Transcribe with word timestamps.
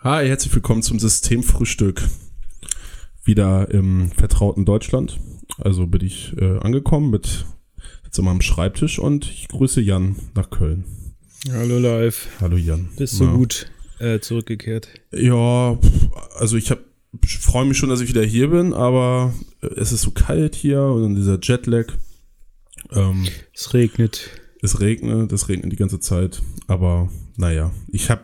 Hi, 0.00 0.28
herzlich 0.28 0.54
willkommen 0.54 0.84
zum 0.84 1.00
Systemfrühstück. 1.00 2.02
Wieder 3.24 3.68
im 3.72 4.12
vertrauten 4.12 4.64
Deutschland. 4.64 5.18
Also 5.58 5.88
bin 5.88 6.02
ich 6.02 6.36
äh, 6.40 6.58
angekommen 6.58 7.10
mit 7.10 7.46
immer 8.16 8.30
am 8.30 8.40
Schreibtisch 8.40 9.00
und 9.00 9.24
ich 9.26 9.48
grüße 9.48 9.80
Jan 9.80 10.14
nach 10.36 10.50
Köln. 10.50 10.84
Hallo 11.50 11.78
live. 11.78 12.28
Hallo 12.40 12.56
Jan. 12.56 12.88
Bist 12.96 13.18
du 13.18 13.24
ja. 13.24 13.32
gut 13.32 13.70
äh, 13.98 14.20
zurückgekehrt? 14.20 14.88
Ja, 15.10 15.76
also 16.36 16.56
ich 16.56 16.70
habe 16.70 16.82
freue 17.22 17.64
mich 17.64 17.76
schon, 17.76 17.88
dass 17.88 18.00
ich 18.00 18.08
wieder 18.08 18.24
hier 18.24 18.50
bin, 18.50 18.74
aber 18.74 19.34
äh, 19.62 19.66
es 19.76 19.90
ist 19.90 20.02
so 20.02 20.12
kalt 20.12 20.54
hier 20.54 20.80
und 20.80 21.02
dann 21.02 21.14
dieser 21.16 21.40
Jetlag. 21.42 21.86
Ähm, 22.92 23.26
es 23.52 23.74
regnet. 23.74 24.30
Es 24.62 24.80
regnet, 24.80 25.32
es 25.32 25.48
regnet 25.48 25.72
die 25.72 25.76
ganze 25.76 25.98
Zeit, 25.98 26.40
aber 26.68 27.08
naja, 27.36 27.72
ich 27.88 28.10
habe 28.10 28.22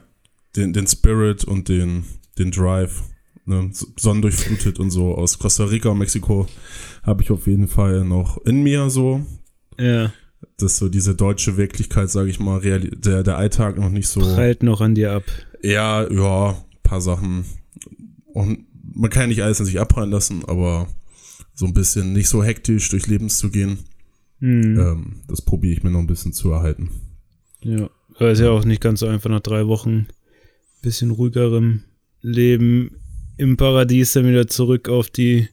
den, 0.56 0.72
den 0.72 0.86
Spirit 0.86 1.44
und 1.44 1.68
den, 1.68 2.04
den 2.38 2.50
Drive, 2.50 3.02
ne, 3.44 3.70
sonnendurchflutet 3.96 4.78
und 4.78 4.90
so 4.90 5.14
aus 5.14 5.38
Costa 5.38 5.64
Rica 5.64 5.90
und 5.90 5.98
Mexiko 5.98 6.46
habe 7.02 7.22
ich 7.22 7.30
auf 7.30 7.46
jeden 7.46 7.68
Fall 7.68 8.04
noch 8.04 8.38
in 8.44 8.62
mir 8.62 8.90
so. 8.90 9.24
Ja. 9.78 10.12
Dass 10.58 10.76
so 10.76 10.88
diese 10.88 11.14
deutsche 11.14 11.56
Wirklichkeit, 11.56 12.10
sage 12.10 12.30
ich 12.30 12.38
mal, 12.38 12.60
der, 12.60 13.22
der 13.22 13.36
Alltag 13.36 13.78
noch 13.78 13.90
nicht 13.90 14.08
so. 14.08 14.20
Prallt 14.20 14.62
noch 14.62 14.80
an 14.80 14.94
dir 14.94 15.12
ab. 15.12 15.24
Ja, 15.62 16.10
ja, 16.10 16.56
paar 16.82 17.00
Sachen. 17.00 17.44
Und 18.26 18.66
man 18.94 19.10
kann 19.10 19.22
ja 19.22 19.26
nicht 19.28 19.42
alles 19.42 19.60
an 19.60 19.66
sich 19.66 19.80
abprallen 19.80 20.10
lassen, 20.10 20.44
aber 20.44 20.86
so 21.54 21.66
ein 21.66 21.74
bisschen 21.74 22.12
nicht 22.12 22.28
so 22.28 22.44
hektisch 22.44 22.88
durch 22.90 23.06
Lebens 23.06 23.38
zu 23.38 23.50
gehen, 23.50 23.78
mhm. 24.40 24.78
ähm, 24.78 25.22
das 25.28 25.42
probiere 25.42 25.72
ich 25.72 25.82
mir 25.82 25.90
noch 25.90 26.00
ein 26.00 26.06
bisschen 26.06 26.32
zu 26.32 26.50
erhalten. 26.50 26.90
Ja, 27.62 27.88
aber 28.16 28.30
ist 28.30 28.40
ja 28.40 28.50
auch 28.50 28.64
nicht 28.64 28.82
ganz 28.82 29.00
so 29.00 29.06
einfach 29.06 29.30
nach 29.30 29.40
drei 29.40 29.66
Wochen 29.66 30.06
bisschen 30.84 31.10
ruhigerem 31.10 31.82
Leben 32.20 32.90
im 33.36 33.56
Paradies 33.56 34.12
dann 34.12 34.28
wieder 34.28 34.46
zurück 34.46 34.88
auf 34.88 35.10
die 35.10 35.48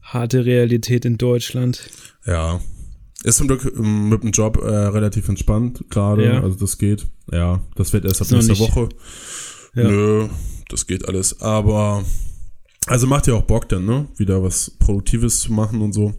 harte 0.00 0.44
Realität 0.44 1.04
in 1.04 1.18
Deutschland. 1.18 1.90
Ja. 2.24 2.60
Ist 3.22 3.36
zum 3.36 3.48
Glück 3.48 3.70
ähm, 3.76 4.08
mit 4.08 4.22
dem 4.22 4.30
Job 4.30 4.56
äh, 4.62 4.66
relativ 4.66 5.28
entspannt 5.28 5.84
gerade. 5.90 6.24
Ja. 6.24 6.42
Also 6.42 6.56
das 6.58 6.78
geht. 6.78 7.06
Ja, 7.30 7.62
das 7.76 7.92
wird 7.92 8.06
erst 8.06 8.22
ab 8.22 8.30
nächster 8.30 8.58
Woche. 8.58 8.88
Ja. 9.74 9.84
Nö, 9.84 10.28
das 10.68 10.86
geht 10.86 11.06
alles. 11.06 11.40
Aber 11.40 12.02
also 12.86 13.06
macht 13.06 13.26
ja 13.26 13.34
auch 13.34 13.42
Bock 13.42 13.68
dann, 13.68 13.84
ne? 13.84 14.08
Wieder 14.16 14.42
was 14.42 14.70
Produktives 14.78 15.40
zu 15.40 15.52
machen 15.52 15.82
und 15.82 15.92
so. 15.92 16.14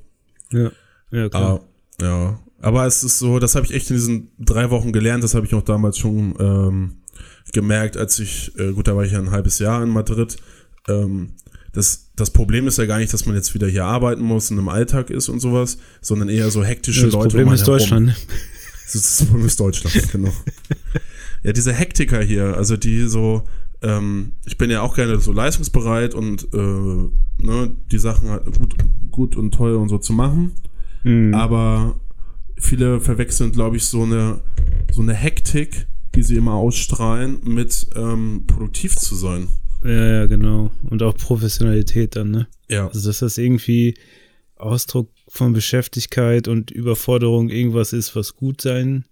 Ja, 0.51 0.71
ja, 1.11 1.29
klar. 1.29 1.61
Ah, 1.99 2.03
ja. 2.03 2.39
Aber 2.59 2.85
es 2.85 3.03
ist 3.03 3.17
so, 3.17 3.39
das 3.39 3.55
habe 3.55 3.65
ich 3.65 3.73
echt 3.73 3.89
in 3.89 3.95
diesen 3.95 4.31
drei 4.37 4.69
Wochen 4.69 4.91
gelernt, 4.91 5.23
das 5.23 5.33
habe 5.33 5.47
ich 5.47 5.53
auch 5.55 5.63
damals 5.63 5.97
schon 5.97 6.35
ähm, 6.39 7.00
gemerkt, 7.51 7.97
als 7.97 8.19
ich, 8.19 8.57
äh, 8.57 8.71
gut, 8.71 8.87
da 8.87 8.95
war 8.95 9.03
ich 9.03 9.11
ja 9.11 9.19
ein 9.19 9.31
halbes 9.31 9.59
Jahr 9.59 9.83
in 9.83 9.89
Madrid. 9.89 10.37
Ähm, 10.87 11.33
das, 11.73 12.11
das 12.15 12.31
Problem 12.31 12.67
ist 12.67 12.77
ja 12.77 12.85
gar 12.85 12.99
nicht, 12.99 13.13
dass 13.13 13.25
man 13.25 13.35
jetzt 13.35 13.53
wieder 13.53 13.67
hier 13.67 13.85
arbeiten 13.85 14.21
muss 14.21 14.51
und 14.51 14.57
im 14.57 14.67
Alltag 14.67 15.09
ist 15.09 15.29
und 15.29 15.39
sowas, 15.39 15.77
sondern 16.01 16.29
eher 16.29 16.51
so 16.51 16.63
hektische 16.63 17.05
das 17.05 17.13
Leute. 17.13 17.29
Problem 17.29 17.53
ist 17.53 17.67
Deutschland. 17.67 18.09
Das, 18.85 18.95
ist 18.95 19.21
das 19.21 19.27
Problem 19.27 19.45
ist 19.45 19.59
Deutschland, 19.59 20.09
genau. 20.11 20.33
ja, 21.43 21.53
diese 21.53 21.71
Hektiker 21.71 22.21
hier, 22.21 22.57
also 22.57 22.75
die 22.75 23.07
so, 23.07 23.43
ähm, 23.81 24.33
ich 24.45 24.57
bin 24.57 24.69
ja 24.69 24.81
auch 24.81 24.95
gerne 24.95 25.19
so 25.19 25.31
leistungsbereit 25.31 26.13
und 26.13 26.49
äh, 26.53 26.57
ne, 26.57 27.71
die 27.89 27.99
Sachen 27.99 28.29
halt 28.29 28.45
gut, 28.57 28.75
gut 29.11 29.35
und 29.37 29.51
toll 29.51 29.75
und 29.75 29.87
so 29.87 29.97
zu 29.97 30.11
machen. 30.11 30.51
Mhm. 31.03 31.33
Aber 31.33 32.01
viele 32.57 32.99
verwechseln, 32.99 33.53
glaube 33.53 33.77
ich, 33.77 33.85
so 33.85 34.03
eine, 34.03 34.41
so 34.91 35.01
eine 35.01 35.13
Hektik 35.13 35.87
die 36.15 36.23
sie 36.23 36.35
immer 36.35 36.53
ausstrahlen, 36.53 37.39
mit 37.43 37.87
ähm, 37.95 38.43
produktiv 38.47 38.97
zu 38.97 39.15
sein. 39.15 39.47
Ja, 39.83 40.07
ja, 40.07 40.25
genau. 40.27 40.71
Und 40.89 41.01
auch 41.03 41.15
Professionalität 41.15 42.15
dann, 42.15 42.31
ne? 42.31 42.47
Ja. 42.69 42.87
Also, 42.87 43.09
dass 43.09 43.19
das 43.19 43.37
irgendwie 43.37 43.95
Ausdruck 44.55 45.09
von 45.27 45.53
Beschäftigkeit 45.53 46.47
und 46.47 46.69
Überforderung 46.71 47.49
irgendwas 47.49 47.93
ist, 47.93 48.15
was 48.15 48.35
gut 48.35 48.61
sein 48.61 49.05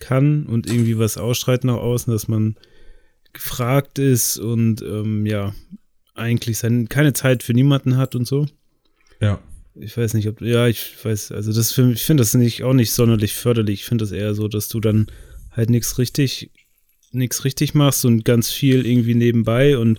kann 0.00 0.46
und 0.46 0.66
irgendwie 0.66 0.98
was 0.98 1.16
ausstrahlt 1.16 1.64
nach 1.64 1.76
außen, 1.76 2.12
dass 2.12 2.28
man 2.28 2.56
gefragt 3.32 3.98
ist 3.98 4.38
und 4.38 4.82
ähm, 4.82 5.26
ja, 5.26 5.54
eigentlich 6.14 6.58
sein, 6.58 6.88
keine 6.88 7.12
Zeit 7.12 7.42
für 7.42 7.54
niemanden 7.54 7.96
hat 7.96 8.14
und 8.14 8.26
so. 8.26 8.46
Ja. 9.20 9.40
Ich 9.76 9.96
weiß 9.96 10.14
nicht, 10.14 10.28
ob, 10.28 10.40
ja, 10.40 10.68
ich 10.68 10.94
weiß, 11.02 11.32
also 11.32 11.52
das 11.52 11.72
für, 11.72 11.90
ich 11.90 12.04
finde 12.04 12.20
das 12.20 12.34
nicht, 12.34 12.62
auch 12.62 12.74
nicht 12.74 12.92
sonderlich 12.92 13.34
förderlich. 13.34 13.80
Ich 13.80 13.86
finde 13.86 14.04
das 14.04 14.12
eher 14.12 14.34
so, 14.34 14.46
dass 14.46 14.68
du 14.68 14.78
dann 14.78 15.08
halt 15.56 15.70
nichts 15.70 15.98
richtig, 15.98 16.50
nichts 17.12 17.44
richtig 17.44 17.74
machst 17.74 18.04
und 18.04 18.24
ganz 18.24 18.50
viel 18.50 18.86
irgendwie 18.86 19.14
nebenbei 19.14 19.78
und 19.78 19.98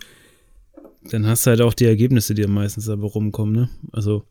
dann 1.11 1.27
hast 1.27 1.45
du 1.45 1.51
halt 1.51 1.61
auch 1.61 1.73
die 1.73 1.85
Ergebnisse, 1.85 2.33
die 2.33 2.45
meistens 2.47 2.89
aber 2.89 3.07
rumkommen, 3.07 3.55
ne? 3.55 3.69
Also. 3.91 4.23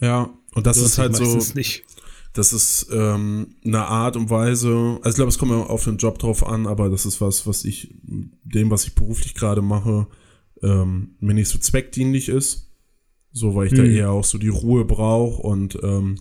Ja, 0.00 0.30
und 0.54 0.66
das 0.66 0.78
ist 0.78 0.98
halt 0.98 1.14
so. 1.14 1.38
Nicht. 1.54 1.84
Das 2.32 2.52
ist 2.52 2.86
ähm, 2.92 3.56
eine 3.64 3.86
Art 3.86 4.16
und 4.16 4.30
Weise, 4.30 4.98
also 5.02 5.08
ich 5.08 5.14
glaube, 5.16 5.30
es 5.30 5.38
kommt 5.38 5.50
ja 5.50 5.58
auf 5.58 5.84
den 5.84 5.96
Job 5.96 6.18
drauf 6.18 6.46
an, 6.46 6.68
aber 6.68 6.88
das 6.88 7.04
ist 7.04 7.20
was, 7.20 7.46
was 7.46 7.64
ich, 7.64 7.92
dem, 8.02 8.70
was 8.70 8.84
ich 8.84 8.94
beruflich 8.94 9.34
gerade 9.34 9.62
mache, 9.62 10.06
ähm, 10.62 11.16
mir 11.18 11.34
nicht 11.34 11.48
so 11.48 11.58
zweckdienlich 11.58 12.28
ist. 12.28 12.68
So, 13.32 13.54
weil 13.54 13.66
ich 13.66 13.72
hm. 13.72 13.78
da 13.78 13.84
eher 13.84 14.10
auch 14.10 14.24
so 14.24 14.38
die 14.38 14.48
Ruhe 14.48 14.84
brauche 14.84 15.42
und 15.42 15.78
ähm, 15.82 16.16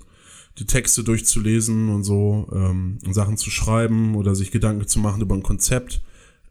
die 0.59 0.65
Texte 0.65 1.03
durchzulesen 1.03 1.89
und 1.89 2.03
so 2.03 2.49
ähm, 2.53 2.99
Sachen 3.11 3.37
zu 3.37 3.49
schreiben 3.49 4.15
oder 4.15 4.35
sich 4.35 4.51
Gedanken 4.51 4.87
zu 4.87 4.99
machen 4.99 5.21
über 5.21 5.35
ein 5.35 5.43
Konzept. 5.43 6.01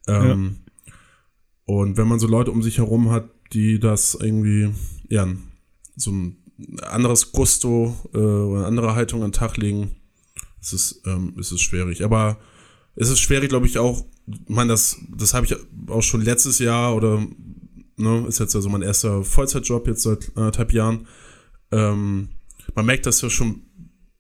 Ähm, 0.07 0.57
ja. 0.87 0.93
Und 1.67 1.99
wenn 1.99 2.09
man 2.09 2.19
so 2.19 2.27
Leute 2.27 2.51
um 2.51 2.63
sich 2.63 2.79
herum 2.79 3.11
hat, 3.11 3.29
die 3.53 3.79
das 3.79 4.15
irgendwie, 4.15 4.71
ja, 5.09 5.29
so 5.97 6.11
ein 6.11 6.39
anderes 6.83 7.33
Gusto 7.33 7.95
äh, 8.15 8.19
oder 8.19 8.59
eine 8.61 8.67
andere 8.67 8.95
Haltung 8.95 9.23
an 9.23 9.29
den 9.31 9.35
Tag 9.35 9.59
legen, 9.59 9.97
ist 10.61 10.73
es, 10.73 11.03
ähm, 11.05 11.35
ist 11.39 11.53
es 11.53 11.61
schwierig. 11.61 12.03
Aber 12.03 12.39
es 12.97 13.11
ist 13.11 13.21
schwierig, 13.21 13.51
glaube 13.51 13.67
ich, 13.67 13.79
auch, 13.79 14.07
man, 14.47 14.69
das, 14.69 14.97
das 15.15 15.35
habe 15.35 15.45
ich 15.45 15.55
auch 15.89 16.03
schon 16.03 16.23
letztes 16.23 16.59
Jahr 16.59 16.97
oder, 16.97 17.27
ne, 17.97 18.25
ist 18.27 18.41
jetzt 18.41 18.57
also 18.57 18.71
mein 18.71 18.83
erster 18.83 19.23
Vollzeitjob 19.23 19.87
jetzt 19.87 20.03
seit 20.03 20.35
anderthalb 20.37 20.73
Jahren. 20.73 21.07
Ähm, 21.71 22.31
man 22.75 22.87
merkt 22.87 23.07
das 23.07 23.21
ja 23.21 23.29
schon 23.29 23.68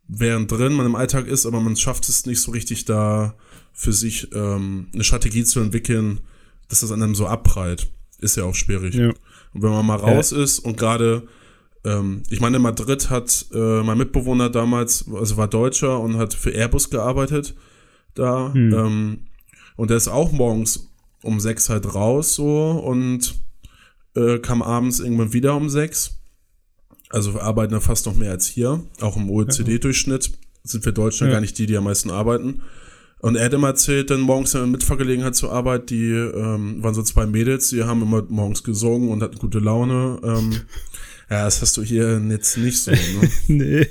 während 0.09 0.51
drin 0.51 0.73
man 0.73 0.87
im 0.87 0.97
Alltag 0.97 1.27
ist, 1.27 1.47
aber 1.47 1.61
man 1.61 1.77
schafft 1.77 2.09
es 2.09 2.27
nicht 2.27 2.41
so 2.41 2.51
richtig 2.51 2.87
da 2.87 3.35
für 3.73 3.93
sich 3.93 4.35
ähm, 4.35 4.89
eine 4.93 5.05
Strategie 5.05 5.45
zu 5.45 5.61
entwickeln, 5.61 6.21
dass 6.69 6.81
das 6.81 6.91
an 6.91 7.03
einem 7.03 7.15
so 7.15 7.27
abprallt. 7.27 7.91
Ist 8.19 8.37
ja 8.37 8.45
auch 8.45 8.55
schwierig. 8.55 8.95
Ja. 8.95 9.09
Und 9.55 9.63
wenn 9.63 9.71
man 9.71 9.87
mal 9.87 9.97
raus 9.97 10.33
ja. 10.33 10.39
ist 10.39 10.59
und 10.59 10.77
gerade, 10.77 11.29
ähm, 11.85 12.23
ich 12.31 12.41
meine, 12.41 12.57
in 12.57 12.63
Madrid 12.63 13.11
hat 13.11 13.47
äh, 13.53 13.83
mein 13.83 13.99
Mitbewohner 13.99 14.51
damals, 14.51 15.05
also 15.15 15.37
war 15.37 15.47
Deutscher 15.47 16.01
und 16.01 16.17
hat 16.17 16.35
für 16.35 16.51
Airbus 16.51 16.91
gearbeitet 16.91 17.55
da. 18.15 18.53
Hm. 18.53 18.73
Ähm, 18.73 19.19
und 19.77 19.91
der 19.91 19.97
ist 19.97 20.09
auch 20.09 20.33
morgens 20.33 20.91
um 21.23 21.39
sechs 21.39 21.69
halt 21.69 21.95
raus 21.95 22.35
so 22.35 22.71
und 22.71 23.41
äh, 24.17 24.39
kam 24.39 24.63
abends 24.63 25.01
irgendwann 25.01 25.33
wieder 25.33 25.55
um 25.55 25.69
sechs. 25.69 26.18
Also 27.11 27.35
wir 27.35 27.43
arbeiten 27.43 27.73
da 27.73 27.81
fast 27.81 28.07
noch 28.07 28.15
mehr 28.15 28.33
als 28.33 28.47
hier. 28.47 28.83
Auch 29.01 29.17
im 29.17 29.31
OECD-Durchschnitt 29.31 30.31
sind 30.65 30.85
wir 30.85 30.93
Deutschen 30.93 31.29
ja. 31.29 31.35
gar 31.35 31.41
nicht 31.41 31.57
die, 31.59 31.67
die 31.67 31.77
am 31.77 31.85
meisten 31.85 32.11
arbeiten. 32.11 32.63
Und 33.21 33.37
er 33.37 33.47
hat 33.47 33.53
immer 33.53 33.69
erzählt, 33.69 34.11
dann 34.11 34.21
morgens 34.21 34.55
in 34.55 34.61
der 34.61 34.69
Mitfahrgelegenheit 34.69 35.35
zur 35.35 35.53
Arbeit, 35.53 35.91
die 35.91 36.11
ähm, 36.11 36.83
waren 36.83 36.95
so 36.95 37.03
zwei 37.03 37.27
Mädels, 37.27 37.71
die 37.71 37.83
haben 37.83 38.03
immer 38.03 38.25
morgens 38.29 38.63
gesungen 38.63 39.09
und 39.09 39.23
hatten 39.23 39.39
gute 39.39 39.59
Laune. 39.59 40.21
Ähm, 40.23 40.53
ja, 41.31 41.45
das 41.45 41.61
hast 41.61 41.77
du 41.77 41.83
hier 41.83 42.23
jetzt 42.31 42.57
nicht 42.59 42.79
so. 42.79 42.93
Ne? 42.93 42.99
nee. 43.49 43.87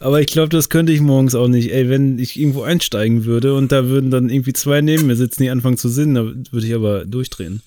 Aber 0.00 0.20
ich 0.20 0.26
glaube, 0.26 0.48
das 0.48 0.68
könnte 0.68 0.92
ich 0.92 1.00
morgens 1.00 1.34
auch 1.34 1.48
nicht. 1.48 1.72
Ey, 1.72 1.88
wenn 1.88 2.18
ich 2.18 2.38
irgendwo 2.38 2.62
einsteigen 2.62 3.24
würde 3.24 3.54
und 3.54 3.72
da 3.72 3.88
würden 3.88 4.10
dann 4.10 4.30
irgendwie 4.30 4.52
zwei 4.52 4.80
neben 4.80 5.06
mir 5.06 5.16
sitzen, 5.16 5.42
die 5.42 5.50
anfangen 5.50 5.76
zu 5.76 5.88
singen, 5.88 6.14
da 6.14 6.24
würde 6.24 6.66
ich 6.66 6.74
aber 6.74 7.04
durchdrehen. 7.04 7.62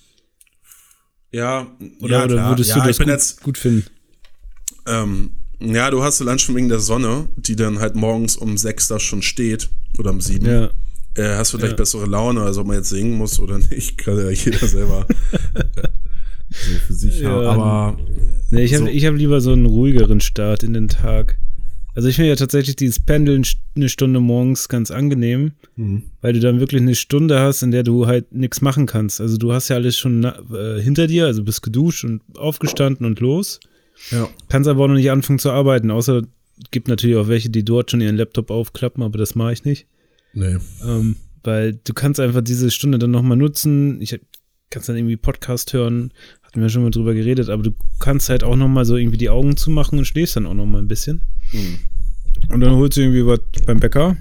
Ja, 1.32 1.68
oder, 2.00 2.20
ja, 2.20 2.26
oder 2.26 2.50
würdest 2.50 2.72
ja, 2.72 2.82
du 2.82 2.88
das 2.88 2.98
gut, 2.98 3.08
jetzt, 3.08 3.44
gut 3.44 3.58
finden? 3.58 3.86
Ähm, 4.88 5.32
ja, 5.60 5.90
du 5.90 6.04
hast 6.04 6.22
allein 6.22 6.40
schon 6.40 6.56
wegen 6.56 6.70
der 6.70 6.80
Sonne, 6.80 7.28
die 7.38 7.56
dann 7.56 7.80
halt 7.80 7.96
morgens 7.96 8.36
um 8.36 8.58
sechs 8.58 8.88
da 8.88 9.00
schon 9.00 9.22
steht 9.22 9.70
oder 9.98 10.12
um 10.12 10.22
sieben. 10.22 10.46
Ja. 10.46 10.70
Äh, 11.16 11.36
hast 11.38 11.54
du 11.54 11.58
vielleicht 11.58 11.74
ja. 11.74 11.78
bessere 11.78 12.06
Laune, 12.06 12.42
also 12.42 12.62
ob 12.62 12.68
man 12.68 12.78
jetzt 12.78 12.90
singen 12.90 13.18
muss 13.18 13.40
oder 13.40 13.58
nicht, 13.72 13.98
kann 13.98 14.18
ja 14.18 14.30
jeder 14.30 14.68
selber 14.68 15.08
so 16.50 16.78
für 16.88 16.94
sich 16.94 17.22
ja. 17.22 17.30
haben. 17.30 17.46
Aber 17.46 17.98
nee, 18.52 18.64
ich 18.64 18.74
habe 18.74 18.86
so. 18.86 19.08
hab 19.08 19.16
lieber 19.16 19.42
so 19.42 19.54
einen 19.54 19.66
ruhigeren 19.66 20.20
Start 20.20 20.64
in 20.64 20.74
den 20.74 20.90
Tag. 20.90 21.38
Also 21.96 22.10
ich 22.10 22.18
finde 22.18 22.30
ja 22.30 22.36
tatsächlich 22.36 22.76
dieses 22.76 23.00
Pendeln 23.00 23.44
eine 23.78 23.88
Stunde 23.88 24.20
morgens 24.20 24.68
ganz 24.68 24.92
angenehm, 24.92 25.54
mhm. 25.78 26.04
weil 26.20 26.34
du 26.34 26.42
dann 26.42 26.60
wirklich 26.60 26.82
eine 26.82 26.96
Stunde 26.96 27.40
hast, 27.40 27.64
in 27.64 27.72
der 27.72 27.84
du 27.84 28.06
halt 28.06 28.34
nichts 28.34 28.60
machen 28.60 28.86
kannst. 28.86 29.22
Also 29.22 29.38
du 29.38 29.54
hast 29.54 29.70
ja 29.70 29.78
alles 29.78 29.98
schon 29.98 30.26
äh, 30.26 30.82
hinter 30.82 31.08
dir, 31.08 31.26
also 31.26 31.42
bist 31.42 31.62
geduscht 31.62 32.04
und 32.04 32.22
aufgestanden 32.38 33.06
und 33.06 33.22
los. 33.22 33.62
Ja. 34.12 34.30
Kannst 34.50 34.70
aber 34.70 34.84
auch 34.84 34.88
noch 34.88 34.96
nicht 34.96 35.12
anfangen 35.12 35.40
zu 35.40 35.52
arbeiten, 35.52 35.92
außer 35.92 36.24
gibt 36.72 36.88
natürlich 36.88 37.18
auch 37.18 37.28
welche, 37.28 37.50
die 37.50 37.66
dort 37.66 37.92
schon 37.92 38.02
ihren 38.02 38.16
Laptop 38.16 38.50
aufklappen, 38.50 39.04
aber 39.04 39.18
das 39.18 39.36
mache 39.36 39.54
ich 39.54 39.66
nicht. 39.66 39.88
Nee. 40.34 40.58
Ähm, 40.86 41.16
weil 41.44 41.74
du 41.84 41.94
kannst 41.94 42.20
einfach 42.20 42.42
diese 42.42 42.72
Stunde 42.72 42.98
dann 42.98 43.12
nochmal 43.12 43.38
nutzen. 43.38 44.02
Ich 44.02 44.18
kannst 44.70 44.90
dann 44.90 44.98
irgendwie 44.98 45.18
Podcast 45.18 45.74
hören, 45.74 46.12
hatten 46.44 46.62
wir 46.62 46.70
schon 46.70 46.84
mal 46.84 46.92
drüber 46.92 47.14
geredet, 47.14 47.50
aber 47.50 47.64
du 47.64 47.72
kannst 48.00 48.30
halt 48.30 48.44
auch 48.44 48.56
nochmal 48.56 48.86
so 48.86 48.98
irgendwie 48.98 49.18
die 49.18 49.30
Augen 49.30 49.58
zumachen 49.58 50.00
und 50.00 50.06
schläfst 50.06 50.36
dann 50.36 50.46
auch 50.46 50.54
nochmal 50.54 50.82
ein 50.82 50.88
bisschen. 50.88 51.22
Mhm. 51.52 51.80
Und 52.50 52.60
dann 52.62 52.76
holst 52.76 52.98
du 52.98 53.02
irgendwie 53.02 53.26
was 53.26 53.40
beim 53.66 53.80
Bäcker. 53.80 54.18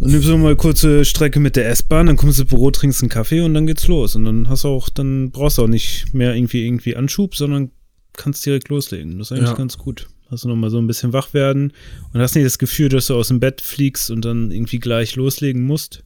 Dann 0.00 0.10
nimmst 0.10 0.26
du 0.26 0.32
nochmal 0.32 0.48
eine 0.48 0.56
kurze 0.56 1.04
Strecke 1.04 1.40
mit 1.40 1.56
der 1.56 1.68
S-Bahn, 1.70 2.06
dann 2.06 2.16
kommst 2.16 2.38
du 2.38 2.42
ins 2.42 2.50
Büro, 2.50 2.70
trinkst 2.70 3.02
einen 3.02 3.10
Kaffee 3.10 3.40
und 3.40 3.54
dann 3.54 3.66
geht's 3.66 3.88
los. 3.88 4.16
Und 4.16 4.24
dann 4.24 4.48
hast 4.48 4.64
du 4.64 4.68
auch, 4.68 4.88
dann 4.88 5.30
brauchst 5.30 5.58
du 5.58 5.62
auch 5.62 5.68
nicht 5.68 6.12
mehr 6.12 6.34
irgendwie 6.34 6.66
irgendwie 6.66 6.96
Anschub, 6.96 7.36
sondern 7.36 7.70
kannst 8.16 8.44
direkt 8.44 8.68
loslegen. 8.68 9.18
Das 9.18 9.28
ist 9.28 9.32
eigentlich 9.32 9.50
ja. 9.50 9.56
ganz 9.56 9.78
gut. 9.78 10.08
Hast 10.30 10.44
du 10.44 10.48
nochmal 10.48 10.70
so 10.70 10.78
ein 10.78 10.86
bisschen 10.86 11.12
wach 11.12 11.34
werden 11.34 11.72
und 12.12 12.20
hast 12.20 12.34
nicht 12.34 12.46
das 12.46 12.58
Gefühl, 12.58 12.88
dass 12.88 13.06
du 13.08 13.14
aus 13.14 13.28
dem 13.28 13.40
Bett 13.40 13.60
fliegst 13.60 14.10
und 14.10 14.24
dann 14.24 14.50
irgendwie 14.50 14.78
gleich 14.78 15.16
loslegen 15.16 15.62
musst. 15.62 16.02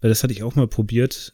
Weil 0.00 0.10
das 0.10 0.22
hatte 0.22 0.32
ich 0.32 0.42
auch 0.42 0.54
mal 0.54 0.68
probiert 0.68 1.32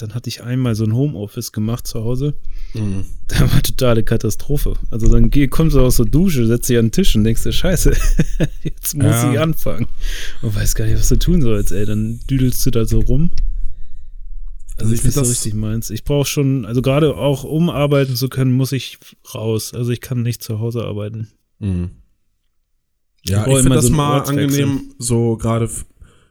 dann 0.00 0.14
hatte 0.14 0.28
ich 0.28 0.42
einmal 0.42 0.74
so 0.74 0.84
ein 0.84 0.94
Homeoffice 0.94 1.52
gemacht 1.52 1.86
zu 1.86 2.02
Hause. 2.02 2.34
Mhm. 2.74 3.04
Da 3.28 3.40
war 3.52 3.62
totale 3.62 4.02
Katastrophe. 4.02 4.74
Also 4.90 5.08
dann 5.08 5.30
geh, 5.30 5.48
kommst 5.48 5.76
du 5.76 5.80
aus 5.80 5.96
der 5.96 6.06
Dusche, 6.06 6.46
setzt 6.46 6.68
dich 6.68 6.78
an 6.78 6.86
den 6.86 6.92
Tisch 6.92 7.14
und 7.16 7.24
denkst 7.24 7.42
dir, 7.42 7.52
scheiße, 7.52 7.92
jetzt 8.62 8.94
muss 8.94 9.06
ja. 9.06 9.32
ich 9.32 9.38
anfangen. 9.38 9.86
Und 10.42 10.54
weiß 10.54 10.74
gar 10.74 10.86
nicht, 10.86 10.98
was 10.98 11.08
du 11.08 11.16
tun 11.16 11.42
sollst, 11.42 11.72
ey. 11.72 11.84
Dann 11.86 12.20
düdelst 12.28 12.64
du 12.66 12.70
da 12.70 12.84
so 12.84 13.00
rum. 13.00 13.30
Also, 14.80 14.94
ich 14.94 15.00
finde 15.00 15.16
das 15.16 15.26
so 15.26 15.32
richtig 15.32 15.54
meins. 15.54 15.90
Ich 15.90 16.04
brauche 16.04 16.26
schon, 16.26 16.64
also 16.64 16.82
gerade 16.82 17.16
auch 17.16 17.44
um 17.44 17.70
arbeiten 17.70 18.16
zu 18.16 18.28
können, 18.28 18.52
muss 18.52 18.72
ich 18.72 18.98
raus. 19.34 19.74
Also 19.74 19.90
ich 19.90 20.00
kann 20.00 20.22
nicht 20.22 20.42
zu 20.42 20.60
Hause 20.60 20.84
arbeiten. 20.84 21.28
Mhm. 21.58 21.90
Ja, 23.24 23.46
ich, 23.46 23.52
ich 23.52 23.58
finde 23.60 23.76
das 23.76 23.86
so 23.86 23.92
mal 23.92 24.20
angenehm, 24.20 24.94
so 24.98 25.36
gerade 25.36 25.68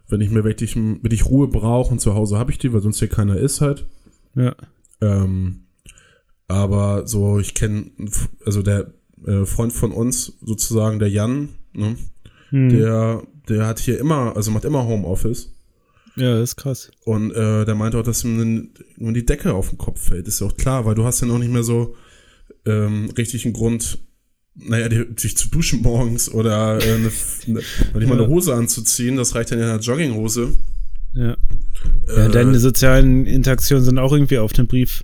wenn 0.08 0.22
ich 0.22 0.32
mir 0.32 0.44
wirklich, 0.44 0.76
wenn 0.76 1.12
ich 1.12 1.26
Ruhe 1.26 1.48
brauche 1.48 1.92
und 1.92 2.00
zu 2.00 2.16
Hause 2.16 2.38
habe 2.38 2.52
ich 2.52 2.58
die, 2.58 2.74
weil 2.74 2.82
sonst 2.82 3.00
hier 3.00 3.08
keiner 3.08 3.38
ist 3.38 3.62
halt. 3.62 3.86
Ja. 4.36 4.56
Ähm, 5.02 5.68
aber 6.48 7.08
so, 7.08 7.40
ich 7.40 7.54
kenne, 7.54 7.92
also 8.44 8.64
der 8.64 8.92
äh, 9.26 9.46
Freund 9.46 9.72
von 9.72 9.92
uns, 9.92 10.34
sozusagen, 10.42 10.98
der 10.98 11.10
Jan, 11.10 11.50
ne, 11.74 11.96
hm. 12.50 12.70
der, 12.70 13.24
der 13.48 13.68
hat 13.68 13.80
hier 13.80 14.00
immer, 14.00 14.36
also 14.36 14.50
macht 14.52 14.66
immer 14.66 14.86
Homeoffice. 14.86 15.54
Ja, 16.20 16.36
das 16.36 16.52
ist 16.52 16.56
krass. 16.58 16.92
Und 17.06 17.32
äh, 17.32 17.64
der 17.66 17.76
meinte 17.76 17.98
auch, 17.98 18.04
dass 18.04 18.24
ihm 18.24 18.72
wenn 18.98 19.14
die 19.14 19.26
Decke 19.26 19.54
auf 19.54 19.70
den 19.70 19.78
Kopf 19.78 20.10
fällt. 20.10 20.28
Ist 20.28 20.42
ja 20.42 20.48
auch 20.48 20.58
klar, 20.58 20.86
weil 20.86 20.96
du 20.96 21.06
hast 21.06 21.22
ja 21.22 21.28
noch 21.28 21.40
nicht 21.40 21.52
mehr 21.52 21.64
so 21.64 21.96
ähm, 22.66 23.10
richtig 23.18 23.46
einen 23.46 23.54
Grund, 23.54 24.00
naja, 24.56 24.90
dich 24.90 25.38
zu 25.38 25.50
duschen 25.50 25.82
morgens 25.82 26.30
oder 26.30 26.80
äh, 26.80 26.94
eine, 26.94 27.12
eine, 27.48 27.60
nicht 28.00 28.10
mal 28.10 28.20
eine 28.20 28.28
Hose 28.28 28.54
anzuziehen, 28.54 29.16
das 29.16 29.34
reicht 29.34 29.52
dann 29.52 29.60
in 29.60 29.66
einer 29.66 29.80
Jogginghose. 29.80 30.58
Ja. 31.14 31.38
Äh, 32.08 32.18
ja 32.18 32.28
deine 32.28 32.60
sozialen 32.60 33.26
Interaktionen 33.26 33.86
sind 33.86 33.98
auch 33.98 34.12
irgendwie 34.12 34.40
auf 34.40 34.52
den 34.52 34.68
Brief, 34.68 35.04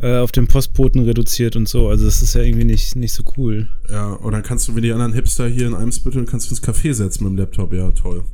äh, 0.00 0.16
auf 0.16 0.32
den 0.32 0.46
Postboten 0.46 1.04
reduziert 1.04 1.56
und 1.56 1.68
so. 1.68 1.88
Also 1.88 2.06
das 2.06 2.22
ist 2.22 2.34
ja 2.34 2.40
irgendwie 2.40 2.64
nicht, 2.64 2.96
nicht 2.96 3.12
so 3.12 3.22
cool. 3.36 3.68
Ja, 3.90 4.14
und 4.14 4.32
dann 4.32 4.42
kannst 4.42 4.66
du 4.68 4.76
wie 4.76 4.80
die 4.80 4.92
anderen 4.92 5.12
Hipster 5.12 5.46
hier 5.46 5.66
in 5.66 5.74
Eimsbüttel, 5.74 6.24
kannst 6.24 6.50
du 6.50 6.54
ins 6.54 6.62
Café 6.62 6.94
setzen 6.94 7.24
mit 7.24 7.32
dem 7.32 7.36
Laptop. 7.36 7.74
Ja, 7.74 7.90
toll. 7.90 8.24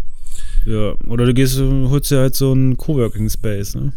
Ja, 0.66 0.94
oder 1.08 1.26
du 1.26 1.34
gehst, 1.34 1.60
holst 1.60 2.10
dir 2.10 2.18
halt 2.18 2.34
so 2.34 2.52
einen 2.52 2.76
Coworking 2.76 3.28
Space, 3.28 3.74
ne? 3.74 3.92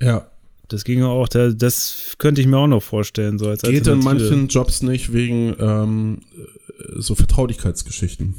Ja. 0.00 0.30
Das 0.68 0.84
ging 0.84 1.02
auch, 1.02 1.28
das 1.28 2.14
könnte 2.18 2.42
ich 2.42 2.46
mir 2.46 2.58
auch 2.58 2.66
noch 2.66 2.82
vorstellen. 2.82 3.38
So 3.38 3.48
als 3.48 3.62
Geht 3.62 3.86
in 3.86 4.00
manchen 4.00 4.48
Jobs 4.48 4.82
nicht 4.82 5.14
wegen 5.14 5.56
ähm, 5.58 6.20
so 6.96 7.14
Vertraulichkeitsgeschichten. 7.14 8.34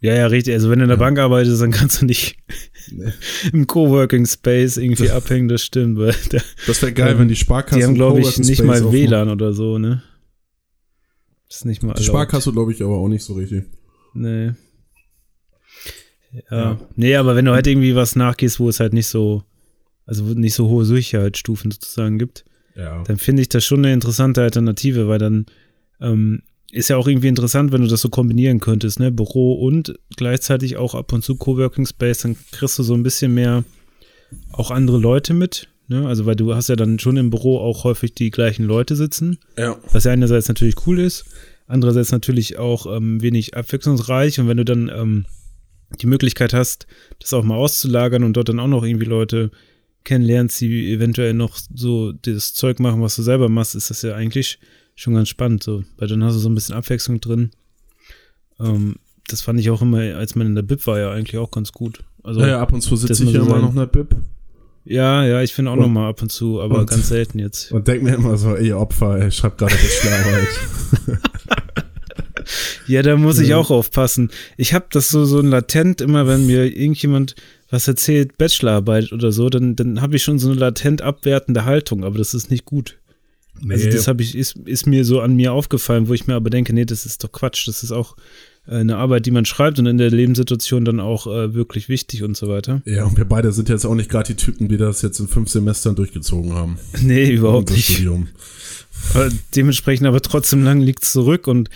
Ja, 0.00 0.14
ja, 0.14 0.26
richtig. 0.28 0.54
Also 0.54 0.70
wenn 0.70 0.78
du 0.78 0.84
in 0.84 0.88
der 0.88 0.96
ja. 0.96 1.04
Bank 1.04 1.18
arbeitest, 1.18 1.60
dann 1.60 1.72
kannst 1.72 2.00
du 2.00 2.06
nicht 2.06 2.36
nee. 2.90 3.12
im 3.52 3.66
Coworking 3.66 4.26
Space 4.26 4.76
irgendwie 4.76 5.08
das, 5.08 5.16
abhängen, 5.16 5.48
das 5.48 5.62
stimmt. 5.62 5.98
Weil 5.98 6.14
der, 6.32 6.42
das 6.66 6.80
wäre 6.80 6.92
geil, 6.92 7.12
ähm, 7.12 7.18
wenn 7.18 7.28
die 7.28 7.36
Sparkasse. 7.36 7.78
Die 7.78 7.84
haben, 7.84 7.94
glaube 7.94 8.20
ich, 8.20 8.38
nicht 8.38 8.62
mal 8.62 8.92
WLAN 8.92 9.28
oder 9.28 9.52
so, 9.52 9.78
ne? 9.78 10.02
Das 11.48 11.58
ist 11.58 11.64
nicht 11.64 11.82
mal. 11.82 11.94
Die 11.94 12.04
Sparkasse, 12.04 12.52
glaube 12.52 12.72
ich, 12.72 12.82
aber 12.82 12.96
auch 12.96 13.08
nicht 13.08 13.24
so 13.24 13.34
richtig. 13.34 13.64
Nee. 14.14 14.52
Ja. 16.32 16.42
ja. 16.50 16.80
Nee, 16.96 17.16
aber 17.16 17.36
wenn 17.36 17.44
du 17.44 17.52
halt 17.52 17.66
irgendwie 17.66 17.94
was 17.94 18.16
nachgehst, 18.16 18.60
wo 18.60 18.68
es 18.68 18.80
halt 18.80 18.92
nicht 18.92 19.06
so 19.06 19.42
also 20.08 20.24
nicht 20.24 20.54
so 20.54 20.68
hohe 20.68 20.86
Sicherheitsstufen 20.86 21.70
sozusagen 21.70 22.18
gibt, 22.18 22.44
ja. 22.74 23.02
dann 23.04 23.18
finde 23.18 23.42
ich 23.42 23.50
das 23.50 23.64
schon 23.64 23.80
eine 23.80 23.92
interessante 23.92 24.40
Alternative, 24.40 25.06
weil 25.06 25.18
dann 25.18 25.44
ähm, 26.00 26.42
ist 26.72 26.88
ja 26.88 26.96
auch 26.96 27.06
irgendwie 27.06 27.28
interessant, 27.28 27.72
wenn 27.72 27.82
du 27.82 27.88
das 27.88 28.00
so 28.00 28.08
kombinieren 28.08 28.58
könntest, 28.58 29.00
ne? 29.00 29.12
Büro 29.12 29.54
und 29.54 29.98
gleichzeitig 30.16 30.78
auch 30.78 30.94
ab 30.94 31.12
und 31.12 31.22
zu 31.22 31.36
Coworking 31.36 31.86
Space, 31.86 32.20
dann 32.20 32.36
kriegst 32.52 32.78
du 32.78 32.82
so 32.82 32.94
ein 32.94 33.02
bisschen 33.02 33.34
mehr 33.34 33.64
auch 34.52 34.70
andere 34.70 34.98
Leute 34.98 35.34
mit, 35.34 35.68
ne? 35.88 36.06
Also 36.06 36.24
weil 36.24 36.36
du 36.36 36.54
hast 36.54 36.70
ja 36.70 36.76
dann 36.76 36.98
schon 36.98 37.18
im 37.18 37.28
Büro 37.28 37.58
auch 37.58 37.84
häufig 37.84 38.14
die 38.14 38.30
gleichen 38.30 38.64
Leute 38.64 38.96
sitzen. 38.96 39.38
Ja. 39.58 39.76
Was 39.92 40.04
ja 40.04 40.12
einerseits 40.12 40.48
natürlich 40.48 40.86
cool 40.86 41.00
ist, 41.00 41.26
andererseits 41.66 42.12
natürlich 42.12 42.58
auch 42.58 42.86
ähm, 42.86 43.20
wenig 43.20 43.56
abwechslungsreich 43.56 44.40
und 44.40 44.48
wenn 44.48 44.56
du 44.56 44.64
dann 44.64 44.90
ähm, 44.94 45.26
die 46.00 46.06
Möglichkeit 46.06 46.52
hast, 46.52 46.86
das 47.18 47.32
auch 47.32 47.44
mal 47.44 47.56
auszulagern 47.56 48.24
und 48.24 48.36
dort 48.36 48.48
dann 48.48 48.60
auch 48.60 48.68
noch 48.68 48.84
irgendwie 48.84 49.06
Leute 49.06 49.50
kennenlernst, 50.04 50.60
die 50.60 50.92
eventuell 50.92 51.34
noch 51.34 51.58
so 51.74 52.12
das 52.12 52.54
Zeug 52.54 52.80
machen, 52.80 53.02
was 53.02 53.16
du 53.16 53.22
selber 53.22 53.48
machst, 53.48 53.74
ist 53.74 53.90
das 53.90 54.02
ja 54.02 54.14
eigentlich 54.14 54.58
schon 54.94 55.14
ganz 55.14 55.28
spannend, 55.28 55.62
so, 55.62 55.84
weil 55.96 56.08
dann 56.08 56.24
hast 56.24 56.34
du 56.34 56.40
so 56.40 56.48
ein 56.48 56.54
bisschen 56.54 56.74
Abwechslung 56.74 57.20
drin. 57.20 57.50
Ähm, 58.58 58.96
das 59.28 59.42
fand 59.42 59.60
ich 59.60 59.70
auch 59.70 59.82
immer, 59.82 59.98
als 60.16 60.34
man 60.34 60.46
in 60.46 60.54
der 60.54 60.62
Bib 60.62 60.86
war, 60.86 60.98
ja 60.98 61.10
eigentlich 61.10 61.38
auch 61.38 61.50
ganz 61.50 61.72
gut. 61.72 62.02
Also, 62.22 62.40
ja, 62.40 62.48
ja 62.48 62.60
ab 62.60 62.72
und 62.72 62.80
zu 62.80 62.96
sitze 62.96 63.24
ich 63.24 63.32
ja 63.32 63.42
immer 63.42 63.58
noch 63.58 63.70
in 63.70 63.76
der 63.76 63.86
Bib. 63.86 64.16
Ja, 64.84 65.24
ja, 65.24 65.42
ich 65.42 65.52
finde 65.52 65.70
auch 65.70 65.76
und, 65.76 65.82
noch 65.82 65.88
mal 65.88 66.08
ab 66.08 66.22
und 66.22 66.32
zu, 66.32 66.62
aber 66.62 66.80
und, 66.80 66.90
ganz 66.90 67.08
selten 67.08 67.38
jetzt. 67.38 67.70
Und 67.72 67.86
denk 67.86 68.02
mir 68.02 68.14
immer 68.14 68.38
so, 68.38 68.54
ey 68.54 68.72
Opfer, 68.72 69.20
ey, 69.20 69.28
ich 69.28 69.36
schreib 69.36 69.58
gerade 69.58 69.74
Bachelorarbeit. 69.74 70.48
ja, 72.86 73.02
da 73.02 73.16
muss 73.16 73.38
ich 73.38 73.54
auch 73.54 73.70
aufpassen. 73.70 74.30
Ich 74.56 74.74
habe 74.74 74.86
das 74.90 75.08
so, 75.08 75.24
so 75.24 75.40
ein 75.40 75.48
latent 75.48 76.00
immer, 76.00 76.26
wenn 76.26 76.46
mir 76.46 76.64
irgendjemand 76.64 77.34
was 77.70 77.86
erzählt, 77.86 78.38
Bachelorarbeit 78.38 79.12
oder 79.12 79.30
so, 79.32 79.50
dann, 79.50 79.76
dann 79.76 80.00
habe 80.00 80.16
ich 80.16 80.22
schon 80.22 80.38
so 80.38 80.50
eine 80.50 80.58
latent 80.58 81.02
abwertende 81.02 81.64
Haltung, 81.64 82.04
aber 82.04 82.18
das 82.18 82.34
ist 82.34 82.50
nicht 82.50 82.64
gut. 82.64 82.98
Nee. 83.60 83.74
Also 83.74 83.90
das 83.90 84.08
habe 84.08 84.22
ich, 84.22 84.36
ist, 84.36 84.56
ist 84.64 84.86
mir 84.86 85.04
so 85.04 85.20
an 85.20 85.34
mir 85.36 85.52
aufgefallen, 85.52 86.08
wo 86.08 86.14
ich 86.14 86.26
mir 86.26 86.34
aber 86.34 86.50
denke, 86.50 86.72
nee, 86.72 86.84
das 86.84 87.06
ist 87.06 87.24
doch 87.24 87.32
Quatsch, 87.32 87.66
das 87.66 87.82
ist 87.82 87.92
auch 87.92 88.16
äh, 88.68 88.76
eine 88.76 88.96
Arbeit, 88.96 89.26
die 89.26 89.30
man 89.30 89.44
schreibt 89.44 89.78
und 89.78 89.86
in 89.86 89.98
der 89.98 90.10
Lebenssituation 90.10 90.84
dann 90.84 91.00
auch 91.00 91.26
äh, 91.26 91.54
wirklich 91.54 91.88
wichtig 91.88 92.22
und 92.22 92.36
so 92.36 92.48
weiter. 92.48 92.82
Ja, 92.84 93.04
und 93.04 93.16
wir 93.16 93.24
beide 93.24 93.52
sind 93.52 93.68
jetzt 93.68 93.84
auch 93.84 93.94
nicht 93.94 94.10
gerade 94.10 94.28
die 94.28 94.36
Typen, 94.36 94.68
die 94.68 94.76
das 94.76 95.02
jetzt 95.02 95.18
in 95.18 95.28
fünf 95.28 95.48
Semestern 95.48 95.96
durchgezogen 95.96 96.54
haben. 96.54 96.78
Nee, 97.02 97.30
überhaupt 97.30 97.70
nicht. 97.70 97.90
Studium. 97.90 98.28
Dementsprechend 99.54 100.06
aber 100.06 100.20
trotzdem 100.20 100.64
lang 100.64 100.80
liegt 100.80 101.04
zurück 101.04 101.46
und 101.46 101.70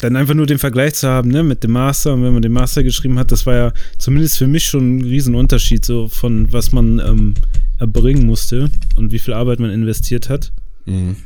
dann 0.00 0.16
einfach 0.16 0.34
nur 0.34 0.46
den 0.46 0.58
Vergleich 0.58 0.94
zu 0.94 1.08
haben, 1.08 1.30
ne, 1.30 1.42
mit 1.42 1.62
dem 1.62 1.72
Master 1.72 2.14
und 2.14 2.22
wenn 2.22 2.32
man 2.32 2.42
den 2.42 2.52
Master 2.52 2.82
geschrieben 2.82 3.18
hat, 3.18 3.30
das 3.30 3.46
war 3.46 3.54
ja 3.54 3.72
zumindest 3.98 4.38
für 4.38 4.46
mich 4.46 4.64
schon 4.64 4.96
ein 4.96 5.02
Riesenunterschied, 5.02 5.84
so 5.84 6.08
von 6.08 6.52
was 6.52 6.72
man 6.72 6.98
ähm, 6.98 7.34
erbringen 7.78 8.26
musste 8.26 8.70
und 8.96 9.12
wie 9.12 9.18
viel 9.18 9.34
Arbeit 9.34 9.60
man 9.60 9.70
investiert 9.70 10.28
hat. 10.28 10.52
Mhm. 10.86 11.16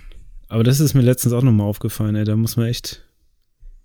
Aber 0.49 0.65
das 0.65 0.81
ist 0.81 0.95
mir 0.95 1.03
letztens 1.03 1.33
auch 1.33 1.43
nochmal 1.43 1.67
aufgefallen, 1.67 2.17
ey, 2.17 2.25
da 2.25 2.37
muss 2.37 2.57
man 2.57 2.67
echt. 2.67 3.03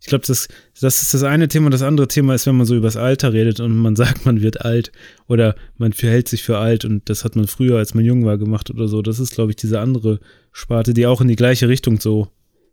Ich 0.01 0.07
glaube, 0.07 0.25
das, 0.25 0.47
das 0.79 1.01
ist 1.01 1.13
das 1.13 1.23
eine 1.23 1.49
Thema. 1.49 1.69
Das 1.69 1.81
andere 1.81 2.07
Thema 2.07 2.33
ist, 2.33 2.45
wenn 2.45 2.55
man 2.55 2.65
so 2.65 2.73
übers 2.73 2.95
Alter 2.95 3.33
redet 3.33 3.59
und 3.59 3.75
man 3.75 3.97
sagt, 3.97 4.25
man 4.25 4.41
wird 4.41 4.61
alt 4.61 4.93
oder 5.27 5.55
man 5.77 5.91
verhält 5.91 6.29
sich 6.29 6.43
für 6.43 6.57
alt 6.57 6.85
und 6.85 7.09
das 7.09 7.25
hat 7.25 7.35
man 7.35 7.47
früher, 7.47 7.77
als 7.77 7.95
man 7.95 8.05
jung 8.05 8.23
war, 8.23 8.37
gemacht 8.37 8.69
oder 8.69 8.87
so. 8.87 9.01
Das 9.01 9.19
ist, 9.19 9.33
glaube 9.33 9.51
ich, 9.51 9.57
diese 9.57 9.81
andere 9.81 10.19
Sparte, 10.53 10.93
die 10.93 11.05
auch 11.05 11.19
in 11.19 11.27
die 11.27 11.35
gleiche 11.35 11.67
Richtung 11.67 11.99
so 11.99 12.29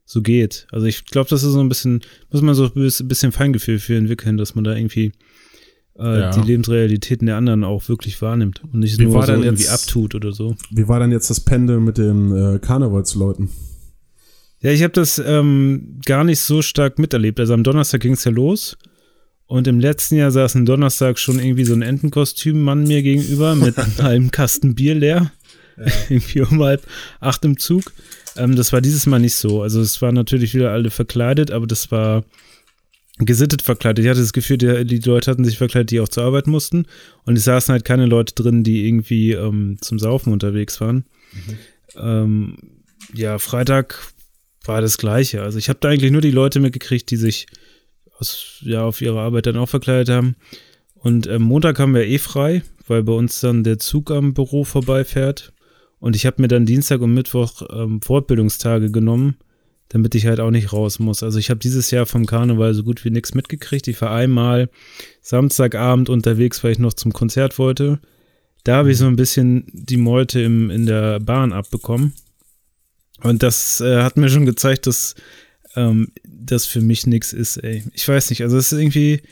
so 0.06 0.22
geht. 0.22 0.66
Also 0.70 0.86
ich 0.86 1.04
glaube, 1.04 1.28
das 1.28 1.42
ist 1.42 1.52
so 1.52 1.60
ein 1.60 1.68
bisschen, 1.68 2.00
muss 2.30 2.40
man 2.40 2.54
so 2.54 2.64
ein 2.64 3.08
bisschen 3.08 3.32
Feingefühl 3.32 3.78
für 3.80 3.96
entwickeln, 3.96 4.38
dass 4.38 4.54
man 4.54 4.64
da 4.64 4.75
irgendwie 4.75 5.12
äh, 5.98 6.20
ja. 6.20 6.30
die 6.30 6.46
Lebensrealitäten 6.46 7.26
der 7.26 7.36
anderen 7.36 7.64
auch 7.64 7.88
wirklich 7.88 8.22
wahrnimmt 8.22 8.62
und 8.72 8.80
nicht 8.80 8.98
wie 8.98 9.04
nur 9.04 9.26
so 9.26 9.32
irgendwie 9.32 9.64
jetzt, 9.64 9.72
abtut 9.72 10.14
oder 10.14 10.32
so. 10.32 10.56
Wie 10.70 10.86
war 10.86 11.00
dann 11.00 11.10
jetzt 11.10 11.28
das 11.28 11.40
Pendel 11.40 11.80
mit 11.80 11.98
den 11.98 12.32
äh, 12.32 12.58
Karnevalsleuten? 12.60 13.50
Ja, 14.60 14.70
ich 14.70 14.82
habe 14.82 14.92
das 14.92 15.18
ähm, 15.18 16.00
gar 16.06 16.25
nicht 16.25 16.40
so 16.40 16.62
stark 16.62 16.98
miterlebt. 16.98 17.40
Also 17.40 17.52
am 17.54 17.64
Donnerstag 17.64 18.00
ging 18.00 18.12
es 18.12 18.25
ja 18.25 18.30
los. 18.30 18.78
Und 19.48 19.68
im 19.68 19.78
letzten 19.78 20.16
Jahr 20.16 20.30
saß 20.30 20.56
ein 20.56 20.66
Donnerstag 20.66 21.18
schon 21.18 21.38
irgendwie 21.38 21.64
so 21.64 21.75
ein 21.75 21.82
Entenkostüm-Mann 21.82 22.84
mir 22.84 23.02
gegenüber 23.02 23.54
mit 23.54 23.78
einem 23.78 23.98
halben 23.98 24.30
Kasten 24.30 24.75
Bier 24.75 24.94
leer. 24.94 25.32
Ja. 25.76 25.92
irgendwie 26.08 26.40
um 26.40 26.62
halb 26.62 26.86
acht 27.20 27.44
im 27.44 27.58
Zug. 27.58 27.92
Ähm, 28.37 28.57
das 28.57 28.73
war 28.73 28.81
dieses 28.81 29.07
Mal 29.07 29.19
nicht 29.19 29.35
so. 29.35 29.62
Also 29.62 29.81
es 29.81 30.00
waren 30.02 30.14
natürlich 30.14 30.55
wieder 30.55 30.73
alle 30.73 30.90
verkleidet, 30.90 31.50
aber 31.50 31.66
das 31.66 31.90
war 31.90 32.25
gesittet 33.19 33.62
verkleidet. 33.62 34.05
Ich 34.05 34.11
hatte 34.11 34.21
das 34.21 34.33
Gefühl, 34.33 34.59
die, 34.59 34.85
die 34.85 35.09
Leute 35.09 35.31
hatten 35.31 35.45
sich 35.45 35.59
verkleidet, 35.59 35.90
die 35.90 36.00
auch 36.00 36.09
zur 36.09 36.25
Arbeit 36.25 36.47
mussten. 36.47 36.87
Und 37.25 37.37
es 37.37 37.45
saßen 37.45 37.73
halt 37.73 37.85
keine 37.85 38.07
Leute 38.07 38.35
drin, 38.35 38.62
die 38.62 38.87
irgendwie 38.87 39.33
ähm, 39.33 39.78
zum 39.81 39.99
Saufen 39.99 40.33
unterwegs 40.33 40.81
waren. 40.81 41.05
Mhm. 41.33 41.57
Ähm, 41.97 42.59
ja, 43.14 43.38
Freitag 43.38 43.99
war 44.64 44.81
das 44.81 44.99
Gleiche. 44.99 45.43
Also 45.43 45.59
ich 45.59 45.69
habe 45.69 45.78
da 45.81 45.88
eigentlich 45.88 46.12
nur 46.12 46.21
die 46.21 46.31
Leute 46.31 46.61
mitgekriegt, 46.61 47.11
die 47.11 47.16
sich 47.16 47.47
aus, 48.19 48.59
ja, 48.61 48.83
auf 48.83 49.00
ihre 49.00 49.21
Arbeit 49.21 49.47
dann 49.47 49.57
auch 49.57 49.69
verkleidet 49.69 50.11
haben. 50.14 50.37
Und 50.95 51.26
ähm, 51.26 51.43
Montag 51.43 51.78
haben 51.78 51.95
wir 51.95 52.07
eh 52.07 52.19
frei, 52.19 52.62
weil 52.87 53.02
bei 53.02 53.12
uns 53.12 53.40
dann 53.40 53.64
der 53.64 53.78
Zug 53.78 54.11
am 54.11 54.35
Büro 54.35 54.64
vorbeifährt. 54.64 55.52
Und 55.98 56.16
ich 56.16 56.26
habe 56.26 56.42
mir 56.42 56.48
dann 56.48 56.66
Dienstag 56.66 57.00
und 57.00 57.14
Mittwoch 57.14 57.62
ähm, 57.70 58.02
Fortbildungstage 58.02 58.90
genommen, 58.90 59.36
damit 59.88 60.14
ich 60.14 60.26
halt 60.26 60.40
auch 60.40 60.50
nicht 60.50 60.72
raus 60.72 60.98
muss. 60.98 61.22
Also 61.22 61.38
ich 61.38 61.50
habe 61.50 61.58
dieses 61.58 61.90
Jahr 61.90 62.06
vom 62.06 62.26
Karneval 62.26 62.74
so 62.74 62.82
gut 62.82 63.04
wie 63.04 63.10
nichts 63.10 63.34
mitgekriegt. 63.34 63.88
Ich 63.88 64.00
war 64.00 64.10
einmal 64.10 64.68
Samstagabend 65.22 66.08
unterwegs, 66.08 66.62
weil 66.62 66.72
ich 66.72 66.78
noch 66.78 66.94
zum 66.94 67.12
Konzert 67.12 67.58
wollte. 67.58 68.00
Da 68.64 68.76
habe 68.76 68.90
ich 68.90 68.98
so 68.98 69.06
ein 69.06 69.16
bisschen 69.16 69.64
die 69.72 69.96
Meute 69.96 70.40
im, 70.40 70.70
in 70.70 70.86
der 70.86 71.20
Bahn 71.20 71.52
abbekommen. 71.52 72.14
Und 73.22 73.42
das 73.42 73.80
äh, 73.80 74.02
hat 74.02 74.16
mir 74.16 74.28
schon 74.28 74.44
gezeigt, 74.44 74.86
dass 74.86 75.14
ähm, 75.76 76.12
das 76.24 76.66
für 76.66 76.80
mich 76.80 77.06
nichts 77.06 77.32
ist, 77.32 77.58
ey. 77.58 77.84
Ich 77.92 78.06
weiß 78.06 78.30
nicht, 78.30 78.42
also 78.42 78.56
es 78.58 78.72
ist 78.72 78.78
irgendwie. 78.78 79.22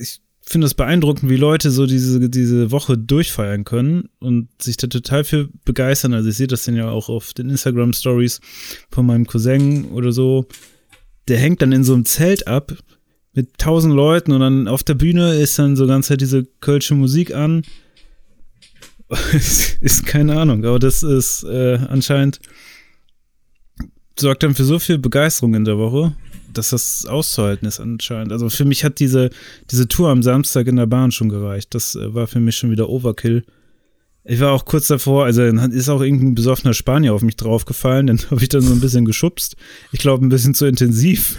Ich 0.00 0.20
finde 0.52 0.66
es 0.66 0.74
beeindruckend, 0.74 1.30
wie 1.30 1.36
Leute 1.36 1.70
so 1.70 1.86
diese, 1.86 2.28
diese 2.28 2.70
Woche 2.70 2.96
durchfeiern 2.96 3.64
können 3.64 4.10
und 4.20 4.48
sich 4.60 4.76
da 4.76 4.86
total 4.86 5.24
für 5.24 5.48
begeistern. 5.64 6.14
Also 6.14 6.28
ich 6.28 6.36
sehe 6.36 6.46
das 6.46 6.64
dann 6.64 6.76
ja 6.76 6.90
auch 6.90 7.08
auf 7.08 7.32
den 7.32 7.50
Instagram-Stories 7.50 8.40
von 8.90 9.06
meinem 9.06 9.26
Cousin 9.26 9.86
oder 9.86 10.12
so. 10.12 10.46
Der 11.26 11.38
hängt 11.38 11.62
dann 11.62 11.72
in 11.72 11.84
so 11.84 11.94
einem 11.94 12.04
Zelt 12.04 12.46
ab 12.46 12.76
mit 13.32 13.56
tausend 13.58 13.94
Leuten 13.94 14.32
und 14.32 14.40
dann 14.40 14.68
auf 14.68 14.82
der 14.82 14.94
Bühne 14.94 15.34
ist 15.34 15.58
dann 15.58 15.74
so 15.74 15.86
ganz 15.86 16.10
halt 16.10 16.20
diese 16.20 16.44
kölsche 16.60 16.94
Musik 16.94 17.34
an. 17.34 17.62
ist 19.80 20.06
keine 20.06 20.38
Ahnung, 20.38 20.64
aber 20.64 20.78
das 20.78 21.02
ist 21.02 21.44
äh, 21.44 21.78
anscheinend 21.88 22.40
sorgt 24.18 24.42
dann 24.42 24.54
für 24.54 24.64
so 24.64 24.78
viel 24.78 24.98
Begeisterung 24.98 25.54
in 25.54 25.64
der 25.64 25.78
Woche 25.78 26.14
dass 26.52 26.70
das 26.70 27.06
auszuhalten 27.06 27.66
ist 27.66 27.80
anscheinend. 27.80 28.32
Also 28.32 28.48
für 28.50 28.64
mich 28.64 28.84
hat 28.84 28.98
diese, 28.98 29.30
diese 29.70 29.88
Tour 29.88 30.10
am 30.10 30.22
Samstag 30.22 30.66
in 30.66 30.76
der 30.76 30.86
Bahn 30.86 31.12
schon 31.12 31.28
gereicht. 31.28 31.74
Das 31.74 31.94
äh, 31.94 32.14
war 32.14 32.26
für 32.26 32.40
mich 32.40 32.56
schon 32.56 32.70
wieder 32.70 32.88
Overkill. 32.88 33.44
Ich 34.24 34.38
war 34.38 34.52
auch 34.52 34.64
kurz 34.64 34.86
davor, 34.86 35.24
also 35.24 35.42
ist 35.42 35.88
auch 35.88 36.00
irgendein 36.00 36.36
besoffener 36.36 36.74
Spanier 36.74 37.12
auf 37.12 37.22
mich 37.22 37.34
draufgefallen, 37.34 38.06
dann 38.06 38.20
habe 38.30 38.40
ich 38.40 38.48
dann 38.48 38.60
so 38.60 38.72
ein 38.72 38.78
bisschen 38.78 39.04
geschubst. 39.04 39.56
Ich 39.90 39.98
glaube, 39.98 40.24
ein 40.24 40.28
bisschen 40.28 40.54
zu 40.54 40.66
intensiv. 40.66 41.36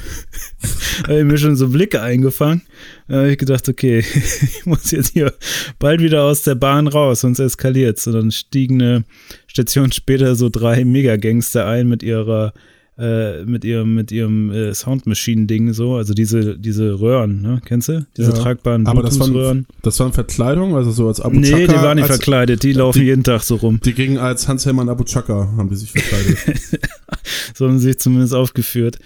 habe 1.03 1.19
ich 1.19 1.25
mir 1.25 1.37
schon 1.37 1.55
so 1.55 1.69
Blicke 1.69 2.01
eingefangen. 2.01 2.63
Da 3.07 3.19
habe 3.19 3.31
ich 3.31 3.37
gedacht, 3.37 3.69
okay, 3.69 3.99
ich 4.41 4.65
muss 4.65 4.91
jetzt 4.91 5.13
hier 5.13 5.33
bald 5.79 6.01
wieder 6.01 6.23
aus 6.23 6.43
der 6.43 6.55
Bahn 6.55 6.87
raus, 6.87 7.21
sonst 7.21 7.39
eskaliert 7.39 8.05
Und 8.05 8.13
dann 8.13 8.31
stiegen 8.31 8.81
eine 8.81 9.05
Station 9.47 9.93
später 9.93 10.35
so 10.35 10.49
drei 10.49 10.83
Megagangster 10.83 11.65
ein 11.65 11.87
mit 11.87 12.03
ihrer 12.03 12.53
äh, 12.97 13.43
mit 13.45 13.65
ihrem, 13.65 13.95
mit 13.95 14.11
ihrem 14.11 14.51
äh, 14.51 14.73
Soundmaschinen-Ding 14.73 15.73
so, 15.73 15.95
also 15.95 16.13
diese, 16.13 16.57
diese 16.59 16.99
Röhren, 16.99 17.41
ne? 17.41 17.61
Kennst 17.65 17.89
du? 17.89 18.05
Diese 18.15 18.31
ja. 18.31 18.37
tragbaren 18.37 18.85
Aber 18.85 19.01
das 19.01 19.19
waren, 19.19 19.65
das 19.81 19.99
waren 19.99 20.13
Verkleidung, 20.13 20.75
also 20.75 20.91
so 20.91 21.07
als 21.07 21.19
Abu 21.19 21.39
Nee, 21.39 21.49
Chaka, 21.49 21.73
die 21.73 21.79
waren 21.79 21.95
nicht 21.95 22.09
als, 22.09 22.17
verkleidet, 22.17 22.61
die 22.61 22.73
laufen 22.73 22.99
die, 22.99 23.05
jeden 23.05 23.23
Tag 23.23 23.41
so 23.41 23.55
rum. 23.55 23.79
Die 23.83 23.93
gingen 23.93 24.19
als 24.19 24.47
Hans-Hermann 24.47 24.89
Abu 24.89 25.05
Chaka, 25.05 25.53
haben 25.57 25.69
die 25.69 25.75
sich 25.75 25.91
verkleidet. 25.91 26.37
so 27.55 27.67
haben 27.67 27.79
sie 27.79 27.87
sich 27.87 27.99
zumindest 27.99 28.35
aufgeführt. 28.35 28.99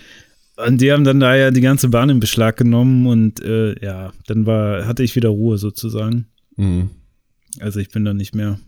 Und 0.58 0.82
die 0.82 0.92
haben 0.92 1.04
dann 1.04 1.20
da 1.20 1.36
ja 1.36 1.52
die 1.52 1.62
ganze 1.62 1.88
Bahn 1.88 2.10
in 2.10 2.20
Beschlag 2.20 2.58
genommen 2.58 3.08
und 3.08 3.40
äh, 3.42 3.76
ja, 3.82 4.12
dann 4.26 4.46
war, 4.46 4.86
hatte 4.86 5.04
ich 5.04 5.16
wieder 5.16 5.30
Ruhe 5.30 5.58
sozusagen. 5.58 6.26
Mhm. 6.58 6.90
Also 7.60 7.80
ich 7.80 7.90
bin 7.90 8.04
dann 8.04 8.18
nicht 8.18 8.36
mehr 8.36 8.60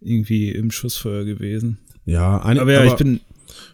irgendwie 0.00 0.50
im 0.50 0.70
Schussfeuer 0.70 1.24
gewesen. 1.24 1.78
Ja, 2.04 2.42
ein, 2.42 2.58
aber 2.58 2.72
ja, 2.72 2.80
aber, 2.80 2.88
ich 2.88 2.94
bin 2.94 3.20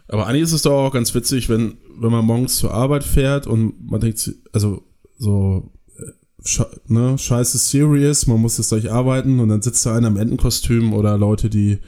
aber 0.07 0.27
eigentlich 0.27 0.43
ist 0.43 0.53
es 0.53 0.63
doch 0.63 0.87
auch 0.87 0.93
ganz 0.93 1.13
witzig, 1.13 1.49
wenn, 1.49 1.77
wenn 1.99 2.11
man 2.11 2.25
morgens 2.25 2.57
zur 2.57 2.73
Arbeit 2.73 3.03
fährt 3.03 3.47
und 3.47 3.89
man 3.89 4.01
denkt, 4.01 4.31
also 4.53 4.83
so, 5.17 5.71
äh, 5.97 6.63
ne, 6.87 7.17
scheiße 7.17 7.57
serious, 7.57 8.27
man 8.27 8.39
muss 8.39 8.57
jetzt 8.57 8.69
gleich 8.69 8.91
arbeiten 8.91 9.39
und 9.39 9.49
dann 9.49 9.61
sitzt 9.61 9.85
da 9.85 9.95
einer 9.95 10.07
im 10.07 10.17
Entenkostüm 10.17 10.93
oder 10.93 11.17
Leute, 11.17 11.49
die 11.49 11.79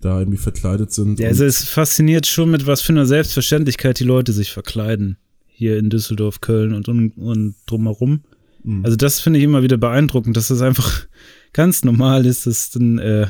da 0.00 0.18
irgendwie 0.18 0.38
verkleidet 0.38 0.92
sind. 0.92 1.20
Ja, 1.20 1.28
also 1.28 1.44
es 1.44 1.64
fasziniert 1.64 2.26
schon, 2.26 2.50
mit 2.50 2.66
was 2.66 2.80
für 2.80 2.92
einer 2.92 3.06
Selbstverständlichkeit 3.06 4.00
die 4.00 4.04
Leute 4.04 4.32
sich 4.32 4.50
verkleiden. 4.50 5.18
Hier 5.46 5.78
in 5.78 5.90
Düsseldorf, 5.90 6.40
Köln 6.40 6.72
und, 6.72 6.88
und, 6.88 7.10
und 7.18 7.54
drumherum. 7.66 8.22
Mhm. 8.64 8.84
Also 8.84 8.96
das 8.96 9.20
finde 9.20 9.38
ich 9.38 9.44
immer 9.44 9.62
wieder 9.62 9.76
beeindruckend, 9.76 10.36
dass 10.36 10.48
das 10.48 10.62
einfach 10.62 11.06
ganz 11.52 11.84
normal 11.84 12.24
ist, 12.24 12.46
dass 12.46 12.70
dann 12.70 12.98
äh, 12.98 13.26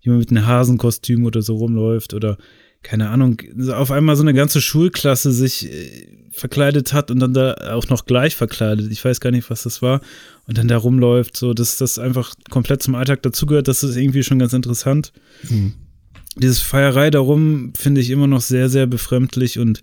jemand 0.00 0.20
mit 0.20 0.30
einem 0.30 0.46
Hasenkostüm 0.46 1.24
oder 1.24 1.42
so 1.42 1.56
rumläuft 1.56 2.14
oder 2.14 2.38
keine 2.86 3.08
Ahnung, 3.08 3.42
auf 3.72 3.90
einmal 3.90 4.14
so 4.14 4.22
eine 4.22 4.32
ganze 4.32 4.60
Schulklasse 4.60 5.32
sich 5.32 5.68
äh, 5.68 6.06
verkleidet 6.30 6.92
hat 6.92 7.10
und 7.10 7.18
dann 7.18 7.34
da 7.34 7.54
auch 7.72 7.88
noch 7.88 8.06
gleich 8.06 8.36
verkleidet. 8.36 8.92
Ich 8.92 9.04
weiß 9.04 9.18
gar 9.18 9.32
nicht, 9.32 9.50
was 9.50 9.64
das 9.64 9.82
war. 9.82 10.00
Und 10.46 10.56
dann 10.56 10.68
da 10.68 10.76
rumläuft, 10.76 11.36
so, 11.36 11.52
dass 11.52 11.78
das 11.78 11.98
einfach 11.98 12.34
komplett 12.48 12.84
zum 12.84 12.94
Alltag 12.94 13.22
dazugehört. 13.22 13.66
Das 13.66 13.82
ist 13.82 13.96
irgendwie 13.96 14.22
schon 14.22 14.38
ganz 14.38 14.52
interessant. 14.52 15.12
Mhm. 15.48 15.74
Dieses 16.36 16.60
Feierei 16.60 17.10
darum 17.10 17.72
finde 17.76 18.00
ich 18.00 18.10
immer 18.10 18.28
noch 18.28 18.40
sehr, 18.40 18.68
sehr 18.68 18.86
befremdlich 18.86 19.58
und 19.58 19.82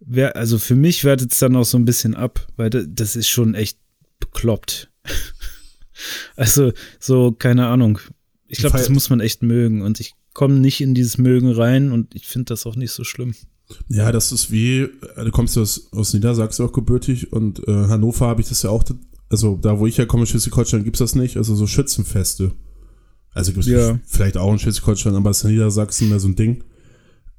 wer, 0.00 0.34
also 0.34 0.58
für 0.58 0.74
mich 0.74 1.04
wertet 1.04 1.32
es 1.32 1.38
dann 1.38 1.54
auch 1.54 1.66
so 1.66 1.76
ein 1.76 1.84
bisschen 1.84 2.14
ab, 2.14 2.46
weil 2.56 2.70
das 2.70 3.14
ist 3.14 3.28
schon 3.28 3.54
echt 3.54 3.76
bekloppt. 4.20 4.90
also, 6.36 6.72
so, 6.98 7.32
keine 7.32 7.66
Ahnung. 7.66 7.98
Ich 8.48 8.58
glaube, 8.58 8.78
das 8.78 8.88
muss 8.88 9.10
man 9.10 9.20
echt 9.20 9.42
mögen 9.42 9.82
und 9.82 10.00
ich 10.00 10.14
komme 10.34 10.54
nicht 10.54 10.80
in 10.80 10.94
dieses 10.94 11.18
Mögen 11.18 11.50
rein 11.50 11.92
und 11.92 12.14
ich 12.14 12.26
finde 12.26 12.46
das 12.46 12.66
auch 12.66 12.76
nicht 12.76 12.92
so 12.92 13.04
schlimm. 13.04 13.34
Ja, 13.88 14.12
das 14.12 14.32
ist 14.32 14.50
wie, 14.50 14.80
äh, 14.80 15.24
du 15.24 15.30
kommst 15.30 15.56
aus, 15.58 15.88
aus 15.92 16.12
Niedersachsen 16.14 16.66
auch 16.66 16.72
gebürtig 16.72 17.32
und 17.32 17.66
äh, 17.66 17.72
Hannover 17.72 18.26
habe 18.26 18.40
ich 18.40 18.48
das 18.48 18.62
ja 18.62 18.70
auch, 18.70 18.84
also 19.30 19.56
da 19.56 19.78
wo 19.78 19.86
ich 19.86 19.98
herkomme, 19.98 20.26
Schleswig-Holstein, 20.26 20.84
gibt 20.84 20.96
es 20.96 21.00
das 21.00 21.14
nicht, 21.14 21.36
also 21.36 21.54
so 21.54 21.66
Schützenfeste. 21.66 22.52
Also 23.34 23.52
gibt 23.52 23.66
es 23.66 23.72
ja. 23.72 23.98
vielleicht 24.04 24.36
auch 24.36 24.52
in 24.52 24.58
Schleswig-Holstein, 24.58 25.14
aber 25.14 25.30
es 25.30 25.38
ist 25.38 25.44
in 25.44 25.52
Niedersachsen 25.52 26.08
mehr 26.10 26.20
so 26.20 26.28
ein 26.28 26.36
Ding. 26.36 26.64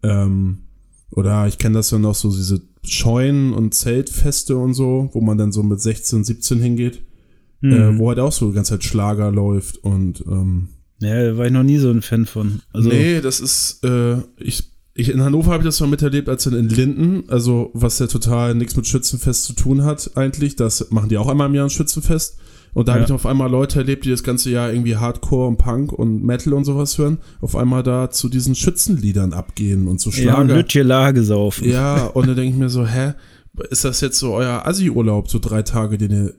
Ähm, 0.02 0.64
oder 1.12 1.48
ich 1.48 1.60
kenne 1.60 1.76
das 1.76 1.92
ja 1.92 2.00
noch 2.00 2.16
so, 2.16 2.32
diese 2.32 2.62
Scheunen 2.84 3.54
und 3.54 3.74
Zeltfeste 3.76 4.58
und 4.58 4.74
so, 4.74 5.10
wo 5.14 5.22
man 5.22 5.38
dann 5.38 5.52
so 5.52 5.62
mit 5.62 5.80
16, 5.80 6.24
17 6.24 6.60
hingeht, 6.60 7.04
mhm. 7.62 7.74
äh, 7.74 8.00
wo 8.00 8.10
halt 8.10 8.20
auch 8.20 8.32
so 8.32 8.50
die 8.50 8.56
ganze 8.56 8.72
Zeit 8.72 8.84
Schlager 8.84 9.32
läuft 9.32 9.78
und 9.78 10.24
ähm, 10.28 10.70
ja, 11.03 11.24
da 11.24 11.38
war 11.38 11.45
ich 11.45 11.51
noch 11.51 11.63
nie 11.63 11.77
so 11.77 11.89
ein 11.89 12.01
Fan 12.01 12.25
von. 12.25 12.62
Also 12.72 12.89
nee, 12.89 13.22
das 13.22 13.39
ist, 13.39 13.83
äh, 13.83 14.17
ich, 14.38 14.63
ich, 14.93 15.10
in 15.10 15.22
Hannover 15.22 15.51
habe 15.51 15.63
ich 15.63 15.67
das 15.67 15.79
mal 15.79 15.88
miterlebt, 15.88 16.29
als 16.29 16.45
in 16.45 16.69
Linden, 16.69 17.24
also 17.27 17.72
was 17.74 18.00
ja 18.00 18.07
total 18.07 18.55
nichts 18.55 18.75
mit 18.75 18.88
Schützenfest 18.88 19.45
zu 19.45 19.53
tun 19.53 19.83
hat 19.83 20.12
eigentlich. 20.15 20.55
Das 20.55 20.91
machen 20.91 21.10
die 21.10 21.17
auch 21.17 21.27
einmal 21.27 21.48
im 21.48 21.55
Jahr 21.55 21.65
ein 21.65 21.69
Schützenfest. 21.69 22.38
Und 22.74 22.88
da 22.88 22.93
ja. 22.93 22.95
habe 22.95 23.05
ich 23.05 23.12
auf 23.12 23.25
einmal 23.25 23.51
Leute 23.51 23.79
erlebt, 23.79 24.05
die 24.05 24.10
das 24.10 24.24
ganze 24.24 24.50
Jahr 24.50 24.72
irgendwie 24.72 24.98
Hardcore 24.98 25.48
und 25.48 25.57
Punk 25.57 25.93
und 25.93 26.24
Metal 26.24 26.53
und 26.53 26.65
sowas 26.65 26.98
hören, 26.98 27.19
auf 27.39 27.55
einmal 27.55 27.83
da 27.83 28.10
zu 28.10 28.29
diesen 28.29 28.55
Schützenliedern 28.55 29.33
abgehen 29.33 29.88
und 29.88 30.01
so 30.01 30.10
Schlager. 30.12 30.55
Ja, 30.55 30.60
und 30.60 30.74
Lage 30.74 31.24
saufen. 31.24 31.69
Ja, 31.69 32.05
und 32.07 32.27
dann 32.27 32.36
denke 32.36 32.51
ich 32.51 32.57
mir 32.57 32.69
so, 32.69 32.86
hä, 32.88 33.13
ist 33.69 33.86
das 33.86 34.01
jetzt 34.01 34.17
so 34.17 34.33
euer 34.33 34.65
Assi-Urlaub, 34.65 35.29
so 35.29 35.38
drei 35.38 35.62
Tage, 35.62 36.00
den 36.00 36.12
ihr 36.12 36.33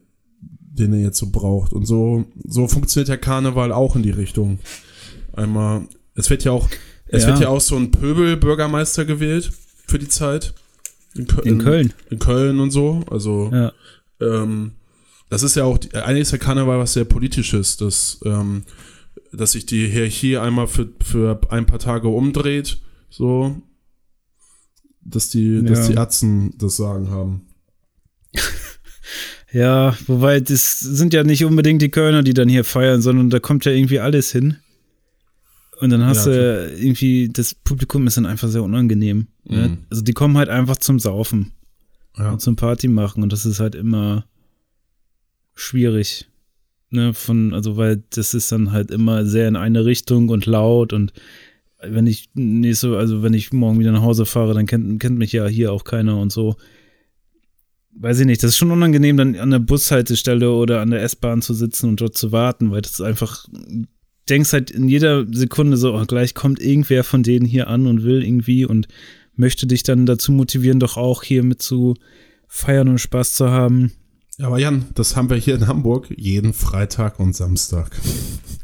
den 0.76 0.92
er 0.92 1.00
jetzt 1.00 1.18
so 1.18 1.30
braucht. 1.30 1.72
Und 1.72 1.86
so, 1.86 2.24
so 2.44 2.68
funktioniert 2.68 3.08
der 3.08 3.18
Karneval 3.18 3.72
auch 3.72 3.96
in 3.96 4.02
die 4.02 4.10
Richtung. 4.10 4.58
Einmal, 5.32 5.82
es 6.14 6.30
wird 6.30 6.44
ja 6.44 6.52
auch, 6.52 6.68
es 7.06 7.22
ja. 7.22 7.28
wird 7.28 7.40
ja 7.40 7.48
auch 7.48 7.60
so 7.60 7.76
ein 7.76 7.90
Pöbel-Bürgermeister 7.90 9.04
gewählt 9.04 9.52
für 9.86 9.98
die 9.98 10.08
Zeit. 10.08 10.54
In, 11.14 11.26
Köln. 11.26 11.46
In 11.46 11.58
Köln, 11.58 11.92
in 12.10 12.18
Köln 12.18 12.60
und 12.60 12.70
so. 12.70 13.04
Also, 13.08 13.50
ja. 13.52 13.72
ähm, 14.20 14.72
das 15.30 15.42
ist 15.42 15.54
ja 15.54 15.64
auch, 15.64 15.78
eigentlich 15.92 16.22
ist 16.22 16.32
der 16.32 16.38
Karneval 16.40 16.78
was 16.78 16.92
sehr 16.92 17.04
politisches, 17.04 17.76
dass, 17.76 18.20
ähm, 18.24 18.64
dass 19.32 19.52
sich 19.52 19.66
die 19.66 19.88
Hierarchie 19.88 20.38
einmal 20.38 20.66
für, 20.66 20.88
für 21.02 21.40
ein 21.50 21.66
paar 21.66 21.78
Tage 21.78 22.08
umdreht, 22.08 22.78
so, 23.10 23.62
dass 25.02 25.28
die, 25.28 25.56
ja. 25.56 25.62
dass 25.62 25.86
die 25.86 25.96
Atzen 25.96 26.56
das 26.58 26.76
Sagen 26.76 27.10
haben. 27.10 27.46
Ja, 29.54 29.96
wobei 30.08 30.40
das 30.40 30.80
sind 30.80 31.14
ja 31.14 31.22
nicht 31.22 31.44
unbedingt 31.44 31.80
die 31.80 31.88
Kölner, 31.88 32.24
die 32.24 32.34
dann 32.34 32.48
hier 32.48 32.64
feiern, 32.64 33.00
sondern 33.00 33.30
da 33.30 33.38
kommt 33.38 33.64
ja 33.64 33.70
irgendwie 33.70 34.00
alles 34.00 34.32
hin. 34.32 34.56
Und 35.78 35.90
dann 35.90 36.04
hast 36.04 36.26
ja, 36.26 36.32
du 36.32 36.74
irgendwie, 36.76 37.30
das 37.32 37.54
Publikum 37.54 38.08
ist 38.08 38.16
dann 38.16 38.26
einfach 38.26 38.48
sehr 38.48 38.64
unangenehm. 38.64 39.28
Mhm. 39.44 39.56
Ja? 39.56 39.76
Also 39.90 40.02
die 40.02 40.12
kommen 40.12 40.36
halt 40.36 40.48
einfach 40.48 40.76
zum 40.78 40.98
Saufen 40.98 41.52
ja. 42.18 42.32
und 42.32 42.40
zum 42.40 42.56
Party 42.56 42.88
machen 42.88 43.22
und 43.22 43.32
das 43.32 43.46
ist 43.46 43.60
halt 43.60 43.76
immer 43.76 44.26
schwierig. 45.54 46.26
Ne, 46.90 47.14
von, 47.14 47.54
also 47.54 47.76
weil 47.76 48.02
das 48.10 48.34
ist 48.34 48.50
dann 48.52 48.72
halt 48.72 48.90
immer 48.90 49.24
sehr 49.24 49.48
in 49.48 49.56
eine 49.56 49.84
Richtung 49.84 50.28
und 50.28 50.46
laut 50.46 50.92
und 50.92 51.12
wenn 51.80 52.06
ich 52.06 52.30
nicht 52.34 52.78
so, 52.78 52.96
also 52.96 53.22
wenn 53.22 53.34
ich 53.34 53.52
morgen 53.52 53.78
wieder 53.78 53.92
nach 53.92 54.02
Hause 54.02 54.26
fahre, 54.26 54.54
dann 54.54 54.66
kennt, 54.66 55.00
kennt 55.00 55.18
mich 55.18 55.32
ja 55.32 55.46
hier 55.46 55.72
auch 55.72 55.84
keiner 55.84 56.18
und 56.18 56.30
so 56.30 56.56
weiß 57.96 58.20
ich 58.20 58.26
nicht, 58.26 58.42
das 58.42 58.50
ist 58.50 58.56
schon 58.56 58.70
unangenehm, 58.70 59.16
dann 59.16 59.36
an 59.36 59.50
der 59.50 59.58
Bushaltestelle 59.58 60.50
oder 60.50 60.80
an 60.80 60.90
der 60.90 61.02
S-Bahn 61.02 61.42
zu 61.42 61.54
sitzen 61.54 61.88
und 61.88 62.00
dort 62.00 62.16
zu 62.16 62.32
warten, 62.32 62.70
weil 62.70 62.82
das 62.82 63.00
einfach, 63.00 63.46
denkst 64.28 64.52
halt 64.52 64.70
in 64.70 64.88
jeder 64.88 65.26
Sekunde 65.30 65.76
so, 65.76 65.94
oh, 65.94 66.04
gleich 66.06 66.34
kommt 66.34 66.60
irgendwer 66.60 67.04
von 67.04 67.22
denen 67.22 67.46
hier 67.46 67.68
an 67.68 67.86
und 67.86 68.02
will 68.02 68.22
irgendwie 68.24 68.64
und 68.64 68.88
möchte 69.36 69.66
dich 69.66 69.82
dann 69.82 70.06
dazu 70.06 70.32
motivieren, 70.32 70.80
doch 70.80 70.96
auch 70.96 71.22
hier 71.22 71.42
mit 71.42 71.60
zu 71.62 71.94
feiern 72.48 72.88
und 72.88 72.98
Spaß 72.98 73.34
zu 73.34 73.50
haben. 73.50 73.92
Aber 74.40 74.58
Jan, 74.58 74.86
das 74.94 75.14
haben 75.14 75.30
wir 75.30 75.36
hier 75.36 75.54
in 75.54 75.66
Hamburg 75.68 76.08
jeden 76.16 76.52
Freitag 76.54 77.20
und 77.20 77.36
Samstag. 77.36 77.90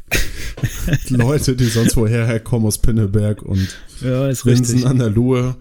Leute, 1.09 1.55
die 1.55 1.65
sonst 1.65 1.95
woher 1.95 2.25
herkommen 2.25 2.67
aus 2.67 2.77
Pinneberg 2.77 3.41
und 3.41 3.67
Ja, 4.01 4.25
Rinsen 4.25 4.45
richtig. 4.45 4.85
an 4.85 4.99
der 4.99 5.09
Luhe 5.09 5.55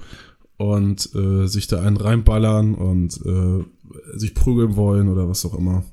und 0.61 1.09
äh, 1.15 1.47
sich 1.47 1.69
da 1.69 1.81
einen 1.81 1.97
reinballern 1.97 2.75
und 2.75 3.19
äh, 3.25 3.65
sich 4.19 4.35
prügeln 4.35 4.77
wollen 4.77 5.09
oder 5.09 5.27
was 5.27 5.47
auch 5.47 5.57
immer. 5.57 5.85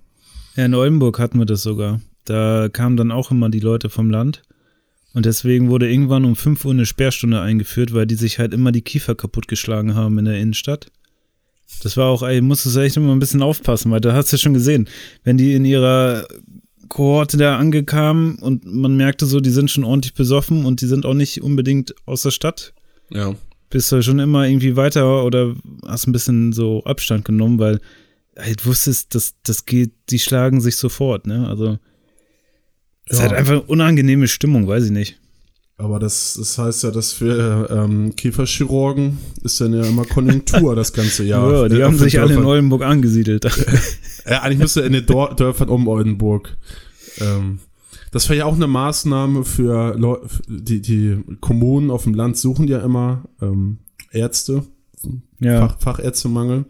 Ja, 0.57 0.65
in 0.65 0.73
Oldenburg 0.73 1.19
hatten 1.19 1.39
wir 1.39 1.45
das 1.45 1.61
sogar. 1.61 2.01
Da 2.25 2.67
kamen 2.67 2.97
dann 2.97 3.11
auch 3.11 3.31
immer 3.31 3.49
die 3.49 3.61
Leute 3.61 3.89
vom 3.89 4.09
Land. 4.09 4.41
Und 5.13 5.25
deswegen 5.25 5.69
wurde 5.69 5.89
irgendwann 5.89 6.25
um 6.25 6.35
5 6.35 6.65
Uhr 6.65 6.71
eine 6.73 6.85
Sperrstunde 6.85 7.39
eingeführt, 7.39 7.93
weil 7.93 8.07
die 8.07 8.15
sich 8.15 8.39
halt 8.39 8.53
immer 8.53 8.73
die 8.73 8.81
Kiefer 8.81 9.15
kaputtgeschlagen 9.15 9.95
haben 9.95 10.19
in 10.19 10.25
der 10.25 10.37
Innenstadt. 10.37 10.91
Das 11.81 11.95
war 11.95 12.07
auch, 12.07 12.21
ey, 12.21 12.41
musstest 12.41 12.75
du 12.75 12.81
echt 12.81 12.97
immer 12.97 13.13
ein 13.15 13.19
bisschen 13.19 13.41
aufpassen, 13.41 13.89
weil 13.91 14.01
da 14.01 14.13
hast 14.13 14.33
du 14.33 14.37
schon 14.37 14.53
gesehen, 14.53 14.89
wenn 15.23 15.37
die 15.37 15.53
in 15.53 15.63
ihrer 15.63 16.27
Kohorte 16.89 17.37
da 17.37 17.57
angekamen 17.57 18.35
und 18.39 18.65
man 18.65 18.97
merkte 18.97 19.25
so, 19.25 19.39
die 19.39 19.49
sind 19.49 19.71
schon 19.71 19.85
ordentlich 19.85 20.13
besoffen 20.13 20.65
und 20.65 20.81
die 20.81 20.87
sind 20.87 21.05
auch 21.05 21.13
nicht 21.13 21.41
unbedingt 21.41 21.95
aus 22.05 22.23
der 22.23 22.31
Stadt, 22.31 22.73
Ja. 23.09 23.33
Bist 23.69 23.91
du 23.91 24.01
schon 24.01 24.19
immer 24.19 24.47
irgendwie 24.47 24.75
weiter 24.75 25.23
oder 25.23 25.55
hast 25.85 26.07
ein 26.07 26.11
bisschen 26.13 26.53
so 26.53 26.83
Abstand 26.85 27.25
genommen, 27.25 27.59
weil 27.59 27.79
halt 28.37 28.65
wusstest, 28.65 29.13
das, 29.15 29.33
das 29.43 29.65
geht, 29.65 29.91
die 30.09 30.19
schlagen 30.19 30.61
sich 30.61 30.75
sofort, 30.77 31.27
ne? 31.27 31.47
Also 31.47 31.77
ist 33.05 33.17
Ja. 33.19 33.23
halt 33.23 33.33
einfach 33.33 33.53
eine 33.53 33.61
unangenehme 33.63 34.27
Stimmung, 34.27 34.67
weiß 34.67 34.85
ich 34.85 34.91
nicht. 34.91 35.19
Aber 35.79 35.99
das, 35.99 36.35
das 36.39 36.57
heißt 36.57 36.83
ja, 36.85 36.91
dass 36.91 37.13
für 37.13 37.69
ähm, 37.69 38.15
Kieferchirurgen 38.15 39.19
ist 39.43 39.61
dann 39.61 39.73
ja 39.73 39.83
immer 39.85 40.05
Konjunktur 40.05 40.75
das 40.75 40.91
ganze 40.91 41.23
Jahr. 41.23 41.51
Ja, 41.51 41.69
die 41.69 41.83
haben 41.83 41.97
sich 41.97 42.19
alle 42.19 42.29
in 42.29 42.35
Dörfern. 42.37 42.49
Oldenburg 42.51 42.81
angesiedelt. 42.83 43.45
Ja, 44.29 44.41
eigentlich 44.41 44.57
müsste 44.59 44.81
in 44.81 44.91
den 44.91 45.05
Dörfern 45.05 45.69
um 45.69 45.87
Oldenburg. 45.87 46.57
Ähm, 47.21 47.59
das 48.11 48.29
wäre 48.29 48.39
ja 48.39 48.45
auch 48.45 48.55
eine 48.55 48.67
Maßnahme 48.67 49.43
für 49.43 49.95
Leu 49.97 50.17
die, 50.47 50.81
die 50.81 51.23
Kommunen 51.39 51.91
auf 51.91 52.03
dem 52.03 52.13
Land 52.13 52.37
suchen 52.37 52.67
ja 52.67 52.79
immer 52.79 53.25
ähm, 53.41 53.79
Ärzte, 54.11 54.63
ja. 55.39 55.67
Fach, 55.67 55.79
Fachärztemangel. 55.79 56.65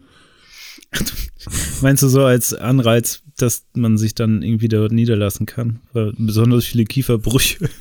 Meinst 1.82 2.02
du 2.02 2.08
so 2.08 2.24
als 2.24 2.54
Anreiz, 2.54 3.22
dass 3.36 3.66
man 3.74 3.98
sich 3.98 4.14
dann 4.14 4.42
irgendwie 4.42 4.68
dort 4.68 4.92
niederlassen 4.92 5.46
kann? 5.46 5.80
Weil 5.92 6.12
besonders 6.16 6.64
viele 6.64 6.84
Kieferbrüche. 6.84 7.68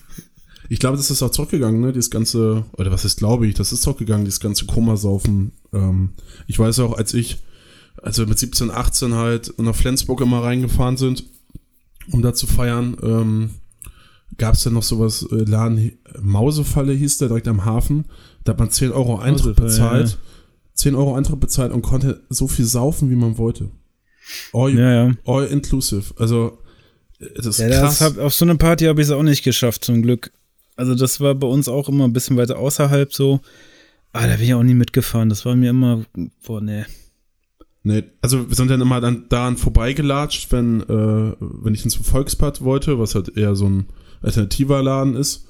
Ich 0.69 0.79
glaube, 0.79 0.97
das 0.97 1.09
ist 1.09 1.23
auch 1.23 1.31
zurückgegangen, 1.31 1.79
ne? 1.79 1.93
Dieses 1.93 2.09
ganze, 2.09 2.65
oder 2.73 2.91
was 2.91 3.05
ist, 3.05 3.15
glaube 3.17 3.47
ich, 3.47 3.53
das 3.53 3.71
ist 3.71 3.83
zurückgegangen, 3.83 4.25
dieses 4.25 4.41
ganze 4.41 4.65
Komasaufen. 4.65 5.53
Ähm, 5.71 6.09
ich 6.45 6.59
weiß 6.59 6.79
auch, 6.79 6.97
als 6.97 7.13
ich, 7.13 7.37
als 8.01 8.17
wir 8.17 8.27
mit 8.27 8.37
17, 8.37 8.69
18 8.69 9.13
halt 9.13 9.53
nach 9.59 9.73
Flensburg 9.73 10.19
immer 10.19 10.43
reingefahren 10.43 10.97
sind, 10.97 11.23
um 12.11 12.21
da 12.21 12.33
zu 12.33 12.47
feiern, 12.47 12.97
ähm, 13.03 13.49
gab 14.37 14.55
es 14.55 14.63
dann 14.63 14.73
noch 14.73 14.83
sowas, 14.83 15.25
äh, 15.31 15.35
Laden, 15.35 15.97
Mausefalle 16.21 16.93
hieß 16.93 17.17
der, 17.19 17.27
direkt 17.29 17.47
am 17.47 17.65
Hafen. 17.65 18.05
Da 18.43 18.51
hat 18.51 18.59
man 18.59 18.69
10 18.71 18.91
Euro 18.91 19.17
Eintritt 19.19 19.55
bezahlt. 19.55 20.17
10 20.73 20.95
Euro 20.95 21.15
Eintritt 21.15 21.39
bezahlt 21.39 21.71
und 21.71 21.81
konnte 21.81 22.21
so 22.29 22.47
viel 22.47 22.65
saufen, 22.65 23.09
wie 23.09 23.15
man 23.15 23.37
wollte. 23.37 23.69
All, 24.53 24.73
Ja, 24.77 25.05
ja. 25.07 25.11
all 25.25 25.45
inclusive. 25.47 26.13
Also, 26.17 26.59
äh, 27.19 27.25
das 27.37 27.45
ist 27.47 27.59
Ja, 27.59 27.69
krass. 27.69 27.99
das 27.99 28.01
hab, 28.01 28.17
auf 28.19 28.33
so 28.33 28.45
eine 28.45 28.55
Party 28.55 28.85
habe 28.85 29.01
ich 29.01 29.07
es 29.07 29.11
auch 29.11 29.23
nicht 29.23 29.43
geschafft, 29.43 29.83
zum 29.85 30.01
Glück. 30.03 30.31
Also 30.75 30.93
das 30.93 31.19
war 31.19 31.33
bei 31.33 31.47
uns 31.47 31.67
auch 31.67 31.89
immer 31.89 32.03
ein 32.05 32.13
bisschen 32.13 32.37
weiter 32.37 32.59
außerhalb 32.59 33.11
so. 33.13 33.39
Ah, 34.13 34.27
da 34.27 34.35
bin 34.35 34.45
ich 34.45 34.53
auch 34.53 34.61
nie 34.63 34.75
mitgefahren. 34.75 35.29
Das 35.29 35.43
war 35.45 35.55
mir 35.55 35.71
immer, 35.71 36.03
boah, 36.45 36.61
nee. 36.61 36.85
Nee, 37.84 38.03
also 38.22 38.50
wir 38.50 38.55
sind 38.55 38.69
dann 38.69 38.81
immer 38.81 39.00
dann 39.00 39.25
daran 39.29 39.55
vorbeigelatscht, 39.57 40.51
wenn, 40.51 40.81
äh, 40.81 41.36
wenn 41.39 41.74
ich 41.74 41.84
ins 41.86 41.96
Volksbad 41.96 42.62
wollte, 42.63 43.00
was 43.00 43.15
halt 43.15 43.38
eher 43.38 43.55
so 43.55 43.65
ein 43.69 43.86
alternativer 44.22 44.84
Laden 44.84 45.15
ist, 45.15 45.48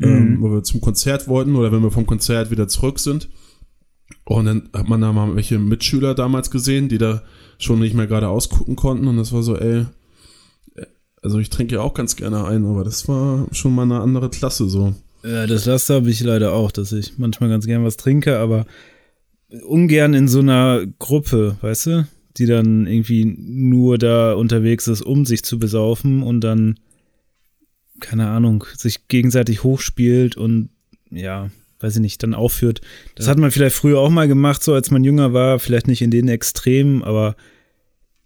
ähm, 0.00 0.34
Mhm. 0.36 0.42
wo 0.42 0.50
wir 0.52 0.62
zum 0.62 0.80
Konzert 0.80 1.28
wollten 1.28 1.54
oder 1.54 1.70
wenn 1.72 1.82
wir 1.82 1.90
vom 1.90 2.06
Konzert 2.06 2.50
wieder 2.50 2.66
zurück 2.66 2.98
sind. 2.98 3.28
Und 4.24 4.46
dann 4.46 4.68
hat 4.72 4.88
man 4.88 5.00
da 5.00 5.12
mal 5.12 5.34
welche 5.36 5.58
Mitschüler 5.58 6.14
damals 6.14 6.50
gesehen, 6.50 6.88
die 6.88 6.98
da 6.98 7.22
schon 7.58 7.78
nicht 7.80 7.94
mehr 7.94 8.06
gerade 8.06 8.28
ausgucken 8.28 8.74
konnten 8.76 9.06
und 9.06 9.16
das 9.16 9.32
war 9.32 9.42
so, 9.42 9.56
ey, 9.56 9.86
also 11.22 11.38
ich 11.38 11.50
trinke 11.50 11.76
ja 11.76 11.80
auch 11.80 11.94
ganz 11.94 12.14
gerne 12.16 12.44
ein, 12.44 12.64
aber 12.66 12.84
das 12.84 13.08
war 13.08 13.46
schon 13.52 13.74
mal 13.74 13.82
eine 13.82 14.00
andere 14.00 14.28
Klasse 14.30 14.68
so. 14.68 14.94
Ja, 15.24 15.46
das 15.46 15.64
Laster 15.66 15.94
habe 15.96 16.10
ich 16.10 16.20
leider 16.22 16.52
auch, 16.52 16.70
dass 16.70 16.92
ich 16.92 17.18
manchmal 17.18 17.48
ganz 17.50 17.66
gern 17.66 17.84
was 17.84 17.96
trinke, 17.96 18.38
aber 18.38 18.64
ungern 19.66 20.14
in 20.14 20.28
so 20.28 20.40
einer 20.40 20.84
Gruppe, 20.98 21.56
weißt 21.60 21.86
du? 21.86 22.08
Die 22.36 22.46
dann 22.46 22.86
irgendwie 22.86 23.24
nur 23.24 23.96
da 23.98 24.34
unterwegs 24.34 24.86
ist, 24.88 25.02
um 25.02 25.24
sich 25.24 25.42
zu 25.42 25.58
besaufen 25.58 26.22
und 26.22 26.42
dann, 26.42 26.78
keine 28.00 28.28
Ahnung, 28.28 28.64
sich 28.76 29.08
gegenseitig 29.08 29.62
hochspielt 29.64 30.36
und 30.36 30.68
ja, 31.10 31.50
weiß 31.80 31.94
ich 31.96 32.00
nicht, 32.02 32.22
dann 32.22 32.34
aufführt. 32.34 32.80
Das 33.14 33.26
Ja. 33.26 33.30
hat 33.32 33.38
man 33.38 33.50
vielleicht 33.50 33.76
früher 33.76 34.00
auch 34.00 34.10
mal 34.10 34.28
gemacht, 34.28 34.62
so 34.62 34.74
als 34.74 34.90
man 34.90 35.04
jünger 35.04 35.32
war, 35.32 35.58
vielleicht 35.58 35.88
nicht 35.88 36.02
in 36.02 36.10
den 36.10 36.28
Extremen, 36.28 37.02
aber 37.02 37.36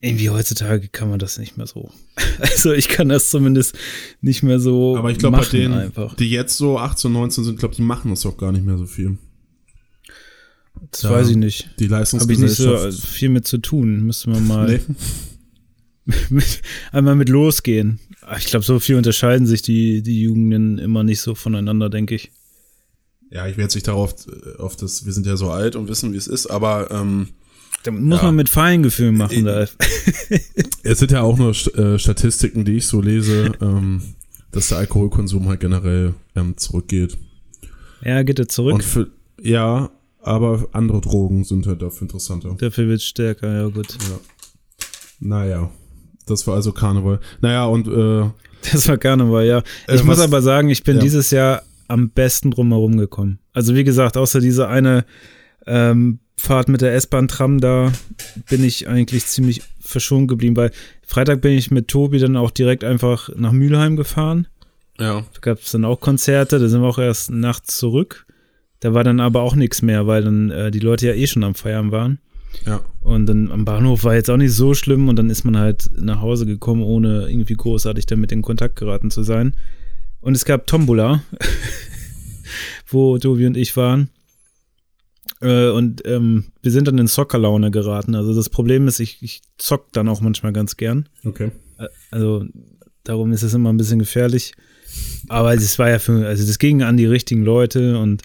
irgendwie 0.00 0.30
heutzutage 0.30 0.88
kann 0.88 1.10
man 1.10 1.18
das 1.18 1.38
nicht 1.38 1.56
mehr 1.56 1.66
so. 1.66 1.90
Also 2.40 2.72
ich 2.72 2.88
kann 2.88 3.10
das 3.10 3.28
zumindest 3.30 3.76
nicht 4.22 4.42
mehr 4.42 4.58
so 4.58 4.96
Aber 4.96 5.10
ich 5.10 5.18
glaube, 5.18 5.36
bei 5.38 5.44
denen, 5.44 5.74
einfach. 5.74 6.14
die 6.16 6.30
jetzt 6.30 6.56
so 6.56 6.78
18, 6.78 7.12
19 7.12 7.44
sind, 7.44 7.58
glaube 7.58 7.74
die 7.76 7.82
machen 7.82 8.10
das 8.10 8.24
auch 8.26 8.38
gar 8.38 8.50
nicht 8.50 8.64
mehr 8.64 8.78
so 8.78 8.86
viel. 8.86 9.18
Das 10.90 11.02
Ja. 11.02 11.10
weiß 11.10 11.28
ich 11.30 11.36
nicht. 11.36 11.70
Die 11.78 11.88
Habe 11.90 12.04
ich 12.04 12.38
nicht 12.38 12.50
so 12.54 12.70
Leistungsgesellschaft. 12.72 13.06
viel 13.08 13.28
mit 13.28 13.46
zu 13.46 13.58
tun. 13.58 14.00
Müsste 14.06 14.30
man 14.30 14.46
mal 14.46 14.66
Nee. 14.68 14.80
mit, 16.30 16.62
einmal 16.92 17.14
mit 17.16 17.28
losgehen. 17.28 18.00
Ich 18.38 18.46
glaube, 18.46 18.64
so 18.64 18.78
viel 18.80 18.96
unterscheiden 18.96 19.46
sich 19.46 19.62
die, 19.62 20.02
die 20.02 20.20
Jugenden 20.22 20.78
immer 20.78 21.02
nicht 21.04 21.20
so 21.20 21.34
voneinander, 21.34 21.90
denke 21.90 22.14
ich. 22.14 22.30
Ja, 23.30 23.46
ich 23.46 23.56
jetzt 23.56 23.74
nicht 23.74 23.86
darauf, 23.86 24.14
äh, 24.26 24.58
auf 24.58 24.76
das, 24.76 25.06
wir 25.06 25.12
sind 25.12 25.26
ja 25.26 25.36
so 25.36 25.50
alt 25.50 25.76
und 25.76 25.88
wissen, 25.88 26.12
wie 26.12 26.16
es 26.16 26.26
ist, 26.26 26.46
aber 26.46 26.90
ähm, 26.90 27.28
Da 27.84 27.92
muss 27.92 28.18
Ja. 28.18 28.24
man 28.26 28.34
mit 28.36 28.48
Feingefühl 28.48 29.12
machen, 29.12 29.38
Ich- 29.38 29.44
da. 29.44 29.66
es 30.82 30.98
sind 30.98 31.12
ja 31.12 31.22
auch 31.22 31.38
nur 31.38 31.50
äh, 31.76 31.98
Statistiken, 31.98 32.64
die 32.64 32.76
ich 32.78 32.86
so 32.86 33.00
lese, 33.00 33.52
ähm, 33.60 34.02
dass 34.50 34.68
der 34.68 34.78
Alkoholkonsum 34.78 35.48
halt 35.48 35.60
generell 35.60 36.14
ähm, 36.34 36.56
zurückgeht. 36.56 37.16
Ja, 38.04 38.22
geht 38.24 38.38
er 38.40 38.48
zurück. 38.48 38.74
Und 38.74 38.84
für, 38.84 39.08
ja, 39.40 39.90
aber 40.22 40.66
andere 40.72 41.00
Drogen 41.00 41.44
sind 41.44 41.66
halt 41.66 41.82
dafür 41.82 42.02
interessanter. 42.02 42.54
Dafür 42.58 42.88
wird 42.88 43.02
stärker, 43.02 43.52
ja 43.52 43.68
gut. 43.68 43.92
Ja. 43.92 44.18
Naja, 45.20 45.70
das 46.26 46.46
war 46.46 46.54
also 46.54 46.72
Karneval. 46.72 47.20
Naja, 47.40 47.64
und 47.66 47.86
äh, 47.88 48.30
Das 48.72 48.86
war 48.88 48.98
Karneval, 48.98 49.46
ja. 49.46 49.58
Äh, 49.86 49.96
Ich 49.96 50.04
muss 50.04 50.18
was- 50.18 50.24
aber 50.24 50.42
sagen, 50.42 50.68
ich 50.68 50.82
bin 50.84 50.96
Ja. 50.96 51.02
dieses 51.02 51.30
Jahr 51.30 51.62
am 51.88 52.10
besten 52.10 52.50
drumherum 52.50 52.96
gekommen. 52.98 53.38
Also 53.52 53.74
wie 53.74 53.84
gesagt, 53.84 54.16
außer 54.16 54.40
diese 54.40 54.68
eine 54.68 55.04
ähm, 55.66 56.20
Fahrt 56.36 56.68
mit 56.68 56.80
der 56.80 56.94
S-Bahn-Tram 56.94 57.60
da 57.60 57.92
bin 58.48 58.64
ich 58.64 58.88
eigentlich 58.88 59.26
ziemlich 59.26 59.62
verschont 59.80 60.28
geblieben, 60.28 60.56
weil 60.56 60.70
Freitag 61.06 61.40
bin 61.42 61.52
ich 61.52 61.70
mit 61.70 61.88
Tobi 61.88 62.18
dann 62.18 62.36
auch 62.36 62.50
direkt 62.50 62.84
einfach 62.84 63.28
nach 63.36 63.52
Mülheim 63.52 63.96
gefahren. 63.96 64.46
ja, 64.98 65.20
Da 65.34 65.40
gab 65.40 65.58
es 65.58 65.72
dann 65.72 65.84
auch 65.84 66.00
Konzerte, 66.00 66.58
da 66.58 66.68
sind 66.68 66.80
wir 66.80 66.88
auch 66.88 66.98
erst 66.98 67.30
nachts 67.30 67.76
zurück. 67.78 68.26
Da 68.80 68.94
war 68.94 69.04
dann 69.04 69.20
aber 69.20 69.42
auch 69.42 69.54
nichts 69.54 69.82
mehr, 69.82 70.06
weil 70.06 70.22
dann 70.22 70.50
äh, 70.50 70.70
die 70.70 70.78
Leute 70.80 71.06
ja 71.06 71.14
eh 71.14 71.26
schon 71.26 71.44
am 71.44 71.54
Feiern 71.54 71.92
waren. 71.92 72.18
ja. 72.66 72.80
Und 73.02 73.26
dann 73.26 73.50
am 73.50 73.64
Bahnhof 73.64 74.04
war 74.04 74.14
jetzt 74.14 74.30
auch 74.30 74.36
nicht 74.36 74.52
so 74.52 74.74
schlimm 74.74 75.08
und 75.08 75.16
dann 75.16 75.30
ist 75.30 75.44
man 75.44 75.56
halt 75.56 75.88
nach 75.98 76.20
Hause 76.20 76.44
gekommen, 76.46 76.82
ohne 76.82 77.28
irgendwie 77.30 77.54
großartig 77.54 78.06
damit 78.06 78.32
in 78.32 78.42
Kontakt 78.42 78.76
geraten 78.76 79.10
zu 79.10 79.22
sein. 79.22 79.54
Und 80.20 80.34
es 80.34 80.44
gab 80.44 80.66
Tombola, 80.66 81.22
wo 82.88 83.18
Tobi 83.18 83.46
und 83.46 83.56
ich 83.56 83.76
waren. 83.76 84.10
Äh, 85.40 85.68
und 85.70 86.02
ähm, 86.06 86.46
wir 86.62 86.70
sind 86.72 86.88
dann 86.88 86.98
in 86.98 87.06
Zockerlaune 87.08 87.70
geraten. 87.70 88.14
Also 88.14 88.34
das 88.34 88.48
Problem 88.50 88.88
ist, 88.88 89.00
ich, 89.00 89.22
ich 89.22 89.40
zock 89.58 89.92
dann 89.92 90.08
auch 90.08 90.20
manchmal 90.20 90.52
ganz 90.52 90.76
gern. 90.76 91.08
Okay. 91.24 91.50
Ä- 91.78 91.88
Also 92.10 92.44
darum 93.04 93.32
ist 93.32 93.42
es 93.42 93.54
immer 93.54 93.72
ein 93.72 93.76
bisschen 93.78 93.98
gefährlich. 93.98 94.52
Aber 95.28 95.54
es 95.54 95.78
war 95.78 95.88
ja 95.88 95.98
für, 95.98 96.26
also 96.26 96.46
das 96.46 96.58
ging 96.58 96.82
an 96.82 96.96
die 96.96 97.06
richtigen 97.06 97.42
Leute 97.44 97.98
und 97.98 98.22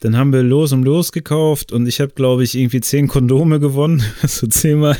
dann 0.00 0.16
haben 0.16 0.32
wir 0.32 0.42
los 0.42 0.72
um 0.72 0.84
los 0.84 1.12
gekauft 1.12 1.72
und 1.72 1.86
ich 1.86 2.00
habe, 2.00 2.12
glaube 2.14 2.44
ich, 2.44 2.54
irgendwie 2.56 2.80
zehn 2.80 3.08
Kondome 3.08 3.60
gewonnen. 3.60 4.02
Also 4.22 4.46
zehnmal 4.46 4.96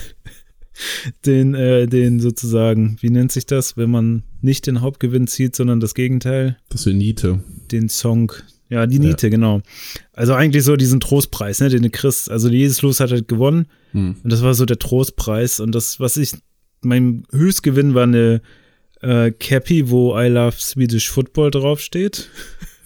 den, 1.26 1.54
äh, 1.54 1.86
den 1.86 2.20
sozusagen, 2.20 2.96
wie 3.00 3.10
nennt 3.10 3.32
sich 3.32 3.46
das, 3.46 3.76
wenn 3.76 3.90
man 3.90 4.22
nicht 4.40 4.66
den 4.66 4.80
Hauptgewinn 4.80 5.26
zieht, 5.26 5.56
sondern 5.56 5.80
das 5.80 5.94
Gegenteil, 5.94 6.56
Das 6.68 6.86
ist 6.86 6.94
Niete. 6.94 7.42
den 7.70 7.88
Song. 7.88 8.32
Ja, 8.70 8.86
die 8.86 8.98
Niete, 8.98 9.30
genau. 9.30 9.62
Also 10.12 10.34
eigentlich 10.34 10.62
so 10.62 10.76
diesen 10.76 11.00
Trostpreis, 11.00 11.60
ne, 11.60 11.70
den 11.70 11.82
du 11.82 11.90
kriegst. 11.90 12.30
Also 12.30 12.48
jedes 12.50 12.82
Los 12.82 13.00
hat 13.00 13.10
halt 13.10 13.26
gewonnen. 13.26 13.66
Hm. 13.92 14.16
Und 14.22 14.30
das 14.30 14.42
war 14.42 14.52
so 14.54 14.66
der 14.66 14.78
Trostpreis. 14.78 15.58
Und 15.60 15.74
das, 15.74 16.00
was 16.00 16.18
ich, 16.18 16.32
mein 16.82 17.24
Höchstgewinn 17.32 17.94
war 17.94 18.02
eine 18.02 18.42
äh, 19.00 19.30
Cappy, 19.30 19.88
wo 19.88 20.18
I 20.18 20.26
Love 20.28 20.56
Swedish 20.58 21.08
Football 21.10 21.50
draufsteht. 21.50 22.28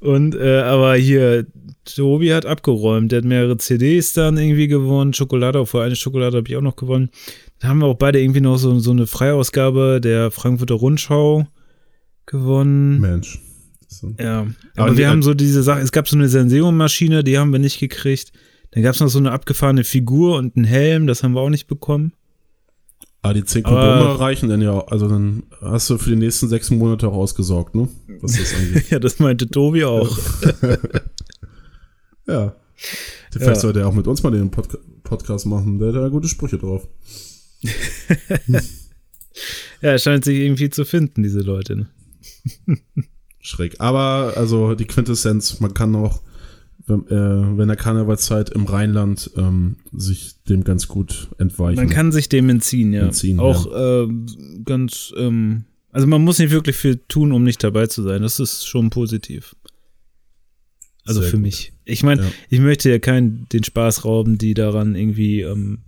Und, 0.00 0.34
äh, 0.34 0.60
aber 0.60 0.94
hier, 0.96 1.46
Tobi 1.84 2.32
hat 2.32 2.46
abgeräumt. 2.46 3.12
Der 3.12 3.18
hat 3.18 3.24
mehrere 3.24 3.56
CDs 3.56 4.12
dann 4.12 4.36
irgendwie 4.36 4.68
gewonnen. 4.68 5.14
Schokolade, 5.14 5.64
vor 5.66 5.82
eine 5.82 5.96
Schokolade 5.96 6.38
habe 6.38 6.48
ich 6.48 6.56
auch 6.56 6.62
noch 6.62 6.76
gewonnen. 6.76 7.10
Da 7.58 7.68
haben 7.68 7.78
wir 7.78 7.86
auch 7.86 7.96
beide 7.96 8.20
irgendwie 8.20 8.40
noch 8.40 8.56
so, 8.56 8.78
so 8.78 8.90
eine 8.90 9.06
Freiausgabe 9.06 10.00
der 10.00 10.30
Frankfurter 10.30 10.74
Rundschau 10.74 11.46
gewonnen. 12.26 13.00
Mensch. 13.00 13.40
So. 13.88 14.14
Ja, 14.18 14.46
Aber 14.76 14.88
aber 14.88 14.96
wir 14.96 15.08
haben 15.08 15.22
so 15.22 15.34
diese 15.34 15.62
Sache, 15.62 15.80
es 15.80 15.92
gab 15.92 16.08
so 16.08 16.16
eine 16.16 16.28
Senseo-Maschine, 16.28 17.22
die 17.22 17.38
haben 17.38 17.52
wir 17.52 17.58
nicht 17.58 17.78
gekriegt. 17.78 18.32
Dann 18.70 18.82
gab 18.82 18.94
es 18.94 19.00
noch 19.00 19.08
so 19.08 19.18
eine 19.18 19.32
abgefahrene 19.32 19.84
Figur 19.84 20.38
und 20.38 20.56
einen 20.56 20.64
Helm, 20.64 21.06
das 21.06 21.22
haben 21.22 21.34
wir 21.34 21.40
auch 21.40 21.50
nicht 21.50 21.66
bekommen. 21.66 22.12
Ah, 23.24 23.32
die 23.32 23.44
10 23.44 23.64
Aber- 23.64 23.98
Kondome 23.98 24.18
reichen 24.20 24.48
dann 24.48 24.60
ja. 24.60 24.84
Also 24.88 25.08
dann 25.08 25.44
hast 25.60 25.88
du 25.90 25.96
für 25.98 26.10
die 26.10 26.16
nächsten 26.16 26.48
sechs 26.48 26.70
Monate 26.70 27.06
auch 27.08 27.14
ausgesorgt, 27.14 27.74
ne? 27.76 27.88
Was 28.20 28.32
das 28.36 28.54
angeht. 28.54 28.84
Ja, 28.90 28.98
das 28.98 29.18
meinte 29.20 29.48
Tobi 29.48 29.84
auch. 29.84 30.08
ja. 32.26 32.54
Vielleicht 33.30 33.46
Ja. 33.46 33.54
sollte 33.54 33.80
er 33.80 33.88
auch 33.88 33.94
mit 33.94 34.06
uns 34.08 34.22
mal 34.22 34.30
den 34.30 34.50
Podca 34.50 34.78
Podcast 35.04 35.46
machen. 35.46 35.78
Der 35.78 35.88
hat 35.88 35.94
da 35.96 36.08
gute 36.08 36.28
Sprüche 36.28 36.58
drauf. 36.58 36.86
Ja, 39.80 39.90
er 39.90 39.98
scheint 39.98 40.24
sich 40.24 40.38
irgendwie 40.38 40.68
zu 40.70 40.84
finden, 40.84 41.22
diese 41.22 41.40
Leute. 41.40 41.74
Ne? 41.76 41.86
Schräg. 43.40 43.80
Aber 43.80 44.34
also 44.36 44.74
die 44.74 44.84
Quintessenz, 44.84 45.58
man 45.58 45.74
kann 45.74 45.96
auch, 45.96 46.20
wenn, 46.92 47.06
äh, 47.08 47.58
wenn 47.58 47.68
der 47.68 47.76
Karnevalszeit 47.76 48.50
im 48.50 48.64
Rheinland 48.64 49.30
ähm, 49.36 49.76
sich 49.92 50.42
dem 50.48 50.64
ganz 50.64 50.88
gut 50.88 51.28
entweichen. 51.38 51.76
Man 51.76 51.88
kann 51.90 52.12
sich 52.12 52.28
dem 52.28 52.48
entziehen, 52.48 52.92
ja. 52.92 53.02
Entziehen, 53.02 53.40
auch 53.40 53.66
ähm, 53.74 54.26
ganz, 54.64 55.12
ähm, 55.16 55.64
also 55.90 56.06
man 56.06 56.22
muss 56.22 56.38
nicht 56.38 56.50
wirklich 56.50 56.76
viel 56.76 56.96
tun, 57.08 57.32
um 57.32 57.42
nicht 57.44 57.62
dabei 57.64 57.86
zu 57.86 58.02
sein. 58.02 58.22
Das 58.22 58.40
ist 58.40 58.66
schon 58.66 58.90
positiv. 58.90 59.54
Also 61.04 61.20
Sehr 61.20 61.30
für 61.30 61.36
gut. 61.36 61.42
mich. 61.46 61.72
Ich 61.84 62.02
meine, 62.02 62.22
Ja. 62.22 62.28
ich 62.48 62.60
möchte 62.60 62.88
ja 62.90 62.98
keinen 62.98 63.46
den 63.52 63.64
Spaß 63.64 64.04
rauben, 64.04 64.38
die 64.38 64.54
daran 64.54 64.94
irgendwie, 64.94 65.40
ähm, 65.40 65.80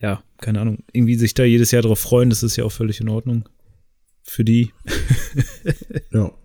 ja, 0.00 0.22
keine 0.38 0.60
Ahnung, 0.60 0.78
irgendwie 0.92 1.14
sich 1.16 1.32
da 1.34 1.44
jedes 1.44 1.70
Jahr 1.70 1.82
drauf 1.82 2.00
freuen. 2.00 2.28
Das 2.30 2.42
ist 2.42 2.56
ja 2.56 2.64
auch 2.64 2.72
völlig 2.72 3.00
in 3.00 3.08
Ordnung. 3.08 3.48
Für 4.24 4.44
die. 4.44 4.70
ja. 6.12 6.32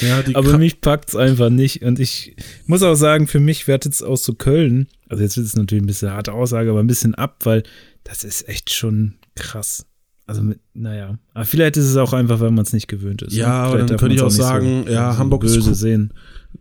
Ja, 0.00 0.22
Aber 0.34 0.52
Ka- 0.52 0.58
mich 0.58 0.80
packt's 0.80 1.16
einfach 1.16 1.50
nicht. 1.50 1.82
Und 1.82 1.98
ich 1.98 2.36
muss 2.66 2.82
auch 2.82 2.94
sagen, 2.94 3.26
für 3.26 3.40
mich 3.40 3.66
wertet 3.66 3.92
es 3.94 4.02
aus 4.02 4.22
zu 4.22 4.34
Köln, 4.34 4.86
also 5.08 5.22
jetzt 5.22 5.36
wird 5.36 5.46
es 5.46 5.56
natürlich 5.56 5.82
ein 5.82 5.86
bisschen 5.86 6.08
eine 6.08 6.16
harte 6.16 6.32
Aussage, 6.32 6.70
aber 6.70 6.80
ein 6.80 6.86
bisschen 6.86 7.14
ab, 7.14 7.38
weil 7.44 7.62
das 8.04 8.24
ist 8.24 8.48
echt 8.48 8.72
schon 8.72 9.14
krass. 9.34 9.84
Also, 10.26 10.42
mit, 10.42 10.60
naja. 10.74 11.18
Aber 11.32 11.46
vielleicht 11.46 11.78
ist 11.78 11.86
es 11.86 11.96
auch 11.96 12.12
einfach, 12.12 12.38
weil 12.40 12.50
man 12.50 12.62
es 12.64 12.74
nicht 12.74 12.86
gewöhnt 12.86 13.22
ist. 13.22 13.32
Ja, 13.34 13.46
ne? 13.48 13.52
aber 13.54 13.72
Vielleicht 13.76 13.90
dann 13.90 13.96
könnte 13.96 14.14
ich 14.14 14.20
auch 14.22 14.30
sagen, 14.30 14.84
ja, 14.86 15.12
so 15.12 15.18
Hamburg 15.18 15.44
ist 15.44 15.56
cool. 15.66 15.74
sehen. 15.74 16.12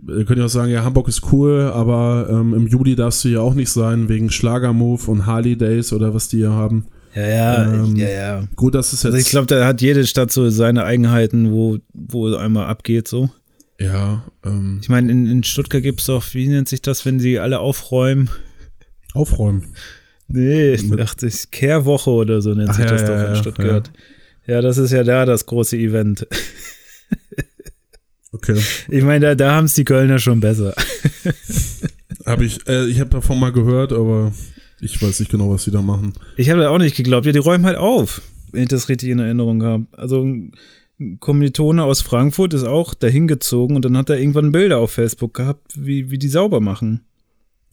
Ihr 0.08 0.23
könnt 0.23 0.39
ja 0.39 0.45
auch 0.45 0.50
sagen, 0.50 0.71
ja, 0.71 0.84
Hamburg 0.86 1.10
ist 1.10 1.34
cool, 1.34 1.69
aber 1.73 2.28
ähm, 2.30 2.54
im 2.54 2.67
Juli 2.67 2.95
darfst 2.95 3.26
du 3.26 3.30
ja 3.30 3.41
auch 3.41 3.56
nicht 3.56 3.69
sein, 3.69 4.08
wegen 4.08 4.30
Schlagermove 4.30 5.10
und 5.12 5.26
Harley 5.26 5.58
Days 5.58 5.91
oder 5.91 6.13
was 6.13 6.30
die 6.30 6.38
hier 6.38 6.52
haben. 6.52 6.86
Ja, 7.18 7.28
ja, 7.28 7.74
Ähm, 7.74 7.96
ja, 7.96 8.10
ja. 8.10 8.48
Gut, 8.56 8.76
dass 8.76 8.94
es 8.94 9.02
jetzt. 9.02 9.06
Also 9.06 9.18
ich 9.18 9.30
glaube, 9.30 9.48
da 9.48 9.66
hat 9.66 9.82
jede 9.82 10.06
Stadt 10.06 10.32
so 10.32 10.50
seine 10.52 10.84
Eigenheiten, 10.84 11.52
wo, 11.52 11.80
wo 11.94 12.36
einmal 12.36 12.68
abgeht 12.68 13.08
so. 13.08 13.32
ja, 13.80 14.24
ähm, 14.46 14.80
Ich 14.84 14.90
meine, 14.90 15.12
in, 15.12 15.26
in 15.26 15.44
Stuttgart 15.44 15.82
gibt 15.82 16.02
es 16.02 16.06
doch, 16.06 16.24
wie 16.34 16.48
nennt 16.48 16.70
sich 16.70 16.82
das, 16.84 17.06
wenn 17.06 17.20
sie 17.20 17.40
alle 17.40 17.60
aufräumen? 17.60 18.30
aufräumen. 19.14 19.74
Nee, 20.28 20.74
ich 20.74 20.88
dachte, 20.92 21.26
ich 21.26 21.50
Kehrwoche 21.50 22.12
oder 22.12 22.42
so 22.42 22.54
nennt 22.54 22.70
Ach, 22.70 22.76
sich 22.76 22.86
ja, 22.86 22.92
das 22.92 23.02
ja, 23.02 23.08
doch 23.08 23.16
ja, 23.16 23.30
in 23.30 23.36
Stuttgart. 23.38 23.92
Ja. 24.46 24.62
das 24.62 24.78
ist 24.78 24.92
ja 24.92 25.04
da 25.04 25.26
das 25.26 25.46
große 25.48 25.76
Event. 25.78 26.28
Okay. 28.34 28.62
Ich 28.90 29.04
meine, 29.04 29.26
da, 29.26 29.36
da 29.36 29.56
haben 29.56 29.66
es 29.66 29.74
die 29.74 29.86
Kölner 29.86 30.20
schon 30.20 30.42
besser. 30.42 30.76
Habe 32.26 32.46
ich, 32.46 32.68
äh, 32.68 32.86
ich 32.86 33.00
habe 33.00 33.10
davon 33.10 33.40
mal 33.40 33.52
gehört, 33.52 33.94
aber 33.94 34.32
ich 34.80 35.02
weiß 35.02 35.20
nicht 35.20 35.32
genau, 35.32 35.50
was 35.50 35.63
sie 35.63 35.72
da 35.72 35.82
machen. 35.82 36.13
Ich 36.36 36.50
habe 36.50 36.62
da 36.62 36.70
auch 36.70 36.78
nicht 36.78 36.96
geglaubt. 36.96 37.26
Ja, 37.26 37.32
die 37.32 37.40
räumen 37.40 37.66
halt 37.66 37.78
auf, 37.78 38.22
wenn 38.52 38.63
ich 38.63 38.70
das 38.70 38.90
richtig 38.90 39.10
in 39.10 39.20
Erinnerung 39.20 39.63
habe. 39.63 39.86
Also 39.92 40.24
ein 40.24 41.20
Kommilitone 41.20 41.84
aus 41.84 42.02
Frankfurt 42.02 42.54
ist 42.54 42.63
auch 42.63 42.94
dahin 42.94 43.28
gezogen 43.28 43.76
und 43.76 43.86
dann 43.86 43.98
hat 43.98 44.10
er 44.10 44.20
irgendwann 44.20 44.52
Bilder 44.52 44.80
auf 44.80 44.92
Facebook 44.92 45.34
gehabt, 45.34 45.74
wie, 45.76 46.12
wie 46.12 46.18
die 46.18 46.30
sauber 46.30 46.60
machen. 46.60 47.02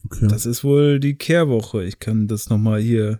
Okay. 0.05 0.27
Das 0.27 0.45
ist 0.45 0.63
wohl 0.63 0.99
die 0.99 1.15
Kehrwoche. 1.15 1.83
Ich 1.83 1.99
kann 1.99 2.27
das 2.27 2.49
nochmal 2.49 2.81
hier 2.81 3.19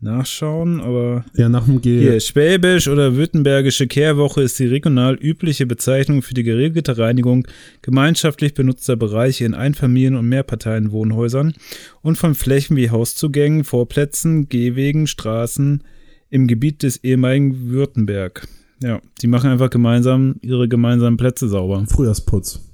nachschauen, 0.00 0.80
aber 0.80 1.24
ja, 1.36 1.48
nach 1.48 1.64
dem 1.64 1.80
G. 1.80 2.00
Hier, 2.00 2.20
Schwäbisch 2.20 2.88
oder 2.88 3.16
Württembergische 3.16 3.86
Kehrwoche 3.86 4.42
ist 4.42 4.58
die 4.58 4.66
regional 4.66 5.14
übliche 5.14 5.66
Bezeichnung 5.66 6.22
für 6.22 6.34
die 6.34 6.42
geregelte 6.42 6.96
Reinigung 6.98 7.46
gemeinschaftlich 7.82 8.54
benutzter 8.54 8.96
Bereiche 8.96 9.44
in 9.44 9.54
Einfamilien- 9.54 10.16
und 10.16 10.28
Mehrparteienwohnhäusern 10.28 11.54
und 12.02 12.16
von 12.16 12.34
Flächen 12.34 12.76
wie 12.76 12.90
Hauszugängen, 12.90 13.64
Vorplätzen, 13.64 14.48
Gehwegen, 14.48 15.06
Straßen 15.06 15.82
im 16.30 16.46
Gebiet 16.46 16.82
des 16.82 17.04
ehemaligen 17.04 17.70
Württemberg. 17.70 18.46
Ja, 18.82 19.00
die 19.20 19.26
machen 19.26 19.50
einfach 19.50 19.68
gemeinsam 19.68 20.36
ihre 20.40 20.68
gemeinsamen 20.68 21.18
Plätze 21.18 21.48
sauber. 21.48 21.84
Frühjahrsputz. 21.86 22.69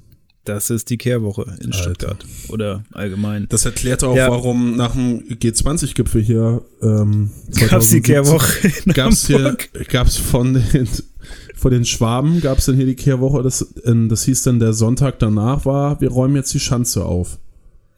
Das 0.47 0.71
ist 0.71 0.89
die 0.91 0.97
Kehrwoche 0.97 1.43
in 1.61 1.67
Alter. 1.73 1.79
Stuttgart 1.79 2.25
oder 2.49 2.85
allgemein. 2.93 3.47
Das 3.49 3.65
erklärt 3.67 4.03
auch, 4.05 4.17
Ja. 4.17 4.31
warum 4.31 4.77
nach 4.77 4.93
dem 4.93 5.21
G20-Gipfel 5.29 6.23
hier 6.23 6.63
ähm, 6.83 7.31
Gab's 7.69 7.89
2017 7.91 7.97
die 7.97 8.03
Kehrwoche 8.03 8.69
in 8.87 8.93
Gab's 8.93 9.27
hier, 9.27 9.37
Hamburg? 9.39 9.69
gab's 9.91 10.17
von 10.17 10.55
den, 10.55 10.89
von 11.57 11.71
den 11.73 11.85
Schwaben, 11.85 12.41
gab's 12.41 12.67
dann 12.67 12.77
hier 12.77 12.87
die 12.87 12.95
Kehrwoche, 12.97 13.43
das, 13.43 13.75
ähm, 13.85 14.09
das 14.09 14.25
hieß 14.25 14.43
dann, 14.45 14.59
der 14.59 14.73
Sonntag 14.73 15.19
danach 15.19 15.67
war, 15.67 16.01
wir 16.01 16.11
räumen 16.11 16.37
jetzt 16.37 16.55
die 16.55 16.61
Schanze 16.61 17.05
auf. 17.05 17.39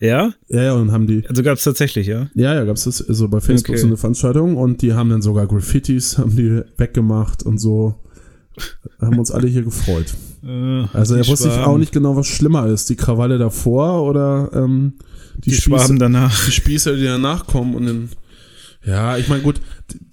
Ja? 0.01 0.33
Ja, 0.49 0.63
ja, 0.63 0.73
und 0.75 0.93
haben 0.93 1.07
die, 1.09 1.27
Also 1.29 1.43
gab 1.43 1.59
es 1.59 1.65
tatsächlich, 1.65 2.07
ja? 2.07 2.29
ja, 2.35 2.55
ja, 2.55 2.65
gab's 2.65 2.85
das 2.85 2.99
so 2.99 3.29
bei 3.29 3.41
Facebook 3.41 3.71
Okay. 3.75 3.79
so 3.81 3.87
eine 3.89 3.97
Veranstaltung 3.97 4.57
und 4.57 4.81
die 4.81 4.93
haben 4.95 5.11
dann 5.11 5.23
sogar 5.23 5.47
Graffitis, 5.47 6.19
haben 6.19 6.37
die 6.37 6.63
weggemacht 6.77 7.43
und 7.43 7.59
so. 7.59 7.97
Haben 9.01 9.19
uns 9.19 9.31
alle 9.31 9.47
hier 9.49 9.63
gefreut. 9.63 10.07
Äh, 10.45 10.85
Also 10.93 11.15
er 11.15 11.27
wusste 11.27 11.49
ich 11.49 11.55
Schwaben. 11.55 11.65
auch 11.73 11.79
nicht 11.79 11.93
genau, 11.93 12.17
was 12.17 12.27
schlimmer 12.27 12.67
ist, 12.67 12.89
die 12.91 12.97
Krawalle 12.97 13.39
davor 13.39 14.05
oder 14.09 14.51
ähm, 14.55 14.95
die, 15.37 15.51
Die, 15.51 15.57
Spieße, 15.57 15.63
Schwaben 15.79 15.99
danach. 15.99 16.47
die 16.47 16.53
Spieße, 16.53 16.97
die 16.97 17.05
danach 17.05 17.47
kommen 17.47 17.75
und 17.75 17.87
dann, 17.87 18.09
ja, 18.85 19.17
ich 19.19 19.29
meine, 19.29 19.43
gut, 19.43 19.61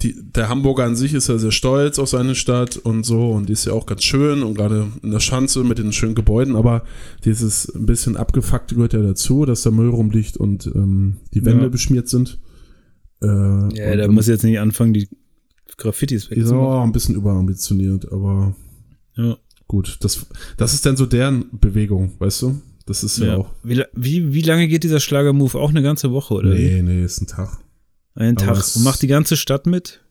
die, 0.01 0.15
der 0.21 0.49
Hamburger 0.49 0.83
an 0.85 0.95
sich 0.95 1.13
ist 1.13 1.29
ja 1.29 1.37
sehr 1.37 1.51
stolz 1.51 1.99
auf 1.99 2.09
seine 2.09 2.33
Stadt 2.35 2.77
und 2.77 3.05
so 3.05 3.31
und 3.31 3.47
die 3.49 3.53
ist 3.53 3.65
ja 3.65 3.73
auch 3.73 3.85
ganz 3.85 4.03
schön 4.03 4.41
und 4.43 4.55
gerade 4.55 4.87
in 5.03 5.11
der 5.11 5.19
Schanze 5.19 5.63
mit 5.63 5.77
den 5.77 5.93
schönen 5.93 6.15
Gebäuden, 6.15 6.55
aber 6.55 6.83
dieses 7.23 7.73
ein 7.75 7.85
bisschen 7.85 8.17
abgefuckte 8.17 8.75
gehört 8.75 8.93
ja 8.93 9.01
dazu, 9.01 9.45
dass 9.45 9.61
da 9.63 9.71
Müll 9.71 9.89
rumliegt 9.89 10.37
und 10.37 10.65
ähm, 10.67 11.17
die 11.33 11.45
Wände 11.45 11.63
Ja. 11.63 11.69
beschmiert 11.69 12.09
sind. 12.09 12.39
Äh, 13.21 13.27
Ja, 13.27 13.91
und, 13.91 13.97
da 13.99 14.07
muss 14.07 14.27
jetzt 14.27 14.43
nicht 14.43 14.59
anfangen, 14.59 14.93
die 14.93 15.07
Graffitis 15.77 16.23
die 16.29 16.35
sind 16.35 16.43
wegzumachen. 16.43 16.67
auch 16.67 16.83
ein 16.83 16.91
bisschen 16.91 17.15
überambitioniert, 17.15 18.11
aber 18.11 18.55
Ja. 19.15 19.37
Gut, 19.67 19.97
das, 20.01 20.25
das 20.57 20.73
ist 20.73 20.85
dann 20.85 20.97
so 20.97 21.05
deren 21.05 21.45
Bewegung, 21.59 22.13
weißt 22.19 22.41
du? 22.43 22.61
Das 22.85 23.03
ist 23.03 23.17
ja, 23.17 23.25
Ja. 23.27 23.37
auch. 23.37 23.51
Wie, 23.63 23.83
wie, 23.93 24.33
wie 24.33 24.41
lange 24.41 24.67
geht 24.67 24.83
dieser 24.83 24.99
Schlagermove? 24.99 25.55
Auch 25.55 25.69
eine 25.69 25.81
ganze 25.81 26.11
Woche, 26.11 26.35
oder? 26.35 26.51
wie? 26.55 26.65
Nee, 26.65 26.81
nee, 26.83 27.03
ist 27.03 27.21
ein 27.21 27.27
Tag. 27.27 27.57
Einen 28.13 28.37
aber 28.37 28.53
Tag. 28.53 28.75
Und 28.75 28.83
macht 28.83 29.01
die 29.01 29.07
ganze 29.07 29.35
Stadt 29.37 29.65
mit? 29.65 30.01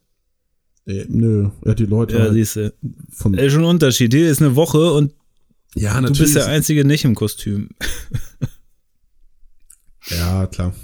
Äh, 0.87 1.07
nö, 1.09 1.51
ja, 1.65 1.75
die 1.75 1.87
Leute 1.87 2.17
Ja, 2.17 2.23
halt 2.25 2.33
siehst 2.35 2.57
du. 2.57 2.75
von. 3.11 3.35
Ist 3.35 3.53
schon 3.53 3.63
ein 3.63 3.69
Unterschied. 3.69 4.13
Hier 4.13 4.29
ist 4.29 4.43
eine 4.43 4.55
Woche 4.57 4.93
und 4.93 5.13
ja, 5.77 6.01
du 6.01 6.13
bist 6.13 6.35
der 6.37 6.47
Einzige 6.47 6.85
nicht 6.85 7.05
im 7.05 7.15
Kostüm. 7.15 7.71
Ja, 10.11 10.47
klar. 10.47 10.75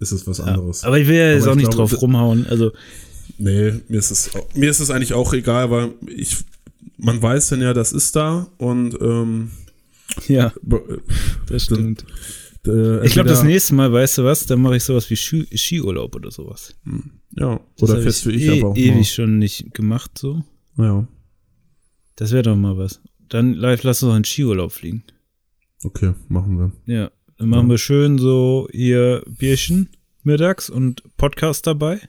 Ist 0.00 0.12
es 0.12 0.26
was 0.26 0.40
anderes. 0.40 0.84
Aber 0.84 0.98
ich 0.98 1.06
will 1.06 1.16
ja 1.16 1.32
jetzt 1.32 1.44
Aber 1.44 1.52
auch 1.52 1.56
ich 1.56 1.62
nicht 1.62 1.72
glaube, 1.72 1.90
drauf 1.90 2.02
rumhauen. 2.02 2.46
Also, 2.46 2.72
Nee, 3.38 3.74
mir 3.88 3.98
ist 3.98 4.10
es, 4.10 4.30
mir 4.54 4.70
ist 4.70 4.80
es 4.80 4.90
eigentlich 4.90 5.12
auch 5.12 5.32
egal, 5.34 5.70
weil 5.70 5.90
ich, 6.06 6.38
man 6.98 7.20
weiß 7.20 7.48
dann 7.50 7.60
ja, 7.60 7.72
das 7.74 7.92
ist 7.92 8.14
da 8.16 8.48
und 8.58 8.96
ähm, 9.00 9.50
ja, 10.28 10.52
das 11.48 11.64
stimmt. 11.64 12.04
äh, 12.66 13.04
Ich 13.06 13.12
glaube, 13.12 13.28
das 13.28 13.42
nächste 13.42 13.74
Mal, 13.74 13.92
weißt 13.92 14.18
du 14.18 14.24
was, 14.24 14.46
dann 14.46 14.60
mache 14.62 14.76
ich 14.76 14.84
sowas 14.84 15.08
wie 15.10 15.16
Ski 15.16 15.46
Skiurlaub 15.56 16.14
oder 16.16 16.30
sowas. 16.30 16.74
Ja, 17.36 17.60
Das 17.76 17.82
oder 17.90 17.94
hab 17.98 18.02
fährst 18.02 18.24
du 18.24 18.30
ich 18.30 18.42
eh, 18.44 18.60
aber 18.60 18.70
auch 18.70 18.76
ewig 18.76 19.10
schon 19.12 19.38
nicht 19.38 19.74
gemacht, 19.74 20.12
so. 20.18 20.42
mal. 20.74 20.86
Ja, 20.86 21.08
Das 22.16 22.32
wäre 22.32 22.44
doch 22.44 22.56
mal 22.56 22.76
was. 22.78 23.00
Dann 23.28 23.52
live 23.54 23.82
lass 23.82 24.02
uns 24.02 24.14
einen 24.14 24.24
Skiurlaub 24.24 24.72
fliegen. 24.72 25.02
okay, 25.84 26.14
machen 26.28 26.58
wir. 26.58 26.72
Ja, 26.94 27.10
dann 27.38 27.48
machen 27.50 27.66
Ja. 27.66 27.72
wir 27.74 27.78
schön 27.78 28.18
so 28.18 28.68
hier 28.72 29.22
Bierchen 29.28 29.90
mittags 30.22 30.70
und 30.70 31.02
Podcast 31.16 31.66
dabei. 31.66 32.00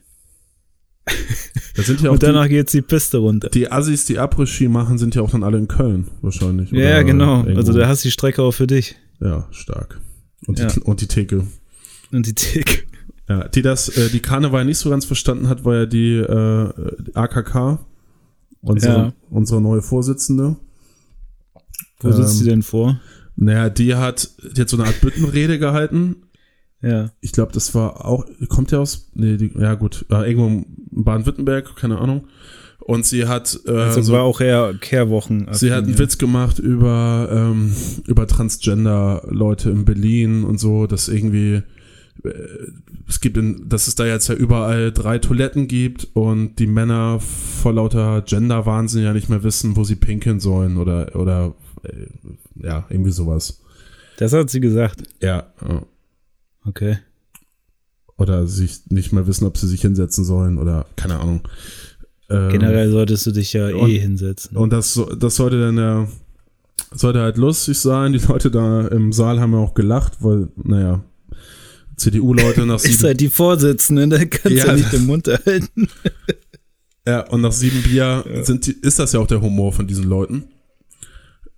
Da 1.78 1.84
sind 1.84 2.00
ja 2.00 2.10
auch 2.10 2.14
Und 2.14 2.22
die, 2.22 2.26
danach 2.26 2.48
geht's 2.48 2.72
die 2.72 2.82
Piste 2.82 3.18
runter. 3.18 3.48
die 3.50 3.70
Assis, 3.70 4.04
die 4.04 4.18
Après-Ski 4.18 4.66
machen, 4.68 4.98
sind 4.98 5.14
ja 5.14 5.22
auch 5.22 5.30
dann 5.30 5.44
alle 5.44 5.58
in 5.58 5.68
Köln 5.68 6.08
wahrscheinlich. 6.22 6.72
Ja, 6.72 7.02
genau. 7.02 7.38
irgendwo. 7.42 7.56
Also 7.58 7.72
da 7.72 7.86
hast 7.86 8.02
du 8.04 8.08
die 8.08 8.12
Strecke 8.12 8.42
auch 8.42 8.50
für 8.52 8.66
dich. 8.66 8.96
Ja, 9.20 9.46
stark. 9.52 10.00
Und, 10.46 10.58
Ja. 10.58 10.66
die, 10.66 10.80
und 10.80 11.00
die 11.00 11.06
Theke. 11.06 11.44
Und 12.10 12.26
die 12.26 12.34
Tick. 12.34 12.88
Ja, 13.28 13.46
die 13.46 13.62
das, 13.62 13.88
äh, 13.90 14.08
die 14.10 14.20
Karneval 14.20 14.64
nicht 14.64 14.78
so 14.78 14.90
ganz 14.90 15.04
verstanden 15.04 15.48
hat, 15.48 15.64
war 15.64 15.74
ja 15.76 15.86
die, 15.86 16.14
äh, 16.14 16.68
AKK, 17.14 17.78
unsere, 18.62 18.92
Ja. 18.98 19.12
unsere 19.30 19.60
neue 19.60 19.82
Vorsitzende. 19.82 20.56
Wo 22.00 22.10
sitzt 22.10 22.38
Ähm, 22.38 22.44
die 22.44 22.50
denn 22.50 22.62
vor? 22.62 23.00
Naja, 23.36 23.70
die 23.70 23.94
hat, 23.94 24.30
die 24.56 24.60
hat 24.60 24.68
so 24.68 24.76
eine 24.78 24.86
Art 24.86 25.00
Büttenrede 25.00 25.58
gehalten 25.60 26.16
Ja. 26.80 27.10
Ich 27.20 27.32
glaube, 27.32 27.52
das 27.52 27.74
war 27.74 28.04
auch, 28.04 28.24
kommt 28.48 28.70
der 28.70 28.80
aus, 28.80 29.10
nee, 29.14 29.36
die, 29.36 29.50
ja 29.58 29.74
gut, 29.74 30.04
äh, 30.10 30.28
irgendwo 30.30 30.46
in 30.46 30.66
Baden-Württemberg, 31.04 31.74
keine 31.76 31.98
Ahnung. 31.98 32.28
Und 32.80 33.04
sie 33.04 33.26
hat, 33.26 33.58
äh, 33.66 33.72
Also 33.72 34.00
so, 34.00 34.12
war 34.12 34.22
auch 34.22 34.40
eher 34.40 34.72
Kehrwochen. 34.80 35.48
sie 35.52 35.72
hat 35.72 35.84
einen 35.84 35.94
ja. 35.94 35.98
Witz 35.98 36.16
gemacht 36.16 36.58
über, 36.58 37.28
ähm, 37.30 37.74
über 38.06 38.26
Transgender-Leute 38.26 39.70
in 39.70 39.84
Berlin 39.84 40.44
und 40.44 40.58
so, 40.58 40.86
dass 40.86 41.08
irgendwie, 41.08 41.62
äh, 42.24 42.30
es 43.06 43.20
gibt, 43.20 43.36
in, 43.36 43.68
dass 43.68 43.88
es 43.88 43.94
da 43.94 44.06
jetzt 44.06 44.28
ja 44.28 44.34
überall 44.36 44.92
drei 44.92 45.18
Toiletten 45.18 45.68
gibt 45.68 46.08
und 46.14 46.56
die 46.58 46.66
Männer 46.66 47.18
vor 47.20 47.74
lauter 47.74 48.22
Gender-Wahnsinn 48.22 49.02
ja 49.02 49.12
nicht 49.12 49.28
mehr 49.28 49.42
wissen, 49.42 49.76
wo 49.76 49.84
sie 49.84 49.96
pinkeln 49.96 50.40
sollen 50.40 50.76
oder, 50.78 51.14
oder, 51.14 51.54
äh, 51.82 52.06
ja, 52.66 52.86
irgendwie 52.88 53.10
sowas. 53.12 53.60
Das 54.16 54.32
hat 54.32 54.48
sie 54.48 54.60
gesagt. 54.60 55.02
Ja, 55.20 55.52
ja. 55.68 55.82
Okay. 56.64 56.98
oder 58.16 58.46
sich 58.46 58.80
nicht 58.90 59.12
mehr 59.12 59.26
wissen, 59.26 59.46
ob 59.46 59.56
sie 59.56 59.68
sich 59.68 59.80
hinsetzen 59.82 60.24
sollen 60.24 60.58
oder 60.58 60.86
keine 60.96 61.18
Ahnung. 61.20 61.42
Ähm, 62.30 62.50
Generell 62.50 62.90
solltest 62.90 63.26
du 63.26 63.30
dich 63.32 63.52
ja 63.52 63.68
und- 63.68 63.88
eh 63.88 63.98
hinsetzen. 63.98 64.56
Und 64.56 64.72
das, 64.72 65.00
das 65.18 65.36
sollte 65.36 65.60
dann 65.60 65.78
ja, 65.78 66.08
sollte 66.92 67.20
halt 67.20 67.36
lustig 67.38 67.78
sein. 67.78 68.12
Die 68.12 68.18
Leute 68.18 68.50
da 68.50 68.86
im 68.88 69.12
Saal 69.12 69.40
haben 69.40 69.52
ja 69.52 69.58
auch 69.58 69.72
gelacht, 69.74 70.18
weil, 70.20 70.48
naja, 70.56 71.02
CDU-Leute 71.96 72.66
nach 72.66 72.76
ist 72.82 72.84
sieben, 72.84 73.02
halt 73.04 73.20
die 73.20 73.30
Vorsitzende, 73.30 74.08
da 74.08 74.18
kannst 74.24 74.44
du 74.44 74.50
Ja. 74.50 74.66
ja 74.66 74.72
nicht 74.74 74.92
den 74.92 75.06
Mund 75.06 75.26
halten. 75.28 75.88
ja, 77.06 77.20
und 77.30 77.40
nach 77.40 77.52
sieben 77.52 77.82
Bier 77.82 78.24
Ja. 78.30 78.44
sind 78.44 78.66
die, 78.66 78.72
ist 78.72 78.98
das 78.98 79.12
ja 79.12 79.20
auch 79.20 79.26
der 79.26 79.40
Humor 79.40 79.72
von 79.72 79.86
diesen 79.86 80.04
Leuten. 80.04 80.44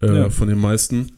Äh, 0.03 0.15
Ja. 0.15 0.31
Von 0.31 0.49
den 0.49 0.59
meisten. 0.59 1.11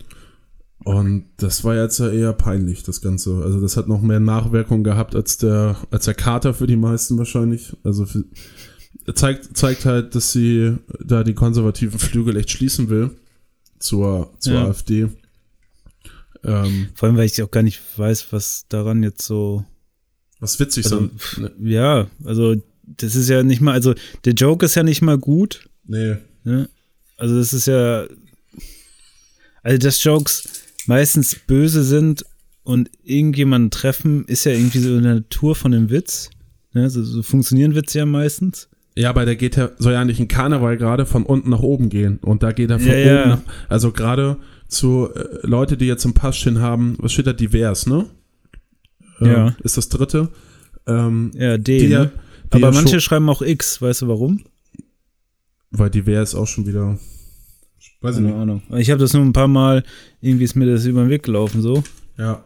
Und 0.84 1.26
das 1.36 1.62
war 1.64 1.76
jetzt 1.76 1.98
ja 2.00 2.10
eher 2.10 2.32
peinlich, 2.32 2.82
das 2.82 3.00
Ganze. 3.00 3.42
Also 3.44 3.60
das 3.60 3.76
hat 3.76 3.88
noch 3.88 4.02
mehr 4.02 4.20
Nachwirkung 4.20 4.82
gehabt 4.84 5.14
als 5.14 5.38
der, 5.38 5.76
als 5.90 6.06
der 6.06 6.14
Kater 6.14 6.54
für 6.54 6.66
die 6.66 6.76
meisten 6.76 7.16
wahrscheinlich. 7.18 7.72
Also 7.84 8.04
für, 8.06 8.24
zeigt, 9.14 9.56
zeigt 9.56 9.84
halt, 9.84 10.14
dass 10.14 10.32
sie 10.32 10.76
da 11.04 11.22
die 11.24 11.34
konservativen 11.34 11.98
Flügel 11.98 12.36
echt 12.36 12.50
schließen 12.50 12.88
will 12.88 13.10
zur, 13.78 14.32
zur 14.38 14.54
Ja. 14.54 14.66
AfD. 14.68 15.08
Ähm, 16.44 16.88
Vor 16.94 17.08
allem, 17.08 17.16
weil 17.16 17.26
ich 17.26 17.40
auch 17.42 17.50
gar 17.50 17.62
nicht 17.62 17.80
weiß, 17.96 18.26
was 18.32 18.66
daran 18.68 19.02
jetzt 19.04 19.22
so. 19.22 19.64
was 20.40 20.58
witzig 20.58 20.84
Also, 20.86 21.08
sein. 21.36 21.50
Ne, 21.58 21.70
ja, 21.70 22.06
also 22.24 22.56
das 22.84 23.14
ist 23.14 23.28
ja 23.28 23.44
nicht 23.44 23.60
mal, 23.60 23.72
also 23.72 23.94
der 24.24 24.32
Joke 24.32 24.66
ist 24.66 24.74
ja 24.74 24.82
nicht 24.82 25.02
mal 25.02 25.18
gut. 25.18 25.68
nee. 25.84 26.16
Ne? 26.44 26.68
Also 27.16 27.36
das 27.38 27.52
ist 27.52 27.66
ja, 27.66 28.04
also 29.62 29.78
dass 29.78 30.02
Jokes 30.02 30.42
meistens 30.86 31.34
böse 31.46 31.82
sind 31.84 32.24
und 32.64 32.90
irgendjemanden 33.02 33.70
treffen, 33.70 34.24
ist 34.26 34.44
ja 34.44 34.52
irgendwie 34.52 34.78
so 34.78 34.96
in 34.96 35.02
der 35.02 35.14
Natur 35.16 35.54
von 35.54 35.72
dem 35.72 35.90
Witz. 35.90 36.30
Ne? 36.72 36.88
So, 36.90 37.02
so 37.02 37.22
funktionieren 37.22 37.74
Witze 37.74 37.98
ja 37.98 38.06
meistens. 38.06 38.68
Ja, 38.94 39.08
aber 39.10 39.24
der 39.24 39.36
geht 39.36 39.56
ja, 39.56 39.70
soll 39.78 39.94
ja 39.94 40.04
nicht 40.04 40.20
ein 40.20 40.28
Karneval 40.28 40.76
gerade 40.76 41.06
von 41.06 41.24
unten 41.24 41.50
nach 41.50 41.60
oben 41.60 41.88
gehen. 41.88 42.18
Und 42.18 42.42
da 42.42 42.52
geht 42.52 42.70
er 42.70 42.78
von 42.78 42.88
Ja, 42.88 42.98
ja. 42.98 43.20
oben 43.22 43.30
nach, 43.30 43.40
also 43.68 43.90
gerade 43.90 44.36
zu 44.68 45.08
äh, 45.14 45.46
Leute, 45.46 45.76
die 45.76 45.86
jetzt 45.86 46.04
im 46.04 46.12
Pass 46.14 46.36
stehen 46.36 46.60
haben, 46.60 46.96
was 46.98 47.12
steht 47.12 47.26
da, 47.26 47.32
divers, 47.32 47.86
ne? 47.86 48.06
Äh, 49.20 49.32
Ja. 49.32 49.56
Ist 49.62 49.76
das 49.76 49.88
dritte? 49.88 50.28
Ähm, 50.86 51.30
Ja, 51.34 51.56
D. 51.58 51.78
die 51.78 51.86
ja- 51.86 52.04
ne? 52.04 52.12
die 52.52 52.62
Aber 52.62 52.68
ja 52.68 52.70
manche 52.82 53.00
schreiben 53.00 53.28
auch 53.30 53.40
X, 53.42 53.80
weißt 53.80 54.02
du 54.02 54.08
warum? 54.08 54.42
weil 55.70 55.88
divers 55.88 56.34
auch 56.34 56.46
schon 56.46 56.66
wieder, 56.66 56.98
weiß 58.02 58.16
ich 58.16 58.22
Keine 58.22 58.28
nicht. 58.34 58.36
Ahnung. 58.42 58.62
Ich 58.76 58.90
habe 58.90 59.00
das 59.00 59.12
nur 59.14 59.22
ein 59.22 59.32
paar 59.32 59.48
Mal, 59.48 59.84
irgendwie 60.20 60.44
ist 60.44 60.54
mir 60.56 60.66
das 60.66 60.84
über 60.84 61.02
den 61.04 61.10
Weg 61.10 61.22
gelaufen, 61.22 61.62
so. 61.62 61.82
Ja. 62.18 62.44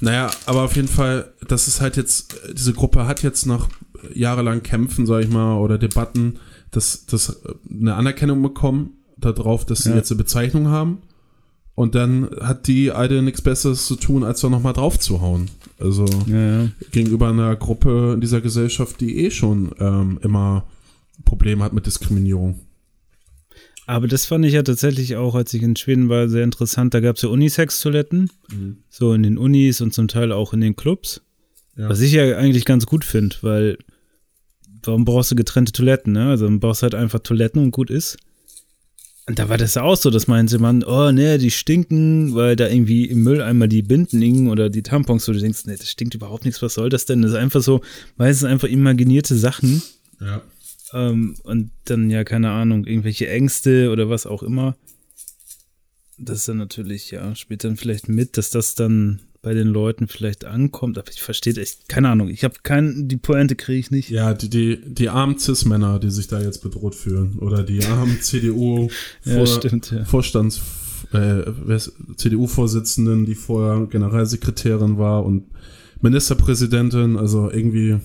Naja, 0.00 0.30
aber 0.46 0.62
auf 0.62 0.76
jeden 0.76 0.88
Fall, 0.88 1.32
das 1.48 1.68
ist 1.68 1.80
halt 1.80 1.96
jetzt, 1.96 2.36
diese 2.52 2.72
Gruppe 2.72 3.06
hat 3.06 3.22
jetzt 3.22 3.46
nach 3.46 3.68
jahrelang 4.14 4.62
Kämpfen, 4.62 5.06
sag 5.06 5.22
ich 5.24 5.30
mal, 5.30 5.56
oder 5.58 5.78
Debatten, 5.78 6.34
das, 6.72 7.06
das 7.06 7.40
eine 7.70 7.94
Anerkennung 7.94 8.42
bekommen, 8.42 8.90
darauf, 9.16 9.64
dass 9.64 9.84
sie 9.84 9.90
Ja. 9.90 9.96
jetzt 9.96 10.10
eine 10.10 10.18
Bezeichnung 10.18 10.68
haben. 10.68 10.98
Und 11.76 11.94
dann 11.96 12.28
hat 12.40 12.66
die 12.68 12.92
Alte 12.92 13.22
nichts 13.22 13.42
Besseres 13.42 13.86
zu 13.86 13.96
tun, 13.96 14.22
als 14.22 14.40
da 14.40 14.48
nochmal 14.48 14.74
drauf 14.74 14.98
zu 14.98 15.20
hauen. 15.20 15.50
Also 15.80 16.04
Ja, 16.26 16.62
ja. 16.64 16.68
gegenüber 16.92 17.28
einer 17.30 17.56
Gruppe 17.56 18.12
in 18.14 18.20
dieser 18.20 18.40
Gesellschaft, 18.40 19.00
die 19.00 19.24
eh 19.24 19.30
schon 19.30 19.72
ähm, 19.80 20.18
immer 20.22 20.64
Probleme 21.24 21.64
hat 21.64 21.72
mit 21.72 21.86
Diskriminierung. 21.86 22.60
Aber 23.86 24.08
das 24.08 24.24
fand 24.24 24.46
ich 24.46 24.54
ja 24.54 24.62
tatsächlich 24.62 25.16
auch, 25.16 25.34
als 25.34 25.52
ich 25.52 25.62
in 25.62 25.76
Schweden 25.76 26.08
war, 26.08 26.28
sehr 26.28 26.44
interessant. 26.44 26.94
Da 26.94 27.00
gab 27.00 27.16
es 27.16 27.22
ja 27.22 27.28
Unisex-Toiletten, 27.28 28.30
so 28.88 29.12
in 29.12 29.22
den 29.22 29.36
Unis 29.36 29.80
und 29.80 29.92
zum 29.92 30.08
Teil 30.08 30.32
auch 30.32 30.52
in 30.54 30.60
den 30.60 30.76
Clubs. 30.76 31.20
Ja. 31.76 31.88
Was 31.88 32.00
ich 32.00 32.12
ja 32.12 32.36
eigentlich 32.36 32.64
ganz 32.64 32.86
gut 32.86 33.04
finde, 33.04 33.36
weil 33.42 33.78
warum 34.82 35.04
brauchst 35.04 35.30
du 35.30 35.34
getrennte 35.34 35.72
Toiletten, 35.72 36.12
ne? 36.12 36.28
Also 36.28 36.44
dann 36.46 36.60
brauchst 36.60 36.82
halt 36.82 36.94
einfach 36.94 37.20
Toiletten 37.20 37.62
und 37.62 37.70
gut 37.72 37.90
ist. 37.90 38.16
Und 39.26 39.38
da 39.38 39.48
war 39.48 39.56
das 39.56 39.74
ja 39.74 39.82
auch 39.82 39.96
so, 39.96 40.10
dass 40.10 40.26
meinte 40.26 40.58
man, 40.58 40.84
oh 40.84 41.10
ne, 41.10 41.38
die 41.38 41.50
stinken, 41.50 42.34
weil 42.34 42.56
da 42.56 42.68
irgendwie 42.68 43.06
im 43.06 43.22
Mülleimer 43.22 43.68
die 43.68 43.82
Binden 43.82 44.20
liegen 44.20 44.50
oder 44.50 44.68
die 44.68 44.82
Tampons, 44.82 45.26
wo 45.26 45.32
du 45.32 45.40
denkst, 45.40 45.64
ne, 45.64 45.76
das 45.76 45.90
stinkt 45.90 46.14
überhaupt 46.14 46.44
nichts, 46.44 46.60
was 46.60 46.74
soll 46.74 46.90
das 46.90 47.06
denn? 47.06 47.22
Das 47.22 47.30
ist 47.30 47.36
einfach 47.36 47.62
so, 47.62 47.80
meistens 48.16 48.44
einfach 48.46 48.68
imaginierte 48.68 49.34
Sachen. 49.36 49.82
Ja. 50.20 50.42
Ähm, 50.94 51.36
und 51.42 51.70
dann, 51.84 52.08
ja, 52.08 52.24
keine 52.24 52.50
Ahnung, 52.50 52.86
irgendwelche 52.86 53.28
Ängste 53.28 53.90
oder 53.90 54.08
was 54.08 54.26
auch 54.26 54.42
immer. 54.42 54.76
Das 56.16 56.38
ist 56.38 56.48
dann 56.48 56.58
natürlich, 56.58 57.10
ja, 57.10 57.34
spielt 57.34 57.64
dann 57.64 57.76
vielleicht 57.76 58.08
mit, 58.08 58.36
dass 58.38 58.50
das 58.50 58.76
dann 58.76 59.20
bei 59.42 59.52
den 59.52 59.66
Leuten 59.66 60.06
vielleicht 60.06 60.44
ankommt. 60.44 60.96
Aber 60.96 61.10
ich 61.10 61.20
verstehe 61.20 61.54
echt, 61.56 61.88
keine 61.88 62.08
Ahnung, 62.08 62.28
ich 62.28 62.44
habe 62.44 62.54
keinen, 62.62 63.08
die 63.08 63.16
Pointe 63.16 63.56
kriege 63.56 63.78
ich 63.78 63.90
nicht. 63.90 64.08
Ja, 64.08 64.32
die, 64.32 64.48
die, 64.48 64.80
die 64.86 65.08
armen 65.08 65.38
Cis-Männer, 65.38 65.98
die 65.98 66.10
sich 66.10 66.28
da 66.28 66.40
jetzt 66.40 66.62
bedroht 66.62 66.94
fühlen. 66.94 67.38
Oder 67.40 67.64
die 67.64 67.84
armen 67.84 68.20
CDU 68.22 68.88
Ja, 69.24 69.36
äh, 71.12 71.78
CDU-Vorsitzenden, 72.16 73.26
die 73.26 73.34
vorher 73.34 73.86
Generalsekretärin 73.86 74.96
war 74.98 75.24
und 75.24 75.44
Ministerpräsidentin, 76.00 77.16
also 77.16 77.50
irgendwie, 77.50 77.98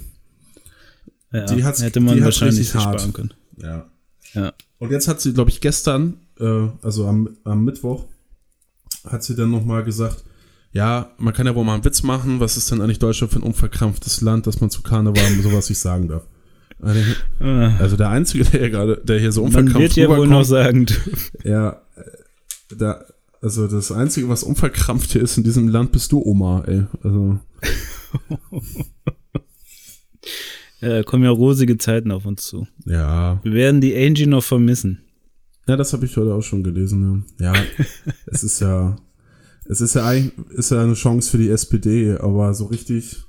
ja 1.31 1.45
die 1.45 1.63
hat's- 1.63 1.81
hätte 1.81 1.99
man 1.99 2.15
die 2.15 2.23
wahrscheinlich 2.23 2.59
richtig 2.59 2.75
hart. 2.75 2.99
sparen 3.01 3.13
können. 3.13 3.33
ja. 3.57 3.85
Ja. 4.33 4.53
Und 4.77 4.91
jetzt 4.91 5.07
hat 5.07 5.19
sie, 5.19 5.33
glaube 5.33 5.49
ich, 5.49 5.59
gestern, 5.59 6.17
äh, 6.39 6.67
also 6.83 7.07
am, 7.07 7.35
am 7.43 7.65
Mittwoch, 7.65 8.05
hat 9.05 9.23
sie 9.23 9.35
dann 9.35 9.49
nochmal 9.49 9.83
gesagt, 9.83 10.23
ja, 10.71 11.09
man 11.17 11.33
kann 11.33 11.47
ja 11.47 11.55
wohl 11.55 11.65
mal 11.65 11.73
einen 11.73 11.83
Witz 11.83 12.03
machen, 12.03 12.39
was 12.39 12.55
ist 12.55 12.69
denn 12.69 12.79
eigentlich 12.79 12.99
Deutschland 12.99 13.33
für 13.33 13.39
ein 13.39 13.43
unverkrampftes 13.43 14.21
Land, 14.21 14.45
dass 14.45 14.61
man 14.61 14.69
zu 14.69 14.83
Karneval 14.83 15.33
sowas 15.41 15.67
nicht 15.67 15.79
sagen 15.79 16.07
darf. 16.07 16.27
Ah, 16.81 17.73
Also 17.79 17.97
der 17.97 18.09
Einzige, 18.09 18.43
der 18.45 18.59
hier 18.59 18.69
gerade, 18.69 19.01
der 19.03 19.19
hier 19.19 19.31
so 19.31 19.41
man 19.41 19.47
unverkrampft 19.47 19.79
wird 19.81 19.95
ja 19.95 20.15
wohl 20.15 20.27
noch 20.27 20.43
sagen, 20.45 20.85
Ja, 21.43 21.81
äh, 21.95 22.75
da, 22.77 23.03
also 23.41 23.67
das 23.67 23.91
Einzige, 23.91 24.29
was 24.29 24.43
unverkrampft 24.43 25.11
hier 25.13 25.23
ist 25.23 25.37
in 25.37 25.43
diesem 25.43 25.67
Land, 25.69 25.91
bist 25.91 26.11
du 26.11 26.21
Oma, 26.23 26.63
ey. 26.67 26.83
Also, 27.03 27.39
äh, 30.81 31.03
kommen 31.03 31.23
ja 31.23 31.29
rosige 31.29 31.77
Zeiten 31.77 32.11
auf 32.11 32.25
uns 32.25 32.45
zu. 32.47 32.67
ja. 32.85 33.39
Wir 33.43 33.53
werden 33.53 33.81
die 33.81 33.95
Angie 33.95 34.25
noch 34.25 34.43
vermissen. 34.43 34.99
Ja, 35.67 35.75
das 35.77 35.93
habe 35.93 36.05
ich 36.05 36.17
heute 36.17 36.33
auch 36.33 36.41
schon 36.41 36.63
gelesen. 36.63 37.25
Ja, 37.39 37.53
ja 37.53 37.63
es 38.27 38.43
ist 38.43 38.59
ja, 38.59 38.97
es 39.65 39.81
ist 39.81 39.93
ja 39.95 40.05
eigentlich, 40.05 40.33
ist 40.49 40.71
ja 40.71 40.81
eine 40.81 40.95
Chance 40.95 41.29
für 41.29 41.37
die 41.37 41.49
SPD, 41.49 42.17
aber 42.17 42.53
so 42.53 42.65
richtig 42.65 43.23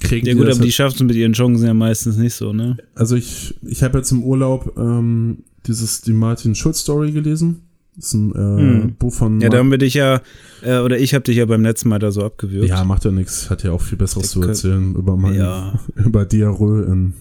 kriegen 0.00 0.26
Ja 0.26 0.34
gut, 0.34 0.44
aber 0.46 0.54
die 0.54 0.62
halt- 0.62 0.72
schaffen 0.72 0.96
es 0.96 1.02
mit 1.02 1.16
ihren 1.16 1.32
Chancen 1.32 1.66
ja 1.66 1.74
meistens 1.74 2.16
nicht 2.16 2.34
so, 2.34 2.52
ne? 2.52 2.76
Also 2.94 3.16
ich, 3.16 3.54
ich 3.62 3.82
habe 3.82 3.98
jetzt 3.98 4.10
im 4.12 4.22
Urlaub 4.22 4.76
ähm, 4.76 5.44
dieses 5.66 6.00
die 6.02 6.12
Martin 6.12 6.54
Schulz 6.54 6.80
Story 6.80 7.12
gelesen. 7.12 7.65
Das 7.96 8.06
ist 8.08 8.14
ein 8.14 8.32
äh, 8.34 8.82
Hm. 8.82 8.94
Buch 8.96 9.12
von 9.14 9.40
Ja, 9.40 9.48
da 9.48 9.58
haben 9.58 9.70
wir 9.70 9.78
dich 9.78 9.94
ja, 9.94 10.20
äh, 10.62 10.78
oder 10.80 10.98
ich 10.98 11.14
habe 11.14 11.24
dich 11.24 11.36
ja 11.36 11.46
beim 11.46 11.62
letzten 11.62 11.88
Mal 11.88 11.98
da 11.98 12.10
so 12.12 12.24
abgewürgt. 12.24 12.68
ja, 12.68 12.84
macht 12.84 13.04
ja 13.04 13.10
nichts. 13.10 13.48
Hat 13.50 13.62
ja 13.62 13.72
auch 13.72 13.80
viel 13.80 13.96
Besseres 13.98 14.30
zu 14.30 14.42
erzählen 14.42 14.94
über 14.94 15.16
mein, 15.16 15.34
Ja. 15.34 15.80
über 15.94 16.24
Diarrhoe 16.26 16.82
in 16.84 17.14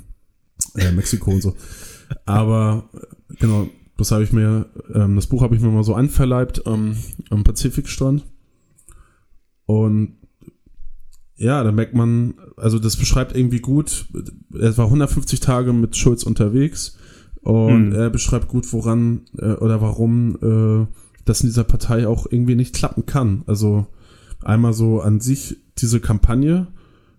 äh, 0.75 0.91
Mexiko 0.91 1.31
und 1.31 1.41
so. 1.41 1.55
Aber 2.25 2.89
äh, 2.93 3.35
genau, 3.39 3.67
das 3.97 4.11
habe 4.11 4.23
ich 4.23 4.33
mir, 4.33 4.65
ähm, 4.93 5.15
das 5.15 5.27
Buch 5.27 5.41
habe 5.41 5.55
ich 5.55 5.61
mir 5.61 5.69
mal 5.69 5.83
so 5.85 5.95
anverleibt 5.95 6.63
ähm, 6.65 6.97
am 7.29 7.43
Pazifikstrand. 7.45 8.25
Und 9.65 10.17
ja, 11.38 11.63
da 11.63 11.71
merkt 11.71 11.93
man, 11.95 12.35
also 12.57 12.79
das 12.79 12.95
beschreibt 12.97 13.35
irgendwie 13.35 13.59
gut, 13.59 14.05
er 14.57 14.77
war 14.77 14.85
150 14.85 15.39
Tage 15.39 15.73
mit 15.73 15.95
Schulz 15.97 16.23
unterwegs 16.23 16.97
und 17.45 17.91
Hm. 17.91 17.93
er 17.93 18.10
beschreibt 18.10 18.47
gut, 18.47 18.71
woran 18.73 19.21
äh, 19.38 19.53
oder 19.53 19.81
warum 19.81 20.36
äh, 20.41 20.88
das 21.25 21.41
in 21.41 21.47
dieser 21.47 21.63
Partei 21.63 22.08
auch 22.08 22.25
irgendwie 22.29 22.55
nicht 22.55 22.75
klappen 22.75 23.05
kann. 23.05 23.43
Also 23.47 23.86
einmal 24.43 24.73
so 24.73 24.99
an 25.01 25.19
sich 25.19 25.58
diese 25.77 25.99
Kampagne. 25.99 26.67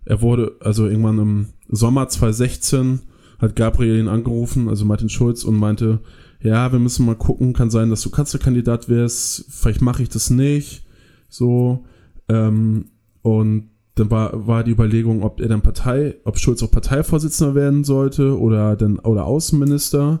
Er 0.05 0.21
wurde, 0.21 0.53
also 0.59 0.87
irgendwann 0.87 1.19
im 1.19 1.47
Sommer 1.69 2.07
2016 2.07 2.99
hat 3.39 3.55
Gabriel 3.55 3.99
ihn 3.99 4.07
angerufen, 4.07 4.69
also 4.69 4.85
Martin 4.85 5.09
Schulz, 5.09 5.43
und 5.43 5.55
meinte, 5.57 5.99
ja, 6.41 6.71
wir 6.71 6.79
müssen 6.79 7.05
mal 7.05 7.15
gucken, 7.15 7.53
kann 7.53 7.69
sein, 7.69 7.89
dass 7.89 8.01
du 8.01 8.09
Kanzlerkandidat 8.09 8.89
wirst, 8.89 9.45
vielleicht 9.49 9.81
mache 9.81 10.03
ich 10.03 10.09
das 10.09 10.29
nicht. 10.29 10.85
So, 11.29 11.85
ähm, 12.29 12.85
Und 13.21 13.69
dann 13.99 14.11
war, 14.11 14.47
war 14.47 14.63
die 14.63 14.71
Überlegung, 14.71 15.23
ob 15.23 15.41
er 15.41 15.47
dann 15.47 15.61
Partei, 15.61 16.15
ob 16.23 16.37
Schulz 16.37 16.61
auch 16.63 16.71
Parteivorsitzender 16.71 17.55
werden 17.55 17.83
sollte 17.83 18.39
oder 18.39 18.75
dann 18.75 18.99
oder 18.99 19.25
Außenminister, 19.25 20.19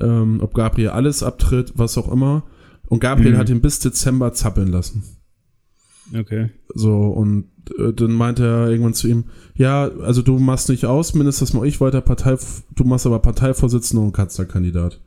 ähm, 0.00 0.40
ob 0.42 0.54
Gabriel 0.54 0.90
alles 0.90 1.22
abtritt, 1.22 1.72
was 1.76 1.98
auch 1.98 2.10
immer. 2.10 2.44
Und 2.88 3.00
Gabriel 3.00 3.32
mhm. 3.32 3.38
hat 3.38 3.48
ihn 3.48 3.60
bis 3.60 3.78
Dezember 3.78 4.32
zappeln 4.32 4.68
lassen. 4.68 5.02
Okay. 6.14 6.50
So, 6.74 7.08
und 7.08 7.46
äh, 7.78 7.92
dann 7.92 8.12
meinte 8.12 8.44
er 8.44 8.70
irgendwann 8.70 8.94
zu 8.94 9.08
ihm, 9.08 9.24
ja, 9.54 9.90
also 10.02 10.22
du 10.22 10.38
machst 10.38 10.68
nicht 10.68 10.86
Außenminister, 10.86 11.44
das 11.44 11.54
mache 11.54 11.66
ich 11.66 11.80
weiter, 11.80 12.00
Partei, 12.00 12.36
du 12.74 12.84
machst 12.84 13.06
aber 13.06 13.18
Parteivorsitzender 13.18 14.04
und 14.04 14.12
Kanzlerkandidat. 14.12 15.00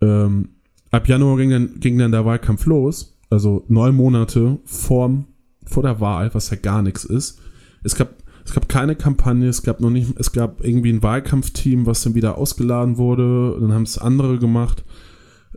Ähm, 0.00 0.50
ab 0.90 1.08
Januar 1.08 1.36
ging 1.38 1.50
dann, 1.50 1.80
ging 1.80 1.98
dann 1.98 2.12
der 2.12 2.24
Wahlkampf 2.24 2.66
los, 2.66 3.18
also 3.30 3.64
neun 3.68 3.94
Monate 3.94 4.58
vor, 4.64 5.24
vor 5.68 5.82
der 5.82 6.00
Wahl, 6.00 6.32
was 6.34 6.50
ja 6.50 6.56
gar 6.56 6.82
nichts 6.82 7.04
ist. 7.04 7.40
Es 7.82 7.94
gab, 7.94 8.14
es 8.44 8.52
gab 8.52 8.68
keine 8.68 8.96
Kampagne, 8.96 9.48
es 9.48 9.62
gab 9.62 9.80
noch 9.80 9.90
nicht, 9.90 10.18
es 10.18 10.32
gab 10.32 10.64
irgendwie 10.64 10.92
ein 10.92 11.02
Wahlkampfteam, 11.02 11.86
was 11.86 12.02
dann 12.02 12.14
wieder 12.14 12.38
ausgeladen 12.38 12.96
wurde, 12.96 13.56
dann 13.60 13.72
haben 13.72 13.82
es 13.82 13.98
andere 13.98 14.38
gemacht, 14.38 14.84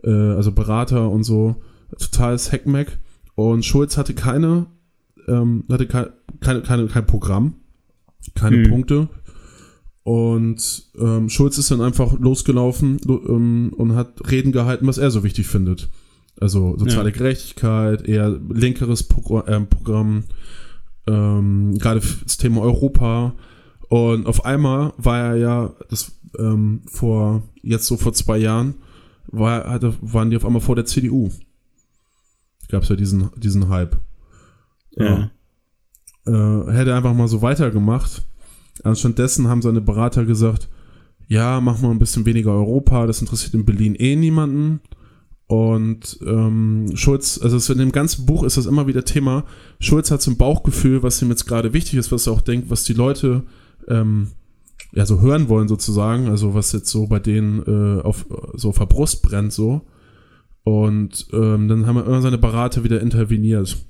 äh, 0.04 0.10
also 0.10 0.52
Berater 0.52 1.10
und 1.10 1.24
so, 1.24 1.56
totales 1.98 2.52
Hackmack. 2.52 2.98
Und 3.34 3.64
Schulz 3.64 3.96
hatte 3.96 4.14
keine, 4.14 4.66
ähm, 5.26 5.64
hatte 5.70 5.86
keine, 5.86 6.12
keine, 6.40 6.62
keine, 6.62 6.86
kein 6.86 7.06
Programm, 7.06 7.54
keine 8.34 8.56
hm. 8.56 8.70
Punkte, 8.70 9.08
und 10.04 10.90
ähm, 10.98 11.28
Schulz 11.28 11.58
ist 11.58 11.70
dann 11.70 11.80
einfach 11.80 12.18
losgelaufen 12.18 12.98
ähm, 13.06 13.72
und 13.76 13.94
hat 13.94 14.30
Reden 14.30 14.52
gehalten, 14.52 14.86
was 14.86 14.98
er 14.98 15.10
so 15.10 15.22
wichtig 15.22 15.46
findet. 15.46 15.88
Also 16.40 16.76
soziale 16.76 17.10
ja. 17.10 17.16
Gerechtigkeit, 17.16 18.08
eher 18.08 18.30
linkeres 18.30 19.04
Progr 19.04 19.46
äh, 19.46 19.60
Programm, 19.60 20.24
ähm, 21.06 21.78
gerade 21.78 22.00
das 22.24 22.36
Thema 22.36 22.62
Europa. 22.62 23.34
Und 23.88 24.26
auf 24.26 24.44
einmal 24.44 24.92
war 24.96 25.18
er 25.18 25.36
ja, 25.36 25.74
das 25.88 26.18
ähm, 26.38 26.82
vor, 26.86 27.42
jetzt 27.62 27.86
so 27.86 27.96
vor 27.96 28.12
zwei 28.14 28.38
Jahren, 28.38 28.74
war, 29.28 29.68
hatte, 29.68 29.94
waren 30.00 30.30
die 30.30 30.36
auf 30.36 30.44
einmal 30.44 30.62
vor 30.62 30.76
der 30.76 30.86
CDU. 30.86 31.30
Gab 32.68 32.82
es 32.82 32.88
ja 32.88 32.96
diesen, 32.96 33.30
diesen 33.36 33.68
Hype. 33.68 34.00
Ja. 34.92 35.30
ja. 36.26 36.66
Äh, 36.66 36.72
hätte 36.72 36.94
einfach 36.94 37.14
mal 37.14 37.28
so 37.28 37.42
weitergemacht 37.42 38.22
Anstatt 38.82 39.18
dessen 39.18 39.48
haben 39.48 39.62
seine 39.62 39.80
Berater 39.80 40.24
gesagt, 40.24 40.68
ja, 41.28 41.60
mach 41.60 41.80
mal 41.80 41.90
ein 41.90 41.98
bisschen 41.98 42.26
weniger 42.26 42.52
Europa, 42.52 43.06
das 43.06 43.20
interessiert 43.20 43.54
in 43.54 43.64
Berlin 43.64 43.94
eh 43.94 44.16
niemanden. 44.16 44.80
Und 45.46 46.18
ähm, 46.26 46.92
Schulz, 46.94 47.38
also 47.42 47.72
in 47.72 47.78
dem 47.78 47.92
ganzen 47.92 48.24
Buch 48.24 48.42
ist 48.42 48.56
das 48.56 48.66
immer 48.66 48.86
wieder 48.86 49.04
Thema. 49.04 49.44
Schulz 49.80 50.10
hat 50.10 50.22
so 50.22 50.30
ein 50.30 50.38
Bauchgefühl, 50.38 51.02
was 51.02 51.20
ihm 51.20 51.28
jetzt 51.28 51.46
gerade 51.46 51.72
wichtig 51.72 51.94
ist, 51.94 52.10
was 52.10 52.26
er 52.26 52.32
auch 52.32 52.40
denkt, 52.40 52.70
was 52.70 52.84
die 52.84 52.94
Leute 52.94 53.42
ähm, 53.88 54.28
ja 54.92 55.04
so 55.04 55.20
hören 55.20 55.48
wollen 55.48 55.68
sozusagen, 55.68 56.28
also 56.28 56.54
was 56.54 56.72
jetzt 56.72 56.88
so 56.88 57.06
bei 57.06 57.18
denen 57.18 57.62
äh, 57.66 58.02
auf 58.02 58.26
so 58.54 58.70
auf 58.70 58.78
der 58.78 58.86
Brust 58.86 59.22
brennt 59.22 59.52
so. 59.52 59.82
Und 60.64 61.26
ähm, 61.32 61.68
dann 61.68 61.86
haben 61.86 61.98
immer 61.98 62.22
seine 62.22 62.38
Berater 62.38 62.84
wieder 62.84 63.00
interveniert. 63.00 63.84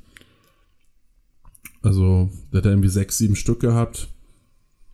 Also, 1.82 2.30
der 2.52 2.58
hat 2.58 2.66
irgendwie 2.66 2.88
sechs, 2.88 3.18
sieben 3.18 3.36
Stück 3.36 3.60
gehabt. 3.60 4.08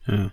Ja. 0.07 0.33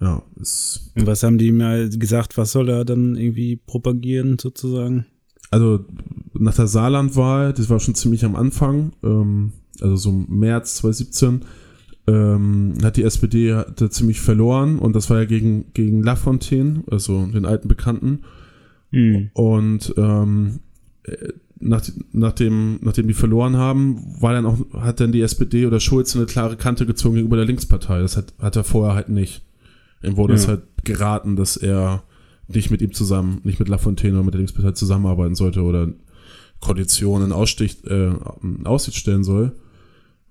Ja, 0.00 0.22
ist. 0.40 0.92
Und 0.96 1.06
was 1.06 1.22
haben 1.22 1.38
die 1.38 1.52
mal 1.52 1.90
gesagt, 1.90 2.38
was 2.38 2.52
soll 2.52 2.68
er 2.68 2.84
dann 2.84 3.16
irgendwie 3.16 3.56
propagieren, 3.56 4.38
sozusagen? 4.38 5.06
Also 5.50 5.84
nach 6.32 6.54
der 6.54 6.68
Saarlandwahl, 6.68 7.52
das 7.52 7.68
war 7.68 7.80
schon 7.80 7.94
ziemlich 7.94 8.24
am 8.24 8.36
Anfang, 8.36 8.92
ähm, 9.02 9.52
also 9.80 9.96
so 9.96 10.12
März 10.12 10.76
2017, 10.76 11.40
ähm, 12.06 12.74
hat 12.82 12.96
die 12.96 13.02
SPD 13.02 13.54
hat 13.54 13.78
ziemlich 13.92 14.20
verloren 14.20 14.78
und 14.78 14.96
das 14.96 15.10
war 15.10 15.18
ja 15.18 15.24
gegen, 15.26 15.66
gegen 15.74 16.02
Lafontaine, 16.02 16.82
also 16.90 17.26
den 17.26 17.44
alten 17.44 17.68
Bekannten. 17.68 18.20
Mhm. 18.90 19.30
Und 19.34 19.94
ähm, 19.96 20.60
nach, 21.58 21.82
nachdem, 22.12 22.78
nachdem 22.82 23.06
die 23.06 23.14
verloren 23.14 23.56
haben, 23.56 24.02
war 24.20 24.32
dann 24.32 24.46
auch, 24.46 24.58
hat 24.80 25.00
dann 25.00 25.12
die 25.12 25.20
SPD 25.20 25.66
oder 25.66 25.78
Schulz 25.78 26.16
eine 26.16 26.26
klare 26.26 26.56
Kante 26.56 26.86
gezogen 26.86 27.16
gegenüber 27.16 27.36
der 27.36 27.44
Linkspartei. 27.44 28.00
Das 28.00 28.16
hat, 28.16 28.32
hat 28.38 28.56
er 28.56 28.64
vorher 28.64 28.94
halt 28.94 29.10
nicht. 29.10 29.42
Ihm 30.02 30.16
wurde 30.16 30.34
ja. 30.34 30.38
es 30.38 30.48
halt 30.48 30.62
geraten, 30.84 31.36
dass 31.36 31.56
er 31.56 32.02
nicht 32.48 32.70
mit 32.70 32.82
ihm 32.82 32.92
zusammen, 32.92 33.40
nicht 33.44 33.58
mit 33.58 33.68
Lafontaine 33.68 34.14
oder 34.14 34.24
mit 34.24 34.34
der 34.34 34.38
Linkspartei 34.38 34.72
zusammenarbeiten 34.72 35.34
sollte 35.34 35.62
oder 35.62 35.92
Koalitionen 36.60 37.32
Ausstich, 37.32 37.84
äh, 37.84 38.12
Aussicht 38.64 38.96
stellen 38.96 39.24
soll. 39.24 39.52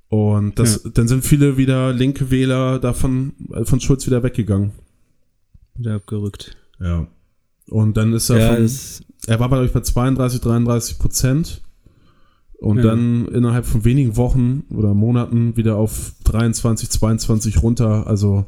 Und 0.09 0.57
das, 0.57 0.83
ja. 0.83 0.89
dann 0.91 1.07
sind 1.07 1.23
viele 1.23 1.57
wieder 1.57 1.93
linke 1.93 2.31
Wähler 2.31 2.79
davon, 2.79 3.33
von 3.63 3.79
Schulz 3.79 4.05
wieder 4.07 4.23
weggegangen. 4.23 4.71
Wieder 5.75 5.95
abgerückt. 5.95 6.57
Ja. 6.79 7.07
Und 7.67 7.95
dann 7.95 8.13
ist 8.13 8.29
er 8.29 8.39
ja, 8.39 8.55
von, 8.55 8.69
er 9.27 9.39
war, 9.39 9.49
glaube 9.49 9.65
ich, 9.65 9.71
bei 9.71 9.81
32, 9.81 10.41
33 10.41 10.97
Prozent. 10.97 11.61
Und 12.59 12.77
ja. 12.77 12.83
dann 12.83 13.27
innerhalb 13.29 13.65
von 13.65 13.85
wenigen 13.85 14.17
Wochen 14.17 14.63
oder 14.69 14.93
Monaten 14.93 15.55
wieder 15.55 15.77
auf 15.77 16.13
23, 16.25 16.89
22 16.89 17.63
runter. 17.63 18.05
Also 18.07 18.45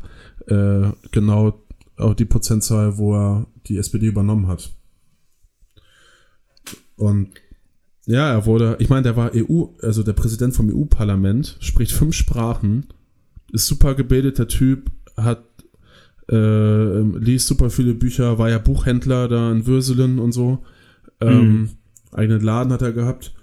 äh, 0.48 0.90
genau 1.12 1.62
auch 1.98 2.14
die 2.14 2.26
Prozentzahl, 2.26 2.98
wo 2.98 3.16
er 3.16 3.48
die 3.68 3.78
SPD 3.78 4.08
übernommen 4.08 4.48
hat. 4.48 4.72
Und 6.98 7.30
ja, 8.06 8.30
er 8.32 8.46
wurde, 8.46 8.76
ich 8.80 8.90
meine, 8.90 9.04
der 9.04 9.16
war 9.16 9.32
EU, 9.34 9.66
also 9.82 10.04
der 10.04 10.14
Präsident 10.14 10.56
vom 10.56 10.70
EU-Parlament, 10.70 11.58
spricht 11.60 11.92
fünf 11.92 12.16
Sprachen, 12.16 12.88
ist 13.52 13.68
super 13.68 13.96
gebildeter 13.96 14.48
Typ, 14.48 14.92
hat 15.16 15.44
äh, 16.30 17.02
liest 17.02 17.48
super 17.48 17.70
viele 17.70 17.94
Bücher, 17.94 18.38
war 18.38 18.50
ja 18.50 18.58
Buchhändler 18.58 19.28
da 19.28 19.52
in 19.52 19.66
Würselen 19.66 20.20
und 20.20 20.32
so. 20.32 20.64
Ähm, 21.20 21.48
mhm. 21.48 21.70
Eigenen 22.12 22.42
Laden 22.42 22.74
hat 22.74 22.82
er 22.82 22.94
gehabt. 22.94 23.34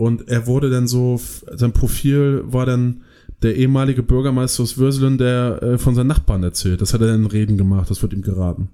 Und 0.00 0.28
er 0.28 0.46
wurde 0.46 0.70
dann 0.70 0.88
so, 0.88 1.20
sein 1.52 1.74
Profil 1.74 2.42
war 2.46 2.64
dann 2.64 3.02
der 3.42 3.56
ehemalige 3.56 4.02
Bürgermeister 4.02 4.62
aus 4.62 4.78
Würselen, 4.78 5.18
der 5.18 5.62
äh, 5.62 5.78
von 5.78 5.94
seinen 5.94 6.06
Nachbarn 6.06 6.42
erzählt. 6.42 6.80
Das 6.80 6.94
hat 6.94 7.02
er 7.02 7.08
dann 7.08 7.24
in 7.24 7.26
Reden 7.26 7.58
gemacht, 7.58 7.90
das 7.90 8.00
wird 8.00 8.14
ihm 8.14 8.22
geraten. 8.22 8.70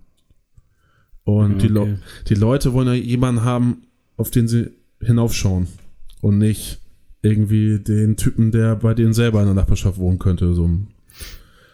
Und 1.25 1.57
okay. 1.57 1.67
die, 1.67 1.67
Le 1.67 1.99
die 2.29 2.35
Leute 2.35 2.75
wollen 2.75 2.87
ja 2.87 2.95
jemanden 2.95 3.43
haben, 3.43 3.89
auf 4.17 4.31
den 4.31 4.47
sie 4.47 4.71
hinaufschauen. 5.01 5.67
Und 6.21 6.39
nicht 6.39 6.79
irgendwie 7.23 7.81
den 7.81 8.17
Typen, 8.17 8.53
der 8.53 8.77
bei 8.77 8.95
denen 8.95 9.13
selber 9.13 9.41
in 9.41 9.47
der 9.47 9.57
Nachbarschaft 9.57 9.99
wohnen 9.99 10.21
könnte. 10.21 10.55
So 10.55 10.71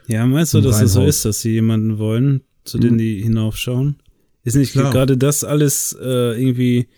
ja, 0.07 0.27
meinst 0.27 0.55
du, 0.55 0.63
dass 0.63 0.81
es 0.81 0.95
so 0.95 1.05
ist, 1.05 1.27
dass 1.27 1.43
sie 1.43 1.51
jemanden 1.51 1.99
wollen, 1.99 2.41
zu 2.65 2.79
mhm. 2.79 2.81
denen 2.81 2.99
die 2.99 3.21
hinaufschauen? 3.21 3.97
Ist 4.45 4.57
nicht 4.57 4.73
gerade 4.73 5.19
das 5.19 5.45
alles 5.45 5.95
äh, 6.01 6.43
irgendwie 6.43 6.89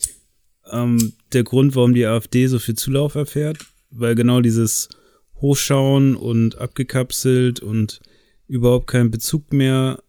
ähm, 0.70 1.12
der 1.33 1.44
Grund, 1.44 1.74
warum 1.77 1.94
die 1.94 2.07
AfD 2.07 2.46
so 2.46 2.59
viel 2.59 2.74
Zulauf 2.74 3.14
erfährt? 3.14 3.59
Weil 3.90 4.14
genau 4.14 4.40
dieses 4.40 4.88
Hochschauen 5.37 6.16
und 6.16 6.59
abgekapselt 6.59 7.61
und 7.61 8.00
überhaupt 8.46 8.87
keinen 8.87 9.11
Bezug 9.11 9.53
mehr 9.53 10.03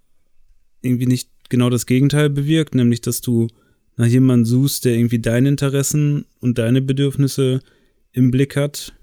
irgendwie 0.82 1.08
nicht 1.08 1.30
genau 1.50 1.70
das 1.70 1.86
Gegenteil 1.86 2.30
bewirkt, 2.30 2.76
nämlich 2.76 3.02
dass 3.02 3.22
du 3.22 3.48
nach 3.98 4.08
jemandem 4.08 4.46
suchst, 4.46 4.86
der 4.86 4.96
irgendwie 4.96 5.20
deine 5.20 5.50
Interessen 5.50 6.26
und 6.39 6.58
deine 6.58 6.82
Bedürfnisse 6.82 7.62
im 8.12 8.32
Blick 8.32 8.56
hat 8.56 8.94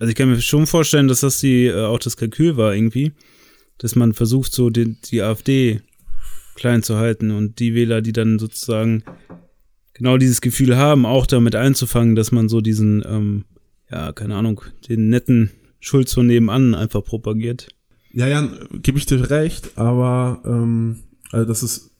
also 0.00 0.10
ich 0.10 0.16
kann 0.16 0.30
mir 0.30 0.40
schon 0.40 0.66
vorstellen, 0.66 1.08
dass 1.08 1.20
das 1.20 1.40
die, 1.40 1.66
äh, 1.66 1.84
auch 1.84 1.98
das 1.98 2.16
Kalkül 2.16 2.56
war 2.56 2.74
irgendwie, 2.74 3.12
dass 3.76 3.94
man 3.94 4.14
versucht, 4.14 4.52
so 4.52 4.70
die, 4.70 4.96
die 5.02 5.22
AfD 5.22 5.82
klein 6.54 6.82
zu 6.82 6.96
halten 6.96 7.30
und 7.30 7.58
die 7.58 7.74
Wähler, 7.74 8.00
die 8.00 8.12
dann 8.12 8.38
sozusagen 8.38 9.04
genau 9.94 10.16
dieses 10.16 10.40
Gefühl 10.40 10.76
haben, 10.76 11.06
auch 11.06 11.26
damit 11.26 11.54
einzufangen, 11.54 12.14
dass 12.14 12.32
man 12.32 12.48
so 12.48 12.60
diesen, 12.60 13.04
ähm, 13.06 13.44
ja, 13.90 14.12
keine 14.12 14.36
Ahnung, 14.36 14.62
den 14.88 15.08
netten 15.08 15.50
Schulz 15.80 16.12
von 16.14 16.26
nebenan 16.26 16.74
einfach 16.74 17.02
propagiert. 17.02 17.68
Ja, 18.12 18.26
ja, 18.26 18.48
gebe 18.82 18.98
ich 18.98 19.06
dir 19.06 19.30
recht, 19.30 19.78
aber 19.78 20.42
ähm, 20.44 21.00
also 21.30 21.46
das 21.46 21.62
ist, 21.62 21.90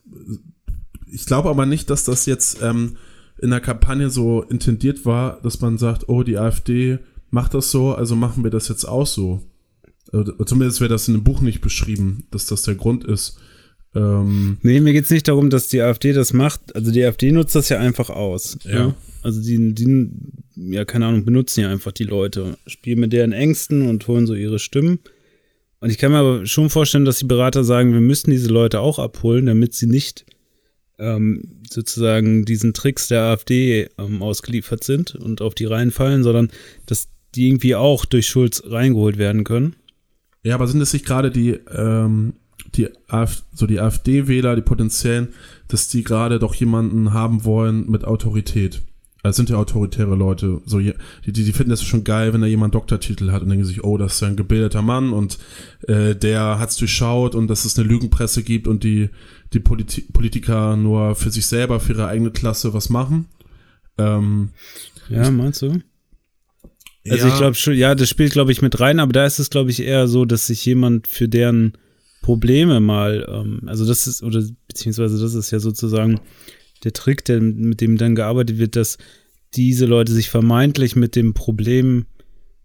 ich 1.10 1.24
glaube 1.24 1.48
aber 1.48 1.66
nicht, 1.66 1.88
dass 1.90 2.04
das 2.04 2.26
jetzt 2.26 2.62
ähm, 2.62 2.96
in 3.40 3.50
der 3.50 3.60
Kampagne 3.60 4.10
so 4.10 4.42
intendiert 4.42 5.06
war, 5.06 5.40
dass 5.42 5.60
man 5.60 5.78
sagt, 5.78 6.08
oh, 6.08 6.22
die 6.22 6.36
AfD 6.36 6.98
macht 7.30 7.54
das 7.54 7.70
so, 7.70 7.94
also 7.94 8.16
machen 8.16 8.44
wir 8.44 8.50
das 8.50 8.68
jetzt 8.68 8.84
auch 8.84 9.06
so. 9.06 9.42
Zumindest 10.44 10.80
wäre 10.80 10.90
das 10.90 11.06
in 11.08 11.14
dem 11.14 11.24
Buch 11.24 11.40
nicht 11.40 11.60
beschrieben, 11.60 12.24
dass 12.32 12.46
das 12.46 12.62
der 12.62 12.74
Grund 12.74 13.04
ist. 13.04 13.38
Ähm, 13.94 14.58
nee, 14.62 14.80
mir 14.80 14.92
geht 14.92 15.04
es 15.04 15.10
nicht 15.10 15.26
darum, 15.28 15.50
dass 15.50 15.68
die 15.68 15.82
AfD 15.82 16.12
das 16.12 16.32
macht. 16.32 16.74
Also 16.74 16.92
die 16.92 17.04
AfD 17.04 17.32
nutzt 17.32 17.54
das 17.54 17.68
ja 17.68 17.78
einfach 17.78 18.10
aus. 18.10 18.58
Ja. 18.64 18.70
ja? 18.70 18.94
Also 19.22 19.42
die, 19.42 19.74
die, 19.74 20.10
ja, 20.56 20.84
keine 20.84 21.06
Ahnung, 21.06 21.24
benutzen 21.24 21.60
ja 21.60 21.70
einfach 21.70 21.92
die 21.92 22.04
Leute, 22.04 22.56
spielen 22.66 23.00
mit 23.00 23.12
deren 23.12 23.32
Ängsten 23.32 23.88
und 23.88 24.06
holen 24.08 24.26
so 24.26 24.34
ihre 24.34 24.58
Stimmen. 24.58 25.00
Und 25.80 25.90
ich 25.90 25.98
kann 25.98 26.12
mir 26.12 26.18
aber 26.18 26.46
schon 26.46 26.70
vorstellen, 26.70 27.04
dass 27.04 27.18
die 27.18 27.26
Berater 27.26 27.64
sagen, 27.64 27.92
wir 27.92 28.00
müssen 28.00 28.30
diese 28.30 28.48
Leute 28.48 28.80
auch 28.80 28.98
abholen, 28.98 29.46
damit 29.46 29.74
sie 29.74 29.86
nicht 29.86 30.26
ähm, 30.98 31.62
sozusagen 31.68 32.44
diesen 32.44 32.74
Tricks 32.74 33.08
der 33.08 33.22
AfD 33.22 33.88
ähm, 33.98 34.22
ausgeliefert 34.22 34.84
sind 34.84 35.14
und 35.14 35.40
auf 35.40 35.54
die 35.54 35.64
Reihen 35.64 35.90
fallen, 35.90 36.22
sondern 36.22 36.50
dass 36.86 37.08
die 37.34 37.48
irgendwie 37.48 37.74
auch 37.74 38.04
durch 38.04 38.26
Schulz 38.26 38.62
reingeholt 38.66 39.16
werden 39.16 39.44
können. 39.44 39.76
Ja, 40.42 40.54
aber 40.54 40.66
sind 40.66 40.80
es 40.80 40.92
nicht 40.92 41.06
gerade 41.06 41.30
die, 41.30 41.58
ähm, 41.72 42.34
die 42.76 42.88
so 43.52 43.66
die 43.66 43.80
AfD-Wähler, 43.80 44.56
die 44.56 44.62
potenziellen, 44.62 45.28
dass 45.68 45.88
die 45.88 46.04
gerade 46.04 46.38
doch 46.38 46.54
jemanden 46.54 47.12
haben 47.12 47.44
wollen 47.44 47.90
mit 47.90 48.04
Autorität? 48.04 48.82
Also 49.22 49.36
sind 49.36 49.50
ja 49.50 49.56
autoritäre 49.56 50.14
Leute. 50.14 50.62
So, 50.64 50.78
die, 50.78 50.94
die, 51.26 51.32
die 51.32 51.52
finden 51.52 51.70
das 51.70 51.82
schon 51.82 52.04
geil, 52.04 52.32
wenn 52.32 52.40
da 52.40 52.46
jemand 52.46 52.74
Doktortitel 52.74 53.30
hat 53.32 53.42
und 53.42 53.50
denken 53.50 53.66
sich, 53.66 53.84
oh, 53.84 53.98
das 53.98 54.14
ist 54.14 54.20
ja 54.22 54.28
ein 54.28 54.36
gebildeter 54.36 54.80
Mann 54.80 55.12
und 55.12 55.38
äh, 55.88 56.14
der 56.16 56.58
hat's 56.58 56.76
durchschaut 56.76 57.34
und 57.34 57.48
dass 57.48 57.66
es 57.66 57.78
eine 57.78 57.86
Lügenpresse 57.86 58.42
gibt 58.42 58.66
und 58.66 58.82
die, 58.82 59.10
die 59.52 59.60
Politi 59.60 60.02
Politiker 60.12 60.76
nur 60.76 61.14
für 61.16 61.30
sich 61.30 61.46
selber, 61.46 61.80
für 61.80 61.92
ihre 61.92 62.08
eigene 62.08 62.30
Klasse 62.30 62.72
was 62.72 62.88
machen. 62.88 63.26
Ähm, 63.98 64.50
ja, 65.10 65.30
meinst 65.30 65.60
du? 65.62 65.82
Also 67.08 67.26
ja. 67.26 67.32
ich 67.32 67.38
glaube 67.38 67.54
schon, 67.54 67.74
ja, 67.74 67.94
das 67.94 68.08
spielt, 68.08 68.32
glaube 68.32 68.52
ich, 68.52 68.62
mit 68.62 68.80
rein, 68.80 69.00
aber 69.00 69.12
da 69.12 69.26
ist 69.26 69.38
es, 69.38 69.50
glaube 69.50 69.70
ich, 69.70 69.82
eher 69.82 70.08
so, 70.08 70.24
dass 70.24 70.46
sich 70.46 70.64
jemand 70.64 71.08
für 71.08 71.28
deren 71.28 71.76
Probleme 72.20 72.80
mal, 72.80 73.26
ähm, 73.28 73.62
also 73.66 73.86
das 73.86 74.06
ist, 74.06 74.22
oder 74.22 74.42
beziehungsweise 74.68 75.20
das 75.20 75.34
ist 75.34 75.50
ja 75.50 75.58
sozusagen 75.58 76.20
der 76.84 76.92
Trick, 76.92 77.24
der, 77.24 77.40
mit 77.40 77.80
dem 77.80 77.96
dann 77.96 78.14
gearbeitet 78.14 78.58
wird, 78.58 78.76
dass 78.76 78.98
diese 79.54 79.86
Leute 79.86 80.12
sich 80.12 80.30
vermeintlich 80.30 80.96
mit 80.96 81.16
dem 81.16 81.34
Problem 81.34 82.06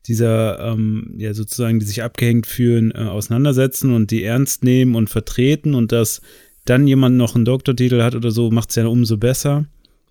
dieser, 0.08 0.60
ähm, 0.60 1.16
ja, 1.18 1.34
sozusagen, 1.34 1.80
die 1.80 1.86
sich 1.86 2.03
abgehängt 2.03 2.45
fühlen, 2.45 2.91
äh, 2.91 2.99
auseinandersetzen 2.99 3.93
und 3.93 4.12
die 4.12 4.24
ernst 4.24 4.64
nehmen 4.64 4.95
und 4.95 5.10
vertreten 5.10 5.74
und 5.74 5.91
dass 5.91 6.22
dann 6.66 6.88
jemand 6.88 7.18
noch 7.18 7.36
einen 7.36 7.45
Doktortitel 7.45 8.01
hat 8.01 8.16
oder 8.16 8.32
so, 8.32 8.51
macht 8.51 8.70
es 8.70 8.76
ja 8.76 8.86
umso 8.86 9.18
besser 9.18 9.66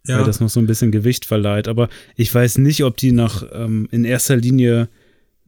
ja. 0.06 0.18
weil 0.18 0.24
das 0.24 0.40
noch 0.40 0.48
so 0.48 0.60
ein 0.60 0.66
bisschen 0.66 0.92
Gewicht 0.92 1.24
verleiht. 1.24 1.68
Aber 1.68 1.88
ich 2.16 2.34
weiß 2.34 2.58
nicht, 2.58 2.84
ob 2.84 2.96
die 2.96 3.12
nach 3.12 3.44
ähm, 3.52 3.88
in 3.90 4.04
erster 4.04 4.36
Linie 4.36 4.88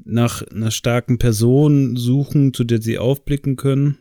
nach 0.05 0.43
einer 0.43 0.71
starken 0.71 1.19
Person 1.19 1.97
suchen, 1.97 2.55
zu 2.55 2.65
der 2.65 2.81
sie 2.81 2.99
aufblicken 2.99 3.57
können, 3.57 3.99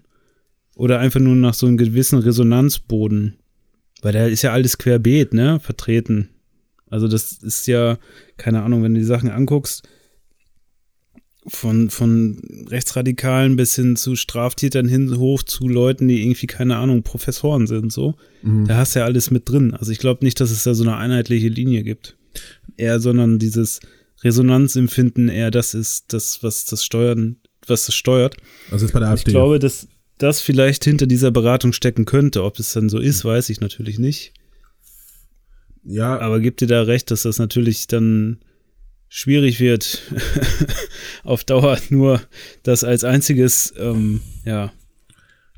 oder 0.76 1.00
einfach 1.00 1.22
nur 1.22 1.36
nach 1.36 1.54
so 1.54 1.68
einem 1.68 1.78
gewissen 1.78 2.20
Resonanzboden. 2.20 3.38
Weil 4.02 4.14
da 4.14 4.26
ist 4.28 4.42
ja 4.42 4.52
alles 4.52 4.78
querbeet, 4.78 5.34
ne, 5.34 5.60
vertreten. 5.60 6.30
Also 6.90 7.08
das 7.08 7.34
ist 7.34 7.66
ja, 7.68 7.98
keine 8.38 8.62
Ahnung, 8.62 8.84
wenn 8.84 8.94
du 8.94 9.00
die 9.00 9.06
Sachen 9.06 9.30
anguckst, 9.30 9.88
von, 11.48 11.90
von 11.90 12.42
Rechtsradikalen 12.70 13.56
bis 13.56 13.76
hin 13.76 13.96
zu 13.96 14.16
Straftätern 14.16 14.88
hin 14.88 15.16
hoch 15.18 15.44
zu 15.44 15.68
Leuten, 15.68 16.08
die 16.08 16.24
irgendwie, 16.24 16.48
keine 16.48 16.78
Ahnung, 16.78 17.04
Professoren 17.04 17.68
sind, 17.68 17.92
so. 17.92 18.16
Mhm. 18.42 18.66
Da 18.66 18.78
hast 18.78 18.96
du 18.96 19.00
ja 19.00 19.06
alles 19.06 19.30
mit 19.30 19.48
drin. 19.48 19.74
Also 19.74 19.92
ich 19.92 20.00
glaube 20.00 20.26
nicht, 20.26 20.40
dass 20.42 20.52
es 20.52 20.64
da 20.64 20.74
so 20.74 20.84
eine 20.84 20.98
einheitliche 20.98 21.50
Linie 21.50 21.84
gibt. 21.84 22.18
Eher, 22.78 23.00
sondern 23.00 23.40
dieses 23.40 23.80
Resonanzempfinden 24.24 25.30
eher 25.30 25.52
das 25.52 25.74
ist 25.74 26.14
das, 26.14 26.42
was 26.42 26.66
das 26.66 26.84
steuern, 26.84 27.38
was 27.68 27.86
das 27.86 27.96
steuert. 27.96 28.38
Also 28.72 28.86
ist 28.86 28.92
bei 28.92 29.00
der 29.00 29.10
AfD. 29.10 29.30
Ich 29.30 29.34
glaube, 29.34 29.60
dass 29.60 29.88
das 30.18 30.42
vielleicht 30.42 30.84
hinter 30.84 31.08
dieser 31.08 31.32
Beratung 31.32 31.74
stecken 31.74 32.06
könnte. 32.06 32.44
Ob 32.44 32.60
es 32.60 32.74
dann 32.74 32.90
so 32.90 33.00
ist, 33.00 33.26
weiß 33.26 33.50
ich 33.50 33.60
natürlich 33.60 34.00
nicht. 34.00 34.34
Ja. 35.84 36.20
Aber 36.20 36.40
gibt 36.40 36.62
dir 36.62 36.68
da 36.68 36.82
recht, 36.82 37.12
dass 37.12 37.24
das 37.24 37.38
natürlich 37.38 37.88
dann 37.88 38.40
schwierig 39.10 39.60
wird, 39.60 40.02
auf 41.24 41.44
Dauer 41.44 41.78
nur 41.90 42.22
das 42.64 42.84
als 42.84 43.04
einziges, 43.04 43.74
ähm, 43.78 44.22
ja, 44.46 44.74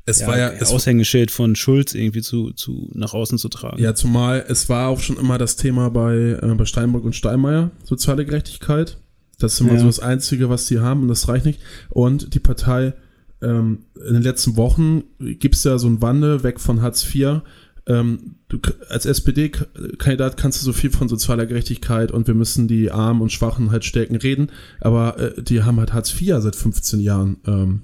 es 0.08 0.20
ja, 0.20 0.26
war 0.26 0.38
ja 0.38 0.50
es 0.50 0.70
Aushängeschild 0.70 1.30
von 1.30 1.56
Schulz 1.56 1.94
irgendwie 1.94 2.22
zu, 2.22 2.52
zu 2.52 2.90
nach 2.94 3.14
außen 3.14 3.38
zu 3.38 3.48
tragen. 3.48 3.82
Ja, 3.82 3.94
zumal 3.94 4.44
es 4.48 4.68
war 4.68 4.88
auch 4.88 5.00
schon 5.00 5.16
immer 5.16 5.38
das 5.38 5.56
Thema 5.56 5.90
bei, 5.90 6.38
äh, 6.40 6.54
bei 6.56 6.64
Steinbrück 6.64 7.04
und 7.04 7.14
Steinmeier, 7.14 7.70
soziale 7.84 8.24
Gerechtigkeit. 8.24 8.98
Das 9.38 9.54
ist 9.54 9.60
immer 9.60 9.74
ja. 9.74 9.80
so 9.80 9.86
das 9.86 10.00
Einzige, 10.00 10.50
was 10.50 10.66
sie 10.66 10.80
haben 10.80 11.02
und 11.02 11.08
das 11.08 11.28
reicht 11.28 11.46
nicht. 11.46 11.60
Und 11.90 12.34
die 12.34 12.40
Partei, 12.40 12.94
ähm, 13.40 13.84
in 13.94 14.14
den 14.14 14.22
letzten 14.22 14.56
Wochen 14.56 15.04
gibt 15.18 15.54
es 15.54 15.64
ja 15.64 15.78
so 15.78 15.86
einen 15.86 16.02
Wandel 16.02 16.42
weg 16.42 16.58
von 16.58 16.82
Hartz 16.82 17.04
IV 17.14 17.42
ähm, 17.88 18.36
du, 18.48 18.58
als 18.90 19.06
SPD-Kandidat 19.06 20.36
kannst 20.36 20.60
du 20.60 20.64
so 20.66 20.72
viel 20.74 20.90
von 20.90 21.08
sozialer 21.08 21.46
Gerechtigkeit 21.46 22.12
und 22.12 22.26
wir 22.26 22.34
müssen 22.34 22.68
die 22.68 22.90
Armen 22.90 23.22
und 23.22 23.32
Schwachen 23.32 23.70
halt 23.70 23.84
stärken 23.84 24.16
reden, 24.16 24.50
aber 24.80 25.18
äh, 25.18 25.42
die 25.42 25.62
haben 25.62 25.78
halt 25.78 25.94
Hartz 25.94 26.12
IV 26.20 26.36
seit 26.40 26.54
15 26.54 27.00
Jahren 27.00 27.38
ähm, 27.46 27.82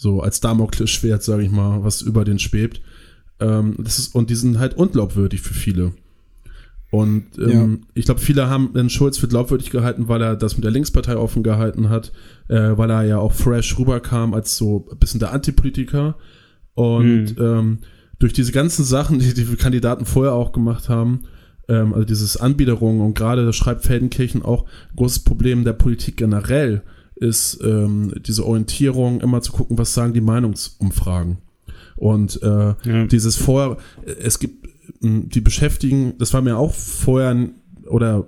so 0.00 0.22
als 0.22 0.40
Damoklesschwert, 0.40 1.22
sage 1.22 1.42
ich 1.42 1.50
mal, 1.50 1.84
was 1.84 2.00
über 2.00 2.24
den 2.24 2.38
schwebt. 2.38 2.80
Ähm, 3.38 3.74
das 3.76 3.98
ist, 3.98 4.14
und 4.14 4.30
die 4.30 4.34
sind 4.34 4.58
halt 4.58 4.74
unglaubwürdig 4.74 5.42
für 5.42 5.52
viele. 5.52 5.92
Und 6.90 7.26
ähm, 7.38 7.80
ja. 7.82 7.86
ich 7.92 8.06
glaube, 8.06 8.20
viele 8.20 8.48
haben 8.48 8.72
den 8.72 8.88
Schulz 8.88 9.18
für 9.18 9.28
glaubwürdig 9.28 9.68
gehalten, 9.68 10.08
weil 10.08 10.22
er 10.22 10.36
das 10.36 10.56
mit 10.56 10.64
der 10.64 10.70
Linkspartei 10.70 11.18
offen 11.18 11.42
gehalten 11.42 11.90
hat, 11.90 12.12
äh, 12.48 12.78
weil 12.78 12.90
er 12.90 13.02
ja 13.02 13.18
auch 13.18 13.34
fresh 13.34 13.78
rüberkam 13.78 14.32
als 14.32 14.56
so 14.56 14.88
ein 14.90 14.98
bisschen 14.98 15.20
der 15.20 15.34
Antipolitiker. 15.34 16.16
Und 16.72 17.38
mhm. 17.38 17.44
ähm, 17.44 17.78
durch 18.18 18.32
diese 18.32 18.52
ganzen 18.52 18.86
Sachen, 18.86 19.18
die 19.18 19.34
die 19.34 19.44
Kandidaten 19.56 20.06
vorher 20.06 20.32
auch 20.32 20.52
gemacht 20.52 20.88
haben, 20.88 21.24
ähm, 21.68 21.92
also 21.92 22.06
dieses 22.06 22.38
Anbiederung 22.38 23.00
und 23.00 23.12
gerade, 23.12 23.44
das 23.44 23.54
schreibt 23.54 23.84
Feldenkirchen 23.84 24.42
auch, 24.42 24.64
großes 24.96 25.24
Problem 25.24 25.62
der 25.62 25.74
Politik 25.74 26.16
generell 26.16 26.84
ist 27.20 27.60
ähm, 27.62 28.12
diese 28.26 28.46
Orientierung, 28.46 29.20
immer 29.20 29.42
zu 29.42 29.52
gucken, 29.52 29.78
was 29.78 29.94
sagen 29.94 30.14
die 30.14 30.20
Meinungsumfragen. 30.20 31.38
Und 31.96 32.42
äh, 32.42 32.74
ja. 32.82 33.06
dieses 33.06 33.36
vorher, 33.36 33.76
es 34.22 34.38
gibt 34.38 34.68
die 35.02 35.40
Beschäftigen, 35.40 36.14
das 36.18 36.32
war 36.32 36.40
mir 36.40 36.56
auch 36.56 36.74
vorher 36.74 37.50
oder 37.86 38.26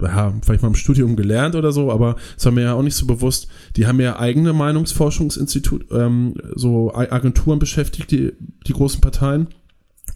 ja, 0.00 0.34
vielleicht 0.42 0.62
mal 0.62 0.68
im 0.68 0.74
Studium 0.74 1.14
gelernt 1.14 1.54
oder 1.54 1.70
so, 1.70 1.92
aber 1.92 2.16
es 2.36 2.44
war 2.44 2.52
mir 2.52 2.62
ja 2.62 2.74
auch 2.74 2.82
nicht 2.82 2.96
so 2.96 3.06
bewusst. 3.06 3.46
Die 3.76 3.86
haben 3.86 4.00
ja 4.00 4.18
eigene 4.18 4.52
Meinungsforschungsinstitut, 4.52 5.86
ähm, 5.92 6.34
so 6.56 6.92
Agenturen 6.92 7.60
beschäftigt, 7.60 8.10
die, 8.10 8.32
die 8.66 8.72
großen 8.72 9.00
Parteien, 9.00 9.48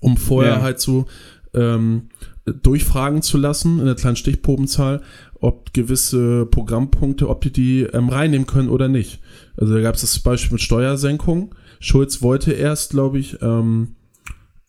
um 0.01 0.16
vorher 0.16 0.55
ja. 0.55 0.62
halt 0.62 0.81
so 0.81 1.07
ähm, 1.55 2.09
durchfragen 2.47 3.22
zu 3.22 3.39
lassen 3.39 3.79
in 3.81 3.87
der 3.87 3.95
kleinen 3.95 4.16
Stichprobenzahl, 4.16 5.03
ob 5.41 5.72
gewisse 5.72 6.47
Programmpunkte, 6.47 7.28
ob 7.28 7.43
die 7.43 7.53
die 7.53 7.82
ähm, 7.82 8.09
reinnehmen 8.09 8.47
können 8.47 8.68
oder 8.68 8.89
nicht. 8.89 9.20
Also 9.57 9.74
da 9.74 9.80
gab 9.80 9.95
es 9.95 10.01
das 10.01 10.18
Beispiel 10.18 10.53
mit 10.53 10.62
Steuersenkung. 10.62 11.55
Schulz 11.80 12.22
wollte 12.22 12.53
erst, 12.53 12.91
glaube 12.91 13.18
ich, 13.18 13.41
ähm, 13.43 13.97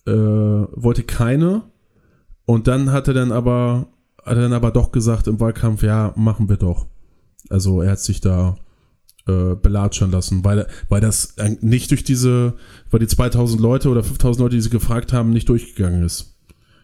äh, 0.05 0.11
wollte 0.11 1.03
keine. 1.03 1.63
Und 2.45 2.67
dann 2.67 2.91
hat 2.91 3.07
er 3.07 3.13
dann 3.13 3.31
aber 3.31 3.87
hat 4.27 4.35
er 4.35 4.43
dann 4.43 4.53
aber 4.53 4.71
doch 4.71 4.91
gesagt 4.91 5.27
im 5.27 5.39
Wahlkampf, 5.39 5.83
ja, 5.83 6.13
machen 6.17 6.49
wir 6.49 6.57
doch. 6.57 6.87
Also 7.49 7.81
er 7.81 7.91
hat 7.91 7.99
sich 7.99 8.19
da 8.19 8.57
äh, 9.25 9.55
belatschern 9.55 10.11
lassen, 10.11 10.43
weil, 10.43 10.67
weil 10.89 10.99
das 10.99 11.35
nicht 11.61 11.91
durch 11.91 12.03
diese, 12.03 12.55
weil 12.91 12.99
die 12.99 13.07
2000 13.07 13.61
Leute 13.61 13.89
oder 13.89 14.03
5000 14.03 14.41
Leute, 14.41 14.55
die 14.57 14.61
sie 14.61 14.69
gefragt 14.69 15.13
haben, 15.13 15.29
nicht 15.29 15.47
durchgegangen 15.47 16.03
ist. 16.03 16.36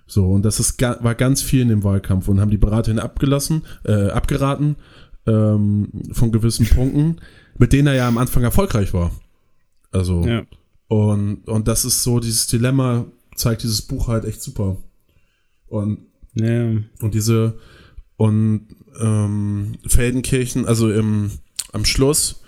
So, 0.06 0.32
und 0.32 0.44
das 0.44 0.60
ist, 0.60 0.82
war 0.82 1.16
ganz 1.16 1.42
viel 1.42 1.62
in 1.62 1.70
dem 1.70 1.84
Wahlkampf 1.84 2.28
und 2.28 2.40
haben 2.40 2.52
die 2.52 2.58
Beraterin 2.58 3.00
abgelassen, 3.00 3.64
äh, 3.86 4.10
abgeraten 4.10 4.76
ähm, 5.26 5.90
von 6.12 6.32
gewissen 6.32 6.68
Punkten, 6.68 7.18
mit 7.58 7.74
denen 7.74 7.88
er 7.88 7.96
ja 7.96 8.08
am 8.08 8.18
Anfang 8.18 8.44
erfolgreich 8.44 8.94
war. 8.94 9.12
Also, 9.92 10.26
ja. 10.26 10.44
und, 10.88 11.48
und 11.48 11.68
das 11.68 11.86
ist 11.86 12.04
so, 12.04 12.20
dieses 12.20 12.48
Dilemma 12.48 13.06
zeigt 13.36 13.64
dieses 13.64 13.82
Buch 13.82 14.08
halt 14.08 14.26
echt 14.26 14.42
super. 14.42 14.78
Und 15.68 16.00
ja. 16.36 16.72
Und 17.02 17.14
diese 17.14 17.60
und 18.18 18.68
ähm, 19.00 19.74
Feldenkirchen, 19.86 20.66
also 20.66 20.92
im, 20.92 21.32
am 21.72 21.86
Schluss, 21.86 22.43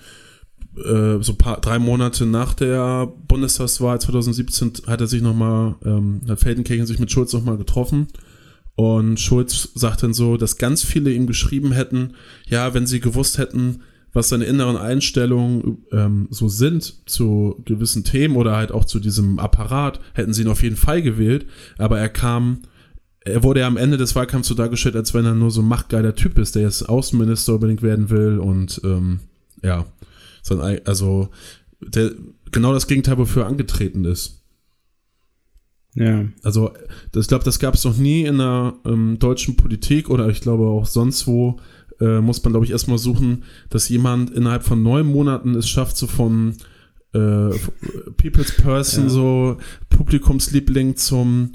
äh, 0.77 1.21
so 1.21 1.35
paar, 1.35 1.61
drei 1.61 1.79
Monate 1.79 2.25
nach 2.25 2.53
der 2.53 3.07
Bundestagswahl 3.27 3.99
2017, 3.99 4.73
hat 4.87 5.01
er 5.01 5.07
sich 5.07 5.21
nochmal, 5.21 5.75
ähm, 5.85 6.21
hat 6.27 6.39
Feldenkirchen 6.39 6.85
sich 6.85 6.99
mit 6.99 7.11
Schulz 7.11 7.33
nochmal 7.33 7.57
getroffen. 7.57 8.07
Und 8.75 9.19
Schulz 9.19 9.69
sagt 9.75 10.03
dann 10.03 10.13
so, 10.13 10.35
dass 10.35 10.57
ganz 10.57 10.83
viele 10.83 11.11
ihm 11.11 11.27
geschrieben 11.27 11.71
hätten, 11.71 12.13
ja, 12.47 12.73
wenn 12.73 12.87
sie 12.87 12.99
gewusst 12.99 13.37
hätten, 13.37 13.81
was 14.11 14.29
seine 14.29 14.45
inneren 14.45 14.77
Einstellungen 14.77 15.85
ähm, 15.91 16.27
so 16.29 16.47
sind 16.47 17.07
zu 17.09 17.61
gewissen 17.65 18.03
Themen 18.03 18.35
oder 18.35 18.55
halt 18.55 18.71
auch 18.71 18.85
zu 18.85 18.99
diesem 18.99 19.39
Apparat, 19.39 19.99
hätten 20.13 20.33
sie 20.33 20.43
ihn 20.43 20.47
auf 20.47 20.63
jeden 20.63 20.77
Fall 20.77 21.01
gewählt. 21.01 21.45
Aber 21.77 21.99
er 21.99 22.09
kam 22.09 22.61
er 23.25 23.41
wurde 23.41 23.61
ja 23.61 23.67
am 23.67 23.77
Ende 23.77 23.97
des 23.97 24.15
Wahlkampfs 24.15 24.47
so 24.47 24.53
dargestellt, 24.53 24.95
als 24.95 25.13
wenn 25.13 25.25
er 25.25 25.33
nur 25.33 25.49
so 25.49 25.61
ein 25.61 25.67
machtgeiler 25.67 26.15
Typ 26.15 26.37
ist, 26.37 26.55
der 26.55 26.61
jetzt 26.61 26.87
Außenminister 26.87 27.55
unbedingt 27.55 27.81
werden 27.81 28.11
will 28.11 28.37
und 28.37 28.79
ähm, 28.83 29.19
ja, 29.63 29.85
also 30.49 31.29
der, 31.81 32.11
genau 32.51 32.73
das 32.73 32.87
Gegenteil, 32.87 33.17
wofür 33.17 33.43
er 33.43 33.49
angetreten 33.49 34.05
ist. 34.05 34.43
Ja. 35.95 36.25
Also 36.43 36.73
ich 37.15 37.27
glaube, 37.27 37.45
das 37.45 37.59
gab 37.59 37.73
es 37.75 37.85
noch 37.85 37.97
nie 37.97 38.25
in 38.25 38.37
der 38.37 38.73
ähm, 38.85 39.17
deutschen 39.17 39.55
Politik 39.55 40.09
oder 40.09 40.27
ich 40.27 40.41
glaube 40.41 40.65
auch 40.67 40.85
sonst 40.85 41.25
wo 41.25 41.57
äh, 42.01 42.19
muss 42.19 42.43
man, 42.43 42.51
glaube 42.51 42.65
ich, 42.65 42.73
erstmal 42.73 42.97
suchen, 42.97 43.43
dass 43.69 43.87
jemand 43.87 44.29
innerhalb 44.31 44.63
von 44.63 44.83
neun 44.83 45.07
Monaten 45.07 45.55
es 45.55 45.69
schafft, 45.69 45.95
so 45.95 46.07
von 46.07 46.55
äh, 47.13 47.51
People's 48.17 48.51
Person, 48.57 49.05
ja. 49.05 49.09
so 49.09 49.57
Publikumsliebling 49.89 50.97
zum 50.97 51.53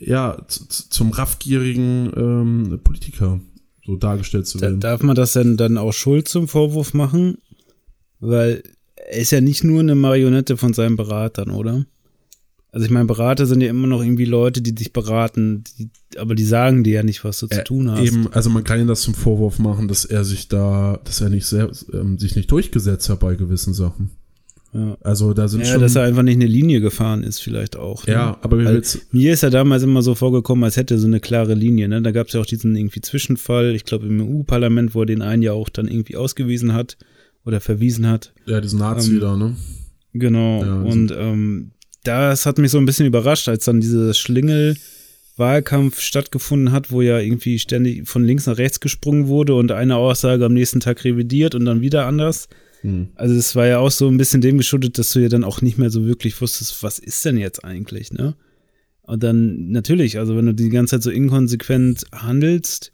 ja, 0.00 0.38
zum 0.46 1.10
raffgierigen 1.10 2.12
ähm, 2.16 2.80
Politiker 2.82 3.40
so 3.84 3.96
dargestellt 3.96 4.46
zu 4.46 4.60
werden. 4.60 4.80
Da, 4.80 4.90
darf 4.90 5.02
man 5.02 5.16
das 5.16 5.32
denn 5.32 5.56
dann 5.56 5.78
auch 5.78 5.92
Schuld 5.92 6.28
zum 6.28 6.48
Vorwurf 6.48 6.94
machen? 6.94 7.38
Weil 8.22 8.62
er 8.94 9.20
ist 9.20 9.32
ja 9.32 9.40
nicht 9.40 9.64
nur 9.64 9.80
eine 9.80 9.96
Marionette 9.96 10.56
von 10.56 10.72
seinen 10.72 10.96
Beratern, 10.96 11.50
oder? 11.50 11.84
Also 12.70 12.86
ich 12.86 12.90
meine, 12.90 13.04
Berater 13.04 13.44
sind 13.46 13.60
ja 13.60 13.68
immer 13.68 13.88
noch 13.88 14.02
irgendwie 14.02 14.24
Leute, 14.24 14.62
die 14.62 14.74
dich 14.74 14.92
beraten, 14.92 15.64
die, 15.78 15.90
aber 16.16 16.34
die 16.34 16.44
sagen 16.44 16.84
dir 16.84 16.94
ja 16.94 17.02
nicht, 17.02 17.24
was 17.24 17.40
du 17.40 17.46
äh, 17.46 17.56
zu 17.56 17.64
tun 17.64 17.90
hast. 17.90 18.00
Eben, 18.00 18.32
also 18.32 18.48
man 18.48 18.64
kann 18.64 18.80
ihm 18.80 18.86
das 18.86 19.02
zum 19.02 19.12
Vorwurf 19.12 19.58
machen, 19.58 19.88
dass 19.88 20.04
er 20.04 20.24
sich 20.24 20.48
da, 20.48 21.00
dass 21.04 21.20
er 21.20 21.28
nicht 21.28 21.44
sehr, 21.44 21.70
ähm, 21.92 22.18
sich 22.18 22.36
nicht 22.36 22.50
durchgesetzt 22.50 23.10
hat 23.10 23.20
bei 23.20 23.34
gewissen 23.34 23.74
Sachen. 23.74 24.12
Ja. 24.72 24.96
Also 25.02 25.34
da 25.34 25.48
sind 25.48 25.62
ja, 25.62 25.72
schon. 25.72 25.80
dass 25.82 25.96
er 25.96 26.04
einfach 26.04 26.22
nicht 26.22 26.36
eine 26.36 26.46
Linie 26.46 26.80
gefahren 26.80 27.24
ist, 27.24 27.40
vielleicht 27.40 27.76
auch. 27.76 28.06
Ne? 28.06 28.14
Ja, 28.14 28.38
aber 28.40 28.56
also, 28.58 29.00
mir 29.10 29.34
ist 29.34 29.42
er 29.42 29.50
damals 29.50 29.82
immer 29.82 30.00
so 30.00 30.14
vorgekommen, 30.14 30.64
als 30.64 30.76
hätte 30.76 30.94
er 30.94 30.98
so 30.98 31.08
eine 31.08 31.20
klare 31.20 31.54
Linie. 31.54 31.88
Ne? 31.88 32.00
Da 32.00 32.12
gab 32.12 32.28
es 32.28 32.34
ja 32.34 32.40
auch 32.40 32.46
diesen 32.46 32.74
irgendwie 32.76 33.02
Zwischenfall, 33.02 33.74
ich 33.74 33.84
glaube 33.84 34.06
im 34.06 34.20
EU-Parlament, 34.22 34.94
wo 34.94 35.00
er 35.00 35.06
den 35.06 35.20
einen 35.20 35.42
ja 35.42 35.52
auch 35.52 35.68
dann 35.68 35.88
irgendwie 35.88 36.16
ausgewiesen 36.16 36.72
hat 36.72 36.96
oder 37.44 37.60
verwiesen 37.60 38.06
hat. 38.06 38.32
Ja, 38.46 38.60
diesen 38.60 38.78
Nazi 38.78 39.14
ähm, 39.14 39.20
da, 39.20 39.36
ne? 39.36 39.56
Genau. 40.14 40.64
Ja, 40.64 40.76
also. 40.76 40.88
Und 40.88 41.14
ähm, 41.16 41.70
das 42.04 42.46
hat 42.46 42.58
mich 42.58 42.70
so 42.70 42.78
ein 42.78 42.86
bisschen 42.86 43.06
überrascht, 43.06 43.48
als 43.48 43.64
dann 43.64 43.80
dieser 43.80 44.14
Schlingel 44.14 44.76
Wahlkampf 45.36 46.00
stattgefunden 46.00 46.72
hat, 46.72 46.90
wo 46.90 47.00
ja 47.00 47.18
irgendwie 47.18 47.58
ständig 47.58 48.08
von 48.08 48.24
links 48.24 48.46
nach 48.46 48.58
rechts 48.58 48.80
gesprungen 48.80 49.28
wurde 49.28 49.54
und 49.54 49.72
eine 49.72 49.96
Aussage 49.96 50.44
am 50.44 50.52
nächsten 50.52 50.80
Tag 50.80 51.04
revidiert 51.04 51.54
und 51.54 51.64
dann 51.64 51.80
wieder 51.80 52.06
anders. 52.06 52.48
Hm. 52.82 53.08
Also 53.14 53.34
es 53.34 53.56
war 53.56 53.66
ja 53.66 53.78
auch 53.78 53.90
so 53.90 54.08
ein 54.08 54.18
bisschen 54.18 54.40
dem 54.40 54.58
geschuldet, 54.58 54.98
dass 54.98 55.12
du 55.12 55.20
ja 55.20 55.28
dann 55.28 55.44
auch 55.44 55.62
nicht 55.62 55.78
mehr 55.78 55.90
so 55.90 56.04
wirklich 56.04 56.40
wusstest, 56.40 56.82
was 56.82 56.98
ist 56.98 57.24
denn 57.24 57.38
jetzt 57.38 57.64
eigentlich, 57.64 58.12
ne? 58.12 58.34
Und 59.02 59.22
dann 59.22 59.70
natürlich, 59.70 60.18
also 60.18 60.36
wenn 60.36 60.46
du 60.46 60.54
die 60.54 60.68
ganze 60.68 60.96
Zeit 60.96 61.02
so 61.02 61.10
inkonsequent 61.10 62.06
handelst 62.12 62.92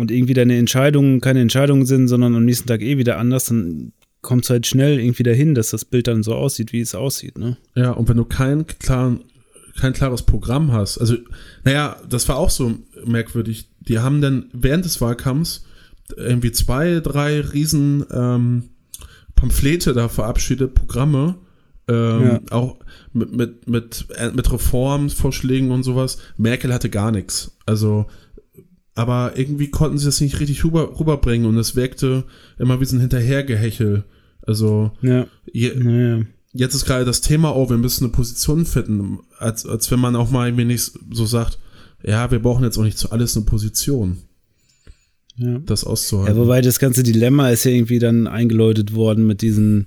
und 0.00 0.10
irgendwie 0.10 0.34
deine 0.34 0.56
Entscheidungen 0.56 1.20
keine 1.20 1.40
Entscheidungen 1.40 1.86
sind, 1.86 2.08
sondern 2.08 2.34
am 2.34 2.44
nächsten 2.44 2.66
Tag 2.66 2.82
eh 2.82 2.98
wieder 2.98 3.18
anders, 3.18 3.46
dann 3.46 3.92
kommt 4.22 4.44
es 4.44 4.50
halt 4.50 4.66
schnell 4.66 4.98
irgendwie 4.98 5.22
dahin, 5.22 5.54
dass 5.54 5.70
das 5.70 5.84
Bild 5.84 6.06
dann 6.06 6.22
so 6.22 6.34
aussieht, 6.34 6.72
wie 6.72 6.80
es 6.80 6.94
aussieht, 6.94 7.38
ne? 7.38 7.56
Ja, 7.74 7.92
und 7.92 8.08
wenn 8.08 8.16
du 8.16 8.24
keinen 8.24 8.66
klaren, 8.66 9.20
kein 9.78 9.92
klares 9.92 10.22
Programm 10.22 10.72
hast, 10.72 10.98
also, 10.98 11.16
naja, 11.64 11.96
das 12.08 12.28
war 12.28 12.36
auch 12.36 12.50
so 12.50 12.74
merkwürdig. 13.04 13.70
Die 13.80 13.98
haben 13.98 14.20
dann 14.20 14.46
während 14.52 14.84
des 14.84 15.00
Wahlkampfs 15.00 15.64
irgendwie 16.16 16.52
zwei, 16.52 17.00
drei 17.00 17.40
riesen 17.40 18.04
ähm, 18.10 18.64
Pamphlete 19.36 19.94
da 19.94 20.08
verabschiedet, 20.08 20.74
Programme, 20.74 21.36
ähm, 21.88 22.22
ja. 22.22 22.40
auch 22.50 22.76
mit, 23.12 23.32
mit, 23.32 23.68
mit, 23.68 24.06
äh, 24.16 24.30
mit 24.30 24.52
Reformvorschlägen 24.52 25.70
und 25.70 25.82
sowas. 25.82 26.18
Merkel 26.36 26.74
hatte 26.74 26.90
gar 26.90 27.10
nichts. 27.10 27.56
Also, 27.64 28.06
aber 29.00 29.32
irgendwie 29.36 29.70
konnten 29.70 29.96
sie 29.96 30.04
das 30.04 30.20
nicht 30.20 30.40
richtig 30.40 30.62
rüber, 30.62 31.00
rüberbringen 31.00 31.48
und 31.48 31.56
es 31.56 31.74
wirkte 31.74 32.24
immer 32.58 32.80
wie 32.80 32.84
so 32.84 32.96
ein 32.96 33.00
Hinterhergehechel. 33.00 34.04
Also, 34.42 34.92
ja. 35.00 35.26
Je, 35.50 35.72
ja. 35.72 36.20
jetzt 36.52 36.74
ist 36.74 36.84
gerade 36.84 37.06
das 37.06 37.22
Thema, 37.22 37.56
oh, 37.56 37.70
wir 37.70 37.78
müssen 37.78 38.04
eine 38.04 38.12
Position 38.12 38.66
finden, 38.66 39.20
als, 39.38 39.64
als 39.64 39.90
wenn 39.90 40.00
man 40.00 40.16
auch 40.16 40.30
mal 40.30 40.48
irgendwie 40.48 40.66
nicht 40.66 40.92
so 41.10 41.24
sagt, 41.24 41.58
ja, 42.02 42.30
wir 42.30 42.40
brauchen 42.40 42.62
jetzt 42.62 42.76
auch 42.76 42.82
nicht 42.82 42.98
zu 42.98 43.10
alles 43.10 43.34
eine 43.36 43.46
Position 43.46 44.18
ja. 45.40 45.58
das 45.64 45.84
auszuhalten. 45.84 46.36
Ja, 46.36 46.42
wobei 46.42 46.60
das 46.60 46.78
ganze 46.78 47.02
Dilemma 47.02 47.48
ist 47.48 47.64
ja 47.64 47.70
irgendwie 47.70 48.00
dann 48.00 48.26
eingeläutet 48.26 48.94
worden 48.94 49.26
mit 49.26 49.40
diesen, 49.40 49.86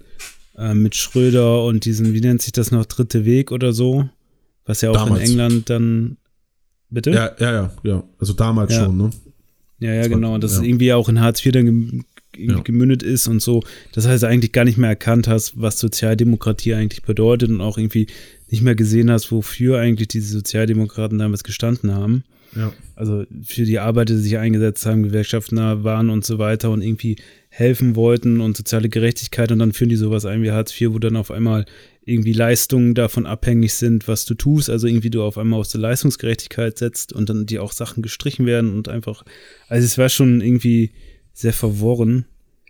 äh, 0.58 0.74
mit 0.74 0.96
Schröder 0.96 1.64
und 1.66 1.86
diesen, 1.86 2.16
wie 2.16 2.22
nennt 2.22 2.42
sich 2.42 2.52
das 2.52 2.72
noch, 2.72 2.86
dritte 2.86 3.26
Weg 3.26 3.52
oder 3.52 3.74
so, 3.74 4.10
was 4.66 4.82
ja 4.82 4.90
auch 4.90 4.96
damals. 4.96 5.22
in 5.22 5.30
England 5.30 5.70
dann, 5.70 6.18
bitte? 6.94 7.12
Ja, 7.12 7.32
ja, 7.40 7.52
ja, 7.52 7.72
ja, 7.84 8.04
also 8.20 8.34
damals 8.34 8.74
ja. 8.74 8.86
schon, 8.86 8.98
ne? 8.98 9.10
Ja, 9.80 9.94
ja, 9.94 10.08
genau, 10.08 10.38
dass 10.38 10.54
ja. 10.54 10.60
es 10.60 10.66
irgendwie 10.66 10.94
auch 10.94 11.10
in 11.10 11.20
Hartz 11.20 11.46
IV 11.46 11.52
dann 11.52 12.06
gemündet 12.64 13.04
ist 13.04 13.28
und 13.28 13.42
so. 13.42 13.62
Das 13.92 14.08
heißt, 14.08 14.24
eigentlich 14.24 14.54
gar 14.54 14.66
nicht 14.66 14.78
mehr 14.78 14.90
erkannt 14.90 15.28
hast, 15.28 15.60
was 15.62 15.80
Sozialdemokratie 15.80 16.74
eigentlich 16.74 17.04
bedeutet 17.04 17.50
und 17.50 17.62
auch 17.62 17.78
irgendwie 17.78 18.08
nicht 18.50 18.64
mehr 18.64 18.76
gesehen 18.76 19.12
hast, 19.12 19.32
wofür 19.32 19.80
eigentlich 19.80 20.08
diese 20.08 20.32
Sozialdemokraten 20.32 21.20
damals 21.20 21.44
gestanden 21.44 21.94
haben. 21.94 22.24
Ja. 22.56 22.72
Also 22.96 23.26
für 23.44 23.66
die 23.66 23.80
Arbeiter, 23.80 24.14
die 24.14 24.20
sich 24.20 24.38
eingesetzt 24.38 24.86
haben, 24.86 25.04
Gewerkschaftsnah 25.04 25.84
waren 25.84 26.10
und 26.10 26.26
so 26.26 26.38
weiter 26.38 26.70
und 26.72 26.82
irgendwie 26.82 27.18
helfen 27.50 27.96
wollten 27.96 28.42
und 28.42 28.58
soziale 28.58 28.90
Gerechtigkeit 28.90 29.52
und 29.52 29.60
dann 29.60 29.74
führen 29.74 29.90
die 29.90 29.96
sowas 29.96 30.26
ein 30.26 30.44
wie 30.44 30.52
Hartz 30.52 30.80
IV, 30.80 30.94
wo 30.94 31.00
dann 31.00 31.16
auf 31.16 31.32
einmal 31.32 31.66
irgendwie 32.06 32.34
Leistungen 32.34 32.96
davon 32.96 33.26
abhängig 33.26 33.74
sind, 33.74 34.08
was 34.08 34.26
du 34.26 34.34
tust, 34.34 34.70
also 34.70 34.88
irgendwie 34.88 35.10
du 35.10 35.24
auf 35.24 35.38
einmal 35.38 35.60
auf 35.60 35.68
die 35.68 35.78
Leistungsgerechtigkeit 35.78 36.78
setzt 36.78 37.14
und 37.14 37.30
dann 37.30 37.46
die 37.46 37.60
auch 37.60 37.72
Sachen 37.72 38.04
gestrichen 38.04 38.46
werden 38.46 38.74
und 38.74 38.90
einfach, 38.90 39.24
also 39.70 39.86
es 39.86 39.98
war 39.98 40.10
schon 40.10 40.42
irgendwie 40.42 40.92
sehr 41.34 41.54
verworren. 41.54 42.26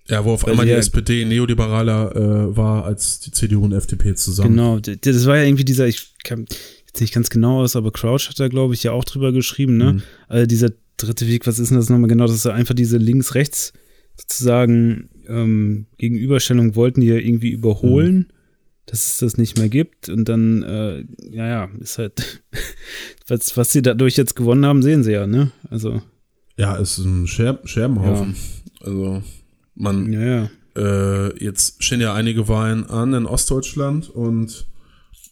Ja, 0.07 0.25
wo 0.25 0.31
auf 0.31 0.45
einmal 0.45 0.65
die 0.65 0.73
SPD 0.73 1.23
neoliberaler 1.25 2.15
äh, 2.15 2.57
war 2.57 2.85
als 2.85 3.21
die 3.21 3.31
CDU 3.31 3.63
und 3.63 3.71
FDP 3.71 4.15
zusammen. 4.15 4.49
Genau, 4.49 4.79
das 4.79 5.25
war 5.25 5.37
ja 5.37 5.43
irgendwie 5.43 5.63
dieser, 5.63 5.87
ich 5.87 6.13
kann, 6.23 6.45
jetzt 6.87 6.99
nicht 6.99 7.13
ganz 7.13 7.29
genau 7.29 7.61
aus, 7.61 7.75
aber 7.75 7.91
Crouch 7.91 8.27
hat 8.29 8.39
da, 8.39 8.49
glaube 8.49 8.73
ich, 8.73 8.83
ja 8.83 8.91
auch 8.91 9.05
drüber 9.05 9.31
geschrieben, 9.31 9.77
ne? 9.77 9.93
Mhm. 9.93 10.03
Also 10.27 10.45
dieser 10.45 10.71
dritte 10.97 11.27
Weg, 11.27 11.47
was 11.47 11.57
ist 11.57 11.69
denn 11.69 11.77
das 11.77 11.89
nochmal 11.89 12.09
genau? 12.09 12.27
Das 12.27 12.35
ist 12.35 12.45
einfach 12.45 12.75
diese 12.75 12.97
links-rechts 12.97 13.73
sozusagen 14.15 15.09
ähm, 15.27 15.87
Gegenüberstellung 15.97 16.75
wollten 16.75 17.01
die 17.01 17.07
ja 17.07 17.15
irgendwie 17.15 17.51
überholen, 17.51 18.15
mhm. 18.15 18.27
Dass 18.85 19.13
es 19.13 19.17
das 19.19 19.37
nicht 19.37 19.57
mehr 19.57 19.69
gibt. 19.69 20.09
Und 20.09 20.27
dann, 20.29 20.63
äh, 20.63 21.05
ja, 21.31 21.47
ja, 21.47 21.69
ist 21.79 21.97
halt, 21.97 22.43
was, 23.27 23.55
was 23.57 23.71
sie 23.71 23.81
dadurch 23.81 24.17
jetzt 24.17 24.35
gewonnen 24.35 24.65
haben, 24.65 24.83
sehen 24.83 25.03
sie 25.03 25.13
ja, 25.13 25.27
ne? 25.27 25.51
Also. 25.69 26.01
Ja, 26.57 26.77
es 26.77 26.97
ist 26.97 27.05
ein 27.05 27.27
Scher 27.27 27.59
Scherbenhaufen. 27.63 28.35
Ja. 28.35 28.87
Also, 28.87 29.23
man, 29.75 30.11
ja, 30.11 30.21
ja. 30.21 30.49
Äh, 30.75 31.43
jetzt 31.43 31.83
stehen 31.83 32.01
ja 32.01 32.13
einige 32.13 32.47
Wahlen 32.47 32.89
an 32.89 33.13
in 33.13 33.25
Ostdeutschland 33.25 34.09
und 34.09 34.65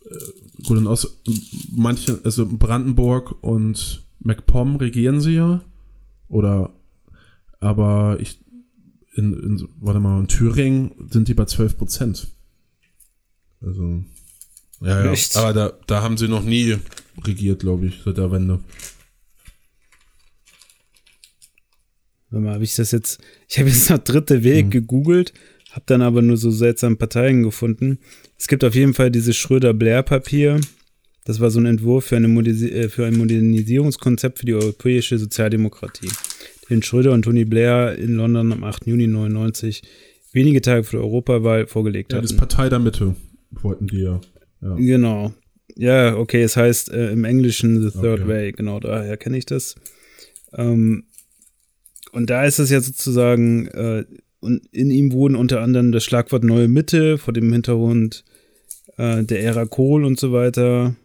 äh, 0.06 0.64
gut, 0.68 0.78
in 0.78 0.88
Ost, 0.88 1.18
manche, 1.72 2.20
also 2.24 2.48
Brandenburg 2.48 3.44
und 3.44 4.04
MacPom 4.20 4.76
regieren 4.76 5.20
sie 5.20 5.36
ja. 5.36 5.62
Oder, 6.28 6.72
aber 7.60 8.18
ich, 8.20 8.40
in, 9.16 9.34
in, 9.34 9.68
warte 9.80 10.00
mal, 10.00 10.20
in 10.20 10.28
Thüringen 10.28 10.92
sind 11.10 11.28
die 11.28 11.34
bei 11.34 11.46
12 11.46 11.78
Prozent. 11.78 12.28
Also, 13.62 14.04
ja, 14.82 15.06
ja. 15.06 15.12
Echt? 15.12 15.38
Aber 15.38 15.54
da, 15.54 15.74
da 15.88 16.02
haben 16.02 16.18
sie 16.18 16.28
noch 16.28 16.44
nie 16.44 16.78
regiert, 17.24 17.62
glaube 17.62 17.88
ich, 17.88 18.02
seit 18.04 18.18
der 18.18 18.32
Wende. 18.32 18.60
Warte 22.30 22.46
mal, 22.46 22.54
habe 22.54 22.64
ich 22.64 22.76
das 22.76 22.92
jetzt, 22.92 23.20
ich 23.48 23.60
habe 23.60 23.70
jetzt 23.70 23.90
noch 23.90 24.00
dritte 24.00 24.44
Weg 24.44 24.66
hm. 24.66 24.72
gegoogelt, 24.72 25.34
habe 25.72 25.84
dann 25.86 26.02
aber 26.02 26.22
nur 26.22 26.38
so 26.38 26.50
seltsame 26.50 26.96
Parteien 26.96 27.44
gefunden. 27.44 28.00
Es 28.38 28.48
gibt 28.48 28.64
auf 28.64 28.74
jeden 28.74 28.94
Fall 28.94 29.12
dieses 29.12 29.36
Schröder-Blair-Papier. 29.38 30.60
Das 31.26 31.40
war 31.40 31.52
so 31.52 31.60
ein 31.60 31.68
Entwurf 31.68 32.06
für, 32.06 32.16
eine 32.16 32.28
äh, 32.28 32.90
für 32.90 33.06
ein 33.06 33.18
Modernisierungskonzept 33.18 34.40
für 34.40 34.46
die 34.46 34.56
europäische 34.56 35.20
Sozialdemokratie, 35.20 36.10
den 36.70 36.82
Schröder 36.82 37.12
und 37.12 37.24
Tony 37.24 37.46
Blair 37.46 37.96
in 37.98 38.16
London 38.16 38.52
am 38.52 38.64
8. 38.64 38.88
Juni 38.88 39.04
1999 39.04 39.84
wenige 40.34 40.62
Tage 40.62 40.84
vor 40.84 41.00
der 41.00 41.06
Europawahl 41.06 41.68
vorgelegt 41.68 42.12
ja, 42.12 42.18
hatten. 42.18 42.28
Das 42.28 42.36
Partei 42.36 42.70
der 42.70 42.80
Mitte 42.80 43.16
wollten 43.52 43.88
die 43.88 44.02
ja. 44.02 44.22
Genau. 44.62 45.34
Ja, 45.76 46.16
okay, 46.16 46.44
es 46.44 46.56
heißt 46.56 46.92
äh, 46.92 47.12
im 47.12 47.24
Englischen 47.24 47.82
The 47.82 47.92
Third 47.92 48.22
okay. 48.22 48.28
Way, 48.28 48.52
genau, 48.52 48.80
daher 48.80 49.18
kenne 49.18 49.38
ich 49.38 49.46
das. 49.46 49.76
Ähm, 50.54 51.06
und 52.12 52.30
da 52.30 52.46
ist 52.46 52.60
es 52.60 52.70
ja 52.70 52.82
sozusagen, 52.82 53.68
äh, 53.68 54.06
und 54.40 54.66
in 54.72 54.92
ihm 54.92 55.12
wurden 55.12 55.36
unter 55.36 55.62
anderem 55.62 55.92
das 55.92 56.04
Schlagwort 56.04 56.44
neue 56.44 56.68
Mitte 56.68 57.18
vor 57.18 57.34
dem 57.34 57.52
Hintergrund 57.52 58.24
äh, 58.98 59.24
der 59.24 59.42
Ära 59.42 59.66
Kohl 59.66 60.04
und 60.04 60.20
so 60.20 60.34
weiter 60.34 60.96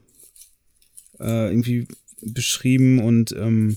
äh, 1.20 1.50
irgendwie 1.50 1.86
beschrieben 2.22 2.98
und 2.98 3.32
ähm, 3.38 3.76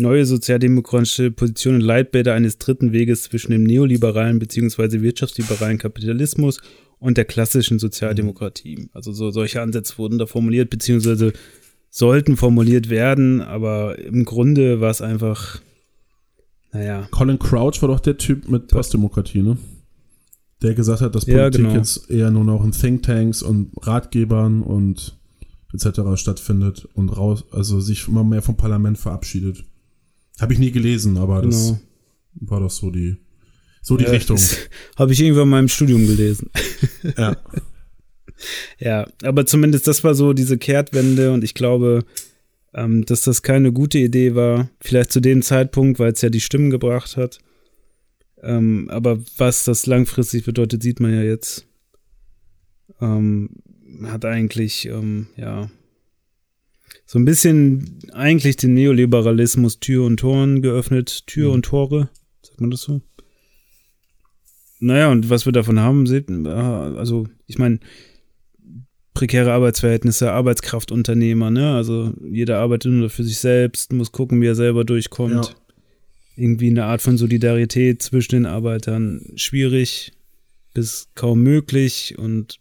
neue 0.00 0.26
sozialdemokratische 0.26 1.30
Positionen 1.30 1.80
Leitbilder 1.80 2.34
eines 2.34 2.58
dritten 2.58 2.92
Weges 2.92 3.22
zwischen 3.22 3.52
dem 3.52 3.64
neoliberalen 3.64 4.38
bzw. 4.38 5.00
wirtschaftsliberalen 5.02 5.78
Kapitalismus 5.78 6.60
und 6.98 7.16
der 7.16 7.24
klassischen 7.24 7.78
Sozialdemokratie. 7.78 8.88
Also 8.92 9.12
so 9.12 9.30
solche 9.30 9.60
Ansätze 9.62 9.98
wurden 9.98 10.18
da 10.18 10.26
formuliert, 10.26 10.70
beziehungsweise 10.70 11.32
sollten 11.88 12.36
formuliert 12.36 12.88
werden, 12.88 13.40
aber 13.40 13.98
im 13.98 14.24
Grunde 14.24 14.80
war 14.80 14.90
es 14.90 15.02
einfach, 15.02 15.60
naja. 16.72 17.08
Colin 17.10 17.38
Crouch 17.38 17.82
war 17.82 17.88
doch 17.88 18.00
der 18.00 18.16
Typ 18.16 18.48
mit 18.48 18.68
Postdemokratie, 18.68 19.42
ne? 19.42 19.58
Der 20.62 20.74
gesagt 20.74 21.00
hat, 21.00 21.14
dass 21.14 21.24
Politik 21.24 21.60
ja, 21.62 21.68
genau. 21.68 21.74
jetzt 21.74 22.10
eher 22.10 22.30
nur 22.30 22.44
noch 22.44 22.62
in 22.62 22.72
Thinktanks 22.72 23.42
und 23.42 23.72
Ratgebern 23.80 24.62
und 24.62 25.18
etc. 25.72 26.00
stattfindet 26.16 26.86
und 26.94 27.08
raus, 27.08 27.44
also 27.50 27.80
sich 27.80 28.06
immer 28.06 28.24
mehr 28.24 28.42
vom 28.42 28.56
Parlament 28.56 28.98
verabschiedet. 28.98 29.64
Habe 30.40 30.52
ich 30.52 30.58
nie 30.58 30.70
gelesen, 30.70 31.16
aber 31.18 31.42
genau. 31.42 31.50
das 31.50 31.76
war 32.34 32.60
doch 32.60 32.70
so 32.70 32.90
die, 32.90 33.16
so 33.82 33.96
die 33.96 34.04
ja, 34.04 34.10
Richtung. 34.10 34.38
Habe 34.96 35.12
ich 35.12 35.20
irgendwann 35.20 35.44
in 35.44 35.50
meinem 35.50 35.68
Studium 35.68 36.06
gelesen. 36.06 36.50
Ja. 37.16 37.36
ja, 38.78 39.06
aber 39.22 39.46
zumindest 39.46 39.86
das 39.86 40.02
war 40.02 40.14
so 40.14 40.32
diese 40.32 40.58
Kehrtwende 40.58 41.32
und 41.32 41.44
ich 41.44 41.54
glaube, 41.54 42.04
ähm, 42.72 43.04
dass 43.04 43.22
das 43.22 43.42
keine 43.42 43.72
gute 43.72 43.98
Idee 43.98 44.34
war. 44.34 44.70
Vielleicht 44.80 45.12
zu 45.12 45.20
dem 45.20 45.42
Zeitpunkt, 45.42 45.98
weil 45.98 46.12
es 46.12 46.22
ja 46.22 46.30
die 46.30 46.40
Stimmen 46.40 46.70
gebracht 46.70 47.16
hat. 47.16 47.38
Ähm, 48.42 48.88
aber 48.90 49.18
was 49.36 49.64
das 49.64 49.86
langfristig 49.86 50.44
bedeutet, 50.44 50.82
sieht 50.82 51.00
man 51.00 51.12
ja 51.12 51.22
jetzt. 51.22 51.66
Ähm, 53.00 53.50
hat 54.04 54.24
eigentlich, 54.24 54.86
ähm, 54.86 55.26
ja, 55.36 55.70
so 57.10 57.18
ein 57.18 57.24
bisschen 57.24 57.98
eigentlich 58.12 58.54
den 58.54 58.74
Neoliberalismus 58.74 59.80
Tür 59.80 60.04
und 60.04 60.18
Toren 60.18 60.62
geöffnet. 60.62 61.26
Tür 61.26 61.48
mhm. 61.48 61.54
und 61.54 61.64
Tore, 61.64 62.08
sagt 62.40 62.60
man 62.60 62.70
das 62.70 62.82
so? 62.82 63.00
Naja, 64.78 65.10
und 65.10 65.28
was 65.28 65.44
wir 65.44 65.52
davon 65.52 65.80
haben, 65.80 66.06
also 66.46 67.26
ich 67.48 67.58
meine, 67.58 67.80
prekäre 69.12 69.50
Arbeitsverhältnisse, 69.52 70.30
Arbeitskraftunternehmer, 70.30 71.50
ne? 71.50 71.74
Also 71.74 72.14
jeder 72.30 72.58
arbeitet 72.60 72.92
nur 72.92 73.10
für 73.10 73.24
sich 73.24 73.38
selbst, 73.38 73.92
muss 73.92 74.12
gucken, 74.12 74.40
wie 74.40 74.46
er 74.46 74.54
selber 74.54 74.84
durchkommt. 74.84 75.46
Ja. 75.46 75.54
Irgendwie 76.36 76.70
eine 76.70 76.84
Art 76.84 77.02
von 77.02 77.18
Solidarität 77.18 78.02
zwischen 78.02 78.36
den 78.36 78.46
Arbeitern 78.46 79.32
schwierig 79.34 80.12
bis 80.74 81.08
kaum 81.16 81.42
möglich 81.42 82.14
und 82.18 82.60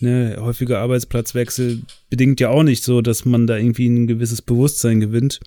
ne, 0.00 0.36
häufiger 0.40 0.80
Arbeitsplatzwechsel 0.80 1.82
bedingt 2.08 2.40
ja 2.40 2.48
auch 2.50 2.62
nicht 2.62 2.82
so, 2.82 3.00
dass 3.00 3.24
man 3.24 3.46
da 3.46 3.56
irgendwie 3.56 3.88
ein 3.88 4.06
gewisses 4.06 4.42
Bewusstsein 4.42 5.00
gewinnt. 5.00 5.40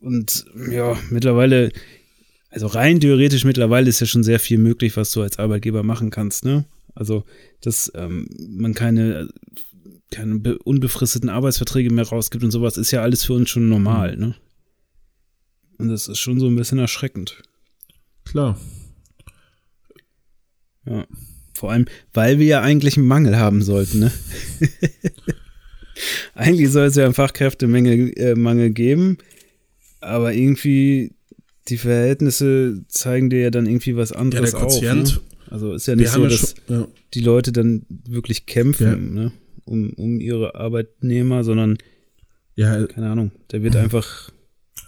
Und 0.00 0.46
ja, 0.70 0.96
mittlerweile, 1.10 1.72
also 2.50 2.66
rein 2.66 3.00
theoretisch 3.00 3.44
mittlerweile 3.44 3.88
ist 3.88 4.00
ja 4.00 4.06
schon 4.06 4.22
sehr 4.22 4.40
viel 4.40 4.58
möglich, 4.58 4.96
was 4.96 5.12
du 5.12 5.22
als 5.22 5.38
Arbeitgeber 5.38 5.82
machen 5.82 6.10
kannst, 6.10 6.44
ne? 6.44 6.64
Also, 6.94 7.24
dass 7.60 7.92
ähm, 7.94 8.28
man 8.38 8.74
keine, 8.74 9.28
keine 10.10 10.58
unbefristeten 10.58 11.28
Arbeitsverträge 11.28 11.92
mehr 11.92 12.08
rausgibt 12.08 12.42
und 12.42 12.50
sowas, 12.50 12.76
ist 12.76 12.90
ja 12.90 13.02
alles 13.02 13.24
für 13.24 13.34
uns 13.34 13.50
schon 13.50 13.68
normal, 13.68 14.16
mhm. 14.16 14.20
ne? 14.20 14.34
Und 15.78 15.88
das 15.88 16.08
ist 16.08 16.18
schon 16.18 16.40
so 16.40 16.46
ein 16.46 16.56
bisschen 16.56 16.78
erschreckend. 16.78 17.42
Klar. 18.24 18.58
Ja. 20.84 21.06
Vor 21.58 21.72
allem, 21.72 21.86
weil 22.14 22.38
wir 22.38 22.46
ja 22.46 22.60
eigentlich 22.62 22.96
einen 22.96 23.06
Mangel 23.06 23.36
haben 23.36 23.62
sollten, 23.62 23.98
ne? 23.98 24.12
eigentlich 26.34 26.70
soll 26.70 26.86
es 26.86 26.94
ja 26.94 27.04
einen 27.04 27.14
Fachkräftemangel 27.14 28.12
äh, 28.16 28.34
Mangel 28.36 28.70
geben, 28.70 29.18
aber 30.00 30.32
irgendwie 30.32 31.16
die 31.66 31.76
Verhältnisse 31.76 32.84
zeigen 32.86 33.28
dir 33.28 33.40
ja 33.40 33.50
dann 33.50 33.66
irgendwie 33.66 33.96
was 33.96 34.12
anderes 34.12 34.52
ja, 34.52 34.58
der 34.58 34.66
auf. 34.68 34.80
Ne? 34.80 35.04
Also 35.50 35.74
ist 35.74 35.88
ja 35.88 35.96
nicht 35.96 36.10
so, 36.10 36.28
dass 36.28 36.54
schon, 36.68 36.80
ja. 36.80 36.88
die 37.14 37.22
Leute 37.22 37.50
dann 37.50 37.84
wirklich 38.06 38.46
kämpfen, 38.46 38.86
ja. 38.86 39.22
ne? 39.22 39.32
um, 39.64 39.90
um 39.94 40.20
ihre 40.20 40.54
Arbeitnehmer, 40.54 41.42
sondern 41.42 41.76
ja, 42.54 42.86
keine 42.86 43.10
Ahnung, 43.10 43.32
der 43.50 43.64
wird 43.64 43.74
einfach 43.84 44.30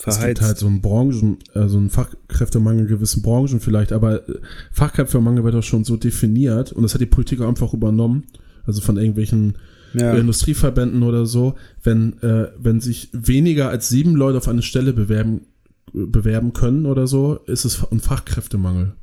verheizt. 0.01 0.23
Es 0.23 0.27
gibt 0.27 0.41
halt 0.43 0.59
so 0.59 0.67
einen 0.67 0.81
Branchen, 0.81 1.39
äh, 1.55 1.69
so 1.69 1.79
einen 1.79 1.91
Fachkräftemangel 1.91 2.83
in 2.83 2.89
gewissen 2.89 3.23
Branchen 3.23 3.61
vielleicht, 3.61 3.93
aber 3.93 4.29
äh, 4.29 4.35
Fachkräftemangel 4.73 5.45
wird 5.45 5.55
doch 5.55 5.63
schon 5.63 5.85
so 5.85 5.97
definiert 5.97 6.73
und 6.73 6.83
das 6.83 6.95
hat 6.95 7.01
die 7.01 7.07
Politik 7.07 7.41
auch 7.41 7.49
einfach 7.49 7.75
übernommen, 7.75 8.25
also 8.65 8.81
von 8.81 8.97
irgendwelchen 8.97 9.59
ja. 9.93 10.15
Industrieverbänden 10.15 11.03
oder 11.03 11.27
so, 11.27 11.55
wenn, 11.83 12.21
äh, 12.23 12.51
wenn 12.59 12.81
sich 12.81 13.11
weniger 13.13 13.69
als 13.69 13.89
sieben 13.89 14.15
Leute 14.15 14.39
auf 14.39 14.49
eine 14.49 14.63
Stelle 14.63 14.93
bewerben, 14.93 15.43
bewerben 15.93 16.53
können 16.53 16.87
oder 16.87 17.07
so, 17.07 17.41
ist 17.47 17.65
es 17.65 17.85
ein 17.91 18.01
Fachkräftemangel. 18.01 18.95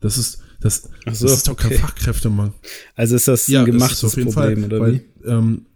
Das 0.00 0.18
ist, 0.18 0.42
das, 0.60 0.82
so, 1.10 1.26
das 1.26 1.38
ist 1.38 1.48
doch 1.48 1.56
kein 1.56 1.72
okay. 1.72 1.80
Fachkräftemangel. 1.80 2.52
Also 2.94 3.16
ist 3.16 3.26
das 3.26 3.48
ein 3.48 3.52
ja, 3.52 3.64
gemachtes 3.64 4.00
das 4.00 4.14
Problem, 4.14 4.32
Fall, 4.32 4.64
oder 4.64 4.80
weil, 4.80 4.92
wie? 4.92 5.28
Ähm, 5.28 5.66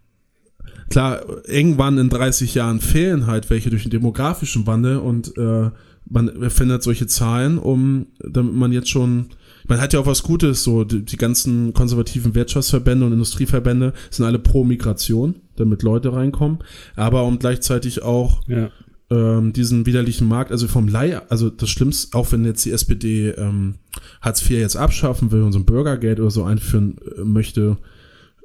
klar, 0.91 1.21
irgendwann 1.47 1.97
in 1.97 2.09
30 2.09 2.53
Jahren 2.53 2.79
fehlen 2.79 3.25
halt 3.25 3.49
welche 3.49 3.69
durch 3.69 3.83
den 3.83 3.91
demografischen 3.91 4.67
Wandel 4.67 4.97
und 4.97 5.35
äh, 5.37 5.71
man 6.09 6.49
findet 6.49 6.83
solche 6.83 7.07
Zahlen, 7.07 7.57
um, 7.57 8.07
damit 8.19 8.53
man 8.53 8.71
jetzt 8.71 8.89
schon, 8.89 9.27
man 9.67 9.79
hat 9.79 9.93
ja 9.93 9.99
auch 9.99 10.05
was 10.05 10.23
Gutes, 10.23 10.63
so 10.63 10.83
die, 10.83 11.03
die 11.03 11.17
ganzen 11.17 11.73
konservativen 11.73 12.35
Wirtschaftsverbände 12.35 13.05
und 13.05 13.13
Industrieverbände 13.13 13.93
sind 14.09 14.25
alle 14.25 14.39
pro 14.39 14.63
Migration, 14.63 15.35
damit 15.55 15.83
Leute 15.83 16.13
reinkommen, 16.13 16.59
aber 16.95 17.23
um 17.23 17.39
gleichzeitig 17.39 18.03
auch 18.03 18.41
ja. 18.47 18.69
ähm, 19.09 19.53
diesen 19.53 19.85
widerlichen 19.85 20.27
Markt, 20.27 20.51
also 20.51 20.67
vom 20.67 20.87
Leih, 20.87 21.21
also 21.29 21.49
das 21.49 21.69
Schlimmste, 21.69 22.17
auch 22.17 22.31
wenn 22.31 22.43
jetzt 22.43 22.65
die 22.65 22.71
SPD 22.71 23.29
ähm, 23.29 23.75
Hartz 24.21 24.41
IV 24.41 24.57
jetzt 24.59 24.75
abschaffen 24.75 25.31
will 25.31 25.43
und 25.43 25.53
so 25.53 25.59
ein 25.59 25.65
Bürgergeld 25.65 26.19
oder 26.19 26.31
so 26.31 26.43
einführen 26.43 26.97
äh, 27.17 27.23
möchte, 27.23 27.77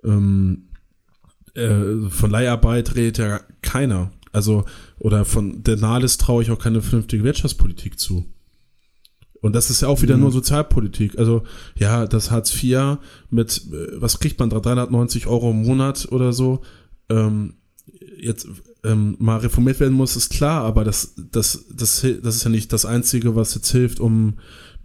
ähm, 0.04 0.66
äh, 1.56 2.10
von 2.10 2.30
Leiharbeit 2.30 2.94
redet 2.94 3.18
ja 3.18 3.40
keiner. 3.62 4.12
Also, 4.32 4.64
oder 4.98 5.24
von 5.24 5.62
der 5.62 5.76
Nahles 5.76 6.18
traue 6.18 6.42
ich 6.42 6.50
auch 6.50 6.58
keine 6.58 6.82
vernünftige 6.82 7.24
Wirtschaftspolitik 7.24 7.98
zu. 7.98 8.26
Und 9.40 9.54
das 9.54 9.70
ist 9.70 9.82
ja 9.82 9.88
auch 9.88 10.02
wieder 10.02 10.16
mhm. 10.16 10.22
nur 10.22 10.32
Sozialpolitik. 10.32 11.18
Also, 11.18 11.42
ja, 11.78 12.06
das 12.06 12.30
Hartz 12.30 12.52
IV 12.62 12.98
mit, 13.30 13.62
äh, 13.72 14.00
was 14.00 14.18
kriegt 14.18 14.38
man 14.38 14.50
da, 14.50 14.60
390 14.60 15.26
Euro 15.26 15.50
im 15.50 15.62
Monat 15.62 16.08
oder 16.10 16.32
so, 16.32 16.62
ähm, 17.08 17.54
jetzt 18.18 18.46
ähm, 18.84 19.16
mal 19.18 19.38
reformiert 19.38 19.80
werden 19.80 19.94
muss, 19.94 20.16
ist 20.16 20.30
klar, 20.30 20.62
aber 20.64 20.84
das, 20.84 21.14
das, 21.16 21.66
das, 21.70 22.04
das 22.22 22.36
ist 22.36 22.44
ja 22.44 22.50
nicht 22.50 22.72
das 22.72 22.84
Einzige, 22.84 23.36
was 23.36 23.54
jetzt 23.54 23.70
hilft, 23.70 24.00
um 24.00 24.38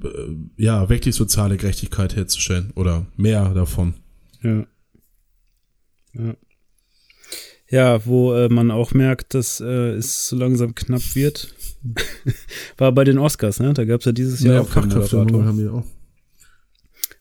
äh, 0.04 0.08
ja, 0.58 0.90
wirklich 0.90 1.16
soziale 1.16 1.58
Gerechtigkeit 1.58 2.16
herzustellen 2.16 2.72
oder 2.76 3.06
mehr 3.16 3.54
davon. 3.54 3.96
Ja. 4.42 4.66
Ja, 6.14 6.36
ja 7.72 8.06
wo 8.06 8.34
äh, 8.34 8.50
man 8.50 8.70
auch 8.70 8.94
merkt, 8.94 9.34
dass 9.34 9.60
äh, 9.60 9.94
es 9.94 10.28
so 10.28 10.36
langsam 10.36 10.76
knapp 10.76 11.16
wird, 11.16 11.56
war 12.78 12.92
bei 12.92 13.04
den 13.04 13.18
Oscars, 13.18 13.60
ne? 13.60 13.74
Da 13.74 13.86
gab 13.86 14.02
es 14.02 14.06
ja 14.06 14.12
dieses 14.12 14.42
Jahr 14.42 14.56
ja, 14.56 14.62
auch 14.62 14.70
Fachkräftemangel 14.70 15.46
haben 15.46 15.58
wir 15.58 15.74
auch. 15.74 15.86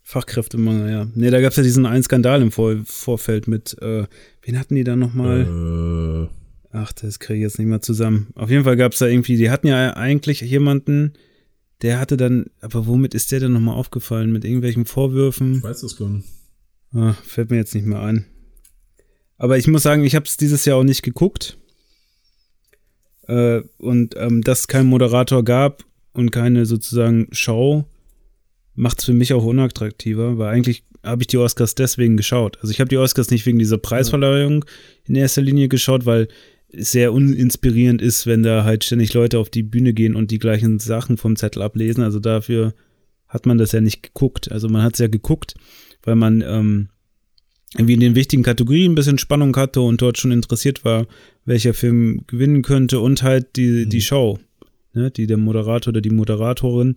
Fachkräftemangel, 0.03 0.91
ja. 0.91 1.07
Ne, 1.15 1.31
da 1.31 1.41
gab 1.41 1.53
es 1.53 1.57
ja 1.57 1.63
diesen 1.63 1.87
einen 1.87 2.03
Skandal 2.03 2.43
im 2.43 2.51
Vor 2.51 2.77
Vorfeld 2.85 3.47
mit, 3.49 3.81
äh, 3.81 4.07
wen 4.43 4.59
hatten 4.59 4.75
die 4.75 4.85
da 4.85 4.97
nochmal? 4.97 6.29
Äh 6.29 6.41
Ach, 6.73 6.93
das 6.93 7.19
kriege 7.19 7.39
ich 7.39 7.43
jetzt 7.43 7.59
nicht 7.59 7.69
mehr 7.69 7.81
zusammen. 7.81 8.29
Auf 8.35 8.51
jeden 8.51 8.65
Fall 8.65 8.77
gab 8.77 8.93
es 8.93 9.01
da 9.01 9.07
irgendwie, 9.07 9.37
die 9.37 9.51
hatten 9.51 9.67
ja 9.67 9.97
eigentlich 9.97 10.41
jemanden, 10.41 11.15
der 11.83 11.99
hatte 11.99 12.17
dann, 12.17 12.47
aber 12.61 12.87
womit 12.87 13.15
ist 13.15 13.33
der 13.33 13.41
denn 13.41 13.53
nochmal 13.53 13.75
aufgefallen? 13.75 14.31
Mit 14.31 14.45
irgendwelchen 14.45 14.85
Vorwürfen? 14.85 15.57
Ich 15.57 15.63
weiß 15.63 15.81
das 15.81 15.97
gar 15.97 16.09
nicht. 16.09 16.29
Ah, 16.93 17.15
fällt 17.25 17.51
mir 17.51 17.57
jetzt 17.57 17.75
nicht 17.75 17.87
mehr 17.87 18.01
ein. 18.01 18.27
Aber 19.41 19.57
ich 19.57 19.67
muss 19.67 19.83
sagen, 19.83 20.05
ich 20.05 20.15
habe 20.15 20.27
es 20.27 20.37
dieses 20.37 20.67
Jahr 20.67 20.77
auch 20.77 20.85
nicht 20.85 21.03
geguckt. 21.03 21.57
Äh, 23.27 23.63
und 23.79 24.15
ähm, 24.19 24.43
dass 24.43 24.61
es 24.61 24.69
keinen 24.69 24.91
Moderator 24.91 25.43
gab 25.43 25.83
und 26.13 26.31
keine 26.31 26.67
sozusagen 26.67 27.27
Show, 27.33 27.87
macht 28.75 28.99
es 28.99 29.07
für 29.07 29.15
mich 29.15 29.33
auch 29.33 29.45
unattraktiver, 29.45 30.37
weil 30.37 30.53
eigentlich 30.53 30.85
habe 31.03 31.23
ich 31.23 31.29
die 31.29 31.39
Oscars 31.39 31.75
deswegen 31.75 32.19
geschaut. 32.19 32.59
Also 32.61 32.71
ich 32.71 32.81
habe 32.81 32.91
die 32.91 32.99
Oscars 32.99 33.31
nicht 33.31 33.47
wegen 33.47 33.59
dieser 33.59 33.79
Preisverleihung 33.79 34.67
in 35.07 35.15
erster 35.15 35.41
Linie 35.41 35.69
geschaut, 35.69 36.05
weil 36.05 36.29
sehr 36.71 37.15
uninspirierend 37.15 38.03
ist, 38.03 38.27
wenn 38.27 38.43
da 38.43 38.65
halt 38.65 38.85
ständig 38.85 39.15
Leute 39.15 39.39
auf 39.39 39.49
die 39.49 39.63
Bühne 39.63 39.95
gehen 39.95 40.17
und 40.17 40.31
die 40.31 40.39
gleichen 40.39 40.79
Sachen 40.81 41.17
vom 41.17 41.37
Zettel 41.37 41.63
ablesen. 41.63 42.05
Also 42.05 42.21
dafür 42.21 42.75
hat 43.27 43.47
man 43.47 43.57
das 43.57 43.73
ja 43.73 43.81
nicht 43.81 44.03
geguckt. 44.03 44.53
Also 44.53 44.69
man 44.69 44.83
hat 44.83 44.93
es 44.93 44.99
ja 44.99 45.09
geguckt, 45.09 45.55
weil 46.03 46.17
man 46.17 46.43
ähm, 46.43 46.91
irgendwie 47.75 47.95
in 47.95 48.01
den 48.01 48.15
wichtigen 48.15 48.43
Kategorien 48.43 48.93
ein 48.93 48.97
bisschen 48.97 49.19
Spannung 49.19 49.57
hatte 49.57 49.81
und 49.81 50.03
dort 50.03 50.19
schon 50.19 50.33
interessiert 50.33 50.85
war, 50.85 51.07
welcher 51.45 51.75
Film 51.75 52.25
gewinnen 52.27 52.63
könnte 52.63 53.01
und 53.01 53.23
halt 53.23 53.57
die, 53.57 53.89
die 53.89 53.99
mhm. 53.99 54.03
Show, 54.03 54.39
ne, 54.93 55.11
die 55.11 55.27
der 55.27 55.37
Moderator 55.37 55.93
oder 55.93 56.01
die 56.01 56.11
Moderatorin 56.11 56.97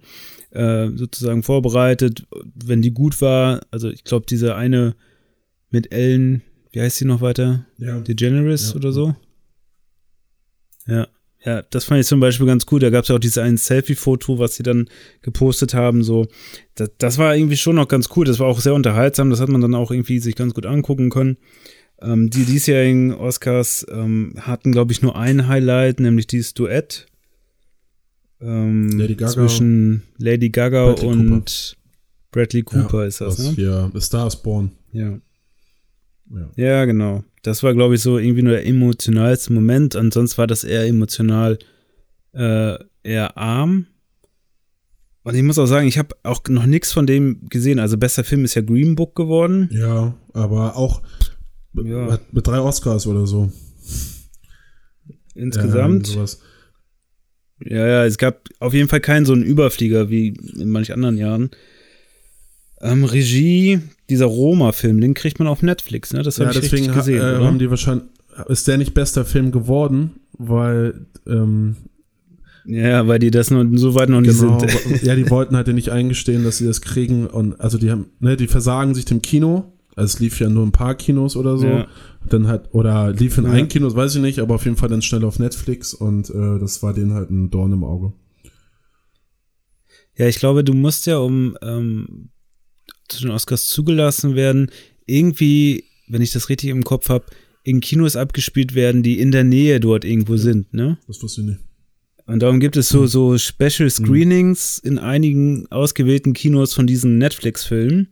äh, 0.52 0.90
sozusagen 0.96 1.44
vorbereitet, 1.44 2.26
wenn 2.56 2.82
die 2.82 2.92
gut 2.92 3.22
war. 3.22 3.62
Also 3.70 3.90
ich 3.90 4.04
glaube, 4.04 4.26
diese 4.28 4.56
eine 4.56 4.96
mit 5.70 5.92
Ellen, 5.92 6.42
wie 6.72 6.82
heißt 6.82 6.98
sie 6.98 7.06
noch 7.06 7.22
weiter? 7.22 7.66
Ja. 7.78 8.00
DeGeneres 8.00 8.72
ja. 8.72 8.76
oder 8.76 8.92
so? 8.92 9.16
Ja. 10.88 11.08
Ja, 11.46 11.62
das 11.62 11.86
fand 11.86 12.00
ich 12.00 12.08
zum 12.08 12.22
Beispiel 12.22 12.48
ganz 12.48 12.66
cool. 12.72 12.80
Da 12.80 12.89
gab 12.89 13.04
es 13.04 13.10
ja 13.10 13.16
auch 13.16 13.20
dieses 13.20 13.38
ein 13.38 13.58
Selfie-Foto, 13.58 14.39
was 14.39 14.56
sie 14.56 14.64
dann 14.64 14.88
gepostet 15.22 15.74
haben. 15.74 16.04
So, 16.04 16.28
das, 16.76 16.91
das, 16.98 17.18
war 17.18 17.36
irgendwie 17.36 17.58
schon 17.58 17.76
noch 17.76 17.89
ganz 17.89 18.10
cool. 18.16 18.26
Das 18.26 18.39
war 18.39 18.48
auch 18.48 18.62
sehr 18.62 18.74
unterhaltsam. 18.74 19.30
Das 19.30 19.41
hat 19.41 19.50
man 19.50 19.60
dann 19.60 19.76
auch 19.76 19.91
irgendwie 19.91 20.20
sich 20.20 20.36
ganz 20.36 20.54
gut 20.54 20.66
angucken 20.66 21.10
können. 21.10 21.38
Ähm, 22.02 22.30
die 22.30 22.46
diesjährigen 22.46 23.14
Oscars 23.14 23.86
ähm, 23.91 24.36
hatten, 24.39 24.72
glaube 24.72 24.94
ich, 24.94 25.02
nur 25.02 25.18
ein 25.18 25.48
Highlight, 25.48 26.00
nämlich 26.00 26.28
dieses 26.28 26.54
Duett 26.54 27.08
ähm, 28.44 28.89
Lady 28.98 29.16
Gaga, 29.16 29.32
zwischen 29.32 30.04
Lady 30.18 30.50
Gaga 30.50 30.86
Bradley 30.86 31.08
und 31.10 31.30
Cooper. 31.30 31.78
Bradley 32.32 32.64
Cooper 32.64 33.02
ja, 33.02 33.08
ist 33.08 33.22
das, 33.22 33.39
ne? 33.39 33.54
Ja, 33.62 33.91
The 33.94 34.02
Star 34.02 34.28
is 34.28 34.36
Born. 34.36 34.72
Ja. 34.91 35.20
Ja, 36.30 36.50
ja 36.56 36.86
genau. 36.86 37.24
Das 37.44 37.62
war, 37.62 37.74
glaube 37.74 37.96
ich, 37.96 38.02
so 38.02 38.18
irgendwie 38.18 38.41
nur 38.41 38.54
der 38.54 38.66
emotionalste 38.66 39.54
Moment. 39.54 39.96
Ansonsten 39.96 40.38
war 40.38 40.48
das 40.48 40.64
eher 40.64 40.86
emotional 40.86 41.60
äh, 42.34 42.78
eher 43.04 43.38
arm. 43.38 43.88
Und 45.24 45.36
ich 45.36 45.44
muss 45.44 45.60
auch 45.60 45.66
sagen, 45.66 45.88
ich 45.88 45.98
habe 45.98 46.16
auch 46.24 46.41
noch 46.50 46.66
nichts 46.66 46.91
von 46.91 47.06
dem 47.06 47.48
gesehen. 47.50 47.80
Also 47.80 47.98
bester 47.98 48.24
Film 48.24 48.44
ist 48.44 48.56
ja 48.56 48.62
Green 48.62 48.96
Book 48.96 49.16
geworden. 49.16 49.70
Ja, 49.72 50.16
aber 50.34 50.76
auch 50.76 51.02
ja. 51.74 52.20
mit 52.32 52.48
drei 52.48 52.60
Oscars 52.60 53.08
oder 53.08 53.28
so. 53.28 53.52
Insgesamt. 55.36 56.14
Ja. 56.16 56.26
Ja, 57.66 57.88
ja, 57.88 58.06
es 58.06 58.18
gab 58.18 58.50
auf 58.60 58.74
jeden 58.74 58.89
Fall 58.89 59.00
keinen 59.00 59.26
so 59.26 59.34
einen 59.34 59.44
Überflieger 59.44 60.10
wie 60.10 60.30
in 60.58 60.70
manch 60.70 60.91
anderen 60.91 61.18
Jahren. 61.18 61.52
Ähm, 62.82 63.06
Regie, 63.06 63.80
dieser 64.14 64.26
Roma-Film, 64.26 65.01
den 65.01 65.14
kriegt 65.14 65.39
man 65.39 65.47
auf 65.47 65.61
Netflix, 65.61 66.14
ne? 66.14 66.24
Das 66.24 66.39
habe 66.39 66.45
ja, 66.51 66.55
ich 66.55 66.61
deswegen 66.61 66.86
richtig 66.86 66.97
gesehen, 66.97 67.22
ha- 67.22 67.39
äh, 67.41 67.43
haben 67.45 67.59
die 67.59 67.70
wahrscheinlich, 67.70 68.05
ist 68.47 68.68
der 68.68 68.78
nicht 68.78 68.93
bester 68.93 69.26
Film 69.26 69.51
geworden, 69.51 70.11
weil, 70.38 71.05
ähm, 71.28 71.76
ja, 72.66 73.07
weil 73.07 73.20
die 73.20 73.30
das 73.32 73.51
noch 73.51 73.66
so 73.76 73.93
weit 73.95 74.09
noch 74.09 74.22
nicht 74.22 74.39
genau, 74.39 74.59
sind. 74.59 75.03
ja, 75.03 75.16
die 75.16 75.30
wollten 75.30 75.55
halt 75.55 75.68
ja 75.68 75.74
nicht 75.74 75.89
eingestehen, 75.89 76.43
dass 76.43 76.57
sie 76.57 76.66
das 76.66 76.82
kriegen 76.82 77.28
und, 77.28 77.59
also 77.59 77.78
die 77.78 77.91
haben, 77.91 78.05
ne, 78.20 78.38
die 78.38 78.47
versagen 78.47 78.95
sich 78.95 79.05
dem 79.05 79.22
Kino, 79.22 79.74
also 79.95 80.05
es 80.16 80.20
lief 80.20 80.39
ja 80.39 80.49
nur 80.49 80.66
ein 80.66 80.72
paar 80.72 80.95
Kinos 80.95 81.36
oder 81.36 81.57
so, 81.57 81.68
Ja. 81.68 81.88
dann 82.30 82.47
halt, 82.47 82.70
oder 82.72 83.11
lief 83.11 83.38
in 83.38 83.43
Ja. 83.43 83.51
ein 83.51 83.68
Kino, 83.68 83.93
weiß 83.93 84.16
ich 84.16 84.22
nicht, 84.22 84.39
aber 84.39 84.55
auf 84.55 84.66
jeden 84.66 84.78
Fall 84.78 84.89
dann 84.89 85.01
schnell 85.01 85.24
auf 85.26 85.39
Netflix 85.39 85.93
und 85.93 86.30
äh, 86.30 86.57
das 86.59 86.82
war 86.82 86.93
denen 86.93 87.14
halt 87.14 87.30
ein 87.30 87.49
Dorn 87.51 87.74
im 87.74 87.84
Auge. 87.84 88.14
Ja, 90.16 90.28
ich 90.28 90.38
glaube, 90.39 90.64
du 90.64 90.74
musst 90.74 91.05
ja, 91.07 91.18
um 91.18 91.57
ähm, 91.61 92.30
zu 93.08 93.22
den 93.22 93.32
Oscars 93.32 93.68
zugelassen 93.68 94.36
werden, 94.36 94.72
irgendwie, 95.06 95.86
wenn 96.08 96.22
ich 96.22 96.32
das 96.32 96.49
richtig 96.49 96.70
im 96.70 96.84
Kopf 96.84 97.10
habe, 97.10 97.26
in 97.64 97.80
Kinos 97.80 98.16
abgespielt 98.16 98.76
werden, 98.76 99.04
die 99.04 99.20
in 99.20 99.32
der 99.32 99.43
Nähe 99.43 99.80
dort 99.80 100.06
irgendwo 100.06 100.38
sind, 100.38 100.74
ne? 100.74 100.97
Das 101.08 101.22
wusste 101.22 101.41
ich 101.41 101.47
nicht. 101.47 101.60
Und 102.26 102.39
darum 102.41 102.60
gibt 102.60 102.78
es 102.78 102.89
so, 102.89 103.06
so 103.06 103.38
Special 103.38 103.89
Screenings 103.89 104.80
in 104.80 104.97
einigen 104.97 105.70
ausgewählten 105.72 106.34
Kinos 106.34 106.74
von 106.74 106.88
diesen 106.88 107.18
Netflix-Filmen, 107.18 108.08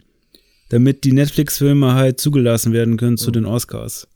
damit 0.69 1.05
die 1.05 1.13
Netflix-Filme 1.13 1.93
halt 1.93 2.19
zugelassen 2.19 2.73
werden 2.73 2.97
können 2.97 3.17
zu 3.17 3.31
den 3.31 3.45
Oscars. 3.45 4.07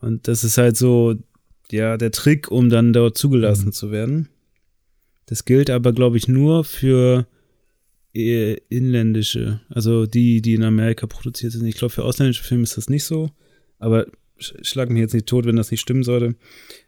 Und 0.00 0.28
das 0.28 0.44
ist 0.44 0.56
halt 0.56 0.76
so, 0.76 1.16
ja, 1.70 1.96
der 1.96 2.10
Trick, 2.10 2.50
um 2.50 2.70
dann 2.70 2.92
dort 2.92 3.18
zugelassen 3.18 3.72
zu 3.72 3.90
werden. 3.90 4.28
Das 5.26 5.44
gilt 5.44 5.68
aber, 5.68 5.92
glaube 5.92 6.16
ich, 6.16 6.28
nur 6.28 6.64
für 6.64 7.26
äh, 8.16 8.56
inländische, 8.68 9.60
also 9.68 10.06
die, 10.06 10.40
die 10.40 10.54
in 10.54 10.62
Amerika 10.62 11.06
produziert 11.06 11.52
sind. 11.52 11.66
Ich 11.66 11.76
glaube, 11.76 11.92
für 11.92 12.04
ausländische 12.04 12.44
Filme 12.44 12.64
ist 12.64 12.76
das 12.76 12.88
nicht 12.88 13.04
so, 13.04 13.30
aber 13.78 14.06
sch 14.38 14.54
schlag 14.62 14.90
mich 14.90 15.00
jetzt 15.00 15.14
nicht 15.14 15.26
tot, 15.26 15.46
wenn 15.46 15.56
das 15.56 15.70
nicht 15.70 15.80
stimmen 15.80 16.02
sollte. 16.02 16.34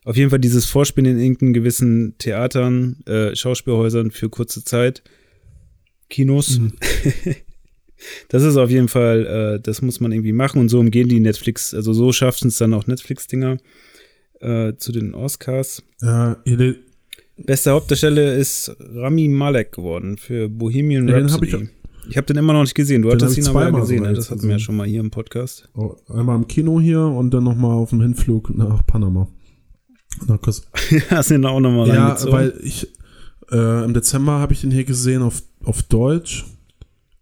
Auf 0.05 0.17
jeden 0.17 0.31
Fall 0.31 0.39
dieses 0.39 0.65
Vorspielen 0.65 1.13
in 1.13 1.21
irgendeinen 1.21 1.53
gewissen 1.53 2.17
Theatern, 2.19 3.03
äh, 3.07 3.35
Schauspielhäusern 3.37 4.11
für 4.11 4.31
kurze 4.31 4.65
Zeit, 4.65 5.03
Kinos. 6.09 6.61
das 8.29 8.43
ist 8.43 8.57
auf 8.57 8.71
jeden 8.71 8.89
Fall, 8.89 9.27
äh, 9.27 9.61
das 9.61 9.83
muss 9.83 10.01
man 10.01 10.13
irgendwie 10.13 10.33
machen 10.33 10.61
und 10.61 10.69
so 10.69 10.79
umgehen 10.81 11.09
die 11.09 11.21
Netflix, 11.21 11.75
also 11.75 11.93
so 11.93 12.13
schaffen 12.13 12.49
es 12.49 12.59
dann 12.59 12.75
auch 12.75 12.87
Netflix-Dinger 12.87 13.59
äh, 14.41 14.75
zu 14.77 14.93
den 14.93 15.15
Oscars. 15.15 15.83
Ja, 16.01 16.41
ihr, 16.45 16.77
Beste 17.45 17.71
Hauptdarsteller 17.71 18.35
ist 18.35 18.75
Rami 18.95 19.29
Malek 19.29 19.73
geworden 19.73 20.17
für 20.17 20.49
Bohemian 20.49 21.09
Ja, 21.09 21.17
den 21.21 21.31
hab 21.33 21.41
Rhapsody. 21.43 21.65
ich- 21.65 21.69
ich 22.11 22.17
habe 22.17 22.27
den 22.27 22.37
immer 22.39 22.55
noch 22.55 22.63
nicht 22.63 22.75
gesehen. 22.75 23.03
Du 23.03 23.11
hattest 23.13 23.37
ihn 23.37 23.47
aber 23.49 23.65
ja 23.65 23.71
gesehen. 23.71 24.03
Ne? 24.05 24.15
Das 24.15 24.31
hatten 24.31 24.45
wir 24.45 24.53
ja 24.53 24.59
schon 24.59 24.77
mal 24.77 24.87
hier 24.87 25.01
im 25.01 25.11
Podcast. 25.11 25.69
Oh, 25.77 25.95
einmal 26.09 26.37
im 26.37 26.49
Kino 26.49 26.81
hier 26.81 27.01
und 27.03 27.35
dann 27.35 27.45
nochmal 27.45 27.73
auf 27.73 27.91
dem 27.91 28.01
Hinflug 28.01 28.57
nach 28.57 28.87
Panama. 28.87 29.29
Nach 30.27 30.41
Costa 30.41 30.67
Hast 31.11 31.31
den 31.31 31.45
auch 31.45 31.61
nochmal 31.61 31.87
Ja, 31.89 32.07
reingezogen? 32.07 32.33
weil 32.33 32.55
ich 32.63 32.89
äh, 33.53 33.85
im 33.85 33.93
Dezember 33.93 34.33
habe 34.39 34.55
ich 34.55 34.63
den 34.63 34.71
hier 34.71 34.85
gesehen 34.85 35.21
auf, 35.21 35.43
auf 35.65 35.83
Deutsch 35.83 36.47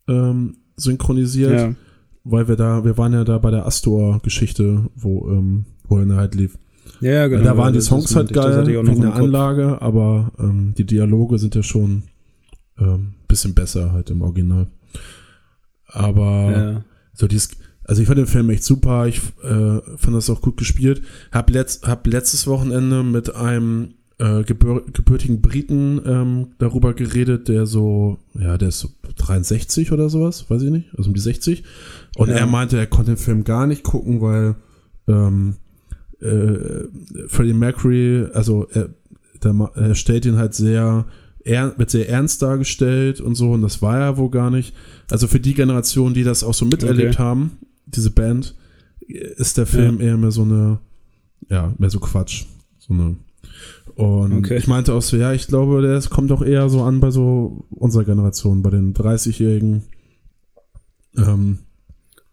ähm, 0.09 0.59
synchronisiert, 0.77 1.53
ja. 1.53 1.75
weil 2.23 2.47
wir 2.47 2.55
da, 2.55 2.85
wir 2.85 2.97
waren 2.97 3.13
ja 3.13 3.25
da 3.25 3.39
bei 3.39 3.51
der 3.51 3.67
Astor-Geschichte, 3.67 4.87
wo, 4.95 5.29
ähm, 5.31 5.65
wo 5.89 5.99
er 5.99 6.15
halt 6.17 6.37
lief. 6.37 6.57
Ja, 7.01 7.27
genau. 7.29 7.45
da 7.45 7.57
waren 7.57 7.73
die 7.75 7.81
Songs 7.81 8.15
halt 8.17 8.33
geil, 8.33 8.67
wegen 8.67 9.01
der. 9.03 9.15
Anlage, 9.15 9.81
aber 9.83 10.33
ähm, 10.39 10.75
die 10.77 10.85
Dialoge 10.85 11.39
sind 11.39 11.55
ja 11.55 11.63
schon 11.63 12.05
ähm, 12.79 13.15
bisschen 13.29 13.55
besser 13.55 13.93
halt 13.93 14.11
im 14.11 14.23
Original. 14.23 14.67
Aber 15.89 16.51
Ja. 16.51 16.85
so 17.13 17.27
dieses, 17.27 17.51
also 17.85 18.03
ich 18.03 18.09
fand 18.09 18.19
den 18.19 18.27
Film 18.27 18.51
echt 18.51 18.65
super, 18.65 19.07
ich 19.07 19.19
äh, 19.43 19.81
fand 19.97 20.17
das 20.17 20.31
auch 20.31 20.41
gut 20.41 20.57
gespielt. 20.57 21.03
Hab, 21.33 21.51
letzt, 21.51 21.87
hab 21.87 22.07
letztes 22.07 22.47
Wochenende 22.47 23.03
mit 23.03 23.35
einem 23.35 23.95
äh, 24.19 24.43
gebür 24.45 24.83
gebürtigen 24.93 25.43
Briten 25.43 26.01
ähm, 26.07 26.47
darüber 26.59 26.95
geredet, 26.95 27.49
der 27.49 27.67
so, 27.67 28.19
ja, 28.35 28.57
der 28.57 28.69
ist 28.69 28.81
so 28.81 28.89
63 29.19 29.93
oder 29.93 30.09
sowas, 30.09 30.49
weiß 30.49 30.63
ich 30.63 30.71
nicht, 30.71 30.89
also 30.97 31.09
um 31.11 31.15
die 31.15 31.21
60. 31.21 31.65
Und 32.17 32.31
Ja. 32.31 32.37
er 32.37 32.47
meinte, 32.47 32.79
er 32.79 32.87
konnte 32.87 33.13
den 33.13 33.19
Film 33.19 33.45
gar 33.45 33.67
nicht 33.67 33.83
gucken, 33.83 34.21
weil 34.23 34.55
ähm, 35.09 35.57
äh, 36.21 36.85
Freddie 37.29 37.53
Mercury, 37.53 38.27
also 38.33 38.67
er, 38.73 38.91
der, 39.43 39.71
er 39.75 39.95
stellt 39.95 40.25
ihn 40.27 40.37
halt 40.37 40.55
sehr, 40.55 41.07
er, 41.45 41.79
wird 41.79 41.91
sehr 41.91 42.09
ernst 42.09 42.43
dargestellt 42.43 43.21
und 43.21 43.35
so, 43.35 43.53
und 43.53 43.63
das 43.63 43.83
war 43.83 43.99
er 43.99 44.17
wohl 44.17 44.31
gar 44.31 44.51
nicht. 44.51 44.75
Also 45.11 45.29
für 45.29 45.41
die 45.41 45.55
Generation, 45.55 46.15
die 46.15 46.25
das 46.25 46.43
auch 46.43 46.55
so 46.55 46.65
miterlebt 46.65 47.15
Okay. 47.15 47.23
haben, 47.23 47.59
diese 47.87 48.11
Band, 48.11 48.55
ist 49.07 49.57
der 49.57 49.67
Film 49.67 50.01
eher 50.01 50.17
mehr 50.17 50.33
so 50.33 50.43
eine, 50.43 50.79
ja, 51.49 51.73
mehr 51.79 51.91
so 51.91 52.01
Quatsch. 52.01 52.47
So 52.79 52.93
eine. 52.95 53.17
Und 53.95 54.33
Okay. 54.39 54.57
ich 54.57 54.67
meinte 54.67 54.93
auch 54.95 55.03
so, 55.03 55.17
ja, 55.17 55.33
ich 55.33 55.47
glaube, 55.47 55.81
das 55.81 56.11
kommt 56.11 56.33
auch 56.33 56.43
eher 56.43 56.69
so 56.69 56.83
an 56.83 56.99
bei 57.01 57.11
so 57.13 57.67
unserer 57.71 58.05
Generation, 58.05 58.63
bei 58.63 58.71
den 58.71 58.95
30-Jährigen. 58.95 59.85
Ähm, 61.17 61.59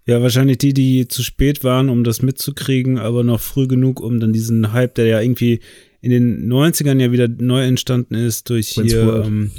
ja, 0.06 0.22
wahrscheinlich 0.22 0.58
die, 0.58 0.74
die 0.74 1.08
zu 1.08 1.24
spät 1.24 1.64
waren, 1.64 1.90
um 1.90 2.04
das 2.04 2.22
mitzukriegen, 2.22 2.98
aber 3.00 3.24
noch 3.24 3.40
früh 3.40 3.68
genug, 3.68 4.00
um 4.02 4.20
dann 4.20 4.34
diesen 4.34 4.74
Hype, 4.74 4.96
der 4.96 5.06
ja 5.06 5.22
irgendwie 5.22 5.60
in 6.02 6.12
den 6.12 6.52
90ern 6.52 7.00
ja 7.02 7.12
wieder 7.14 7.28
neu 7.30 7.64
entstanden 7.64 8.16
ist, 8.16 8.50
durch 8.50 8.76
Wayne's 8.78 8.92
hier, 8.92 9.06
World. 9.06 9.26
ähm, 9.28 9.52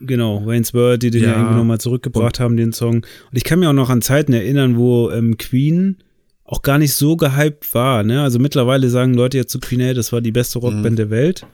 genau, 0.00 0.44
Wayne's 0.46 0.74
World, 0.74 1.02
die 1.02 1.10
den 1.10 1.22
ja, 1.22 1.30
Ja. 1.32 1.36
irgendwie 1.38 1.56
nochmal 1.56 1.80
zurückgebracht 1.80 2.40
haben, 2.40 2.56
den 2.56 2.72
Song. 2.72 2.96
Und 2.96 3.04
ich 3.32 3.44
kann 3.44 3.60
mir 3.60 3.68
auch 3.70 3.74
noch 3.74 3.90
an 3.90 4.02
Zeiten 4.02 4.32
erinnern, 4.32 4.76
wo 4.76 5.10
ähm, 5.10 5.36
Queen 5.36 5.98
auch 6.44 6.62
gar 6.62 6.78
nicht 6.78 6.92
so 6.94 7.16
gehypt 7.16 7.72
war, 7.74 8.02
ne? 8.04 8.22
Also 8.22 8.38
mittlerweile 8.38 8.90
sagen 8.90 9.14
Leute 9.14 9.38
jetzt 9.38 9.50
zu 9.52 9.60
Queen, 9.60 9.80
hey, 9.80 9.94
das 9.94 10.12
war 10.12 10.20
die 10.20 10.32
beste 10.32 10.58
Rockband 10.58 10.92
Mhm. 10.92 10.96
der 10.96 11.10
Welt. 11.10 11.46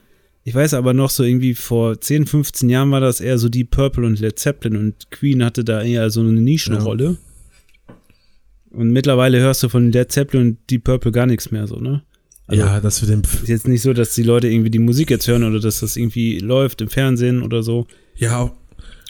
Ich 0.43 0.55
weiß 0.55 0.75
aber 0.75 0.95
noch 0.95 1.11
so 1.11 1.23
irgendwie 1.23 1.55
vor 1.55 2.01
10, 2.01 2.27
15 2.27 2.69
Jahren 2.71 2.91
war 2.91 3.01
das 3.01 3.21
eher 3.21 3.39
so 3.39 3.49
Deep 3.49 3.71
Purple 3.71 4.07
und 4.07 4.19
Led 4.21 4.39
Zeppelin 4.39 4.79
und 4.79 5.11
Queen 5.11 5.45
hatte 5.45 5.65
da 5.65 5.83
eher 5.83 6.11
so 6.11 6.21
eine 6.21 6.33
Nischenrolle. 6.33 7.19
Und 8.71 8.91
mittlerweile 8.91 9.41
hörst 9.41 9.63
du 9.63 9.69
von 9.69 9.91
Led 9.91 10.13
Zeppelin 10.13 10.47
und 10.47 10.71
Deep 10.71 10.85
Purple 10.85 11.13
gar 11.13 11.27
nichts 11.27 11.51
mehr 11.51 11.67
so, 11.67 11.77
ne? 11.77 12.03
Also 12.47 12.65
ja, 12.65 12.81
dass 12.81 13.01
wir 13.01 13.09
den, 13.09 13.23
ist 13.23 13.49
jetzt 13.49 13.69
nicht 13.69 13.83
so, 13.83 13.93
dass 13.93 14.15
die 14.15 14.25
Leute 14.25 14.49
irgendwie 14.49 14.71
die 14.71 14.81
Musik 14.81 15.11
jetzt 15.11 15.29
hören 15.29 15.45
oder 15.45 15.61
dass 15.61 15.81
das 15.81 15.97
irgendwie 15.97 16.41
läuft 16.41 16.81
im 16.81 16.89
Fernsehen 16.89 17.43
oder 17.43 17.63
so. 17.63 17.87
ja, 18.17 18.51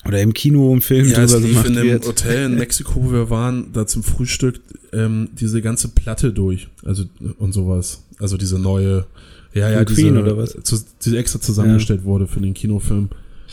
Oder 0.06 0.20
im 0.20 0.34
Kino, 0.34 0.72
im 0.74 0.82
Film 0.82 1.08
Ja, 1.08 1.22
es 1.22 1.38
lief 1.38 1.64
in 1.64 1.74
dem. 1.74 2.02
Hotel 2.02 2.46
in 2.46 2.54
Mexiko, 2.58 3.04
wo 3.04 3.12
wir 3.12 3.30
waren, 3.30 3.72
da 3.72 3.86
zum 3.86 4.02
Frühstück 4.02 4.61
ähm, 4.92 5.30
diese 5.32 5.62
ganze 5.62 5.88
Platte 5.88 6.32
durch, 6.32 6.68
also 6.84 7.04
und 7.38 7.52
sowas. 7.52 8.04
Also 8.18 8.36
diese 8.36 8.58
neue, 8.58 9.06
ja, 9.54 9.70
ja, 9.70 9.84
diese, 9.84 10.02
Queen 10.02 10.18
oder 10.18 10.36
was? 10.36 10.56
Zu, 10.62 10.78
die 11.04 11.16
extra 11.16 11.40
zusammengestellt 11.40 12.04
wurde 12.04 12.26
für 12.26 12.40
den 12.40 12.52
Kinofilm. 12.52 13.08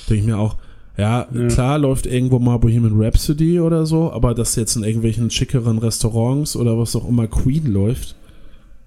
Denke 0.10 0.22
ich 0.22 0.26
mir 0.26 0.38
auch, 0.38 0.58
ja, 0.98 1.28
Ja. 1.34 1.48
klar 1.48 1.78
läuft 1.80 2.06
irgendwo 2.06 2.40
mal 2.40 2.58
Bohemian 2.58 3.00
Rhapsody 3.02 3.60
oder 3.60 3.86
so, 3.86 4.12
aber 4.12 4.34
dass 4.34 4.56
jetzt 4.56 4.76
in 4.76 4.84
irgendwelchen 4.84 5.30
schickeren 5.30 5.78
Restaurants 5.78 6.56
oder 6.56 6.78
was 6.78 6.96
auch 6.96 7.08
immer 7.08 7.28
Queen 7.28 7.68
läuft, 7.72 8.16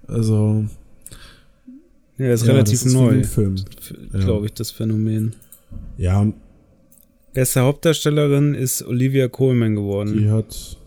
also 0.07 0.65
Ja, 2.17 2.31
ist 2.33 2.45
ja, 2.45 2.51
relativ 2.51 2.79
das 2.79 2.85
ist 2.87 2.93
neu, 2.93 3.21
glaube 4.11 4.45
ich, 4.45 4.53
das 4.53 4.71
Phänomen. 4.71 5.33
Ja, 5.97 6.19
und 6.19 6.35
Beste 7.33 7.61
Hauptdarstellerin 7.61 8.53
ist 8.55 8.85
Olivia 8.85 9.29
Colman 9.29 9.75
geworden. 9.75 10.17
die 10.17 10.29
hat 10.29 10.77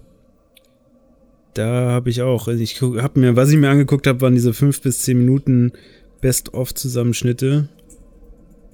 Da 1.55 1.91
habe 1.93 2.11
ich 2.11 2.21
auch. 2.21 2.49
also 2.49 2.63
Ich 2.63 2.83
habe 2.83 3.19
mir, 3.19 3.35
was 3.35 3.51
ich 3.51 3.57
mir 3.57 3.71
angeguckt 3.71 4.07
habe, 4.07 4.21
waren 4.21 4.35
diese 4.35 4.53
fünf 4.53 4.83
bis 4.83 5.01
zehn 5.01 5.19
Minuten 5.19 5.73
Best-of-Zusammenschnitte 6.21 7.69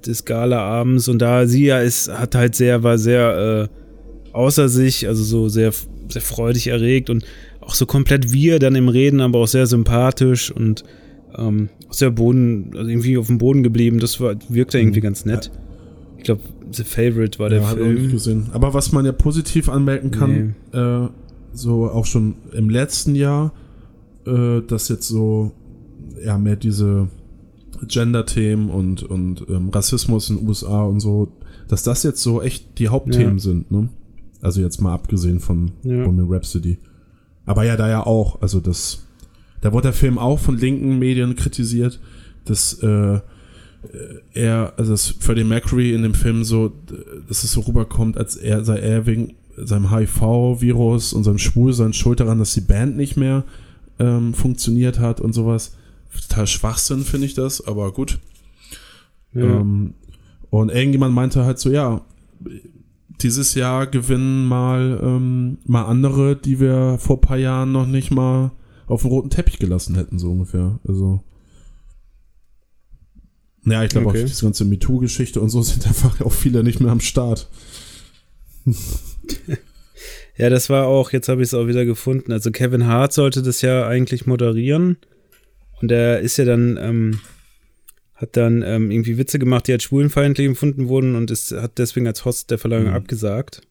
des 0.07 0.25
Gala-Abends 0.25 1.09
und 1.09 1.19
da 1.21 1.47
sie 1.47 1.67
ja 1.67 1.81
ist, 1.81 2.11
hat 2.11 2.35
halt 2.35 2.55
sehr, 2.55 2.83
war 2.83 2.99
sehr 2.99 3.69
äh, 3.71 4.35
außer 4.37 4.69
sich, 4.69 5.07
also 5.09 5.23
so 5.25 5.49
sehr, 5.49 5.73
sehr 6.09 6.23
freudig 6.23 6.69
erregt 6.69 7.11
und 7.11 7.25
auch 7.61 7.75
so 7.75 7.87
komplett 7.87 8.33
wir 8.33 8.59
dann 8.59 8.75
im 8.75 8.89
Reden, 8.89 9.21
aber 9.21 9.39
auch 9.41 9.47
sehr 9.49 9.67
sympathisch 9.67 10.51
und 10.51 10.85
ähm, 11.37 11.69
auch 11.89 11.93
sehr 11.93 12.11
Boden, 12.11 12.71
also 12.77 12.89
irgendwie 12.91 13.17
auf 13.19 13.27
dem 13.29 13.39
Boden 13.39 13.63
geblieben. 13.63 13.99
Das 14.01 14.21
war, 14.21 14.35
wirkte 14.49 14.79
irgendwie 14.79 15.01
Mhm. 15.01 15.05
ganz 15.05 15.25
nett. 15.25 15.51
Ich 16.19 16.25
glaube, 16.25 16.43
The 16.73 16.85
Favorite 16.85 17.39
war 17.39 17.49
der 17.49 17.61
ja, 17.61 17.69
hab 17.69 17.79
ich 17.79 17.85
nicht 17.87 17.99
Film. 17.99 18.13
gesehen. 18.13 18.47
Aber 18.53 18.75
was 18.75 18.93
man 18.93 19.05
ja 19.05 19.13
positiv 19.13 19.69
anmerken 19.69 20.11
kann, 20.11 20.55
äh, 20.73 21.09
so 21.53 21.91
auch 21.91 22.07
schon 22.07 22.35
im 22.53 22.71
letzten 22.71 23.15
Jahr, 23.15 23.53
äh, 24.27 24.61
dass 24.67 24.89
jetzt 24.89 25.09
so 25.09 25.53
ja 26.25 26.37
mehr 26.39 26.57
diese 26.57 27.09
Gender-Themen 27.87 28.69
und, 28.71 29.03
und 29.03 29.45
ähm, 29.49 29.69
Rassismus 29.71 30.31
in 30.31 30.39
den 30.39 30.49
USA 30.49 30.83
und 30.85 31.01
so, 31.01 31.29
dass 31.69 31.83
das 31.83 32.03
jetzt 32.03 32.23
so 32.23 32.43
echt 32.43 32.79
die 32.79 32.89
Hauptthemen 32.89 33.39
Ja. 33.39 33.43
sind, 33.43 33.71
ne? 33.71 33.89
Also 34.43 34.61
jetzt 34.61 34.81
mal 34.81 34.95
abgesehen 34.95 35.41
von 35.41 35.73
Ja. 35.83 36.05
Bohemian 36.05 36.29
Rhapsody. 36.33 36.79
Aber 37.47 37.65
ja, 37.65 37.77
da 37.77 37.89
ja 37.89 38.05
auch, 38.07 38.41
also 38.43 38.61
das, 38.61 39.07
da 39.61 39.73
wurde 39.73 39.85
der 39.89 39.93
Film 39.93 40.19
auch 40.19 40.39
von 40.39 40.57
linken 40.57 40.99
Medien 40.99 41.37
kritisiert, 41.37 42.01
dass 42.45 42.75
äh, 42.83 43.21
er, 44.35 44.73
also 44.77 44.93
dass 44.93 45.09
Freddie 45.09 45.45
Mercury 45.45 45.95
in 45.95 46.03
dem 46.03 46.15
Film 46.15 46.45
so, 46.45 46.73
dass 47.29 47.45
es 47.45 47.53
so 47.53 47.61
rüberkommt, 47.61 48.17
als 48.19 48.37
er 48.37 48.65
sei 48.65 48.79
er 48.79 49.07
wegen 49.07 49.35
seinem 49.57 49.91
HIV-Virus 49.91 51.13
und 51.13 51.25
seinem 51.25 51.39
Schwulsein 51.39 51.93
schuld 51.93 52.21
daran, 52.21 52.39
dass 52.39 52.55
die 52.55 52.61
Band 52.61 52.97
nicht 52.97 53.17
mehr 53.17 53.45
ähm, 53.99 54.33
funktioniert 54.35 54.99
hat 54.99 55.21
und 55.21 55.33
sowas. 55.35 55.77
Total 56.29 56.47
Schwachsinn 56.47 57.05
finde 57.05 57.27
ich 57.27 57.35
das, 57.35 57.67
aber 57.67 57.93
gut. 57.93 58.19
Ja. 59.33 59.43
Ähm, 59.43 59.95
und 60.51 60.71
irgendjemand 60.71 61.15
meinte 61.15 61.45
halt 61.45 61.59
so, 61.59 61.71
ja, 61.71 62.05
dieses 63.23 63.55
Jahr 63.55 63.87
gewinnen 63.87 64.47
mal, 64.47 65.01
ähm, 65.03 65.59
mal 65.65 65.85
andere, 65.85 66.37
die 66.37 66.59
wir 66.61 66.99
vor 66.99 67.19
ein 67.19 67.21
paar 67.21 67.37
Jahren 67.37 67.73
noch 67.73 67.87
nicht 67.87 68.11
mal 68.11 68.51
auf 68.87 69.03
dem 69.03 69.11
roten 69.11 69.31
Teppich 69.31 69.59
gelassen 69.59 69.95
hätten, 69.95 70.19
so 70.19 70.33
ungefähr. 70.33 70.79
Also. 70.87 71.23
Naja, 73.63 73.85
ich 73.85 73.91
glaube 73.91 74.07
okay. 74.07 74.23
auch 74.23 74.27
diese 74.27 74.45
ganze 74.45 74.65
MeToo-Geschichte 74.65 75.41
und 75.41 75.51
so 75.51 75.63
sind 75.63 75.87
einfach 75.87 76.21
auch 76.23 76.33
viele 76.33 76.65
nicht 76.65 76.81
mehr 76.81 76.91
am 76.91 77.01
Start. 77.01 77.49
ja, 80.37 80.49
das 80.49 80.71
war 80.71 80.87
auch, 80.87 81.13
jetzt 81.13 81.29
habe 81.29 81.43
ich 81.43 81.49
es 81.49 81.55
auch 81.55 81.67
wieder 81.67 81.85
gefunden. 81.85 82.33
Also 82.33 82.51
Kevin 82.51 82.87
Hart 82.87 83.13
sollte 83.13 83.43
das 83.43 83.61
ja 83.61 83.87
eigentlich 83.87 84.27
moderieren. 84.27 84.97
Und 85.81 85.91
er 85.91 86.21
ist 86.21 86.37
ja 86.37 86.45
dann, 86.45 86.79
ähm, 86.81 87.21
hat 88.15 88.37
dann 88.37 88.63
ähm, 88.63 88.91
irgendwie 88.91 89.19
Witze 89.19 89.39
gemacht, 89.39 89.67
die 89.67 89.73
als 89.73 89.85
schwulenfeindlich 89.85 90.47
empfunden 90.47 90.89
wurden 90.89 91.15
und 91.15 91.31
ist, 91.31 91.53
hat 91.53 91.79
deswegen 91.79 92.07
als 92.07 92.25
Host 92.25 92.51
der 92.51 92.59
Verleihung 92.59 92.89
mhm. 92.89 92.95
abgesagt. 92.95 93.63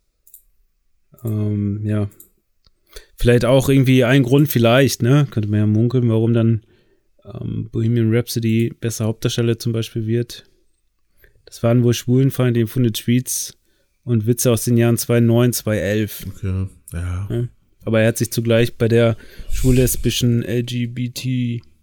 Ähm, 1.24 1.82
ja. 1.84 2.10
Vielleicht 3.16 3.46
auch 3.46 3.70
irgendwie 3.70 4.04
ein 4.04 4.24
Grund, 4.24 4.50
vielleicht, 4.50 5.02
ne? 5.02 5.28
Könnte 5.30 5.50
man 5.50 5.60
ja 5.60 5.66
munkeln, 5.68 6.10
warum 6.10 6.34
dann 6.34 6.64
ähm, 7.26 7.70
Bohemian 7.72 8.14
Rhapsody 8.14 8.74
besser 8.80 9.06
Hauptdarsteller 9.06 9.60
zum 9.60 9.74
Beispiel 9.74 10.08
wird. 10.08 10.46
Das 11.46 11.62
waren 11.64 11.84
wohl 11.84 11.94
schwulenfeindlich 11.94 12.62
empfundene 12.62 12.94
Tweets 12.94 13.58
und 14.04 14.26
Witze 14.26 14.52
aus 14.52 14.64
den 14.66 14.78
Jahren 14.78 14.98
2009, 14.98 15.54
2011. 15.54 16.26
Okay, 16.28 16.68
ja. 16.94 17.28
ja. 17.30 17.48
Aber 17.86 18.02
er 18.02 18.08
hat 18.08 18.18
sich 18.18 18.32
zugleich 18.32 18.76
bei 18.78 18.88
der 18.88 19.18
schwul-lesbischen 19.52 20.44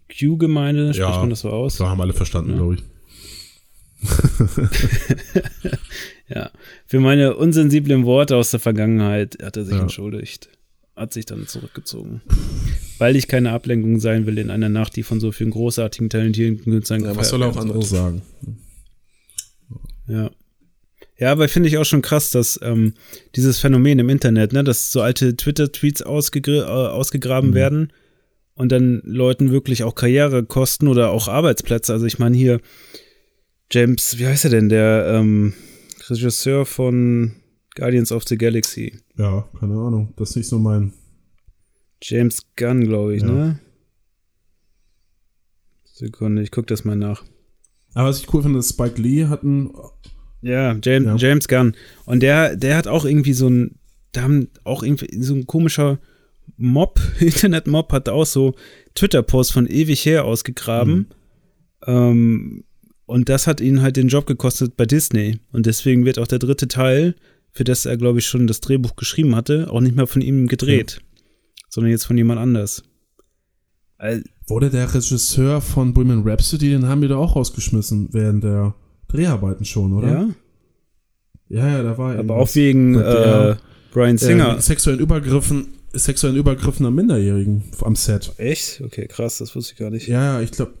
LGBTQ-Gemeinde, 0.09 0.93
spricht 0.93 1.09
ja, 1.09 1.19
man 1.19 1.29
das 1.29 1.41
so 1.41 1.49
aus? 1.49 1.77
Da 1.77 1.89
haben 1.89 2.01
alle 2.01 2.13
verstanden, 2.13 2.51
ja. 2.51 2.57
glaube 2.57 2.75
ich. 2.75 2.83
ja, 6.29 6.51
für 6.85 6.99
meine 6.99 7.35
unsensiblen 7.35 8.05
Worte 8.05 8.35
aus 8.35 8.51
der 8.51 8.59
Vergangenheit 8.59 9.37
hat 9.41 9.57
er 9.57 9.65
sich 9.65 9.75
ja. 9.75 9.81
entschuldigt. 9.81 10.49
Hat 10.95 11.13
sich 11.13 11.25
dann 11.25 11.47
zurückgezogen. 11.47 12.21
Weil 12.97 13.15
ich 13.15 13.27
keine 13.27 13.51
Ablenkung 13.51 13.99
sein 13.99 14.25
will 14.25 14.37
in 14.37 14.49
einer 14.49 14.69
Nacht, 14.69 14.95
die 14.95 15.03
von 15.03 15.19
so 15.19 15.31
vielen 15.31 15.51
großartigen, 15.51 16.09
talentierten 16.09 16.63
Künstlern 16.63 17.03
ja, 17.03 17.15
Was 17.15 17.29
soll 17.29 17.43
er 17.43 17.49
auch 17.49 17.57
anderes 17.57 17.89
sagen? 17.89 18.21
Ja. 20.07 20.31
Ja, 21.19 21.31
aber 21.31 21.49
finde 21.49 21.67
ich 21.67 21.79
auch 21.79 21.85
schon 21.85 22.03
krass, 22.03 22.29
dass 22.29 22.59
ähm, 22.61 22.93
dieses 23.35 23.59
Phänomen 23.59 23.97
im 23.97 24.09
Internet, 24.09 24.53
ne, 24.53 24.63
dass 24.63 24.91
so 24.91 25.01
alte 25.01 25.35
Twitter-Tweets 25.35 26.03
ausgegra 26.03 26.51
äh, 26.51 26.91
ausgegraben 26.91 27.51
mhm. 27.51 27.55
werden 27.55 27.93
und 28.57 28.71
dann 28.71 29.01
Leuten 29.05 29.51
wirklich 29.51 29.83
auch 29.83 29.93
Karriere 29.93 30.43
kosten 30.43 30.87
oder 30.87 31.11
auch 31.11 31.27
Arbeitsplätze. 31.27 31.93
Also 31.93 32.05
ich 32.05 32.17
meine 32.17 32.35
hier 32.35 32.59
James, 33.71 34.17
wie 34.17 34.25
heißt 34.25 34.45
er 34.45 34.51
denn, 34.51 34.69
der 34.69 35.05
ähm, 35.13 35.53
Regisseur 36.09 36.65
von 36.65 37.33
Guardians 37.75 38.11
of 38.11 38.23
the 38.27 38.37
Galaxy. 38.37 38.99
Ja, 39.17 39.47
keine 39.59 39.75
Ahnung, 39.75 40.13
das 40.17 40.31
ist 40.31 40.35
nicht 40.37 40.47
so 40.47 40.57
mein. 40.57 40.93
James 42.01 42.41
Gunn, 42.55 42.85
glaube 42.85 43.15
ich, 43.15 43.21
ja. 43.21 43.27
ne? 43.27 43.59
Sekunde, 45.85 46.41
ich 46.41 46.51
gucke 46.51 46.67
das 46.67 46.83
mal 46.83 46.95
nach. 46.95 47.23
Aber 47.93 48.09
was 48.09 48.19
ich 48.19 48.33
cool 48.33 48.43
finde, 48.43 48.61
Spike 48.61 49.01
Lee 49.01 49.25
hat 49.25 49.43
einen 49.43 49.71
ja, 50.41 50.75
James, 50.83 51.21
ja. 51.21 51.29
James 51.29 51.47
Gunn. 51.47 51.75
Und 52.05 52.21
der, 52.21 52.55
der 52.55 52.77
hat 52.77 52.87
auch 52.87 53.05
irgendwie 53.05 53.33
so 53.33 53.49
ein, 53.49 53.79
da 54.13 54.23
haben 54.23 54.49
auch 54.63 54.83
irgendwie 54.83 55.21
so 55.21 55.33
ein 55.33 55.45
komischer 55.45 55.99
Mob, 56.55 56.99
Internet-Mob 57.19 57.91
hat 57.91 58.09
auch 58.09 58.25
so 58.25 58.55
Twitter-Posts 58.95 59.53
von 59.53 59.67
ewig 59.67 60.05
her 60.05 60.25
ausgegraben. 60.25 60.95
Mhm. 60.95 61.07
Ähm, 61.85 62.63
und 63.05 63.29
das 63.29 63.47
hat 63.47 63.61
ihn 63.61 63.81
halt 63.81 63.97
den 63.97 64.09
Job 64.09 64.25
gekostet 64.25 64.75
bei 64.77 64.85
Disney. 64.85 65.39
Und 65.51 65.65
deswegen 65.65 66.05
wird 66.05 66.19
auch 66.19 66.27
der 66.27 66.39
dritte 66.39 66.67
Teil, 66.67 67.15
für 67.51 67.63
das 67.63 67.85
er, 67.85 67.97
glaube 67.97 68.19
ich, 68.19 68.27
schon 68.27 68.47
das 68.47 68.59
Drehbuch 68.61 68.95
geschrieben 68.95 69.35
hatte, 69.35 69.71
auch 69.71 69.81
nicht 69.81 69.95
mehr 69.95 70.07
von 70.07 70.21
ihm 70.21 70.47
gedreht, 70.47 70.99
mhm. 71.01 71.19
sondern 71.69 71.91
jetzt 71.91 72.05
von 72.05 72.17
jemand 72.17 72.39
anders. 72.39 72.83
Also, 73.97 74.23
Wurde 74.47 74.69
der 74.69 74.93
Regisseur 74.93 75.59
von 75.59 75.93
Bohemian 75.93 76.23
Rhapsody, 76.25 76.69
den 76.69 76.87
haben 76.87 77.01
wir 77.01 77.09
da 77.09 77.17
auch 77.17 77.35
rausgeschmissen 77.35 78.09
während 78.13 78.43
der 78.43 78.75
Dreharbeiten 79.09 79.65
schon, 79.65 79.93
oder? 79.93 80.07
Ja. 80.07 80.29
Ja, 81.49 81.67
ja, 81.67 81.83
da 81.83 81.97
war 81.97 82.17
Aber 82.17 82.35
auch 82.35 82.55
wegen 82.55 82.95
äh, 82.95 83.55
Brian 83.91 84.17
Singer. 84.17 84.57
Äh, 84.57 84.61
sexuellen 84.61 84.99
Übergriffen, 84.99 85.76
sexuellen 85.93 86.37
Übergriffen 86.37 86.85
am 86.85 86.95
Minderjährigen 86.95 87.63
am 87.81 87.95
Set. 87.95 88.33
Echt? 88.37 88.81
Okay, 88.81 89.07
krass, 89.07 89.37
das 89.37 89.55
wusste 89.55 89.73
ich 89.73 89.79
gar 89.79 89.89
nicht. 89.89 90.07
Ja, 90.07 90.41
ich 90.41 90.51
glaube, 90.51 90.73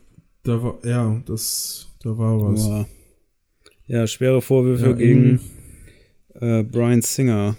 da 0.43 0.61
war, 0.61 0.85
ja, 0.85 1.21
das, 1.25 1.87
da 2.01 2.17
war 2.17 2.41
was. 2.41 2.63
Boah. 2.63 2.87
Ja, 3.87 4.05
schwere 4.05 4.41
Vorwürfe 4.41 4.87
ja, 4.87 4.91
gegen 4.93 5.39
äh, 6.35 6.63
Brian 6.63 7.01
Singer. 7.01 7.57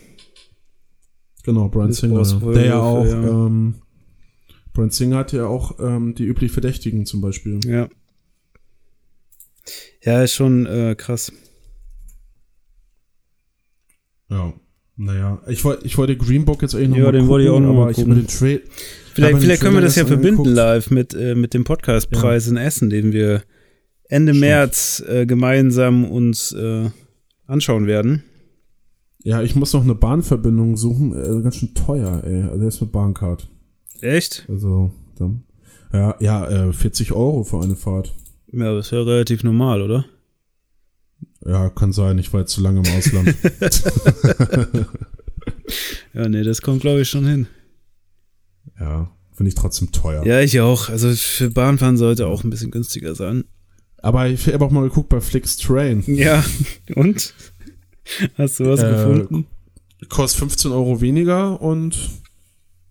Genau, 1.44 1.68
Brian 1.68 1.92
Singer. 1.92 2.22
Der 2.52 2.66
ja 2.66 2.80
auch, 2.80 3.04
ja. 3.04 3.46
Ähm, 3.46 3.76
Brian 4.72 4.90
Singer 4.90 5.16
hat 5.16 5.32
ja 5.32 5.46
auch 5.46 5.78
ähm, 5.80 6.14
die 6.14 6.24
üblich 6.24 6.52
Verdächtigen 6.52 7.06
zum 7.06 7.20
Beispiel. 7.20 7.60
Ja. 7.64 7.88
Ja, 10.02 10.22
ist 10.22 10.34
schon 10.34 10.66
äh, 10.66 10.94
krass. 10.96 11.32
Ja, 14.30 14.52
naja. 14.98 15.40
Ich, 15.46 15.64
wollte 15.64 15.86
ich 15.86 15.96
wollte 15.96 16.16
Green 16.16 16.44
Book 16.44 16.60
jetzt 16.62 16.74
eigentlich 16.74 16.90
noch 16.90 16.96
Ja, 16.98 17.04
mal 17.04 17.12
den 17.12 17.20
gucken, 17.20 17.30
wollte 17.30 17.44
ich 17.44 17.50
auch 17.50 17.60
noch 17.60 17.74
mal 17.74 17.92
gucken. 17.92 18.26
Vielleicht 18.28 19.38
vielleicht 19.38 19.62
können 19.62 19.74
wir 19.74 19.80
das 19.80 19.96
ja 19.96 20.04
verbinden 20.04 20.44
live 20.44 20.90
mit, 20.90 21.14
äh, 21.14 21.34
mit 21.34 21.54
dem 21.54 21.64
Podcastpreis 21.64 22.46
ja. 22.46 22.52
in 22.52 22.56
Essen, 22.56 22.90
den 22.90 23.12
wir 23.12 23.42
Ende 24.08 24.32
Stimmt. 24.32 24.40
März 24.40 25.04
äh, 25.08 25.24
gemeinsam 25.26 26.04
uns 26.04 26.52
äh, 26.52 26.90
anschauen 27.46 27.86
werden. 27.86 28.24
Ja, 29.22 29.42
ich 29.42 29.54
muss 29.54 29.72
noch 29.72 29.82
eine 29.82 29.94
Bahnverbindung 29.94 30.76
suchen. 30.76 31.12
Äh, 31.12 31.42
ganz 31.42 31.56
schön 31.56 31.74
teuer, 31.74 32.22
ey. 32.24 32.42
Also 32.42 32.58
der 32.58 32.68
ist 32.68 32.80
mit 32.80 32.92
Bahncard. 32.92 33.48
Echt? 34.00 34.46
Also, 34.48 34.90
dann, 35.18 35.42
ja, 35.92 36.16
ja, 36.20 36.72
40 36.72 37.10
äh, 37.10 37.14
Euro 37.14 37.44
für 37.44 37.60
eine 37.60 37.76
Fahrt. 37.76 38.14
Ja, 38.52 38.74
das 38.74 38.86
ist 38.86 38.92
ja 38.92 39.02
relativ 39.02 39.44
normal, 39.44 39.82
oder? 39.82 40.06
Ja, 41.44 41.70
kann 41.70 41.92
sein, 41.92 42.18
ich 42.18 42.32
war 42.32 42.40
jetzt 42.40 42.52
zu 42.52 42.60
lange 42.60 42.80
im 42.80 42.96
Ausland. 42.96 43.34
ja, 46.14 46.28
nee, 46.28 46.42
das 46.42 46.62
kommt, 46.62 46.80
glaube 46.80 47.02
ich, 47.02 47.08
schon 47.08 47.26
hin. 47.26 47.46
Ja, 48.78 49.10
finde 49.32 49.48
ich 49.48 49.54
trotzdem 49.54 49.92
teuer. 49.92 50.24
Ja, 50.26 50.40
ich 50.40 50.60
auch. 50.60 50.88
Also 50.88 51.10
für 51.14 51.50
Bahnfahren 51.50 51.96
sollte 51.96 52.26
auch 52.26 52.44
ein 52.44 52.50
bisschen 52.50 52.70
günstiger 52.70 53.14
sein. 53.14 53.44
Aber 54.00 54.28
ich 54.28 54.52
habe 54.52 54.64
auch 54.64 54.70
mal 54.70 54.82
geguckt 54.82 55.08
bei 55.08 55.20
Flix 55.20 55.56
Train. 55.56 56.04
Ja, 56.06 56.44
und? 56.94 57.34
Hast 58.36 58.60
du 58.60 58.66
was 58.66 58.82
äh, 58.82 58.90
gefunden? 58.90 59.46
Kostet 60.08 60.40
15 60.40 60.72
Euro 60.72 61.00
weniger 61.00 61.60
und 61.60 61.98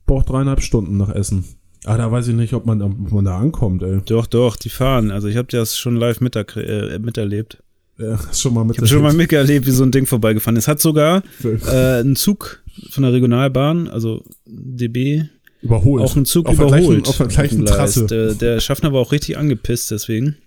braucht 0.05 0.29
dreieinhalb 0.29 0.61
Stunden 0.61 0.97
nach 0.97 1.09
Essen. 1.09 1.45
Ah, 1.85 1.97
da 1.97 2.11
weiß 2.11 2.27
ich 2.27 2.35
nicht, 2.35 2.53
ob 2.53 2.65
man, 2.65 2.81
ob 2.81 3.11
man 3.11 3.23
da 3.23 3.37
ankommt, 3.37 3.81
ey. 3.83 4.01
Doch, 4.05 4.27
doch, 4.27 4.57
die 4.57 4.69
fahren. 4.69 5.09
Also 5.09 5.29
ich 5.29 5.37
habe 5.37 5.47
das 5.47 5.77
schon 5.77 5.95
live 5.95 6.19
miter, 6.19 6.45
äh, 6.57 6.99
miterlebt. 6.99 7.63
Ja, 7.99 8.19
schon 8.33 8.53
mal 8.53 8.63
miterlebt. 8.63 8.85
Ich 8.85 8.91
schon 8.91 9.01
mal 9.01 9.13
miterlebt, 9.13 9.65
wie 9.67 9.71
so 9.71 9.83
ein 9.83 9.91
Ding 9.91 10.05
vorbeigefahren 10.05 10.57
ist. 10.57 10.67
Hat 10.67 10.79
sogar 10.79 11.23
äh, 11.43 11.99
einen 11.99 12.15
Zug 12.15 12.63
von 12.91 13.03
der 13.03 13.13
Regionalbahn, 13.13 13.87
also 13.87 14.23
DB, 14.45 15.25
überholt. 15.61 16.03
Auch 16.03 16.15
einen 16.15 16.25
Zug 16.25 16.47
auf 16.47 16.55
überholt. 16.55 17.05
Der 17.05 17.09
auf 17.09 17.17
der 17.17 17.27
gleichen 17.27 17.65
Trasse. 17.65 18.05
Der, 18.05 18.33
der 18.33 18.59
Schaffner 18.59 18.93
war 18.93 19.01
auch 19.01 19.11
richtig 19.11 19.37
angepisst 19.37 19.91
deswegen. 19.91 20.37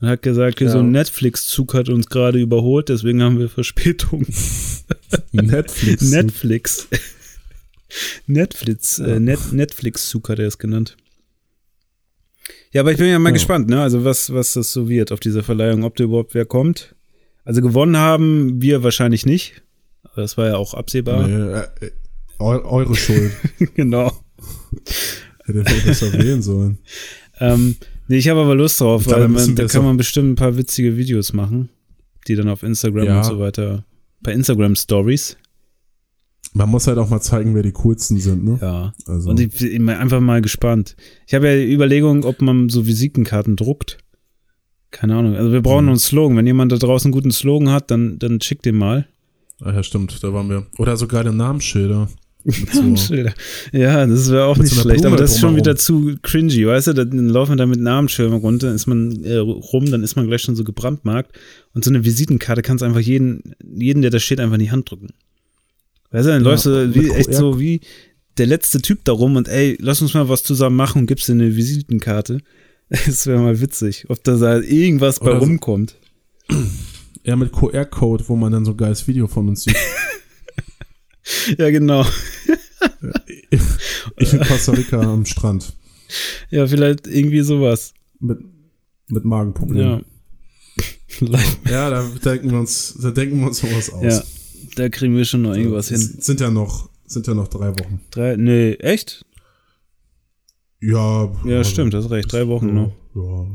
Und 0.00 0.08
hat 0.08 0.22
gesagt, 0.22 0.60
ja. 0.60 0.68
so 0.68 0.78
ein 0.78 0.90
Netflix-Zug 0.90 1.74
hat 1.74 1.88
uns 1.88 2.08
gerade 2.08 2.40
überholt, 2.40 2.88
deswegen 2.88 3.22
haben 3.22 3.38
wir 3.38 3.48
Verspätung. 3.48 4.26
Netflix. 5.32 6.02
Netflix. 6.02 6.88
Netflix, 8.26 8.98
äh, 8.98 9.20
Net, 9.20 9.52
Netflix-Zug 9.52 10.28
hat 10.28 10.38
er 10.38 10.48
es 10.48 10.58
genannt. 10.58 10.96
Ja, 12.72 12.80
aber 12.80 12.92
ich 12.92 12.98
bin 12.98 13.08
ja 13.08 13.18
mal 13.18 13.30
ja. 13.30 13.34
gespannt, 13.34 13.68
ne? 13.68 13.82
Also 13.82 14.04
was, 14.04 14.32
was 14.32 14.54
das 14.54 14.72
so 14.72 14.88
wird 14.88 15.12
auf 15.12 15.20
dieser 15.20 15.42
Verleihung, 15.42 15.84
ob 15.84 15.96
da 15.96 16.04
überhaupt 16.04 16.34
wer 16.34 16.46
kommt. 16.46 16.94
Also 17.44 17.60
gewonnen 17.60 17.96
haben 17.96 18.62
wir 18.62 18.82
wahrscheinlich 18.82 19.26
nicht. 19.26 19.62
Aber 20.04 20.22
das 20.22 20.36
war 20.38 20.48
ja 20.48 20.56
auch 20.56 20.74
absehbar. 20.74 21.26
Nee, 21.26 21.60
äh, 21.80 21.86
äh 21.86 21.90
eure 22.38 22.94
Schuld. 22.96 23.32
genau. 23.74 24.12
Hätte 25.44 25.64
ich 25.76 25.84
besser 25.84 26.12
wählen 26.12 26.42
sollen. 26.42 26.78
Ähm, 27.38 27.76
nee, 28.08 28.16
ich 28.16 28.28
habe 28.28 28.40
aber 28.40 28.54
Lust 28.54 28.80
drauf, 28.80 29.06
weil 29.06 29.28
man, 29.28 29.54
da 29.54 29.66
kann 29.66 29.84
man 29.84 29.96
bestimmt 29.96 30.32
ein 30.32 30.34
paar 30.36 30.56
witzige 30.56 30.96
Videos 30.96 31.32
machen, 31.32 31.68
die 32.26 32.34
dann 32.34 32.48
auf 32.48 32.62
Instagram 32.62 33.04
ja. 33.04 33.18
und 33.18 33.24
so 33.24 33.38
weiter, 33.38 33.84
bei 34.20 34.32
Instagram 34.32 34.76
Stories 34.76 35.36
Man 36.54 36.68
muss 36.68 36.86
halt 36.86 36.98
auch 36.98 37.08
mal 37.08 37.20
zeigen, 37.20 37.54
wer 37.54 37.62
die 37.62 37.72
coolsten 37.72 38.18
sind, 38.18 38.44
ne? 38.44 38.58
Ja. 38.60 38.92
Also. 39.06 39.30
Und 39.30 39.40
ich 39.40 39.50
bin 39.58 39.88
einfach 39.88 40.20
mal 40.20 40.42
gespannt. 40.42 40.96
Ich 41.26 41.34
habe 41.34 41.48
ja 41.48 41.56
die 41.56 41.72
Überlegung, 41.72 42.24
ob 42.24 42.42
man 42.42 42.68
so 42.68 42.86
Visitenkarten 42.86 43.56
druckt. 43.56 43.98
Keine 44.90 45.16
Ahnung. 45.16 45.34
Also 45.36 45.50
wir 45.52 45.62
brauchen 45.62 45.84
Mhm. 45.86 45.90
einen 45.92 45.98
Slogan. 45.98 46.36
Wenn 46.36 46.46
jemand 46.46 46.70
da 46.72 46.76
draußen 46.76 47.06
einen 47.08 47.12
guten 47.12 47.30
Slogan 47.30 47.70
hat, 47.70 47.90
dann, 47.90 48.18
dann 48.18 48.40
schickt 48.42 48.66
den 48.66 48.76
mal. 48.76 49.06
Ah 49.62 49.72
ja, 49.72 49.82
stimmt, 49.82 50.22
da 50.22 50.32
waren 50.34 50.50
wir. 50.50 50.66
Oder 50.76 50.96
so 50.98 51.06
geile 51.06 51.32
Namensschilder. 51.32 52.08
Mit 52.44 52.70
so, 52.70 52.96
Schilder. 52.96 53.32
Ja, 53.72 54.04
das 54.04 54.28
wäre 54.30 54.46
auch 54.46 54.56
nicht 54.58 54.74
so 54.74 54.80
schlecht, 54.82 55.06
aber 55.06 55.14
Blume 55.14 55.22
das 55.22 55.34
ist 55.34 55.40
schon 55.40 55.54
wieder 55.56 55.76
zu 55.76 56.16
cringy, 56.22 56.66
weißt 56.66 56.88
du? 56.88 56.92
Dann 56.92 57.28
laufen 57.28 57.52
wir 57.52 57.56
da 57.56 57.66
mit 57.66 57.78
Namensschildern 57.80 58.40
runter, 58.40 58.74
ist 58.74 58.88
man 58.88 59.22
äh, 59.22 59.36
rum, 59.36 59.88
dann 59.90 60.02
ist 60.02 60.16
man 60.16 60.26
gleich 60.26 60.42
schon 60.42 60.56
so 60.56 60.64
gebrandmarkt. 60.64 61.38
Und 61.72 61.84
so 61.84 61.90
eine 61.90 62.04
Visitenkarte 62.04 62.62
kannst 62.62 62.82
einfach 62.82 62.98
jeden, 63.00 63.54
jeden, 63.64 64.02
der 64.02 64.10
da 64.10 64.18
steht, 64.18 64.40
einfach 64.40 64.54
in 64.54 64.60
die 64.60 64.72
Hand 64.72 64.90
drücken. 64.90 65.10
Weißt 66.12 66.26
du, 66.26 66.30
dann 66.32 66.42
Ja, 66.44 66.50
läufst 66.50 66.66
du 66.66 66.94
wie, 66.94 67.10
echt 67.10 67.34
so 67.34 67.58
wie 67.58 67.80
der 68.38 68.46
letzte 68.46 68.80
Typ 68.80 69.04
da 69.04 69.12
rum 69.12 69.36
und 69.36 69.48
ey, 69.48 69.76
lass 69.80 70.00
uns 70.02 70.14
mal 70.14 70.28
was 70.28 70.42
zusammen 70.44 70.76
machen 70.76 71.00
und 71.02 71.06
gibst 71.06 71.28
dir 71.28 71.32
eine 71.32 71.54
Visitenkarte. 71.56 72.38
Das 73.06 73.26
wäre 73.26 73.38
mal 73.40 73.58
witzig, 73.60 74.04
ob 74.10 74.22
da 74.22 74.36
da 74.36 74.58
irgendwas 74.60 75.18
bei 75.18 75.30
Oder 75.30 75.40
so- 75.40 75.46
rumkommt. 75.46 75.96
ja, 77.24 77.36
mit 77.36 77.50
QR-Code, 77.52 78.24
wo 78.28 78.36
man 78.36 78.52
dann 78.52 78.66
so 78.66 78.72
ein 78.72 78.76
geiles 78.76 79.08
Video 79.08 79.26
von 79.28 79.48
uns 79.48 79.64
sieht. 79.64 79.76
Ja, 81.56 81.70
genau. 81.70 82.04
Ich 84.18 84.32
in 84.32 84.40
Costa 84.40 84.72
Rica 84.72 85.00
am 85.00 85.24
Strand. 85.24 85.72
Ja, 86.50 86.66
vielleicht 86.66 87.06
irgendwie 87.06 87.42
sowas. 87.42 87.94
Mit, 88.20 88.38
mit 89.08 89.24
Magenproblemen. 89.24 90.04
Ja. 91.20 91.38
Ja, 91.70 91.90
da 91.90 92.10
denken 92.24 92.50
wir 92.50 92.58
uns, 92.58 92.96
da 93.00 93.10
denken 93.10 93.40
wir 93.40 93.46
uns 93.48 93.58
sowas 93.58 93.90
aus. 93.90 94.02
Ja, 94.04 94.22
da 94.76 94.88
kriegen 94.88 95.16
wir 95.16 95.24
schon 95.24 95.42
noch 95.42 95.54
irgendwas 95.54 95.88
hin. 95.88 95.96
Es 95.96 96.26
Sind 96.26 96.40
ja 96.40 96.50
noch, 96.50 96.88
sind 97.06 97.26
ja 97.26 97.34
noch 97.34 97.48
drei 97.48 97.70
Wochen. 97.78 98.00
Drei, 98.10 98.36
nee, 98.36 98.72
echt? 98.74 99.24
Ja. 100.80 101.30
Ja, 101.44 101.58
also, 101.58 101.70
stimmt, 101.70 101.94
hast 101.94 102.10
recht. 102.10 102.32
Drei 102.32 102.46
Wochen 102.48 102.74
noch. 102.74 102.92
Ja, 103.14 103.46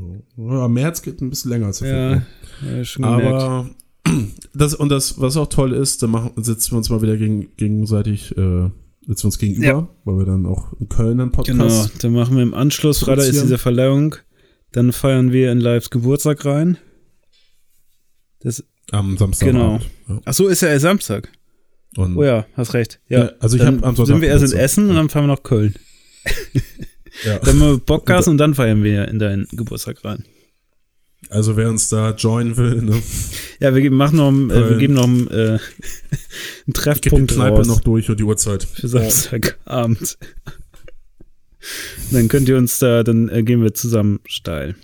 ja, 0.61 0.67
März 0.67 1.01
geht 1.01 1.19
ein 1.21 1.29
bisschen 1.29 1.49
länger 1.51 1.67
als 1.67 1.79
der 1.79 2.23
Ja, 2.61 2.77
ja 2.77 2.83
schon 2.85 3.03
gemerkt. 3.03 3.25
Aber 3.43 3.69
das 4.53 4.73
und 4.75 4.89
das, 4.89 5.19
was 5.19 5.35
auch 5.35 5.47
toll 5.47 5.73
ist, 5.73 6.03
da 6.03 6.07
machen, 6.07 6.31
sitzen 6.37 6.71
wir 6.71 6.77
uns 6.77 6.89
mal 6.89 7.01
wieder 7.01 7.17
gegen, 7.17 7.49
gegenseitig, 7.57 8.31
äh, 8.37 8.69
sitzen 9.05 9.23
wir 9.23 9.25
uns 9.25 9.39
gegenüber, 9.39 9.65
Ja. 9.67 9.87
weil 10.05 10.17
wir 10.19 10.25
dann 10.25 10.45
auch 10.45 10.73
in 10.79 10.87
Köln 10.89 11.19
einen 11.19 11.31
Podcast. 11.31 11.57
Genau, 11.57 11.87
dann 12.01 12.13
machen 12.13 12.35
wir 12.35 12.43
im 12.43 12.53
Anschluss, 12.53 12.99
Freitag 12.99 13.25
ist 13.25 13.41
diese 13.41 13.57
Verleihung, 13.57 14.15
dann 14.71 14.93
feiern 14.93 15.31
wir 15.31 15.51
in 15.51 15.59
Lives 15.59 15.89
Geburtstag 15.89 16.45
rein. 16.45 16.77
Das, 18.39 18.63
Am 18.91 19.17
Samstag. 19.17 19.47
Genau. 19.47 19.79
ach 20.25 20.33
so, 20.33 20.47
ist 20.47 20.61
ja 20.61 20.79
Samstag. 20.79 21.31
Und, 21.95 22.15
Oh 22.15 22.23
ja, 22.23 22.45
hast 22.53 22.73
recht. 22.73 22.99
Ja, 23.09 23.25
Ja, 23.25 23.31
also 23.39 23.57
ich 23.57 23.63
dann 23.63 23.77
hab 23.77 23.85
am 23.85 23.95
Sonntag 23.95 24.13
sind 24.13 24.21
wir 24.21 24.29
erst 24.29 24.53
in. 24.53 24.59
Essen 24.59 24.89
und 24.89 24.95
dann 24.95 25.09
fahren 25.09 25.23
wir 25.25 25.33
nach 25.35 25.43
Köln. 25.43 25.75
ja. 27.25 27.39
Dann 27.39 27.57
machen 27.57 27.71
wir 27.71 27.79
Podcast 27.79 28.27
und 28.27 28.37
dann 28.37 28.53
feiern 28.53 28.83
wir 28.83 29.07
in 29.07 29.19
deinen 29.19 29.47
Geburtstag 29.51 30.03
rein. 30.05 30.23
Also 31.29 31.57
wer 31.57 31.69
uns 31.69 31.89
da 31.89 32.11
joinen 32.11 32.55
will, 32.55 32.81
ne, 32.81 33.01
Ja, 33.59 33.73
wir 33.73 33.81
geben, 33.81 33.97
machen 33.97 34.17
noch, 34.17 34.27
einen, 34.27 34.49
äh, 34.49 34.69
wir 34.69 34.77
geben 34.77 34.93
noch 34.93 35.03
einen, 35.05 35.27
äh, 35.27 35.33
einen 35.33 35.59
geht 35.59 36.67
die 36.67 36.73
Treffpunkt 36.73 37.31
Kneipe 37.31 37.57
raus 37.57 37.67
noch 37.67 37.81
durch 37.81 38.09
und 38.09 38.19
die 38.19 38.23
Uhrzeit. 38.23 38.63
für 38.63 38.87
Samstagabend. 38.87 40.17
dann 42.11 42.27
könnt 42.27 42.47
ihr 42.47 42.57
uns 42.57 42.79
da, 42.79 43.03
dann 43.03 43.29
äh, 43.29 43.43
gehen 43.43 43.61
wir 43.61 43.73
zusammen 43.73 44.19
steil. 44.25 44.75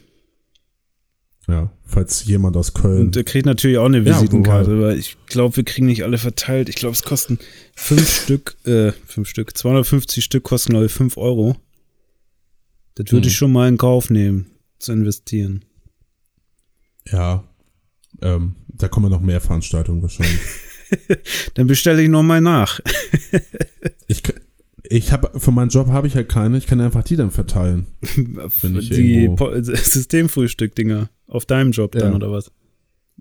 Ja, 1.48 1.72
falls 1.86 2.24
jemand 2.26 2.56
aus 2.56 2.74
Köln. 2.74 3.02
Und 3.08 3.18
er 3.18 3.26
kriegt 3.26 3.46
natürlich 3.46 3.78
auch 3.78 3.86
eine 3.86 4.00
Ja, 4.00 4.06
Visitenkarte, 4.16 4.80
weil 4.82 4.98
ich 4.98 5.18
glaube, 5.26 5.58
wir 5.58 5.64
kriegen 5.66 5.88
nicht 5.88 6.04
alle 6.04 6.18
verteilt. 6.18 6.70
Ich 6.70 6.76
glaube, 6.76 6.94
es 6.94 7.04
kosten 7.04 7.38
fünf 7.76 8.10
Stück, 8.24 8.56
äh, 8.66 8.94
fünf 9.06 9.28
Stück, 9.28 9.58
250 9.58 10.24
Stück 10.24 10.44
kosten, 10.44 10.72
glaube 10.72 10.86
ich, 10.86 10.91
fünf 10.94 11.18
Euro. 11.18 11.58
Das 12.96 13.12
würde 13.12 13.26
Hm. 13.26 13.30
ich 13.30 13.36
schon 13.36 13.52
mal 13.52 13.68
in 13.68 13.78
Kauf 13.78 14.10
nehmen, 14.10 14.46
zu 14.80 14.94
investieren. 14.94 15.66
ja, 17.12 17.44
ähm, 18.22 18.56
da 18.70 18.88
kommen 18.88 19.10
noch 19.12 19.20
mehr 19.22 19.41
Veranstaltungen 19.41 20.02
wahrscheinlich. 20.02 20.39
Dann 21.56 21.68
bestelle 21.68 22.02
ich 22.04 22.10
noch 22.10 22.24
mal 22.24 22.39
nach. 22.39 22.80
ich 24.96 25.12
habe 25.12 25.39
für 25.39 25.52
meinen 25.52 25.70
Job 25.70 25.88
habe 25.88 26.08
ich 26.08 26.16
halt 26.16 26.30
keine. 26.30 26.58
Ich 26.58 26.68
kann 26.68 26.80
einfach 26.82 27.04
die 27.04 27.16
dann 27.16 27.32
verteilen. 27.32 27.88
Die 28.16 29.30
Systemfrühstück-Dinger 29.74 31.10
auf 31.28 31.46
deinem 31.46 31.72
Job 31.72 31.94
dann, 31.94 32.12
Ja. 32.12 32.16
oder 32.16 32.32
was? 32.32 32.52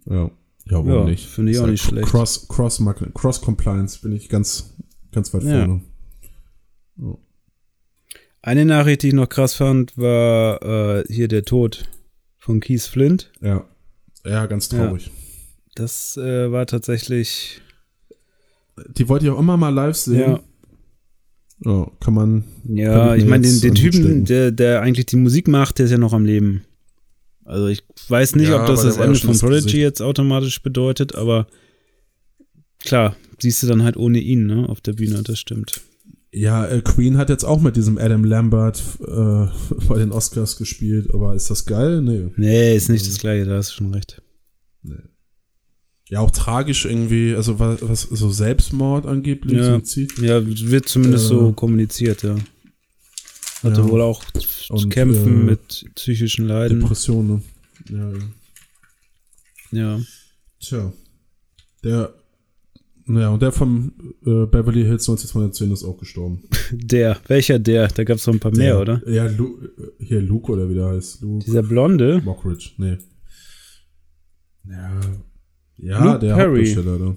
Ja, 0.05 0.25
ja, 0.25 0.31
warum 0.71 0.89
Ja, 0.89 1.05
nicht? 1.05 1.27
finde 1.27 1.53
ich 1.53 1.59
auch 1.59 1.67
nicht 1.67 1.83
schlecht. 1.83 2.09
Cross, 2.09 2.47
Cross, 2.49 2.83
Cross 3.15 3.41
Compliance 3.41 4.01
bin 4.03 4.13
ich 4.13 4.29
ganz, 4.29 4.75
ganz 5.13 5.33
weit 5.33 5.45
Ja. 5.45 5.65
vorne. 5.67 5.81
Eine 8.43 8.65
Nachricht, 8.65 9.03
die 9.03 9.09
ich 9.09 9.15
noch 9.15 9.29
krass 9.29 9.55
fand, 9.55 9.97
war 9.97 10.61
äh, 10.63 11.05
hier 11.09 11.29
der 11.29 11.45
Tod 11.45 11.85
von 12.39 12.61
Keith 12.61 12.83
Flint. 12.83 13.31
Ja, 13.41 13.65
ja, 14.25 14.47
ganz 14.47 14.69
traurig. 14.69 15.11
Das 15.75 16.17
äh, 16.17 16.51
war 16.51 16.67
tatsächlich, 16.67 17.63
Die 18.97 19.09
wollte 19.09 19.27
ich 19.27 19.31
auch 19.31 19.39
immer 19.39 19.57
mal 19.57 19.69
live 19.73 19.97
sehen. 19.97 20.21
ja, 20.21 20.41
Ja, 21.65 21.87
kann 22.01 22.15
man. 22.15 22.45
Ja, 22.69 23.09
Kann 23.09 23.19
ich 23.19 23.27
meine, 23.27 23.47
den, 23.47 23.61
den 23.61 23.75
Typen, 23.75 24.25
der, 24.25 24.51
der 24.51 24.81
eigentlich 24.83 25.07
die 25.07 25.17
Musik 25.17 25.49
macht, 25.49 25.79
der 25.79 25.87
ist 25.87 25.93
ja 25.93 25.99
noch 25.99 26.13
am 26.13 26.25
Leben. 26.25 26.63
Also 27.45 27.67
ich 27.69 27.83
weiß 28.09 28.37
nicht, 28.37 28.49
Ja, 28.49 28.61
ob 28.61 28.67
das 28.67 28.83
das 28.83 28.97
Ende 28.97 29.19
von 29.19 29.39
Prodigy 29.39 29.79
jetzt 29.79 30.01
automatisch 30.01 30.63
bedeutet, 30.63 31.15
aber 31.15 31.47
klar, 32.81 33.17
siehst 33.41 33.63
du 33.63 33.67
dann 33.67 33.83
halt 33.83 33.97
ohne 33.97 34.19
ihn, 34.19 34.47
ne, 34.47 34.69
auf 34.69 34.81
der 34.81 34.95
Bühne, 34.95 35.23
das 35.23 35.39
stimmt. 35.39 35.81
Ja, 36.35 36.67
äh, 36.67 36.81
Queen 36.81 37.19
hat 37.19 37.29
jetzt 37.29 37.45
auch 37.45 37.61
mit 37.61 37.77
diesem 37.77 37.99
Adam 37.99 38.25
Lambert 38.25 38.83
äh, 39.01 39.47
bei 39.89 39.99
den 39.99 40.13
Oscars 40.13 40.57
gespielt, 40.57 41.13
aber 41.13 41.35
ist 41.35 41.51
das 41.51 41.67
geil? 41.67 42.01
Nee. 42.01 42.29
Nee, 42.37 42.75
ist 42.77 42.89
nicht 42.89 43.07
das 43.07 43.19
gleiche, 43.19 43.45
da 43.45 43.57
hast 43.57 43.71
du 43.71 43.75
schon 43.75 43.93
recht. 43.95 44.23
Ja, 46.13 46.21
auch 46.21 46.31
tragisch 46.31 46.85
irgendwie, 46.85 47.35
also 47.35 47.59
was, 47.59 47.81
was 47.81 48.03
so 48.03 48.31
Selbstmord 48.31 49.07
angeblich, 49.07 49.57
Ja. 49.57 49.77
Suizid. 49.77 50.19
Ja, 50.19 50.43
wird 50.45 50.87
zumindest 50.87 51.25
Äh, 51.25 51.29
so 51.29 51.53
kommuniziert, 51.53 52.23
ja. 52.23 52.35
Hatte 53.63 53.81
ja. 53.81 53.89
wohl 53.89 54.03
auch 54.03 54.23
zu 54.33 54.75
Und, 54.75 54.91
kämpfen 54.91 55.41
äh, 55.41 55.45
mit 55.53 55.87
psychischen 55.95 56.47
Leiden. 56.47 56.81
Depression, 56.81 57.27
ne? 57.27 57.43
Ja, 57.91 58.13
ja. 58.13 59.97
Ja. 59.97 60.01
Tja. 60.61 60.93
Der, 61.83 62.13
ja, 63.07 63.31
und 63.31 63.41
der 63.41 63.51
vom 63.53 63.93
äh, 64.27 64.45
Beverly 64.45 64.83
Hills 64.83 65.09
90210 65.09 65.73
ist 65.73 65.83
auch 65.83 65.97
gestorben. 65.97 66.43
Der, 66.73 67.21
welcher 67.27 67.59
der? 67.59 67.89
Da 67.89 68.05
gab 68.05 68.19
es 68.19 68.27
noch 68.27 68.35
ein 68.35 68.41
paar 68.41 68.55
mehr, 68.55 68.75
der, 68.75 68.81
oder? 68.83 69.03
Ja, 69.11 69.27
Lu, 69.29 69.59
äh, 69.63 70.05
hier 70.05 70.21
Luke 70.21 70.53
oder 70.53 70.69
wie 70.69 70.75
der 70.75 70.89
heißt. 70.89 71.23
Luke 71.23 71.43
Dieser 71.47 71.63
Blonde? 71.63 72.21
Mockridge, 72.23 72.73
nee. 72.77 72.99
Ja, 74.69 75.01
ja 75.83 76.05
Luke 76.05 76.19
der 76.21 76.35
Perry. 76.35 76.67
Hauptdarsteller 76.67 76.99
da. 76.99 77.17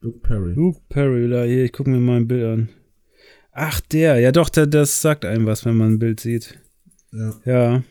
Luke 0.00 0.18
Perry. 0.20 0.54
Luke 0.54 0.80
Perry, 0.88 1.28
da 1.28 1.44
hier, 1.44 1.64
ich 1.64 1.72
gucke 1.72 1.90
mir 1.90 1.98
mal 1.98 2.18
ein 2.18 2.28
Bild 2.28 2.44
an. 2.44 2.68
Ach, 3.52 3.80
der, 3.80 4.18
ja 4.18 4.32
doch, 4.32 4.48
der, 4.48 4.66
das 4.66 5.00
sagt 5.00 5.24
einem 5.24 5.46
was, 5.46 5.64
wenn 5.64 5.76
man 5.76 5.92
ein 5.92 5.98
Bild 5.98 6.20
sieht. 6.20 6.58
Ja. 7.12 7.34
Ja. 7.44 7.82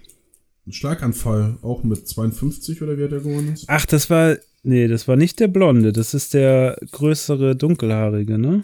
Ein 0.66 0.72
Schlaganfall, 0.72 1.58
auch 1.62 1.84
mit 1.84 2.08
52 2.08 2.82
oder 2.82 2.98
wie 2.98 3.04
hat 3.04 3.12
er 3.12 3.20
gewonnen 3.20 3.54
ist? 3.54 3.66
Ach, 3.68 3.86
das 3.86 4.10
war, 4.10 4.38
nee, 4.64 4.88
das 4.88 5.08
war 5.08 5.16
nicht 5.16 5.40
der 5.40 5.48
Blonde, 5.48 5.92
das 5.92 6.14
ist 6.14 6.34
der 6.34 6.78
größere 6.92 7.56
Dunkelhaarige, 7.56 8.38
ne? 8.38 8.62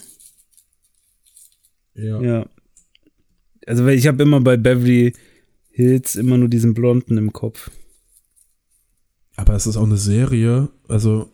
Ja. 1.95 2.21
Ja. 2.21 2.45
Also, 3.65 3.85
ich 3.87 4.07
habe 4.07 4.23
immer 4.23 4.41
bei 4.41 4.57
Beverly 4.57 5.13
Hills 5.69 6.15
immer 6.15 6.37
nur 6.37 6.49
diesen 6.49 6.73
Blonden 6.73 7.17
im 7.17 7.33
Kopf. 7.33 7.71
Aber 9.39 9.53
es 9.55 9.65
ist 9.67 9.77
auch 9.77 9.85
eine 9.85 9.95
Serie, 9.97 10.67
also 10.89 11.31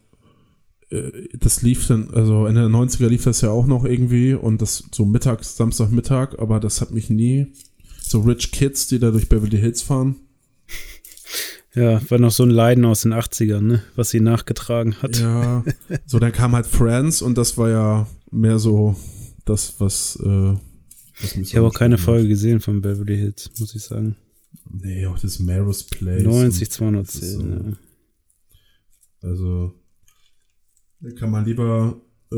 äh, 0.92 1.12
das 1.40 1.64
lief 1.64 1.88
dann, 1.88 2.12
also 2.14 2.46
Ende 2.46 2.62
der 2.62 2.70
90er 2.70 3.08
lief 3.08 3.24
das 3.24 3.42
ja 3.42 3.50
auch 3.50 3.66
noch 3.66 3.84
irgendwie 3.84 4.36
und 4.36 4.62
das 4.62 4.84
so 4.92 5.06
mittags, 5.06 5.58
Samstagmittag, 5.58 6.38
aber 6.38 6.60
das 6.60 6.82
hat 6.82 6.92
mich 6.92 7.10
nie, 7.10 7.48
so 8.00 8.22
Rich 8.22 8.52
Kids, 8.52 8.86
die 8.88 9.00
da 9.00 9.10
durch 9.10 9.28
Beverly 9.28 9.58
Hills 9.58 9.82
fahren. 9.82 10.16
Ja, 11.74 12.00
war 12.10 12.20
noch 12.20 12.32
so 12.32 12.44
ein 12.44 12.52
Leiden 12.52 12.86
aus 12.86 13.02
den 13.02 13.14
80ern, 13.14 13.60
ne? 13.60 13.84
Was 13.98 14.10
sie 14.10 14.22
nachgetragen 14.22 14.96
hat. 15.02 15.20
Ja, 15.20 15.62
so 16.06 16.20
dann 16.20 16.32
kam 16.32 16.54
halt 16.56 16.66
Friends 16.66 17.22
und 17.22 17.38
das 17.38 17.58
war 17.58 17.70
ja 17.70 18.08
mehr 18.32 18.60
so 18.60 18.96
das, 19.44 19.74
was, 19.80 20.18
äh, 20.24 20.54
was 21.22 21.36
Ich 21.36 21.54
habe 21.58 21.68
auch 21.68 21.74
keine 21.74 21.98
Folge 21.98 22.30
gesehen 22.30 22.62
von 22.62 22.82
Beverly 22.82 23.18
Hills, 23.18 23.52
muss 23.60 23.76
ich 23.76 23.84
sagen. 23.84 24.16
hat. 24.54 24.84
Nee, 24.86 25.06
auch 25.06 25.20
das 25.20 25.40
Maros 25.40 25.84
Place. 25.84 26.24
90, 26.24 26.80
und 26.82 26.94
das 26.94 27.10
210. 27.12 27.22
ist 27.22 27.34
so- 27.34 27.42
ja. 27.42 27.78
Also, 29.22 29.74
da 31.00 31.12
kann 31.12 31.32
man 31.32 31.46
lieber, 31.46 31.96
äh, 32.32 32.36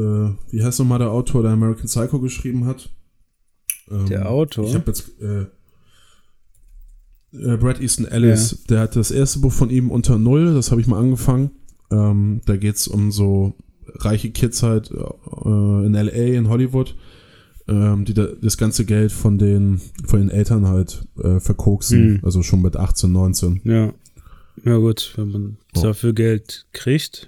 wie 0.52 0.64
heißt 0.64 0.80
nochmal 0.80 1.00
der 1.00 1.12
Autor, 1.12 1.44
der 1.44 1.52
American 1.52 1.86
Psycho 1.86 2.20
geschrieben 2.20 2.66
hat? 2.66 2.90
Ähm, 3.90 4.08
Der 4.08 4.30
Autor? 4.30 4.66
Ich 4.68 4.76
habe 4.76 4.86
jetzt, 4.88 5.20
äh, 5.22 5.46
äh, 7.34 7.58
Brad 7.58 7.82
Easton 7.82 8.06
Ellis, 8.06 8.64
der 8.70 8.82
hat 8.82 8.96
das 8.96 9.12
erste 9.12 9.40
Buch 9.40 9.52
von 9.52 9.70
ihm 9.70 9.92
unter 9.92 10.18
Null, 10.18 10.54
das 10.54 10.72
habe 10.72 10.82
ich 10.82 10.88
mal 10.88 11.00
angefangen. 11.00 11.52
Ähm, 11.92 12.42
da 12.46 12.58
geht's 12.58 12.88
um 12.88 13.12
so 13.12 13.54
reiche 13.96 14.32
Kids 14.32 14.64
halt 14.64 14.92
äh, 14.92 15.86
in 15.86 15.94
LA, 15.94 16.38
in 16.38 16.50
Hollywood, 16.50 16.96
ähm, 17.68 18.06
die 18.06 18.14
da, 18.14 18.28
das 18.42 18.58
ganze 18.58 18.86
Geld 18.86 19.12
von 19.12 19.38
den, 19.38 19.80
von 20.06 20.20
den 20.20 20.30
Eltern 20.30 20.68
halt 20.68 21.06
äh, 21.22 21.40
verkoksen. 21.40 22.16
Hm. 22.16 22.20
Also 22.24 22.44
schon 22.44 22.62
mit 22.62 22.76
18, 22.76 23.12
19. 23.12 23.62
Ja. 23.64 23.94
Ja, 24.68 24.78
gut, 24.78 25.14
wenn 25.16 25.32
man 25.32 25.58
Oh. 25.76 25.82
dafür 25.82 26.14
Geld 26.14 26.66
kriegt. 26.74 27.28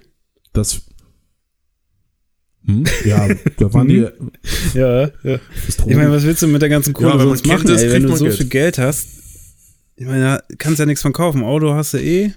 Das. 0.52 0.82
Hm? 2.66 2.84
Ja, 3.04 3.28
da 3.58 3.72
waren 3.72 3.88
die. 3.88 4.06
Ja, 4.74 5.04
ja. 5.22 5.40
Ich 5.66 5.78
meine, 5.96 6.10
was 6.12 6.24
willst 6.24 6.42
du 6.42 6.46
mit 6.46 6.60
der 6.62 6.68
ganzen 6.68 6.92
Kohle 6.92 7.08
Ja, 7.10 7.18
wenn 7.18 7.28
sonst 7.28 7.46
machen, 7.46 7.68
ist, 7.70 7.82
ey, 7.82 7.92
wenn 7.92 8.02
du 8.02 8.14
so 8.16 8.24
Geld. 8.26 8.36
viel 8.36 8.48
Geld 8.48 8.78
hast? 8.78 9.08
Ich 9.96 10.06
meine, 10.06 10.20
da 10.24 10.42
kannst 10.58 10.78
ja 10.78 10.86
nichts 10.86 11.02
von 11.02 11.12
kaufen. 11.12 11.42
Auto 11.42 11.72
hast 11.74 11.94
du 11.94 11.98
eh. 11.98 12.32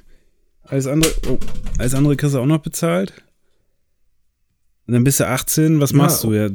Alles 0.63 0.87
andere, 0.87 1.11
oh, 1.29 1.37
alles 1.77 1.93
andere 1.93 2.15
kriegst 2.15 2.33
du 2.35 2.39
auch 2.39 2.45
noch 2.45 2.59
bezahlt. 2.61 3.13
Und 4.87 4.93
dann 4.93 5.03
bist 5.03 5.19
du 5.19 5.27
18, 5.27 5.79
was 5.79 5.91
Ja, 5.91 5.97
machst 5.97 6.23
du? 6.23 6.33
Ja, 6.33 6.49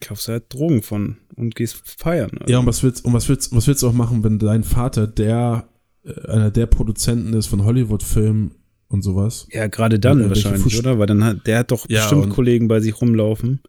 kaufst 0.00 0.28
halt 0.28 0.52
Drogen 0.52 0.82
von 0.82 1.16
und 1.36 1.54
gehst 1.54 1.76
feiern. 1.98 2.30
Also. 2.40 2.52
Ja, 2.52 2.58
und 2.58 2.66
was 2.66 2.82
willst, 2.82 3.04
und 3.04 3.12
was 3.12 3.28
willst, 3.28 3.54
was 3.54 3.66
willst 3.66 3.82
du 3.82 3.88
auch 3.88 3.92
machen, 3.92 4.22
wenn 4.24 4.38
dein 4.38 4.64
Vater 4.64 5.06
der, 5.06 5.68
einer 6.28 6.50
der 6.50 6.66
Produzenten 6.66 7.32
ist 7.34 7.46
von 7.46 7.64
Hollywood-Filmen 7.64 8.52
und 8.88 9.02
sowas? 9.02 9.46
Ja, 9.52 9.68
gerade 9.68 9.98
dann 10.00 10.28
wahrscheinlich, 10.28 10.62
Fuß- 10.74 10.78
oder? 10.80 10.98
Weil 10.98 11.06
dann 11.06 11.22
hat, 11.24 11.46
der 11.46 11.58
hat 11.60 11.70
doch 11.70 11.88
Ja, 11.88 12.00
bestimmt 12.02 12.30
Kollegen 12.30 12.68
bei 12.68 12.80
sich 12.80 13.00
rumlaufen. 13.00 13.60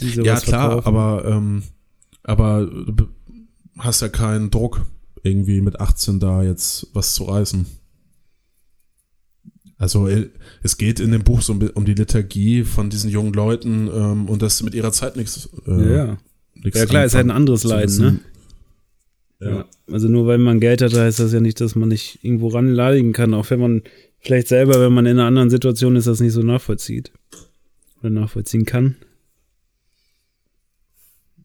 Ja, 0.00 0.38
klar, 0.40 0.82
verkaufen. 0.82 0.86
aber, 0.88 1.24
ähm, 1.24 1.62
aber 2.22 2.66
du 2.66 2.92
be- 2.94 3.08
hast 3.78 4.02
ja 4.02 4.08
keinen 4.08 4.50
Druck, 4.50 4.84
irgendwie 5.22 5.60
mit 5.62 5.80
18 5.80 6.20
da 6.20 6.42
jetzt 6.42 6.88
was 6.92 7.14
zu 7.14 7.24
reißen. 7.24 7.66
Also 9.78 10.08
äh, 10.08 10.30
es 10.62 10.78
geht 10.78 11.00
in 11.00 11.12
dem 11.12 11.22
Buch 11.24 11.42
so 11.42 11.52
um, 11.52 11.60
um 11.74 11.84
die 11.84 11.94
Liturgie 11.94 12.64
von 12.64 12.88
diesen 12.88 13.10
jungen 13.10 13.32
Leuten 13.34 13.88
ähm, 13.92 14.28
und 14.28 14.40
dass 14.42 14.58
sie 14.58 14.64
mit 14.64 14.74
ihrer 14.74 14.92
Zeit 14.92 15.16
nichts 15.16 15.48
äh, 15.66 15.70
ja, 15.70 15.96
ja. 16.06 16.18
ja, 16.72 16.86
klar, 16.86 17.04
ist 17.04 17.14
halt 17.14 17.26
ein 17.26 17.30
anderes 17.30 17.64
Leiden, 17.64 17.96
ne? 17.98 18.20
Ja. 19.40 19.66
Also 19.90 20.08
nur 20.08 20.26
weil 20.26 20.38
man 20.38 20.60
Geld 20.60 20.80
hat, 20.82 20.94
heißt 20.94 21.18
das 21.20 21.32
ja 21.32 21.40
nicht, 21.40 21.60
dass 21.60 21.74
man 21.74 21.88
nicht 21.90 22.18
irgendwo 22.22 22.48
ranleigen 22.48 23.12
kann, 23.12 23.34
auch 23.34 23.50
wenn 23.50 23.60
man 23.60 23.82
vielleicht 24.20 24.48
selber, 24.48 24.80
wenn 24.80 24.92
man 24.92 25.06
in 25.06 25.18
einer 25.18 25.26
anderen 25.28 25.50
Situation 25.50 25.94
ist, 25.96 26.06
das 26.06 26.20
nicht 26.20 26.32
so 26.32 26.42
nachvollzieht. 26.42 27.12
Oder 28.00 28.10
nachvollziehen 28.10 28.64
kann. 28.64 28.96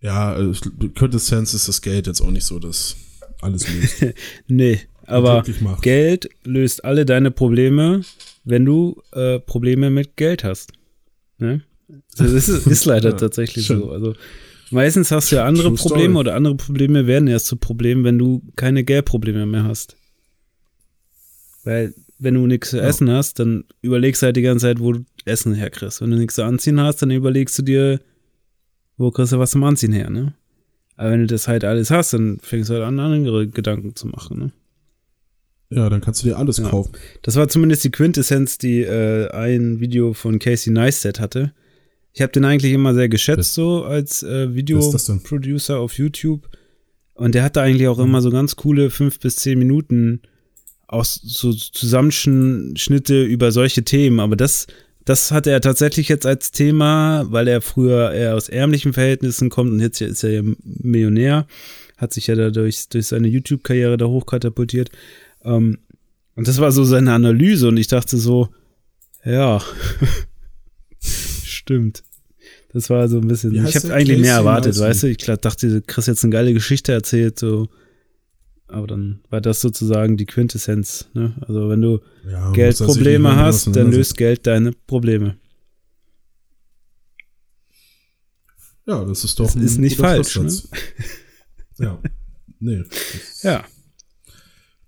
Ja, 0.01 0.37
äh, 0.39 0.51
Quintessenz 0.95 1.53
ist 1.53 1.67
das 1.67 1.81
Geld 1.81 2.07
jetzt 2.07 2.21
auch 2.21 2.31
nicht 2.31 2.45
so, 2.45 2.59
dass 2.59 2.95
alles 3.41 3.67
löst. 3.71 4.05
Nee, 4.47 4.79
aber. 5.05 5.43
Geld 5.81 6.29
löst 6.43 6.83
alle 6.85 7.05
deine 7.05 7.29
Probleme, 7.31 8.01
wenn 8.43 8.65
du 8.65 9.01
äh, 9.11 9.39
Probleme 9.39 9.89
mit 9.89 10.15
Geld 10.15 10.43
hast. 10.43 10.73
Ne? 11.37 11.61
Das 12.17 12.31
ist, 12.31 12.47
ist 12.47 12.85
leider 12.85 13.09
Ja, 13.09 13.15
tatsächlich 13.15 13.65
schön. 13.65 13.79
so. 13.79 13.91
Also 13.91 14.15
meistens 14.71 15.11
hast 15.11 15.31
du 15.31 15.35
ja 15.37 15.45
andere 15.45 15.67
True 15.69 15.77
story. 15.77 15.89
Probleme 15.93 16.19
oder 16.19 16.35
andere 16.35 16.55
Probleme 16.55 17.07
werden 17.07 17.27
erst 17.27 17.47
zu 17.47 17.55
Problemen, 17.55 18.03
wenn 18.03 18.17
du 18.17 18.41
keine 18.55 18.83
Geldprobleme 18.83 19.45
mehr 19.45 19.63
hast. 19.63 19.95
Weil 21.63 21.93
wenn 22.19 22.35
du 22.35 22.45
nichts 22.47 22.69
zu 22.71 22.77
Ja. 22.77 22.83
essen 22.83 23.09
hast, 23.09 23.39
dann 23.39 23.65
überlegst 23.81 24.21
du 24.21 24.27
halt 24.27 24.35
die 24.35 24.41
ganze 24.41 24.63
Zeit, 24.67 24.79
wo 24.79 24.93
du 24.93 25.05
Essen 25.25 25.53
herkriegst. 25.53 26.01
Wenn 26.01 26.11
du 26.11 26.17
nichts 26.17 26.35
zu 26.35 26.43
anziehen 26.43 26.79
hast, 26.79 27.01
dann 27.01 27.11
überlegst 27.11 27.57
du 27.57 27.63
dir, 27.63 27.99
wo 28.97 29.11
kriegst 29.11 29.31
du 29.33 29.39
was 29.39 29.51
zum 29.51 29.63
Anziehen 29.63 29.93
her, 29.93 30.09
ne? 30.09 30.33
Aber 30.97 31.11
wenn 31.11 31.21
du 31.21 31.27
das 31.27 31.47
halt 31.47 31.63
alles 31.63 31.89
hast, 31.89 32.13
dann 32.13 32.39
fängst 32.41 32.69
du 32.69 32.75
halt 32.75 32.83
an, 32.83 32.99
andere 32.99 33.47
Gedanken 33.47 33.95
zu 33.95 34.07
machen, 34.07 34.37
ne? 34.37 34.51
Ja, 35.71 35.89
dann 35.89 36.01
kannst 36.01 36.21
du 36.21 36.27
dir 36.27 36.37
alles 36.37 36.57
Ja. 36.57 36.69
kaufen. 36.69 36.91
Das 37.21 37.37
war 37.37 37.47
zumindest 37.47 37.83
die 37.85 37.91
Quintessenz, 37.91 38.57
die 38.57 38.81
äh, 38.81 39.29
ein 39.31 39.79
Video 39.79 40.13
von 40.13 40.37
Casey 40.37 40.71
Neistat 40.73 41.19
hatte. 41.19 41.53
Ich 42.13 42.21
habe 42.21 42.31
den 42.31 42.43
eigentlich 42.45 42.73
immer 42.73 42.93
sehr 42.93 43.09
geschätzt, 43.09 43.39
Das- 43.39 43.53
so 43.55 43.83
als 43.83 44.23
äh? 44.23 44.47
Mhm. 44.47 44.55
Videoproducer 44.55 45.79
auf 45.79 45.97
YouTube. 45.97 46.49
Und 47.13 47.35
der 47.35 47.43
hatte 47.43 47.61
eigentlich 47.61 47.87
auch 47.87 47.99
immer 47.99 48.21
so 48.21 48.31
ganz 48.31 48.55
coole 48.55 48.89
fünf 48.89 49.19
bis 49.19 49.35
zehn 49.37 49.59
Minuten 49.59 50.21
aus 50.87 51.19
so 51.23 51.53
Zusammenschnitte 51.53 53.23
über 53.23 53.51
solche 53.51 53.83
Themen. 53.83 54.19
Aber 54.19 54.35
das, 54.35 54.67
das 55.05 55.31
hat 55.31 55.45
er 55.47 55.61
tatsächlich 55.61 56.09
jetzt 56.09 56.25
als 56.25 56.51
Thema, 56.51 57.25
weil 57.29 57.47
er 57.47 57.61
früher 57.61 58.11
eher 58.11 58.35
aus 58.35 58.49
ärmlichen 58.49 58.93
Verhältnissen 58.93 59.49
kommt 59.49 59.71
und 59.71 59.79
jetzt 59.79 60.01
ist 60.01 60.23
er 60.23 60.31
ja 60.31 60.41
Millionär, 60.63 61.47
hat 61.97 62.13
sich 62.13 62.27
ja 62.27 62.35
dadurch 62.35 62.89
durch 62.89 63.07
seine 63.07 63.27
YouTube-Karriere 63.27 63.97
da 63.97 64.05
hochkatapultiert. 64.07 64.89
Ähm, 65.43 65.77
und 66.35 66.47
das 66.47 66.59
war 66.59 66.71
so 66.71 66.83
seine 66.83 67.13
Analyse 67.13 67.67
und 67.67 67.77
ich 67.77 67.87
dachte 67.87 68.17
so, 68.17 68.49
ja, 69.23 69.61
stimmt. 71.71 72.03
Das 72.73 72.89
war 72.89 73.07
so 73.07 73.17
ein 73.19 73.27
bisschen, 73.27 73.53
ich 73.65 73.75
habe 73.75 73.93
eigentlich 73.93 74.19
mehr 74.19 74.31
Casey 74.31 74.39
erwartet, 74.39 74.67
Neistat. 74.73 74.89
weißt 74.89 75.03
du? 75.03 75.07
Ich 75.07 75.17
dachte, 75.17 75.69
du 75.69 75.81
kriegst 75.81 76.07
jetzt 76.07 76.23
eine 76.23 76.31
geile 76.31 76.53
Geschichte 76.53 76.91
erzählt, 76.91 77.37
so. 77.39 77.67
Aber 78.67 78.87
dann 78.87 79.19
war 79.29 79.41
das 79.41 79.59
sozusagen 79.61 80.15
die 80.15 80.25
Quintessenz, 80.25 81.09
ne? 81.13 81.35
Also 81.41 81.67
wenn 81.69 81.81
du 81.81 81.99
Ja, 82.29 82.51
Geldprobleme 82.51 83.35
hast, 83.35 83.75
dann 83.75 83.91
löst 83.91 84.15
Geld 84.17 84.47
deine 84.47 84.71
Probleme. 84.71 85.35
Ja, 88.87 89.03
das 89.05 89.23
ist 89.23 89.39
doch 89.39 89.45
Das 89.45 89.55
ist 89.55 89.77
nicht 89.77 89.97
falsch, 89.97 90.37
ne? 90.39 90.51
Ja. 91.79 91.99
Nee. 92.59 92.83
Ja, 93.43 93.65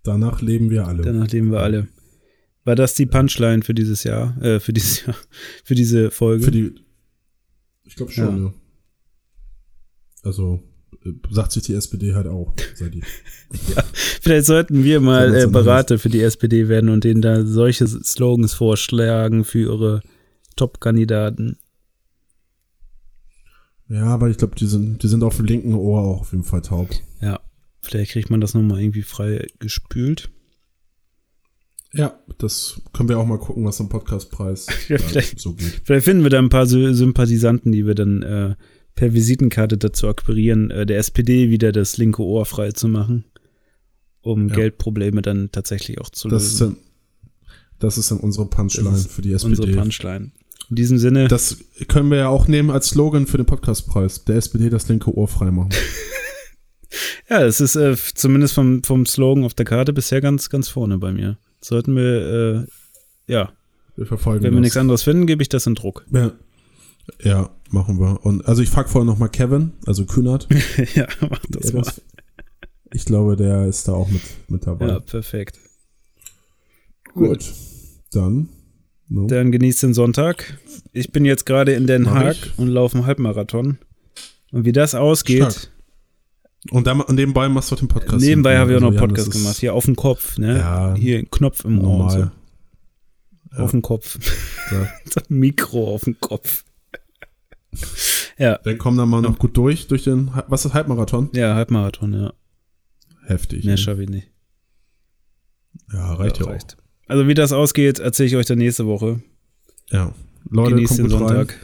Danach 0.04 0.42
leben 0.42 0.70
wir 0.70 0.86
alle. 0.88 1.02
danach 1.04 1.28
leben 1.30 1.52
wir 1.52 1.60
alle. 1.62 1.88
War 2.66 2.76
das 2.76 2.94
die 2.94 3.06
Punchline 3.06 3.64
für 3.64 3.74
dieses 3.74 4.04
Jahr, 4.04 4.42
äh, 4.42 4.60
für 4.60 4.74
dieses 4.74 5.06
Jahr, 5.06 5.16
für 5.64 5.76
diese 5.76 6.12
Folge? 6.12 6.46
Für 6.46 6.52
die. 6.52 6.76
Ich 7.84 7.96
glaube 7.96 8.12
schon, 8.12 8.38
Ja. 8.38 8.44
ja. 8.46 8.54
Also, 10.24 10.64
äh, 11.06 11.12
sagt 11.32 11.52
sich 11.52 11.64
die 11.64 11.74
SPD 11.74 12.14
halt 12.14 12.28
auch. 12.28 12.54
Seit 12.76 12.94
die. 12.94 13.04
Vielleicht 14.22 14.46
sollten 14.46 14.84
wir 14.86 15.02
mal 15.02 15.36
äh, 15.36 15.48
Berater 15.48 16.00
für 16.00 16.10
die 16.10 16.22
SPD 16.22 16.70
werden 16.70 16.90
und 16.90 17.04
denen 17.04 17.22
da 17.22 17.46
solche 17.46 17.86
Slogans 17.88 18.54
vorschlagen 18.54 19.44
für 19.44 19.60
ihre 19.60 20.02
Top-Kandidaten. 20.56 21.58
Ja, 23.90 24.06
aber 24.06 24.30
ich 24.30 24.38
glaube, 24.38 24.56
die 24.56 24.66
sind, 24.66 25.04
die 25.04 25.08
sind 25.08 25.24
auf 25.24 25.38
dem 25.38 25.46
linken 25.46 25.74
Ohr 25.76 26.02
auch 26.02 26.22
auf 26.22 26.32
jeden 26.32 26.46
Fall 26.46 26.62
taub. 26.62 26.90
Ja, 27.22 27.42
vielleicht 27.82 28.12
kriegt 28.12 28.30
man 28.30 28.40
das 28.40 28.54
nochmal 28.54 28.82
irgendwie 28.82 29.02
frei 29.02 29.48
gespült. 29.60 30.30
Ja, 31.96 32.20
das 32.40 32.82
können 32.92 33.08
wir 33.10 33.20
auch 33.20 33.26
mal 33.26 33.38
gucken, 33.38 33.66
was 33.66 33.80
am 33.80 33.88
Podcastpreis 33.90 34.66
Ja, 34.90 34.98
vielleicht- 34.98 35.40
so 35.40 35.54
geht. 35.54 35.82
Vielleicht 35.84 36.06
finden 36.06 36.24
wir 36.24 36.30
da 36.32 36.40
ein 36.40 36.50
paar 36.50 36.66
Sy 36.66 36.94
Sympathisanten, 36.94 37.72
die 37.72 37.86
wir 37.86 37.94
dann 37.96 38.22
äh, 38.24 38.56
per 38.96 39.14
Visitenkarte 39.14 39.78
dazu 39.78 40.08
akquirieren, 40.08 40.72
äh, 40.72 40.86
der 40.86 40.98
SPD 40.98 41.50
wieder 41.50 41.72
das 41.72 41.98
linke 41.98 42.24
Ohr 42.24 42.46
frei 42.46 42.72
zu 42.72 42.88
machen, 42.88 43.26
um 44.22 44.50
Ja. 44.50 44.56
Geldprobleme 44.56 45.22
dann 45.22 45.52
tatsächlich 45.52 46.00
auch 46.02 46.10
zu 46.10 46.30
Das 46.30 46.44
ist, 46.46 46.60
lösen. 46.60 46.78
dann, 46.78 47.50
das 47.80 47.98
ist 47.98 48.10
dann 48.12 48.20
unsere 48.20 48.48
Punchline 48.48 48.90
ist 48.96 49.12
für 49.12 49.22
die 49.22 49.34
Unsere 49.34 49.52
SPD. 49.54 49.74
Punchline. 49.78 50.32
In 50.70 50.76
diesem 50.78 50.98
Sinne, 50.98 51.28
Das 51.28 51.58
können 51.90 52.10
wir 52.10 52.18
ja 52.18 52.28
auch 52.30 52.48
nehmen 52.48 52.72
als 52.72 52.88
Slogan 52.90 53.28
für 53.28 53.38
den 53.38 53.46
Podcastpreis. 53.46 54.24
Der 54.26 54.38
SPD 54.38 54.70
das 54.70 54.88
linke 54.88 55.14
Ohr 55.16 55.28
freimachen. 55.28 55.70
ja, 57.30 57.44
es 57.44 57.60
ist 57.62 57.76
äh, 57.76 57.96
zumindest 58.16 58.54
vom, 58.54 58.82
vom 58.84 59.06
Slogan 59.06 59.44
auf 59.44 59.54
der 59.54 59.66
Karte 59.66 59.94
bisher 59.94 60.22
ganz, 60.22 60.50
ganz 60.50 60.70
vorne 60.70 60.98
bei 60.98 61.12
mir. 61.12 61.38
Sollten 61.64 61.96
wir, 61.96 62.66
äh, 62.68 63.32
ja, 63.32 63.54
Wir 63.96 64.06
verfolgen 64.06 64.44
wenn 64.44 64.52
wir 64.52 64.58
das. 64.58 64.62
nichts 64.66 64.78
anderes 64.78 65.04
finden, 65.04 65.26
gebe 65.28 65.42
ich 65.42 65.50
das 65.50 65.66
in 65.66 65.76
Druck. 65.76 66.06
Ja. 66.12 66.32
ja, 67.22 67.50
machen 67.72 68.00
wir. 68.00 68.26
Und 68.26 68.46
also 68.46 68.62
ich 68.62 68.70
frage 68.70 68.90
vorher 68.90 69.06
nochmal 69.06 69.30
Kevin, 69.30 69.72
also 69.86 70.06
Kühnert. 70.06 70.48
ja, 70.96 71.08
mach 71.30 71.40
das 71.50 71.70
Ja, 71.70 71.76
mal. 71.76 71.82
das- 71.84 72.02
ich 72.96 73.06
glaube, 73.06 73.36
der 73.36 73.66
ist 73.66 73.88
da 73.88 73.94
auch 73.94 74.08
mit, 74.10 74.22
mit 74.50 74.68
dabei. 74.68 74.88
Ja, 74.88 75.00
perfekt. 75.00 75.58
Gut. 77.14 77.52
Dann. 78.12 78.50
No. 79.10 79.28
Dann 79.28 79.52
genießt 79.52 79.84
den 79.84 79.94
Sonntag. 79.94 80.58
Ich 80.92 81.12
bin 81.12 81.26
jetzt 81.26 81.46
gerade 81.46 81.74
in 81.74 81.88
Den 81.88 82.10
Haag 82.12 82.36
und 82.58 82.68
laufe 82.68 82.98
einen 82.98 83.06
Halbmarathon. 83.08 83.78
Und 84.52 84.66
wie 84.66 84.72
das 84.72 84.94
ausgeht, 84.96 85.52
Stark. 85.52 85.72
Und 86.72 86.88
dann, 86.88 87.04
nebenbei 87.10 87.50
machst 87.50 87.72
du 87.72 87.76
den 87.76 87.88
Podcast. 87.88 88.24
nebenbei 88.24 88.58
habe 88.58 88.72
ich 88.72 88.78
auch 88.78 88.82
noch 88.82 88.92
Also, 88.92 89.04
einen 89.04 89.10
Jan, 89.10 89.16
das 89.16 89.26
Podcast 89.26 89.44
gemacht. 89.44 89.58
Hier 89.58 89.74
auf 89.74 89.86
dem 89.86 89.96
Kopf, 89.96 90.38
ne? 90.38 90.58
Ja, 90.60 90.94
Hier 90.96 91.20
ein 91.20 91.30
Knopf 91.30 91.66
im 91.66 91.80
Ohr. 91.84 92.10
So. 92.10 93.62
Auf 93.62 93.72
dem 93.72 93.82
Kopf. 93.82 94.18
Ja. 94.72 94.88
ein 95.30 95.36
Mikro 95.40 95.94
auf 95.94 96.06
dem 96.06 96.18
Kopf. 96.22 96.64
ja, 98.38 98.58
Dann 98.64 98.78
kommen 98.78 98.98
dann 98.98 99.10
mal 99.10 99.22
noch 99.22 99.38
gut 99.38 99.58
durch, 99.58 99.88
durch 99.88 100.06
den, 100.06 100.32
was 100.48 100.64
ist 100.66 100.74
Halbmarathon? 100.74 101.30
ja, 101.34 101.54
Halbmarathon, 101.56 102.14
ja. 102.14 102.34
Heftig. 103.26 103.66
Mehr 103.66 103.74
ne? 103.74 103.78
schaffe 103.78 104.04
ich 104.04 104.10
nicht. 104.10 104.32
Ja, 105.92 106.14
reicht 106.14 106.40
ja, 106.40 106.46
reicht. 106.46 106.78
Also 107.08 107.28
wie 107.28 107.34
das 107.34 107.52
ausgeht, 107.52 108.00
erzähle 108.00 108.28
ich 108.28 108.36
euch 108.38 108.46
dann 108.46 108.58
nächste 108.58 108.88
Woche. 108.88 109.22
auch. 109.90 109.94
Ja. 109.94 110.16
Leute, 110.50 110.76
Genießt 110.76 110.98
kommt 110.98 111.12
den 111.12 111.20
Sonntag. 111.20 111.60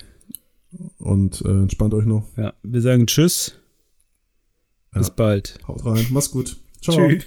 rein 0.72 0.90
und 1.00 1.42
äh, 1.46 1.50
entspannt 1.50 1.94
euch 1.94 2.06
noch. 2.06 2.28
Ja, 2.38 2.54
wir 2.64 2.82
sagen 2.82 3.08
Tschüss. 3.08 3.56
Bis 4.92 5.08
Ja. 5.08 5.14
bald. 5.16 5.60
Haut 5.68 5.86
rein. 5.86 6.08
Mach's 6.12 6.32
gut. 6.32 6.58
Ciao. 6.82 6.96
Tschüss. 6.96 7.26